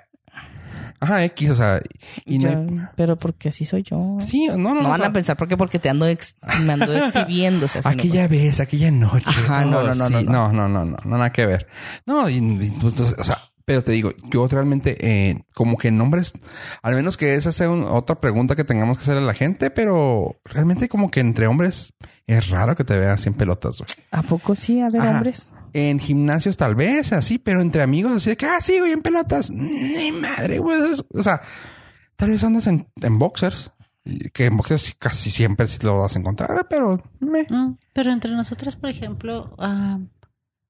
Ajá, 1.01 1.23
X, 1.25 1.51
o 1.51 1.57
sea... 1.57 1.81
Y 2.25 2.39
no 2.39 2.49
hay- 2.49 2.89
pero 2.97 3.17
porque 3.17 3.51
así 3.51 3.65
soy 3.65 3.83
yo. 3.83 4.19
Sí, 4.21 4.49
no, 4.49 4.57
no. 4.57 4.75
No 4.75 4.81
o 4.87 4.89
van 4.91 5.01
sea, 5.01 5.09
a 5.11 5.13
pensar 5.13 5.37
porque 5.37 5.57
porque 5.57 5.79
te 5.79 5.89
ando 5.89 6.07
ex- 6.07 6.37
me 6.65 6.73
ando 6.73 6.93
exhibiendo. 7.05 7.67
o 7.67 7.69
sea, 7.69 7.83
no- 7.83 7.91
Aquella 7.91 8.27
vez, 8.29 8.61
aquella 8.61 8.91
noche. 8.91 9.25
Ajá, 9.27 9.65
no, 9.65 9.83
no, 9.83 9.95
no, 9.95 10.09
sí, 10.09 10.15
no, 10.25 10.53
no, 10.53 10.53
no, 10.53 10.69
no, 10.69 10.85
no, 10.85 10.97
no, 11.05 11.17
nada 11.17 11.31
que 11.33 11.47
ver. 11.47 11.67
No, 12.07 12.29
y, 12.29 12.37
y, 12.39 12.71
pues, 12.81 12.95
o 13.01 13.25
sea, 13.25 13.39
pero 13.65 13.85
te 13.85 13.93
digo, 13.93 14.13
yo 14.31 14.49
realmente, 14.49 14.97
eh, 15.01 15.43
como 15.55 15.77
que 15.77 15.89
en 15.89 15.99
nombres, 15.99 16.33
al 16.83 16.95
menos 16.95 17.17
que 17.19 17.35
esa 17.35 17.53
sea 17.53 17.69
un- 17.71 17.85
otra 17.85 18.19
pregunta 18.21 18.57
que 18.57 18.65
tengamos 18.65 18.97
que 18.97 19.03
hacerle 19.03 19.21
a 19.23 19.27
la 19.27 19.35
gente, 19.35 19.71
pero 19.71 20.41
realmente 20.45 20.89
como 20.89 21.11
que 21.11 21.21
entre 21.21 21.47
hombres 21.47 21.93
es 22.27 22.49
raro 22.49 22.75
que 22.77 22.85
te 22.85 22.97
veas 22.99 23.21
sin 23.21 23.35
pelotas, 23.35 23.79
güey. 23.79 23.89
¿A 24.11 24.23
poco 24.23 24.57
sí? 24.57 24.81
A 24.81 24.89
ver, 24.89 25.03
Ajá. 25.03 25.11
hombres. 25.11 25.53
En 25.73 25.99
gimnasios 25.99 26.57
tal 26.57 26.75
vez, 26.75 27.13
así, 27.13 27.39
pero 27.39 27.61
entre 27.61 27.83
amigos, 27.83 28.13
así 28.13 28.31
de 28.31 28.37
que, 28.37 28.47
ah, 28.47 28.61
sí, 28.61 28.79
güey, 28.79 28.93
en 28.93 29.03
pelotas. 29.03 29.51
Ni 29.51 30.13
madre, 30.13 30.59
güey. 30.59 30.81
O 31.13 31.23
sea, 31.23 31.41
tal 32.17 32.31
vez 32.31 32.43
andas 32.45 32.67
en, 32.67 32.87
en 33.01 33.19
boxers, 33.19 33.73
que 34.33 34.47
en 34.47 34.57
boxers 34.57 34.95
casi 34.99 35.31
siempre 35.31 35.69
sí 35.69 35.79
lo 35.83 36.01
vas 36.01 36.17
a 36.17 36.19
encontrar, 36.19 36.67
pero 36.69 37.03
me. 37.21 37.43
Mm, 37.43 37.77
Pero 37.93 38.13
entre 38.13 38.33
nosotras, 38.33 38.77
por 38.77 38.91
ejemplo, 38.91 39.55
ah, 39.59 39.99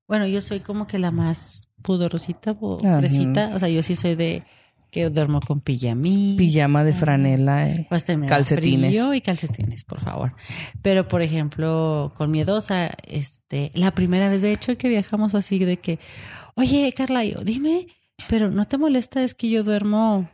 bueno, 0.06 0.26
yo 0.26 0.40
soy 0.40 0.60
como 0.60 0.86
que 0.86 0.98
la 0.98 1.10
más 1.10 1.68
pudorosita, 1.82 2.56
fresita. 2.98 3.50
O 3.54 3.58
sea, 3.58 3.68
yo 3.68 3.82
sí 3.82 3.94
soy 3.94 4.14
de 4.14 4.44
que 4.90 5.09
duermo 5.10 5.40
con 5.40 5.60
pijamí. 5.60 6.35
Pijama 6.39 6.85
de 6.85 6.93
franela. 6.94 7.69
eh. 7.70 7.86
Pues 7.89 8.05
Calcetines. 8.05 8.90
frío 8.90 9.15
y 9.15 9.20
calcetines, 9.20 9.85
por 9.85 10.01
favor. 10.01 10.35
Pero, 10.82 11.09
por 11.09 11.23
ejemplo, 11.23 12.12
con 12.16 12.31
miedosa, 12.31 12.90
este, 13.06 13.70
la 13.74 13.90
primera 13.93 14.28
vez, 14.28 14.43
de 14.43 14.52
hecho, 14.52 14.77
que 14.78 14.89
viajamos 14.89 15.35
así 15.35 15.59
de 15.59 15.77
que, 15.78 15.98
oye, 16.55 16.93
Carla, 16.97 17.24
yo, 17.24 17.40
dime, 17.43 17.86
pero 18.28 18.51
¿no 18.51 18.65
te 18.66 18.78
molesta 18.78 19.23
es 19.23 19.35
que 19.35 19.51
yo 19.51 19.62
duermo 19.65 20.28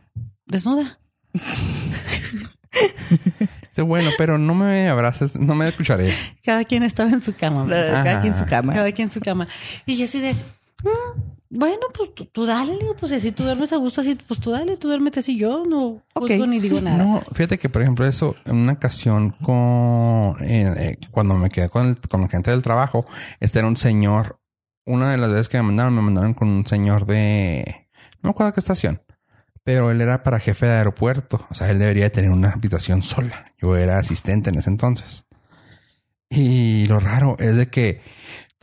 desnuda? 0.45 0.99
Bueno, 3.77 4.09
pero 4.17 4.37
no 4.37 4.55
me 4.55 4.87
abraces, 4.87 5.35
no 5.35 5.53
me 5.53 5.67
escucharé. 5.67 6.13
Cada 6.43 6.63
quien 6.63 6.83
estaba 6.83 7.09
en 7.09 7.21
su 7.21 7.35
cama. 7.35 7.65
¿verdad? 7.65 8.03
Cada 8.05 8.21
quien 8.21 8.33
en 8.33 8.39
su 8.39 8.45
cama. 8.45 8.73
Cada 8.73 8.91
quien 8.93 9.07
en 9.09 9.11
su 9.11 9.19
cama. 9.19 9.47
Y 9.85 9.97
yo 9.97 10.05
así 10.05 10.21
de, 10.21 10.33
"Mm, 10.33 11.34
bueno, 11.55 11.81
pues 11.93 12.13
tú, 12.13 12.25
tú 12.25 12.45
dale, 12.45 12.77
pues 12.99 13.11
si 13.11 13.17
así 13.17 13.31
tú 13.31 13.43
duermes 13.43 13.71
a 13.73 13.77
gusto, 13.77 14.01
así, 14.01 14.15
pues 14.27 14.39
tú 14.39 14.51
dale, 14.51 14.77
tú 14.77 14.87
duérmete 14.87 15.21
así. 15.21 15.37
Yo 15.37 15.63
no 15.65 16.01
Ok. 16.13 16.27
juzgo 16.27 16.47
ni 16.47 16.59
digo 16.59 16.81
nada. 16.81 16.97
No, 17.03 17.21
fíjate 17.33 17.57
que, 17.57 17.69
por 17.69 17.81
ejemplo, 17.81 18.05
eso, 18.05 18.35
en 18.45 18.55
una 18.57 18.73
ocasión 18.73 19.31
con, 19.41 20.37
eh, 20.41 20.97
cuando 21.11 21.35
me 21.35 21.49
quedé 21.49 21.69
con, 21.69 21.87
el- 21.87 21.99
con 21.99 22.21
la 22.21 22.27
gente 22.27 22.51
del 22.51 22.61
trabajo, 22.63 23.05
este 23.39 23.59
era 23.59 23.67
un 23.67 23.77
señor, 23.77 24.39
una 24.85 25.11
de 25.11 25.17
las 25.17 25.31
veces 25.31 25.49
que 25.49 25.57
me 25.57 25.63
mandaron, 25.63 25.95
me 25.95 26.01
mandaron 26.01 26.33
con 26.33 26.47
un 26.47 26.67
señor 26.67 27.05
de, 27.05 27.87
no 28.21 28.27
me 28.27 28.29
acuerdo 28.31 28.53
qué 28.53 28.59
estación, 28.59 29.01
pero 29.63 29.89
él 29.91 29.99
era 30.01 30.21
para 30.23 30.39
jefe 30.39 30.67
de 30.67 30.73
aeropuerto, 30.73 31.47
o 31.49 31.55
sea, 31.55 31.71
él 31.71 31.79
debería 31.79 32.03
de 32.03 32.09
tener 32.11 32.29
una 32.29 32.49
habitación 32.51 33.01
sola. 33.01 33.51
Yo 33.59 33.75
era 33.77 33.97
asistente 33.97 34.49
en 34.51 34.59
ese 34.59 34.69
entonces. 34.69 35.25
Y 36.29 36.85
lo 36.87 36.99
raro 36.99 37.35
es 37.39 37.55
de 37.55 37.67
que 37.69 38.01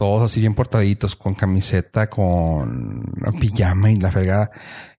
todos 0.02 0.22
así 0.22 0.40
bien 0.40 0.56
portaditos, 0.56 1.14
con 1.14 1.34
camiseta, 1.34 2.10
con 2.10 3.04
pijama 3.38 3.88
y 3.88 3.94
la 3.94 4.10
fregada. 4.10 4.50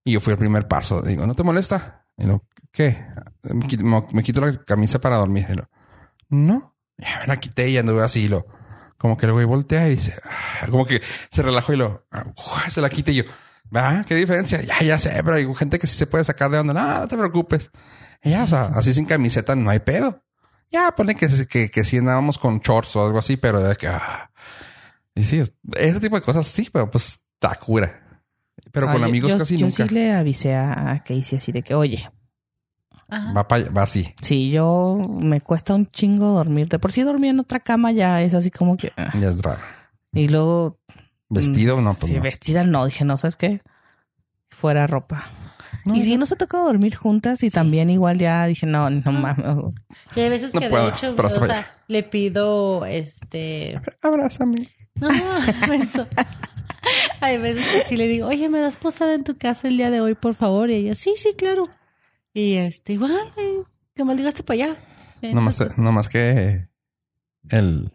Y 0.02 0.14
yo 0.14 0.22
fui 0.22 0.32
al 0.32 0.40
primer 0.40 0.66
paso. 0.70 1.02
Digo, 1.02 1.28
¿no 1.28 1.36
te 1.36 1.44
molesta? 1.44 2.06
Y 2.16 2.24
lo, 2.24 2.46
¿qué? 2.72 3.06
Me 3.52 4.24
quito, 4.24 4.40
la 4.40 4.64
camisa 4.64 5.02
para 5.02 5.18
dormir. 5.18 5.46
Y 5.50 5.56
lo, 5.56 5.70
no. 6.30 6.78
Ya 6.98 7.20
me 7.20 7.28
la 7.28 7.38
quité 7.38 7.70
y 7.70 7.78
anduve 7.78 8.02
así. 8.02 8.22
y 8.22 8.28
Lo, 8.30 8.46
como 8.98 9.18
que 9.18 9.26
el 9.26 9.34
güey 9.34 9.46
voltea 9.46 9.90
y 9.90 9.96
dice, 9.98 10.16
ah, 10.24 10.68
como 10.72 10.86
que 10.86 11.02
se 11.30 11.42
relajó 11.42 11.74
y 11.74 11.76
lo, 11.76 12.08
ah, 12.10 12.24
se 12.70 12.80
la 12.80 12.90
quité 12.90 13.12
y 13.12 13.16
yo, 13.16 13.24
¿verdad? 13.70 14.06
¿Qué 14.06 14.16
diferencia? 14.16 14.62
Ya, 14.62 14.80
ya 14.80 14.98
sé, 14.98 15.22
pero 15.22 15.34
hay 15.34 15.54
gente 15.54 15.80
que 15.80 15.88
sí 15.88 15.98
se 15.98 16.08
puede 16.08 16.24
sacar 16.24 16.50
de 16.50 16.60
onda. 16.60 16.74
No, 16.74 17.08
te 17.10 17.18
preocupes. 17.18 17.72
Y 18.24 18.30
ya, 18.30 18.46
o 18.46 18.48
sea, 18.48 18.68
así 18.74 18.94
sin 18.94 19.04
camiseta 19.04 19.54
no 19.54 19.70
hay 19.70 19.80
pedo. 19.80 20.24
Ya, 20.72 20.96
pone 20.96 21.16
que, 21.16 21.28
que, 21.46 21.70
que 21.70 21.98
andábamos 21.98 22.38
con 22.38 22.60
shorts 22.62 22.96
o 22.96 23.06
algo 23.06 23.20
así, 23.20 23.36
pero 23.36 23.62
de 23.62 23.76
que, 23.76 23.90
ah. 23.90 24.32
Y 25.16 25.24
sí, 25.24 25.40
es- 25.40 25.54
ese 25.78 26.00
tipo 26.00 26.16
de 26.16 26.22
cosas 26.22 26.48
sí, 26.48 26.70
pero 26.72 26.90
pues 26.90 27.22
está 27.34 27.56
cura. 27.56 28.00
Pero 28.72 28.88
con 28.92 29.04
amigos 29.04 29.30
yo, 29.32 29.38
casi 29.38 29.58
yo 29.58 29.68
nunca. 29.68 29.88
sí 29.88 29.94
le 29.94 30.12
avisé 30.14 30.56
a, 30.56 31.02
Casey 31.06 31.38
así 31.38 31.52
de 31.52 31.62
que, 31.64 31.76
oye, 31.76 32.10
Ajá. 33.10 33.34
Va, 33.34 33.48
pa- 33.48 33.70
va 33.70 33.84
así. 33.84 34.14
si 34.22 34.50
yo 34.50 34.98
me 35.20 35.42
cuesta 35.42 35.74
un 35.76 35.86
chingo 35.88 36.28
dormir. 36.34 36.68
De 36.70 36.80
por 36.80 36.92
sí 36.92 37.02
dormir 37.04 37.32
en 37.32 37.40
otra 37.42 37.60
cama 37.60 37.92
ya 37.92 38.22
es 38.22 38.34
así 38.34 38.50
como 38.50 38.78
que... 38.78 38.92
ah. 38.98 39.12
Ya 39.20 39.30
es 39.30 39.42
raro. 39.42 39.62
Y 40.14 40.30
luego... 40.30 40.80
Vestido, 41.30 41.82
no, 41.82 41.94
pues 41.94 42.10
sí, 42.12 42.16
no. 42.18 42.22
vestida 42.22 42.64
no. 42.64 42.86
Dije, 42.86 43.04
no, 43.06 43.18
¿sabes 43.18 43.36
qué? 43.36 43.62
Fuera 44.50 44.88
ropa. 44.88 45.24
No, 45.86 45.96
y 45.96 46.02
sí, 46.02 46.14
no. 46.14 46.20
nos 46.20 46.32
ha 46.32 46.36
tocado 46.38 46.66
dormir 46.66 46.96
juntas 46.96 47.44
y 47.44 47.50
también 47.50 47.90
igual 47.90 48.18
ya 48.18 48.46
dije, 48.46 48.66
no, 48.66 48.90
no 48.90 49.12
mames. 49.12 49.46
Y 50.16 50.22
hay 50.22 50.30
veces 50.30 50.54
No 50.54 50.62
que 50.62 50.70
puedo, 50.70 50.84
de 50.86 50.90
hecho, 50.92 51.14
pero 51.16 51.28
o 51.28 51.32
hasta 51.32 51.46
sea, 51.46 51.78
le 51.88 52.04
pido 52.04 52.86
este 52.86 53.82
Abrázame. 54.02 54.70
no, 54.96 55.10
menso. 55.70 56.06
Hay 57.22 57.38
veces 57.38 57.66
que 57.68 57.82
sí 57.84 57.98
le 57.98 58.08
digo, 58.08 58.28
oye, 58.28 58.50
¿me 58.50 58.60
das 58.60 58.76
posada 58.76 59.14
en 59.14 59.24
tu 59.24 59.38
casa 59.38 59.68
el 59.68 59.78
día 59.78 59.92
de 59.92 60.02
hoy, 60.02 60.16
por 60.16 60.36
favor? 60.36 60.70
Y 60.70 60.76
ella, 60.76 60.96
sí, 60.96 61.14
sí, 61.18 61.34
claro. 61.38 61.70
Y 62.34 62.54
este, 62.56 62.94
igual, 62.94 63.12
eh, 63.38 63.64
que 63.96 64.04
maldigaste 64.04 64.44
para 64.44 64.66
allá. 64.66 64.76
Nomás, 65.34 65.56
Entonces, 65.60 65.78
nomás 65.78 66.10
que 66.10 66.68
el... 67.50 67.92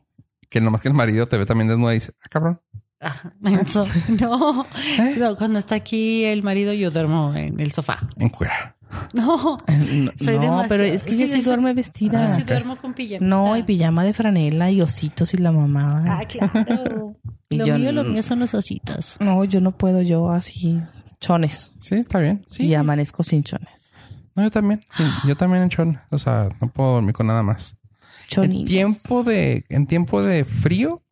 Que 0.48 0.62
nomás 0.62 0.80
que 0.80 0.88
el 0.88 0.94
marido 0.94 1.28
te 1.28 1.36
ve 1.36 1.44
también 1.44 1.68
desnuda 1.68 1.92
y 1.92 1.98
dice, 1.98 2.12
ah, 2.22 2.28
cabrón. 2.30 2.60
Ajá, 3.00 3.34
menso. 3.40 3.86
No. 4.20 4.66
¿Eh? 4.98 5.16
No, 5.18 5.36
cuando 5.36 5.58
está 5.58 5.74
aquí 5.76 6.24
el 6.24 6.42
marido, 6.42 6.72
yo 6.72 6.90
duermo 6.90 7.34
en 7.34 7.58
el 7.60 7.72
sofá. 7.72 8.06
En 8.16 8.28
cuera. 8.28 8.76
No. 9.12 9.58
No, 9.68 10.12
Soy 10.16 10.36
no, 10.36 10.40
demasiado- 10.40 10.68
pero 10.68 10.84
es 10.84 11.02
que 11.02 11.10
es 11.10 11.16
que 11.16 11.24
sí 11.24 11.28
yo 11.28 11.34
soy- 11.36 11.42
duerme 11.42 11.70
Yo 11.70 11.74
vestida. 11.76 12.36
sí 12.36 12.42
duermo 12.44 12.76
con 12.78 12.94
pijama. 12.94 13.26
No, 13.26 13.56
y 13.56 13.62
pijama 13.62 14.02
de 14.04 14.14
franela 14.14 14.70
y 14.70 14.80
ositos 14.80 15.34
y 15.34 15.38
la 15.38 15.52
mamá. 15.52 16.04
Ah, 16.06 16.22
claro. 16.24 17.16
Y 17.50 17.56
lo 17.56 17.64
yo 17.66 17.78
mío, 17.78 17.92
lo 17.92 18.04
mío 18.04 18.22
son 18.22 18.40
los 18.40 18.52
ositos. 18.52 19.16
No, 19.20 19.42
yo 19.44 19.62
no 19.62 19.72
puedo, 19.76 20.02
yo 20.02 20.30
así, 20.30 20.78
chones. 21.18 21.72
Sí, 21.80 21.94
está 21.94 22.18
bien. 22.18 22.44
Sí. 22.46 22.64
Y 22.66 22.74
amanezco 22.74 23.22
sin 23.24 23.42
chones. 23.42 23.90
No, 24.34 24.42
yo 24.42 24.50
también. 24.50 24.84
Sí, 24.94 25.02
yo 25.26 25.34
también 25.34 25.62
en 25.62 25.70
chon. 25.70 25.98
O 26.10 26.18
sea, 26.18 26.50
no 26.60 26.70
puedo 26.70 26.92
dormir 26.96 27.14
con 27.14 27.26
nada 27.26 27.42
más. 27.42 27.76
En 28.02 28.28
Choninos. 28.28 28.68
tiempo 28.68 29.24
de, 29.24 29.64
en 29.70 29.86
tiempo 29.86 30.20
de 30.22 30.44
frío, 30.44 31.02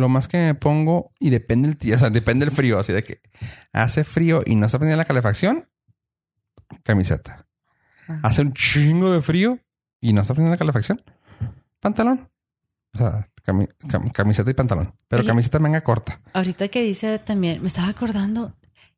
lo 0.00 0.08
más 0.08 0.26
que 0.28 0.38
me 0.38 0.54
pongo, 0.54 1.12
y 1.20 1.30
depende 1.30 1.68
el 1.68 1.76
día, 1.78 1.96
o 1.96 1.98
sea, 1.98 2.10
depende 2.10 2.44
el 2.46 2.50
frío, 2.50 2.78
así 2.78 2.92
de 2.92 3.04
que 3.04 3.20
hace 3.72 4.02
frío 4.04 4.42
y 4.44 4.56
no 4.56 4.66
está 4.66 4.78
prendida 4.78 4.96
la 4.96 5.04
calefacción, 5.04 5.68
camiseta. 6.82 7.46
Ajá. 8.08 8.20
Hace 8.24 8.42
un 8.42 8.52
chingo 8.52 9.12
de 9.12 9.22
frío 9.22 9.58
y 10.00 10.12
no 10.12 10.22
está 10.22 10.34
prendida 10.34 10.54
la 10.54 10.58
calefacción, 10.58 11.00
pantalón. 11.80 12.28
O 12.94 12.98
sea, 12.98 13.28
cami- 13.46 13.68
cam- 13.86 14.10
camiseta 14.12 14.50
y 14.50 14.54
pantalón. 14.54 14.94
Pero 15.08 15.20
Oye. 15.20 15.28
camiseta 15.28 15.58
manga 15.60 15.80
corta. 15.82 16.20
Ahorita 16.32 16.68
que 16.68 16.82
dice 16.82 17.18
también, 17.20 17.60
me 17.60 17.68
estaba 17.68 17.88
acordando 17.88 18.56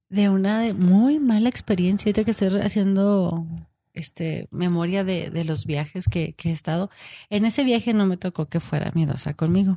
de 0.08 0.28
una 0.30 0.60
de 0.60 0.72
muy 0.72 1.18
mala 1.18 1.48
experiencia. 1.48 2.08
Ahorita 2.08 2.24
que 2.24 2.30
estoy 2.30 2.60
haciendo 2.60 3.46
este 3.92 4.48
memoria 4.50 5.04
de, 5.04 5.28
de 5.30 5.44
los 5.44 5.66
viajes 5.66 6.06
que, 6.08 6.32
que 6.34 6.48
he 6.48 6.52
estado. 6.52 6.88
En 7.28 7.44
ese 7.44 7.64
viaje 7.64 7.92
no 7.92 8.06
me 8.06 8.16
tocó 8.16 8.46
que 8.46 8.60
fuera 8.60 8.90
miedosa 8.94 9.34
conmigo. 9.34 9.76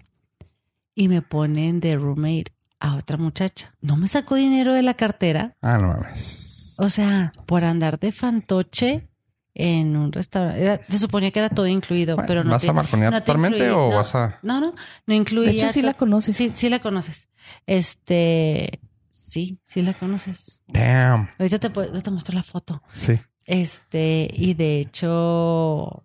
Y 0.95 1.07
me 1.09 1.21
ponen 1.21 1.79
de 1.81 1.95
roommate 1.97 2.53
a 2.79 2.95
otra 2.95 3.17
muchacha. 3.17 3.75
No 3.81 3.97
me 3.97 4.07
sacó 4.07 4.35
dinero 4.35 4.73
de 4.73 4.81
la 4.81 4.93
cartera. 4.95 5.55
Ah, 5.61 5.77
no 5.77 5.89
mames. 5.89 6.75
O 6.79 6.89
sea, 6.89 7.31
por 7.45 7.63
andar 7.65 7.99
de 7.99 8.11
fantoche 8.11 9.07
en 9.53 9.95
un 9.95 10.11
restaurante. 10.11 10.61
Era- 10.61 10.81
se 10.89 10.97
suponía 10.97 11.31
que 11.31 11.39
era 11.39 11.49
todo 11.49 11.67
incluido, 11.67 12.15
Bueno, 12.15 12.27
pero 12.27 12.43
no 12.43 12.51
¿Vas 12.51 12.61
te- 12.63 12.69
a 12.69 12.73
marconear 12.73 13.11
no 13.11 13.19
te 13.19 13.25
totalmente 13.25 13.57
incluía- 13.59 13.77
o 13.77 13.89
no, 13.91 13.95
vas 13.97 14.15
a...? 14.15 14.39
No, 14.41 14.59
no, 14.59 14.73
no 15.05 15.13
incluía. 15.13 15.49
De 15.51 15.57
hecho, 15.57 15.69
sí 15.71 15.81
la 15.81 15.93
conoces. 15.93 16.35
Sí, 16.35 16.51
sí 16.55 16.69
la 16.69 16.79
conoces. 16.79 17.29
Este, 17.65 18.79
sí, 19.09 19.59
sí 19.63 19.81
la 19.81 19.93
conoces. 19.93 20.61
Damn. 20.67 21.29
Ahorita 21.39 21.59
te, 21.59 21.69
puedo- 21.69 22.01
te 22.01 22.11
muestro 22.11 22.35
la 22.35 22.43
foto. 22.43 22.81
Sí. 22.91 23.19
Este, 23.45 24.27
y 24.33 24.53
de 24.55 24.79
hecho, 24.81 26.03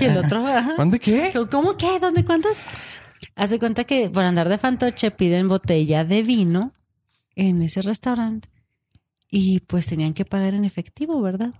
y 0.00 0.04
el 0.04 0.16
otro, 0.18 0.46
ajá. 0.46 0.74
¿Dónde 0.76 0.98
qué? 1.00 1.32
¿Cómo 1.50 1.76
qué? 1.76 1.98
¿Dónde 1.98 2.24
cuántas? 2.24 2.58
Haz 3.38 3.50
de 3.50 3.58
cuenta 3.60 3.84
que 3.84 4.10
por 4.10 4.24
andar 4.24 4.48
de 4.48 4.58
fantoche 4.58 5.10
piden 5.12 5.46
botella 5.48 6.04
de 6.04 6.22
vino 6.24 6.74
en 7.36 7.62
ese 7.62 7.82
restaurante 7.82 8.48
y 9.30 9.60
pues 9.60 9.86
tenían 9.86 10.12
que 10.12 10.24
pagar 10.24 10.54
en 10.54 10.64
efectivo, 10.64 11.20
¿verdad? 11.22 11.54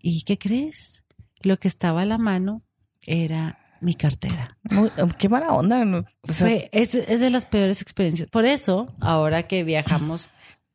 ¿Y 0.00 0.22
qué 0.22 0.38
crees? 0.38 1.04
Lo 1.42 1.58
que 1.58 1.68
estaba 1.68 2.02
a 2.02 2.06
la 2.06 2.16
mano 2.16 2.62
era 3.06 3.58
mi 3.82 3.94
cartera. 3.94 4.56
Muy- 4.70 4.90
qué 5.18 5.28
mala 5.28 5.48
onda. 5.54 5.84
¿no? 5.84 5.98
O 6.22 6.32
sea, 6.32 6.46
Fue, 6.46 6.68
es, 6.72 6.94
es 6.94 7.20
de 7.20 7.30
las 7.30 7.44
peores 7.44 7.82
experiencias. 7.82 8.30
Por 8.30 8.46
eso, 8.46 8.94
ahora 9.00 9.46
que 9.46 9.64
viajamos, 9.64 10.30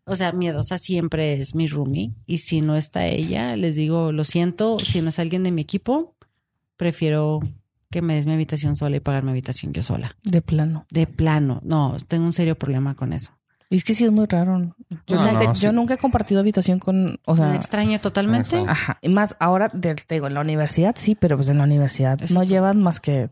o 0.06 0.16
sea, 0.16 0.34
miedosa 0.34 0.78
siempre 0.78 1.34
es 1.34 1.56
mi 1.56 1.66
roomie. 1.68 2.12
Y 2.28 2.38
si 2.40 2.62
no 2.62 2.76
está 2.76 3.08
ella, 3.08 3.56
les 3.58 3.76
digo, 3.76 4.12
lo 4.12 4.24
siento, 4.24 4.78
si 4.80 5.02
no 5.02 5.10
es 5.10 5.18
alguien 5.18 5.44
de 5.44 5.52
mi 5.52 5.64
equipo, 5.64 6.16
prefiero 6.78 7.40
que 7.94 8.02
me 8.02 8.16
des 8.16 8.26
mi 8.26 8.34
habitación 8.34 8.76
sola 8.76 8.98
y 8.98 9.00
pagar 9.00 9.24
mi 9.24 9.30
habitación 9.32 9.72
yo 9.72 9.84
sola. 9.84 10.16
de 10.26 10.42
plano. 10.42 10.86
De 10.90 11.08
plano, 11.08 11.62
no, 11.64 11.96
tengo 12.08 12.26
un 12.26 12.34
serio 12.34 12.56
problema 12.58 12.96
con 12.96 13.14
eso. 13.14 13.32
Y 13.70 13.78
es 13.78 13.84
que 13.84 13.94
sí 13.96 14.04
es 14.06 14.12
muy 14.12 14.26
raro. 14.26 14.76
Yo, 15.08 15.16
No, 15.16 15.26
nunca, 15.32 15.44
no, 15.46 15.54
yo 15.54 15.70
sí. 15.70 15.76
nunca 15.76 15.94
he 15.94 15.98
compartido 15.98 16.40
habitación 16.42 16.80
con, 16.80 17.20
o 17.26 17.36
sea, 17.36 17.48
Me 17.50 17.56
extraña 17.56 18.00
totalmente. 18.00 18.58
Ajá. 18.68 18.98
Y 19.02 19.10
más 19.10 19.36
ahora, 19.40 19.70
te 19.70 19.96
digo, 20.10 20.28
en 20.28 20.34
la 20.34 20.42
universidad 20.42 20.96
sí, 20.98 21.16
pero 21.16 21.38
pues 21.38 21.50
en 21.50 21.58
la 21.60 21.64
universidad 21.64 22.20
no 22.32 22.42
sí. 22.42 22.48
llevan 22.48 22.82
más 22.84 23.00
que 23.00 23.30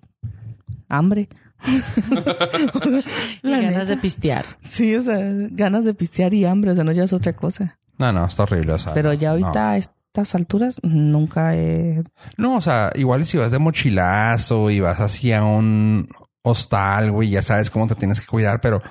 hambre. 0.89 1.27
Y 3.43 3.51
ganas 3.51 3.87
de 3.87 3.97
pistear. 3.97 4.45
Sí, 4.63 4.95
o 4.95 5.01
sea, 5.01 5.17
ganas 5.51 5.85
de 5.85 5.93
pistear 5.93 6.33
y 6.33 6.45
hambre, 6.45 6.71
o 6.71 6.75
sea, 6.75 6.83
no 6.83 6.91
llevas 6.91 7.13
otra 7.13 7.33
cosa. 7.33 7.77
No, 7.97 8.11
no, 8.11 8.25
está 8.25 8.43
horrible. 8.43 8.73
O 8.73 8.79
sea, 8.79 8.93
Pero 8.93 9.13
ya 9.13 9.31
ahorita 9.31 9.77
no. 9.77 9.81
Estas 10.11 10.35
alturas 10.35 10.81
nunca 10.83 11.55
he... 11.55 12.03
No, 12.35 12.57
o 12.57 12.61
sea, 12.61 12.91
igual 12.95 13.25
si 13.25 13.37
vas 13.37 13.49
de 13.49 13.59
mochilazo 13.59 14.69
y 14.69 14.81
vas 14.81 14.99
hacia 14.99 15.45
un 15.45 16.09
hostal, 16.41 17.11
güey, 17.11 17.29
ya 17.29 17.41
sabes 17.41 17.71
cómo 17.71 17.87
te 17.87 17.95
tienes 17.95 18.19
que 18.19 18.27
cuidar, 18.27 18.59
pero 18.59 18.81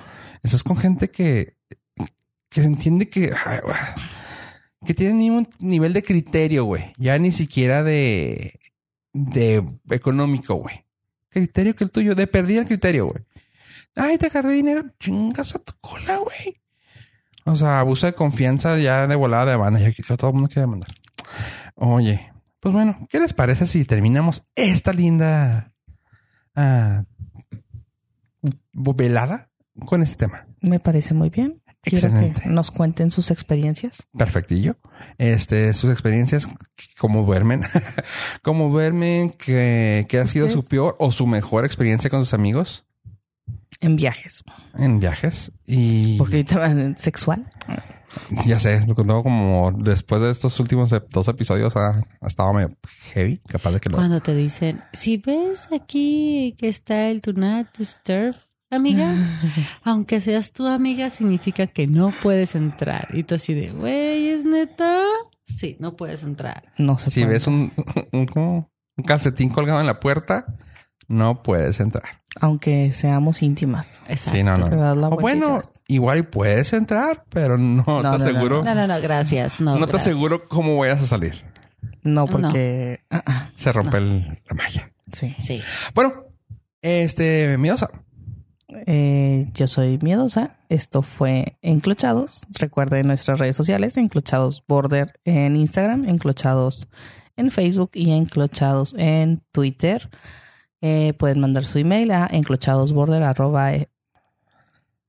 estás 0.41 0.63
con 0.63 0.77
gente 0.77 1.11
que, 1.11 1.57
que 2.49 2.61
se 2.61 2.67
entiende 2.67 3.07
que, 3.07 3.31
que 4.83 4.93
tiene 4.95 5.13
ni 5.13 5.29
un 5.29 5.47
nivel 5.59 5.93
de 5.93 6.01
criterio, 6.01 6.65
güey, 6.65 6.91
ya 6.97 7.19
ni 7.19 7.31
siquiera 7.31 7.83
de, 7.83 8.59
de 9.13 9.63
económico, 9.91 10.55
güey. 10.55 10.85
Criterio 11.29 11.75
que 11.75 11.83
el 11.83 11.91
tuyo, 11.91 12.15
de 12.15 12.25
perdí 12.25 12.57
el 12.57 12.65
criterio, 12.65 13.05
güey. 13.05 13.23
Ay, 13.95 14.17
te 14.17 14.25
agarré 14.25 14.53
dinero, 14.53 14.85
chingas 14.99 15.53
a 15.53 15.59
tu 15.59 15.73
cola, 15.81 16.17
güey. 16.17 16.59
O 17.45 17.55
sea, 17.55 17.79
abuso 17.79 18.07
de 18.07 18.13
confianza 18.13 18.79
ya 18.79 19.05
de 19.05 19.15
volada 19.15 19.51
de 19.51 19.57
banda, 19.57 19.79
ya 19.79 20.17
todo 20.17 20.31
el 20.31 20.33
mundo 20.33 20.49
quiere 20.49 20.61
demandar. 20.61 20.91
Oye, 21.75 22.31
pues 22.59 22.73
bueno, 22.73 23.07
¿qué 23.09 23.19
les 23.19 23.33
parece 23.33 23.65
si 23.65 23.85
terminamos 23.85 24.43
esta 24.55 24.93
linda 24.93 25.73
ah, 26.55 27.03
velada 28.73 29.49
con 29.85 30.03
este 30.03 30.15
tema? 30.15 30.45
Me 30.61 30.79
parece 30.79 31.13
muy 31.13 31.29
bien. 31.29 31.61
Quiero 31.83 32.09
Excelente. 32.09 32.41
que 32.41 32.49
nos 32.49 32.69
cuenten 32.69 33.09
sus 33.09 33.31
experiencias. 33.31 34.07
Perfectillo. 34.15 34.77
Este, 35.17 35.73
sus 35.73 35.91
experiencias, 35.91 36.47
cómo 36.99 37.23
duermen, 37.23 37.63
cómo 38.43 38.69
duermen, 38.69 39.31
que, 39.31 40.05
que 40.07 40.19
ha 40.19 40.27
sido 40.27 40.47
su 40.47 40.63
peor 40.63 40.95
o 40.99 41.11
su 41.11 41.25
mejor 41.25 41.65
experiencia 41.65 42.11
con 42.11 42.23
sus 42.23 42.35
amigos 42.35 42.85
En 43.79 43.95
viajes. 43.95 44.43
en 44.75 44.99
viajes. 44.99 45.51
Y 45.65 46.19
Porque 46.19 46.45
ahorita 46.47 46.97
sexual. 46.97 47.51
ya 48.45 48.59
sé, 48.59 48.85
lo 48.87 48.95
contó 48.95 49.23
como 49.23 49.71
después 49.71 50.21
de 50.21 50.31
estos 50.31 50.59
últimos 50.59 50.93
dos 51.09 51.27
episodios 51.27 51.75
ha, 51.75 52.01
ha 52.21 52.27
estado 52.27 52.53
medio 52.53 52.71
heavy, 53.13 53.39
capaz 53.47 53.71
de 53.71 53.79
que 53.79 53.89
lo... 53.89 53.97
Cuando 53.97 54.19
te 54.19 54.35
dicen, 54.35 54.81
si 54.93 55.17
ves 55.17 55.69
aquí 55.71 56.55
que 56.57 56.67
está 56.67 57.09
el 57.09 57.21
Do 57.21 57.33
Not 57.33 57.77
Disturb, 57.77 58.35
amiga, 58.69 59.13
aunque 59.83 60.21
seas 60.21 60.51
tu 60.53 60.67
amiga, 60.67 61.09
significa 61.09 61.67
que 61.67 61.87
no 61.87 62.11
puedes 62.21 62.55
entrar. 62.55 63.07
Y 63.13 63.23
tú 63.23 63.35
así 63.35 63.53
de, 63.53 63.71
güey, 63.71 64.29
¿es 64.29 64.45
neta? 64.45 65.03
Sí, 65.45 65.75
no 65.79 65.95
puedes 65.97 66.23
entrar. 66.23 66.71
No 66.77 66.97
se 66.97 67.11
Si 67.11 67.21
puede. 67.21 67.33
ves 67.33 67.47
un, 67.47 67.73
un, 68.11 68.25
como 68.27 68.71
un 68.97 69.03
calcetín 69.03 69.49
colgado 69.49 69.79
en 69.81 69.85
la 69.87 69.99
puerta, 69.99 70.45
no 71.07 71.43
puedes 71.43 71.79
entrar. 71.81 72.20
Aunque 72.39 72.93
seamos 72.93 73.41
íntimas. 73.41 74.01
Exacto. 74.07 74.37
Sí, 74.37 74.43
no, 74.43 74.55
no. 74.57 74.69
Te 74.69 74.75
das 74.77 74.95
la 74.95 75.09
O 75.09 75.17
bueno, 75.17 75.61
igual 75.87 76.27
puedes 76.27 76.71
entrar, 76.71 77.25
pero 77.29 77.57
no, 77.57 77.83
No, 77.85 77.97
te 77.97 78.03
no, 78.03 78.17
no, 78.17 78.23
aseguro. 78.23 78.63
No, 78.63 78.73
no, 78.73 78.87
no, 78.87 79.01
gracias. 79.01 79.59
No, 79.59 79.71
No, 79.77 79.85
te 79.85 79.91
gracias. 79.91 80.01
aseguro 80.13 80.47
cómo 80.47 80.77
vayas 80.77 81.03
a 81.03 81.07
salir. 81.07 81.43
No, 82.03 82.27
porque... 82.27 83.01
ah, 83.09 83.21
ah, 83.25 83.49
Se 83.55 83.71
rompe 83.73 83.97
el- 83.97 84.41
la 84.49 84.55
magia. 84.55 84.91
sí. 85.11 85.35
Sí. 85.39 85.61
Bueno, 85.93 86.13
este, 86.81 87.57
miedosa. 87.57 87.89
Eh, 88.85 89.47
yo 89.53 89.67
soy 89.67 89.99
miedosa. 90.01 90.57
Esto 90.69 91.01
fue 91.01 91.57
Enclochados. 91.61 92.47
Recuerden 92.57 93.07
nuestras 93.07 93.37
redes 93.39 93.55
sociales, 93.57 93.97
Enclochados 93.97 94.63
Border 94.65 95.19
en 95.25 95.57
Instagram, 95.57 96.05
Enclochados 96.07 96.87
en 97.35 97.51
Facebook 97.51 97.91
y 97.93 98.11
Enclochados 98.11 98.95
en 98.97 99.41
Twitter. 99.51 100.09
Eh, 100.81 101.13
pueden 101.13 101.39
mandar 101.39 101.63
su 101.65 101.77
email 101.77 102.11
a 102.11 102.27
enclochadosborder 102.31 103.21
arroba, 103.23 103.73
eh, 103.73 103.89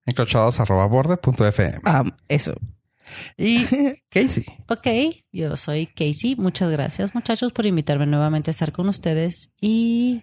Encrochados.border.fm. 0.07 1.81
ah, 1.85 2.05
eso. 2.29 2.55
Y 3.37 3.65
Casey. 4.11 4.45
Ok, 4.69 4.87
yo 5.33 5.57
soy 5.57 5.87
Casey. 5.87 6.37
Muchas 6.37 6.71
gracias, 6.71 7.15
muchachos, 7.15 7.53
por 7.53 7.67
invitarme 7.67 8.07
nuevamente 8.07 8.51
a 8.51 8.53
estar 8.53 8.73
con 8.73 8.89
ustedes 8.89 9.51
y 9.61 10.23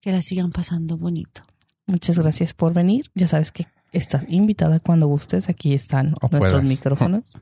que 0.00 0.12
la 0.12 0.22
sigan 0.22 0.50
pasando 0.50 0.96
bonito. 0.96 1.42
Muchas 1.86 2.18
gracias 2.18 2.54
por 2.54 2.72
venir. 2.74 3.06
Ya 3.14 3.28
sabes 3.28 3.50
que 3.52 3.66
estás 3.92 4.24
invitada 4.28 4.78
cuando 4.80 5.06
gustes. 5.06 5.48
Aquí 5.48 5.74
están 5.74 6.14
O 6.20 6.28
nuestros 6.28 6.52
puedas. 6.52 6.64
micrófonos 6.68 7.32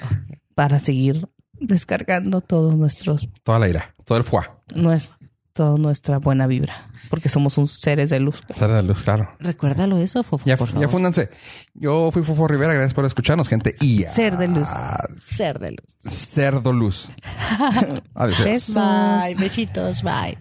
para 0.54 0.78
seguir 0.80 1.28
descargando 1.60 2.40
todos 2.40 2.74
nuestros, 2.76 3.28
Toda 3.42 3.58
la 3.58 3.68
ira. 3.68 3.94
Todo 4.04 4.18
el 4.18 4.24
fuá. 4.24 4.62
nues- 4.74 5.14
toda 5.54 5.78
nuestra 5.78 6.18
buena 6.18 6.46
vibra, 6.46 6.90
porque 7.08 7.30
somos 7.30 7.56
un 7.56 7.66
seres 7.66 8.10
de 8.10 8.20
luz. 8.20 8.42
Sale 8.54 8.74
de 8.74 8.82
luz, 8.82 9.02
claro. 9.02 9.30
Recuérdalo 9.38 9.96
eso, 9.98 10.22
Fofo, 10.22 10.44
Ya, 10.44 10.56
por 10.58 10.68
ya 10.68 10.74
favor. 10.74 10.90
fúndanse. 10.90 11.30
Yo 11.74 12.10
fui 12.12 12.22
Fofo 12.22 12.46
Rivera. 12.46 12.74
Gracias 12.74 12.92
por 12.92 13.04
escucharnos, 13.06 13.48
gente. 13.48 13.74
Y 13.80 14.04
a- 14.04 14.10
Ser 14.12 14.36
de 14.36 14.48
luz. 14.48 14.68
Ser 15.18 15.58
de 15.58 15.70
luz. 15.70 15.96
Cerdo 16.12 16.72
luz. 16.72 17.08
Adiós. 18.14 18.74
Bye, 18.74 19.34
besitos, 19.36 20.02
bye. 20.02 20.36